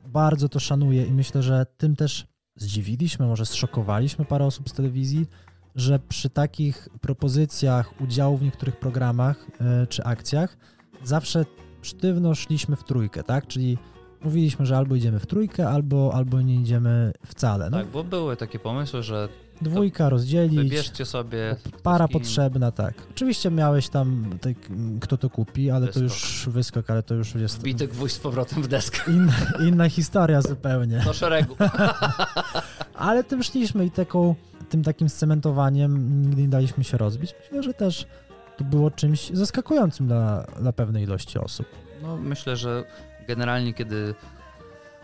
bardzo 0.08 0.50
to 0.50 0.60
szanuję 0.60 1.06
i 1.06 1.12
myślę, 1.12 1.44
że 1.44 1.66
tym 1.78 1.96
też 1.96 2.28
zdziwiliśmy, 2.56 3.26
może 3.26 3.46
zszokowaliśmy 3.46 4.26
parę 4.26 4.46
osób 4.46 4.70
z 4.70 4.74
telewizji, 4.74 5.28
że 5.76 6.00
przy 6.00 6.30
takich 6.30 6.90
propozycjach 7.02 8.02
udziału 8.02 8.38
w 8.38 8.42
niektórych 8.42 8.80
programach 8.80 9.48
yy, 9.60 9.88
czy 9.88 10.04
akcjach 10.04 10.58
zawsze 11.04 11.46
sztywno 11.82 12.36
szliśmy 12.36 12.76
w 12.76 12.84
trójkę, 12.84 13.24
tak? 13.24 13.48
Czyli 13.48 13.78
mówiliśmy, 14.24 14.66
że 14.66 14.78
albo 14.78 14.96
idziemy 14.96 15.20
w 15.20 15.26
trójkę, 15.26 15.70
albo, 15.70 16.12
albo 16.14 16.42
nie 16.42 16.56
idziemy 16.56 17.14
wcale. 17.26 17.70
No, 17.70 17.78
tak, 17.78 17.88
bo 17.88 18.04
były 18.04 18.38
takie 18.38 18.60
pomysły, 18.60 19.04
że 19.04 19.30
dwójka 19.62 20.10
rozdzielić. 20.10 20.56
Wybierzcie 20.56 21.06
sobie. 21.06 21.56
Para 21.84 22.08
potrzebna, 22.08 22.72
tak. 22.72 22.94
Oczywiście 23.12 23.52
miałeś 23.52 23.90
tam, 23.90 24.30
kto 25.02 25.18
to 25.18 25.30
kupi, 25.30 25.72
ale 25.72 25.86
wyskok. 25.86 26.00
to 26.00 26.04
już 26.04 26.50
wyskok, 26.52 26.90
ale 26.90 27.04
to 27.04 27.16
już 27.16 27.36
jest. 27.36 27.64
Bity 27.64 27.88
gwóźdź 27.88 28.16
z 28.16 28.20
powrotem 28.20 28.64
w 28.64 28.68
deskę. 28.68 29.00
Inna, 29.14 29.34
inna 29.68 29.90
historia 29.90 30.42
zupełnie. 30.42 31.02
Do 31.06 31.14
szeregu. 31.14 31.56
ale 32.96 33.24
tym 33.24 33.44
szliśmy 33.44 33.86
i 33.86 33.92
taką, 33.92 34.36
tym 34.70 34.84
takim 34.84 35.10
scementowaniem 35.10 36.22
nigdy 36.22 36.42
nie 36.42 36.48
daliśmy 36.48 36.84
się 36.84 36.98
rozbić. 36.98 37.36
Myślę, 37.42 37.64
że 37.64 37.74
też 37.74 38.06
to 38.58 38.64
było 38.64 38.92
czymś 38.92 39.30
zaskakującym 39.30 40.08
dla, 40.08 40.46
dla 40.62 40.74
pewnej 40.74 41.04
ilości 41.04 41.40
osób. 41.40 41.66
No, 42.02 42.18
myślę, 42.18 42.56
że 42.58 42.84
generalnie, 43.28 43.74
kiedy 43.74 44.16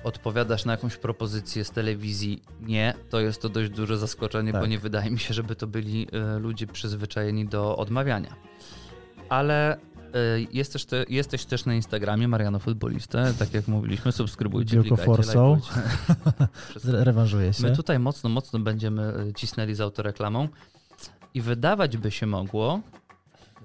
odpowiadasz 0.03 0.65
na 0.65 0.71
jakąś 0.71 0.97
propozycję 0.97 1.65
z 1.65 1.71
telewizji 1.71 2.41
nie, 2.61 2.93
to 3.09 3.19
jest 3.19 3.41
to 3.41 3.49
dość 3.49 3.69
duże 3.69 3.97
zaskoczenie, 3.97 4.51
tak. 4.51 4.61
bo 4.61 4.67
nie 4.67 4.79
wydaje 4.79 5.11
mi 5.11 5.19
się, 5.19 5.33
żeby 5.33 5.55
to 5.55 5.67
byli 5.67 6.07
y, 6.35 6.39
ludzie 6.39 6.67
przyzwyczajeni 6.67 7.45
do 7.45 7.77
odmawiania. 7.77 8.35
Ale 9.29 9.77
y, 9.77 9.79
jesteś, 10.51 10.85
te, 10.85 11.05
jesteś 11.09 11.45
też 11.45 11.65
na 11.65 11.73
Instagramie 11.73 12.27
Mariano 12.27 12.59
Futbolistę, 12.59 13.33
tak 13.39 13.53
jak 13.53 13.67
mówiliśmy, 13.67 14.11
subskrybujcie, 14.11 14.75
Biurko 14.75 14.97
Forsą. 14.97 15.59
Rewanżuje 16.83 17.53
się. 17.53 17.63
My 17.63 17.75
tutaj 17.75 17.99
mocno, 17.99 18.29
mocno 18.29 18.59
będziemy 18.59 19.13
y, 19.29 19.33
cisnęli 19.33 19.75
z 19.75 19.81
autoreklamą 19.81 20.47
i 21.33 21.41
wydawać 21.41 21.97
by 21.97 22.11
się 22.11 22.25
mogło, 22.25 22.81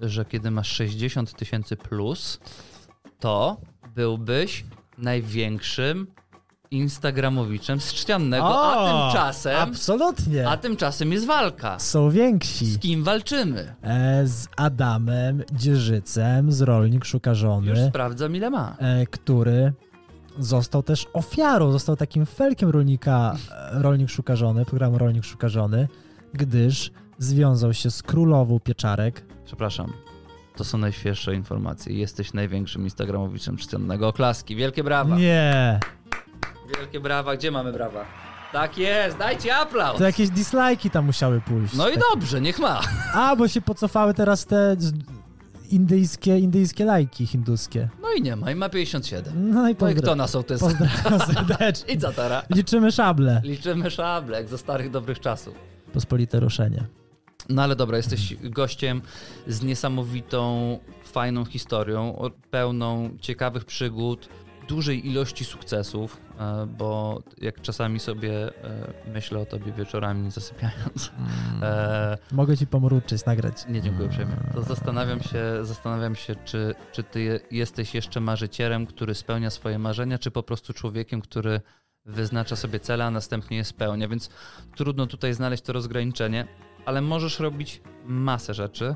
że 0.01 0.25
kiedy 0.25 0.51
masz 0.51 0.67
60 0.67 1.33
tysięcy 1.33 1.75
plus, 1.75 2.39
to 3.19 3.57
byłbyś 3.95 4.65
największym 4.97 6.07
Instagramowiczem 6.71 7.81
z 7.81 7.85
Trzciannego, 7.85 8.45
o, 8.45 8.73
a 8.73 9.09
tymczasem... 9.09 9.55
Absolutnie. 9.55 10.49
A 10.49 10.57
tymczasem 10.57 11.11
jest 11.11 11.25
walka. 11.25 11.79
Są 11.79 12.09
więksi. 12.09 12.65
Z 12.65 12.79
kim 12.79 13.03
walczymy? 13.03 13.75
E, 13.81 14.27
z 14.27 14.47
Adamem 14.57 15.43
Dzierżycem, 15.51 16.51
z 16.51 16.61
Rolnik 16.61 17.05
Szuka 17.05 17.33
Żony. 17.33 17.69
Już 17.69 17.79
sprawdzam 17.79 18.35
ile 18.35 18.49
ma. 18.49 18.75
E, 18.79 19.05
który 19.05 19.73
został 20.39 20.83
też 20.83 21.07
ofiarą, 21.13 21.71
został 21.71 21.95
takim 21.95 22.25
felkiem 22.25 22.69
rolnika, 22.69 23.35
e, 23.51 23.81
Rolnik 23.81 24.09
Szuka 24.09 24.35
Żony, 24.35 24.65
programu 24.65 24.97
Rolnik 24.97 25.23
Szuka 25.23 25.49
Żony, 25.49 25.87
gdyż 26.33 26.91
związał 27.17 27.73
się 27.73 27.91
z 27.91 28.03
królową 28.03 28.59
pieczarek. 28.59 29.25
Przepraszam, 29.45 29.93
to 30.55 30.63
są 30.63 30.77
najświeższe 30.77 31.35
informacje. 31.35 31.95
Jesteś 31.95 32.33
największym 32.33 32.83
Instagramowiczem 32.83 33.57
czcionnego. 33.57 34.07
Oklaski, 34.07 34.55
wielkie 34.55 34.83
brawa. 34.83 35.15
Nie. 35.15 35.79
Wielkie 36.77 36.99
brawa. 36.99 37.35
Gdzie 37.35 37.51
mamy 37.51 37.73
brawa? 37.73 38.05
Tak 38.53 38.77
jest, 38.77 39.17
dajcie 39.17 39.55
aplauz. 39.55 39.97
To 39.97 40.03
jakieś 40.03 40.29
dislajki 40.29 40.89
tam 40.89 41.05
musiały 41.05 41.41
pójść. 41.41 41.73
No 41.73 41.89
i 41.89 41.93
dobrze, 42.13 42.41
niech 42.41 42.59
ma. 42.59 42.81
A, 43.13 43.35
bo 43.35 43.47
się 43.47 43.61
pocofały 43.61 44.13
teraz 44.13 44.45
te 44.45 44.75
indyjskie, 45.71 46.39
indyjskie 46.39 46.85
lajki 46.85 47.27
hinduskie. 47.27 47.89
No 48.01 48.13
i 48.17 48.21
nie 48.21 48.35
ma, 48.35 48.51
i 48.51 48.55
ma 48.55 48.69
57. 48.69 49.49
No 49.51 49.69
i, 49.69 49.75
pozdra- 49.75 49.81
no 49.81 49.89
i 49.91 49.95
kto 49.95 50.15
na 50.15 50.27
sołtys? 50.27 50.59
Pozdrawiam 50.63 51.19
serdecznie. 51.33 51.93
I 51.95 51.99
zatara. 51.99 52.43
Liczymy 52.49 52.91
szable. 52.91 53.41
Liczymy 53.43 53.91
szable, 53.91 54.37
jak 54.37 54.47
za 54.47 54.57
starych 54.57 54.91
dobrych 54.91 55.19
czasów. 55.19 55.55
Pospolite 55.93 56.39
ruszenie. 56.39 56.83
No 57.49 57.63
ale 57.63 57.75
dobra, 57.75 57.97
jesteś 57.97 58.35
gościem 58.43 59.01
z 59.47 59.63
niesamowitą, 59.63 60.79
fajną 61.03 61.45
historią, 61.45 62.29
pełną 62.51 63.09
ciekawych 63.21 63.65
przygód, 63.65 64.29
dużej 64.67 65.07
ilości 65.07 65.45
sukcesów, 65.45 66.21
e, 66.39 66.67
bo 66.77 67.21
jak 67.41 67.61
czasami 67.61 67.99
sobie 67.99 68.63
e, 68.63 68.93
myślę 69.13 69.39
o 69.39 69.45
tobie 69.45 69.71
wieczorami 69.71 70.31
zasypiając. 70.31 71.11
Mm. 71.17 71.63
E, 71.63 72.17
Mogę 72.31 72.57
ci 72.57 72.67
pomruczyć, 72.67 73.25
nagrać. 73.25 73.65
Nie, 73.69 73.81
dziękuję 73.81 74.07
uprzejmie. 74.07 74.33
To 74.53 74.61
zastanawiam 74.61 75.21
się, 75.21 75.43
zastanawiam 75.61 76.15
się 76.15 76.35
czy, 76.45 76.75
czy 76.91 77.03
ty 77.03 77.39
jesteś 77.51 77.95
jeszcze 77.95 78.19
marzycielem, 78.19 78.85
który 78.85 79.15
spełnia 79.15 79.49
swoje 79.49 79.79
marzenia, 79.79 80.19
czy 80.19 80.31
po 80.31 80.43
prostu 80.43 80.73
człowiekiem, 80.73 81.21
który 81.21 81.61
wyznacza 82.05 82.55
sobie 82.55 82.79
cele, 82.79 83.05
a 83.05 83.11
następnie 83.11 83.57
je 83.57 83.63
spełnia, 83.63 84.07
więc 84.07 84.29
trudno 84.75 85.07
tutaj 85.07 85.33
znaleźć 85.33 85.63
to 85.63 85.73
rozgraniczenie 85.73 86.47
ale 86.85 87.01
możesz 87.01 87.39
robić 87.39 87.81
masę 88.05 88.53
rzeczy, 88.53 88.95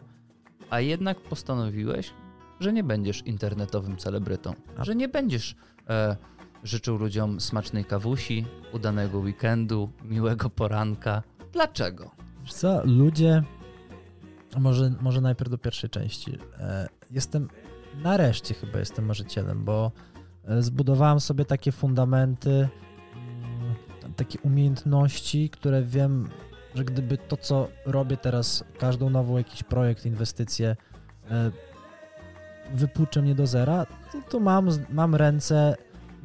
a 0.69 0.79
jednak 0.79 1.21
postanowiłeś, 1.21 2.13
że 2.59 2.73
nie 2.73 2.83
będziesz 2.83 3.25
internetowym 3.25 3.97
celebrytą, 3.97 4.53
a. 4.77 4.83
że 4.83 4.95
nie 4.95 5.07
będziesz 5.07 5.55
e, 5.89 6.15
życzył 6.63 6.97
ludziom 6.97 7.39
smacznej 7.39 7.85
kawusi, 7.85 8.45
udanego 8.73 9.19
weekendu, 9.19 9.89
miłego 10.03 10.49
poranka. 10.49 11.23
Dlaczego? 11.53 12.11
Wiesz 12.41 12.53
co, 12.53 12.85
ludzie, 12.85 13.43
może, 14.57 14.93
może 15.01 15.21
najpierw 15.21 15.51
do 15.51 15.57
pierwszej 15.57 15.89
części. 15.89 16.37
E, 16.59 16.87
jestem, 17.11 17.47
nareszcie 18.03 18.53
chyba 18.53 18.79
jestem 18.79 19.05
marzycielem, 19.05 19.65
bo 19.65 19.91
e, 20.45 20.61
zbudowałem 20.61 21.19
sobie 21.19 21.45
takie 21.45 21.71
fundamenty, 21.71 22.49
mm, 22.49 23.75
takie 24.15 24.39
umiejętności, 24.39 25.49
które 25.49 25.83
wiem, 25.83 26.29
że 26.75 26.83
gdyby 26.85 27.17
to, 27.17 27.37
co 27.37 27.67
robię 27.85 28.17
teraz, 28.17 28.63
każdą 28.79 29.09
nową 29.09 29.37
jakiś 29.37 29.63
projekt, 29.63 30.05
inwestycję, 30.05 30.75
e, 31.31 31.51
wypłuczę 32.73 33.21
mnie 33.21 33.35
do 33.35 33.47
zera, 33.47 33.85
to, 34.11 34.21
to 34.29 34.39
mam, 34.39 34.69
mam 34.89 35.15
ręce, 35.15 35.75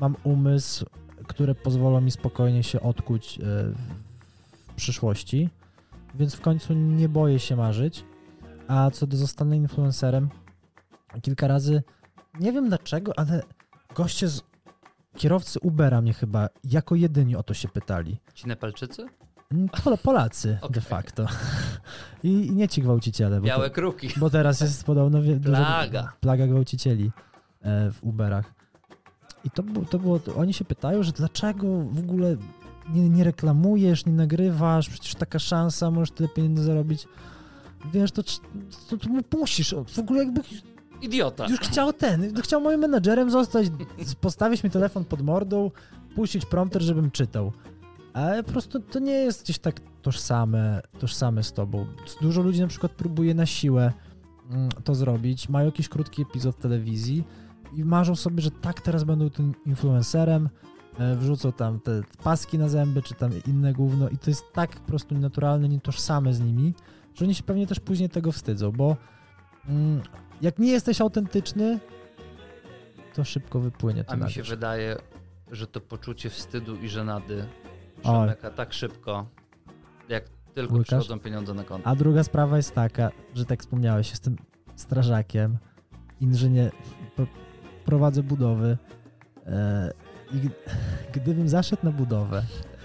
mam 0.01 0.17
umysł, 0.25 0.87
które 1.27 1.55
pozwolą 1.55 2.01
mi 2.01 2.11
spokojnie 2.11 2.63
się 2.63 2.81
odkuć 2.81 3.39
e, 3.39 3.43
w 4.69 4.75
przyszłości, 4.77 5.51
więc 6.15 6.35
w 6.35 6.41
końcu 6.41 6.75
nie 6.75 7.09
boję 7.09 7.39
się 7.39 7.57
marzyć. 7.57 8.05
A 8.69 8.91
co 8.91 9.07
do 9.07 9.17
zostanę 9.17 9.57
influencerem, 9.57 10.29
kilka 11.23 11.49
razy, 11.49 11.83
nie 12.41 12.53
wiem 12.53 12.69
dlaczego, 12.69 13.19
ale 13.19 13.43
goście 13.95 14.29
z 14.29 14.43
kierowcy 15.17 15.61
Ubera 15.61 16.01
mnie 16.01 16.13
chyba 16.13 16.49
jako 16.65 16.95
jedyni 16.95 17.37
o 17.37 17.43
to 17.43 17.55
się 17.55 17.69
pytali. 17.69 18.17
Ci 18.35 18.49
Nepalczycy? 18.49 19.07
Mm, 19.53 19.69
Pol- 19.69 19.99
Polacy 19.99 20.59
Okej. 20.61 20.75
de 20.75 20.81
facto. 20.81 21.27
I, 22.25 22.29
I 22.47 22.51
nie 22.53 22.69
ci 22.69 22.83
gwałciciele. 22.83 23.41
Bo, 23.41 23.47
Białe 23.47 23.71
kruki. 23.71 24.09
bo 24.17 24.31
teraz 24.31 24.61
jest 24.61 24.85
podobno 24.85 25.23
wie, 25.23 25.37
dużo- 25.37 25.57
Plaga. 25.57 26.13
plaga 26.21 26.47
gwałcicieli 26.47 27.11
e, 27.63 27.91
w 27.91 28.05
Uberach. 28.05 28.55
I 29.45 29.51
to, 29.51 29.63
było- 29.63 29.85
to 29.87 29.99
było, 29.99 30.19
to 30.19 30.35
oni 30.35 30.53
się 30.53 30.65
pytają, 30.65 31.03
że 31.03 31.13
dlaczego 31.13 31.67
w 31.81 31.99
ogóle 31.99 32.37
nie, 32.95 33.09
nie 33.09 33.25
reklamujesz, 33.25 34.07
nie 34.07 34.13
nagrywasz, 34.13 34.89
przecież 34.89 35.15
taka 35.15 35.39
szansa, 35.39 35.91
możesz 35.91 36.11
tyle 36.11 36.29
pieniędzy 36.29 36.63
zarobić. 36.65 37.07
Wiesz, 37.93 38.13
to, 38.13 38.23
to, 38.23 38.97
to 39.31 39.39
musisz, 39.39 39.75
w 39.89 39.99
ogóle 39.99 40.25
jakby 40.25 40.41
Idiota. 41.03 41.47
już 41.49 41.61
chciał 41.61 41.93
ten, 41.93 42.43
chciał 42.43 42.61
moim 42.61 42.81
menadżerem 42.81 43.31
zostać, 43.31 43.67
postawić 44.21 44.65
mi 44.65 44.71
telefon 44.71 45.05
pod 45.05 45.23
mordą, 45.23 45.71
puścić 46.15 46.47
prompter, 46.47 46.83
żebym 46.83 47.11
czytał. 47.11 47.53
Ale 48.15 48.43
po 48.43 48.53
prostu 48.53 48.81
to 48.81 48.99
nie 48.99 49.13
jest 49.13 49.43
gdzieś 49.43 49.59
tak 49.59 49.81
tożsame, 50.03 50.83
tożsame 50.99 51.43
z 51.43 51.53
tobą. 51.53 51.87
Dużo 52.21 52.43
ludzi 52.43 52.61
na 52.61 52.67
przykład 52.67 52.93
próbuje 52.93 53.35
na 53.35 53.47
siłę 53.47 53.93
mm, 54.51 54.69
to 54.85 54.95
zrobić, 54.95 55.49
mają 55.49 55.67
jakiś 55.67 55.89
krótki 55.89 56.23
epizod 56.23 56.57
w 56.57 56.59
telewizji 56.59 57.25
i 57.77 57.85
marzą 57.85 58.17
sobie, 58.17 58.43
że 58.43 58.51
tak 58.51 58.81
teraz 58.81 59.05
będą 59.05 59.31
tym 59.31 59.55
influencerem, 59.67 60.49
e, 60.99 61.17
wrzucą 61.17 61.53
tam 61.53 61.81
te 61.81 62.03
paski 62.25 62.59
na 62.59 62.69
zęby, 62.69 63.03
czy 63.03 63.15
tam 63.15 63.31
inne 63.47 63.73
gówno 63.73 64.09
i 64.09 64.19
to 64.19 64.31
jest 64.31 64.45
tak 64.53 64.71
po 64.71 64.87
prostu 64.87 65.15
nienaturalne, 65.15 65.69
nietożsame 65.69 66.35
z 66.35 66.41
nimi, 66.41 66.75
że 67.15 67.25
oni 67.25 67.35
się 67.35 67.43
pewnie 67.43 67.67
też 67.67 67.81
później 67.81 68.09
tego 68.09 68.33
wstydzą, 68.33 68.73
bo 68.73 68.97
mm, 69.69 70.01
jak 70.43 70.59
nie 70.59 70.73
jesteś 70.73 71.01
autentyczny, 71.01 71.81
to 73.15 73.25
szybko 73.25 73.61
wypłynie 73.61 74.05
to 74.05 74.13
A 74.13 74.17
mi 74.17 74.31
się 74.31 74.43
wydaje, 74.43 74.97
że 75.51 75.67
to 75.67 75.81
poczucie 75.81 76.31
wstydu 76.31 76.77
i 76.77 76.89
żenady 76.89 77.45
Oj. 78.05 78.27
przemyka 78.29 78.51
tak 78.51 78.73
szybko, 78.73 79.27
jak 80.09 80.25
tylko 80.55 80.73
Łykasz? 80.75 80.87
przychodzą 80.87 81.21
pieniądze 81.21 81.55
na 81.55 81.65
konto. 81.65 81.89
A 81.89 81.95
druga 81.97 82.23
sprawa 82.25 82.57
jest 82.57 82.75
taka, 82.75 83.11
że 83.35 83.45
tak 83.45 83.61
wspomniałeś, 83.61 84.11
jestem 84.11 84.37
strażakiem, 84.77 85.59
inżynier, 86.21 86.73
pro- 87.17 87.27
prowadzę 87.85 88.23
budowy 88.23 88.79
e, 89.47 89.93
i 90.33 90.37
gdybym 91.13 91.49
zaszedł 91.49 91.85
na 91.85 91.93
budowę 91.93 92.43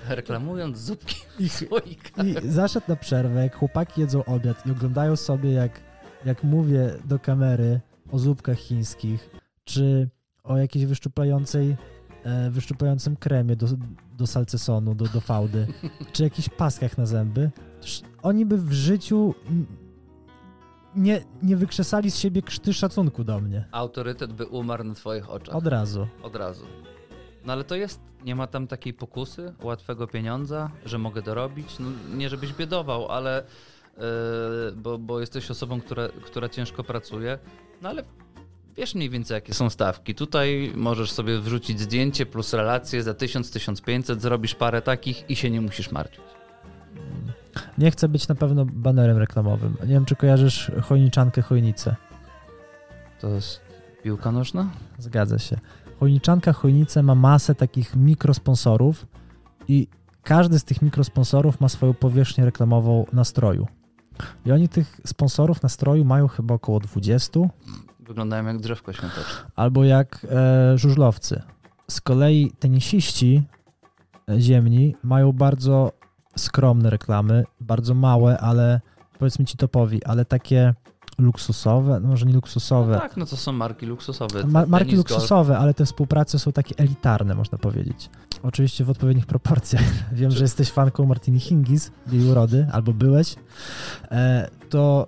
Reklamując 0.09 0.77
zupki 0.77 1.15
i, 1.39 1.49
w 1.49 1.53
słoikach. 1.53 2.25
i 2.25 2.35
zaszedł 2.51 2.85
na 2.89 2.95
przerwę, 2.95 3.43
jak 3.43 3.55
chłopaki 3.55 4.01
jedzą 4.01 4.25
obiad 4.25 4.67
i 4.67 4.71
oglądają 4.71 5.15
sobie, 5.15 5.51
jak, 5.51 5.79
jak 6.25 6.43
mówię 6.43 6.89
do 7.05 7.19
kamery 7.19 7.79
o 8.11 8.19
zupkach 8.19 8.57
chińskich, 8.57 9.29
czy 9.63 10.09
o 10.43 10.57
jakiejś 10.57 10.85
wyszczuplającej, 10.85 11.75
e, 12.23 12.49
wyszczuplającym 12.49 13.15
kremie 13.15 13.55
do, 13.55 13.67
do 14.17 14.27
salcesonu, 14.27 14.95
do, 14.95 15.05
do 15.05 15.21
fałdy, 15.21 15.67
czy 16.13 16.23
jakichś 16.23 16.49
paskach 16.49 16.97
na 16.97 17.05
zęby, 17.05 17.51
oni 18.21 18.45
by 18.45 18.57
w 18.57 18.73
życiu 18.73 19.35
nie, 20.95 21.21
nie 21.43 21.57
wykrzesali 21.57 22.11
z 22.11 22.17
siebie 22.17 22.41
krzty 22.41 22.73
szacunku 22.73 23.23
do 23.23 23.39
mnie. 23.39 23.65
Autorytet 23.71 24.33
by 24.33 24.45
umarł 24.45 24.83
na 24.83 24.93
twoich 24.93 25.29
oczach. 25.29 25.55
Od 25.55 25.67
razu. 25.67 26.07
Od 26.23 26.35
razu. 26.35 26.65
No 27.45 27.53
ale 27.53 27.63
to 27.63 27.75
jest, 27.75 28.01
nie 28.25 28.35
ma 28.35 28.47
tam 28.47 28.67
takiej 28.67 28.93
pokusy, 28.93 29.53
łatwego 29.63 30.07
pieniądza, 30.07 30.71
że 30.85 30.97
mogę 30.97 31.21
dorobić. 31.21 31.79
No, 31.79 31.89
nie 32.15 32.29
żebyś 32.29 32.53
biedował, 32.53 33.11
ale 33.11 33.43
yy, 33.97 34.03
bo, 34.75 34.97
bo 34.97 35.19
jesteś 35.19 35.51
osobą, 35.51 35.81
która, 35.81 36.09
która 36.25 36.49
ciężko 36.49 36.83
pracuje. 36.83 37.39
No 37.81 37.89
ale 37.89 38.03
wiesz 38.79 38.95
mniej 38.95 39.09
więcej 39.09 39.35
jakie 39.35 39.53
są 39.53 39.69
stawki. 39.69 40.15
Tutaj 40.15 40.71
możesz 40.75 41.11
sobie 41.11 41.39
wrzucić 41.39 41.79
zdjęcie 41.79 42.25
plus 42.25 42.53
relacje 42.53 43.03
za 43.03 43.13
1000-1500, 43.13 44.19
zrobisz 44.19 44.55
parę 44.55 44.81
takich 44.81 45.29
i 45.29 45.35
się 45.35 45.49
nie 45.49 45.61
musisz 45.61 45.91
martwić. 45.91 46.21
Nie 47.77 47.91
chcę 47.91 48.09
być 48.09 48.27
na 48.27 48.35
pewno 48.35 48.65
banerem 48.65 49.17
reklamowym. 49.17 49.77
Nie 49.81 49.87
wiem, 49.93 50.05
czy 50.05 50.15
kojarzysz 50.15 50.71
chojniczankę 50.83 51.41
chojnicę. 51.41 51.95
To 53.21 53.29
jest 53.29 53.61
piłka 54.03 54.31
nożna? 54.31 54.69
Zgadza 54.97 55.39
się. 55.39 55.57
Chojniczanka 55.99 56.53
Chojnice 56.53 57.03
ma 57.03 57.15
masę 57.15 57.55
takich 57.55 57.95
mikrosponsorów 57.95 59.05
i 59.67 59.87
każdy 60.23 60.59
z 60.59 60.63
tych 60.63 60.81
mikrosponsorów 60.81 61.61
ma 61.61 61.69
swoją 61.69 61.93
powierzchnię 61.93 62.45
reklamową 62.45 63.05
na 63.13 63.23
stroju. 63.23 63.67
I 64.45 64.51
oni 64.51 64.69
tych 64.69 65.01
sponsorów 65.05 65.63
na 65.63 65.69
stroju 65.69 66.05
mają 66.05 66.27
chyba 66.27 66.55
około 66.55 66.79
20, 66.79 67.39
Wyglądają 68.09 68.45
jak 68.45 68.59
drzewko 68.59 68.93
świąteczne. 68.93 69.51
albo 69.55 69.83
jak 69.83 70.25
e, 70.31 70.77
żużlowcy. 70.77 71.41
Z 71.89 72.01
kolei 72.01 72.51
tenisiści 72.59 73.43
e, 74.29 74.39
ziemni 74.41 74.95
mają 75.03 75.31
bardzo 75.31 75.91
skromne 76.37 76.89
reklamy, 76.89 77.43
bardzo 77.61 77.93
małe, 77.93 78.37
ale 78.39 78.81
powiedzmy 79.19 79.45
ci 79.45 79.57
topowi, 79.57 80.03
ale 80.03 80.25
takie 80.25 80.73
luksusowe, 81.17 81.99
no 81.99 82.07
może 82.07 82.25
nie 82.25 82.33
luksusowe, 82.33 82.93
No 82.93 82.99
tak, 82.99 83.17
no 83.17 83.25
to 83.25 83.37
są 83.37 83.51
marki 83.51 83.85
luksusowe. 83.85 84.43
Ma 84.47 84.65
marki 84.65 84.89
Tenis, 84.89 85.03
golf. 85.03 85.09
luksusowe, 85.11 85.57
ale 85.57 85.73
te 85.73 85.85
współprace 85.85 86.39
są 86.39 86.51
takie 86.51 86.75
elitarne, 86.77 87.35
można 87.35 87.57
powiedzieć. 87.57 88.09
Oczywiście 88.43 88.83
w 88.83 88.89
odpowiednich 88.89 89.25
proporcjach. 89.25 89.83
Wiem, 90.11 90.31
Czy- 90.31 90.37
że 90.37 90.43
jesteś 90.43 90.71
fanką 90.71 91.05
Martini 91.05 91.39
Hingis, 91.39 91.91
jej 92.11 92.29
urody, 92.31 92.67
albo 92.71 92.93
byłeś. 92.93 93.35
E, 94.11 94.49
to 94.69 95.07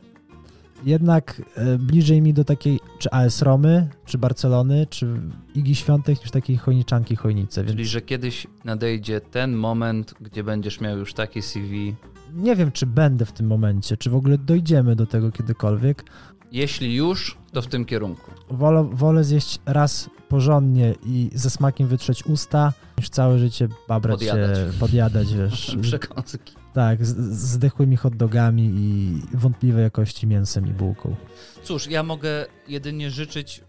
jednak 0.84 1.42
e, 1.56 1.78
bliżej 1.78 2.22
mi 2.22 2.34
do 2.34 2.44
takiej, 2.44 2.80
czy 3.00 3.12
AS 3.12 3.42
Romy, 3.42 3.90
czy 4.06 4.18
Barcelony, 4.18 4.88
czy 4.90 5.22
Igi 5.56 5.76
Świątek, 5.76 6.22
niż 6.22 6.32
takiej 6.32 6.58
chojniczanki 6.58 7.16
chojnice. 7.16 7.62
Więc 7.64 7.72
Czyli, 7.76 7.86
że 7.86 8.02
kiedyś 8.02 8.48
nadejdzie 8.66 9.22
ten 9.22 9.54
moment, 9.54 10.14
gdzie 10.22 10.44
będziesz 10.44 10.82
miał 10.82 10.98
już 10.98 11.14
takie 11.14 11.42
CV. 11.42 11.96
nie 12.34 12.56
wiem, 12.56 12.72
czy 12.72 12.86
będę 12.86 13.26
w 13.26 13.32
tym 13.32 13.48
momencie, 13.48 13.98
czy 13.98 14.10
w 14.10 14.16
ogóle 14.16 14.38
dojdziemy 14.38 14.96
do 14.96 15.06
tego 15.06 15.32
kiedykolwiek. 15.32 16.04
Jeśli 16.52 16.96
już, 16.96 17.38
to 17.54 17.62
w 17.62 17.68
tym 17.68 17.86
kierunku. 17.86 18.32
Wolę, 18.50 18.90
wolę 18.94 19.24
zjeść 19.24 19.60
raz 19.66 20.10
porządnie 20.30 20.96
i 21.06 21.30
ze 21.34 21.50
smakiem 21.50 21.88
wytrzeć 21.88 22.26
usta, 22.26 22.74
niż 22.98 23.10
całe 23.10 23.40
życie 23.40 23.68
babrać 23.88 24.14
Podjadać. 24.20 24.58
się, 24.58 24.80
podjadać, 24.80 25.34
wiesz, 25.34 25.76
Przekąski. 25.82 26.54
Tak, 26.74 27.06
z, 27.06 27.16
zdechłymi 27.32 27.98
hot 27.98 28.16
dogami 28.16 28.72
i 28.76 29.22
wątpliwej 29.34 29.84
jakości 29.84 30.28
mięsem 30.28 30.68
i 30.68 30.72
bułką. 30.72 31.16
Cóż, 31.64 31.88
ja 31.88 32.04
mogę 32.04 32.46
jedynie 32.68 33.12
życzyć 33.12 33.64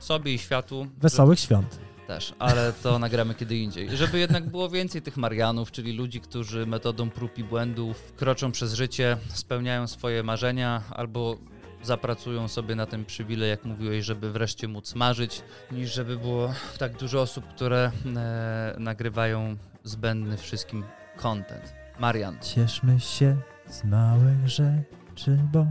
y, 0.00 0.04
sobie 0.04 0.34
i 0.34 0.38
światu. 0.38 0.86
Wesołych 1.00 1.40
świąt. 1.40 1.78
Że, 1.80 2.06
też, 2.06 2.34
ale 2.38 2.72
to 2.82 2.98
nagramy 3.06 3.34
kiedy 3.34 3.56
indziej. 3.56 3.96
Żeby 3.96 4.18
jednak 4.18 4.50
było 4.50 4.68
więcej 4.68 5.02
tych 5.02 5.16
Marianów, 5.16 5.70
czyli 5.70 5.92
ludzi, 5.92 6.20
którzy 6.20 6.66
metodą 6.66 7.10
prób 7.10 7.38
i 7.38 7.44
błędów 7.44 8.12
kroczą 8.16 8.52
przez 8.52 8.74
życie, 8.74 9.16
spełniają 9.28 9.86
swoje 9.86 10.22
marzenia 10.22 10.82
albo 10.90 11.36
zapracują 11.82 12.48
sobie 12.48 12.74
na 12.74 12.86
ten 12.86 13.04
przywilej, 13.04 13.50
jak 13.50 13.64
mówiłeś, 13.64 14.04
żeby 14.04 14.32
wreszcie 14.32 14.68
móc 14.68 14.94
marzyć, 14.94 15.42
niż 15.72 15.94
żeby 15.94 16.16
było 16.16 16.54
tak 16.78 16.96
dużo 16.96 17.20
osób, 17.20 17.44
które 17.48 17.92
e, 18.16 18.76
nagrywają 18.78 19.56
zbędny 19.84 20.36
wszystkim 20.36 20.84
content. 21.16 21.85
Marian. 21.98 22.38
Cieszmy 22.40 23.00
się 23.00 23.36
z 23.70 23.84
małych 23.84 24.48
rzeczy, 24.48 25.38
bo 25.52 25.66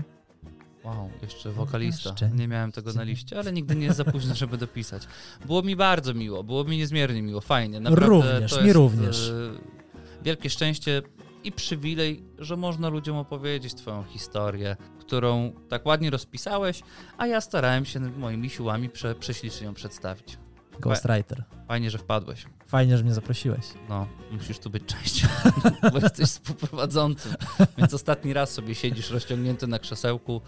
Wow, 0.84 1.10
jeszcze 1.22 1.52
wokalista. 1.52 2.14
Nie 2.34 2.48
miałem 2.48 2.72
tego 2.72 2.94
na 2.94 3.04
liście, 3.04 3.40
ale 3.40 3.52
nigdy 3.54 3.76
nie 3.76 3.86
jest 3.86 3.98
za 3.98 4.06
późno, 4.06 4.36
żeby 4.36 4.58
dopisać. 4.58 5.08
Było 5.46 5.62
mi 5.62 5.76
bardzo 5.76 6.14
miło, 6.14 6.44
było 6.44 6.64
mi 6.64 6.78
niezmiernie 6.78 7.22
miło, 7.22 7.42
fajnie. 7.42 7.80
Naprawdę 7.80 8.06
Również, 8.08 8.52
to 8.52 8.60
mi 8.60 8.66
jest, 8.66 8.76
również. 8.76 9.30
e, 9.30 10.24
Wielkie 10.24 10.50
szczęście 10.50 11.02
i 11.44 11.52
przywilej, 11.52 12.24
że 12.40 12.58
można 12.58 12.90
ludziom 12.90 13.18
opowiedzieć 13.18 13.74
Twoją 13.74 14.04
historię, 14.04 14.76
którą 15.00 15.52
tak 15.70 15.86
ładnie 15.86 16.10
rozpisałeś, 16.10 16.82
a 17.18 17.28
ja 17.28 17.42
starałem 17.42 17.86
się 17.86 18.00
moimi 18.00 18.50
siłami 18.50 18.90
prze, 18.90 19.16
prześlicznie 19.16 19.66
ją 19.68 19.74
przedstawić. 19.74 20.38
Ghostwriter. 20.80 21.44
Fajnie, 21.68 21.90
że 21.92 21.98
wpadłeś. 21.98 22.46
Fajnie, 22.68 22.98
że 22.98 23.04
mnie 23.04 23.14
zaprosiłeś. 23.14 23.66
No, 23.90 24.08
musisz 24.32 24.60
tu 24.60 24.70
być 24.70 24.86
częścią, 24.86 25.28
bo 25.94 26.00
jesteś 26.00 26.30
współprowadzącym. 26.30 27.34
Więc 27.78 27.94
ostatni 27.94 28.34
raz 28.34 28.50
sobie 28.52 28.76
siedzisz 28.76 29.10
rozciągnięty 29.12 29.68
na 29.68 29.80
krzesełku 29.80 30.42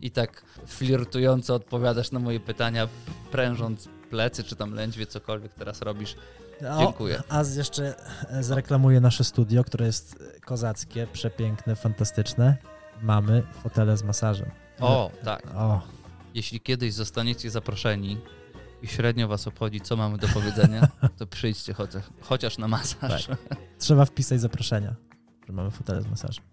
i 0.00 0.10
tak 0.10 0.42
flirtująco 0.66 1.54
odpowiadasz 1.54 2.10
na 2.12 2.18
moje 2.18 2.40
pytania, 2.40 2.88
prężąc 3.30 3.88
plecy 4.10 4.44
czy 4.44 4.56
tam 4.56 4.74
lędźwie, 4.74 5.06
cokolwiek 5.06 5.54
teraz 5.54 5.82
robisz. 5.82 6.16
Dziękuję. 6.78 7.22
a 7.28 7.44
z- 7.44 7.56
jeszcze 7.56 7.94
e, 8.30 8.42
zareklamuję 8.42 9.00
nasze 9.00 9.24
studio, 9.24 9.64
które 9.64 9.86
jest 9.86 10.24
kozackie, 10.44 11.06
przepiękne, 11.12 11.76
fantastyczne. 11.76 12.56
Mamy 13.02 13.42
fotele 13.62 13.96
z 13.96 14.02
masażem. 14.02 14.50
O, 14.80 15.10
tak. 15.24 15.42
O, 15.56 15.80
Jeśli 16.34 16.60
kiedyś 16.60 16.94
zostaniecie 16.94 17.50
zaproszeni 17.50 18.20
i 18.82 18.88
średnio 18.88 19.28
was 19.28 19.46
obchodzi, 19.46 19.80
co 19.80 19.96
mamy 19.96 20.18
do 20.18 20.28
powiedzenia, 20.28 20.88
to 21.18 21.26
przyjdźcie 21.26 21.74
chociaż, 21.74 22.02
chociaż 22.20 22.58
na 22.58 22.68
masaż. 22.68 23.26
Tak. 23.26 23.38
Trzeba 23.78 24.04
wpisać 24.04 24.40
zaproszenia, 24.40 24.94
że 25.46 25.52
mamy 25.52 25.70
fotele 25.70 26.02
z 26.02 26.06
masażem. 26.06 26.44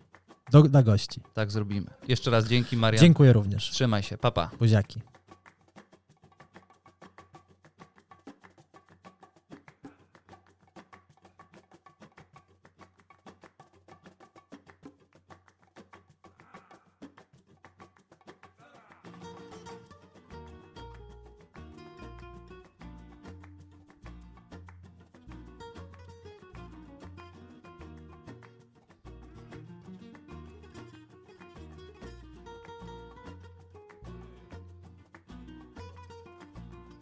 Do, 0.51 0.61
dla 0.61 0.83
gości. 0.83 1.21
Tak 1.33 1.51
zrobimy. 1.51 1.87
Jeszcze 2.07 2.31
raz 2.31 2.47
dzięki, 2.47 2.77
Maria. 2.77 2.99
Dziękuję 2.99 3.33
również. 3.33 3.69
Trzymaj 3.69 4.03
się, 4.03 4.17
papa. 4.17 4.51
Buziaki. 4.59 5.01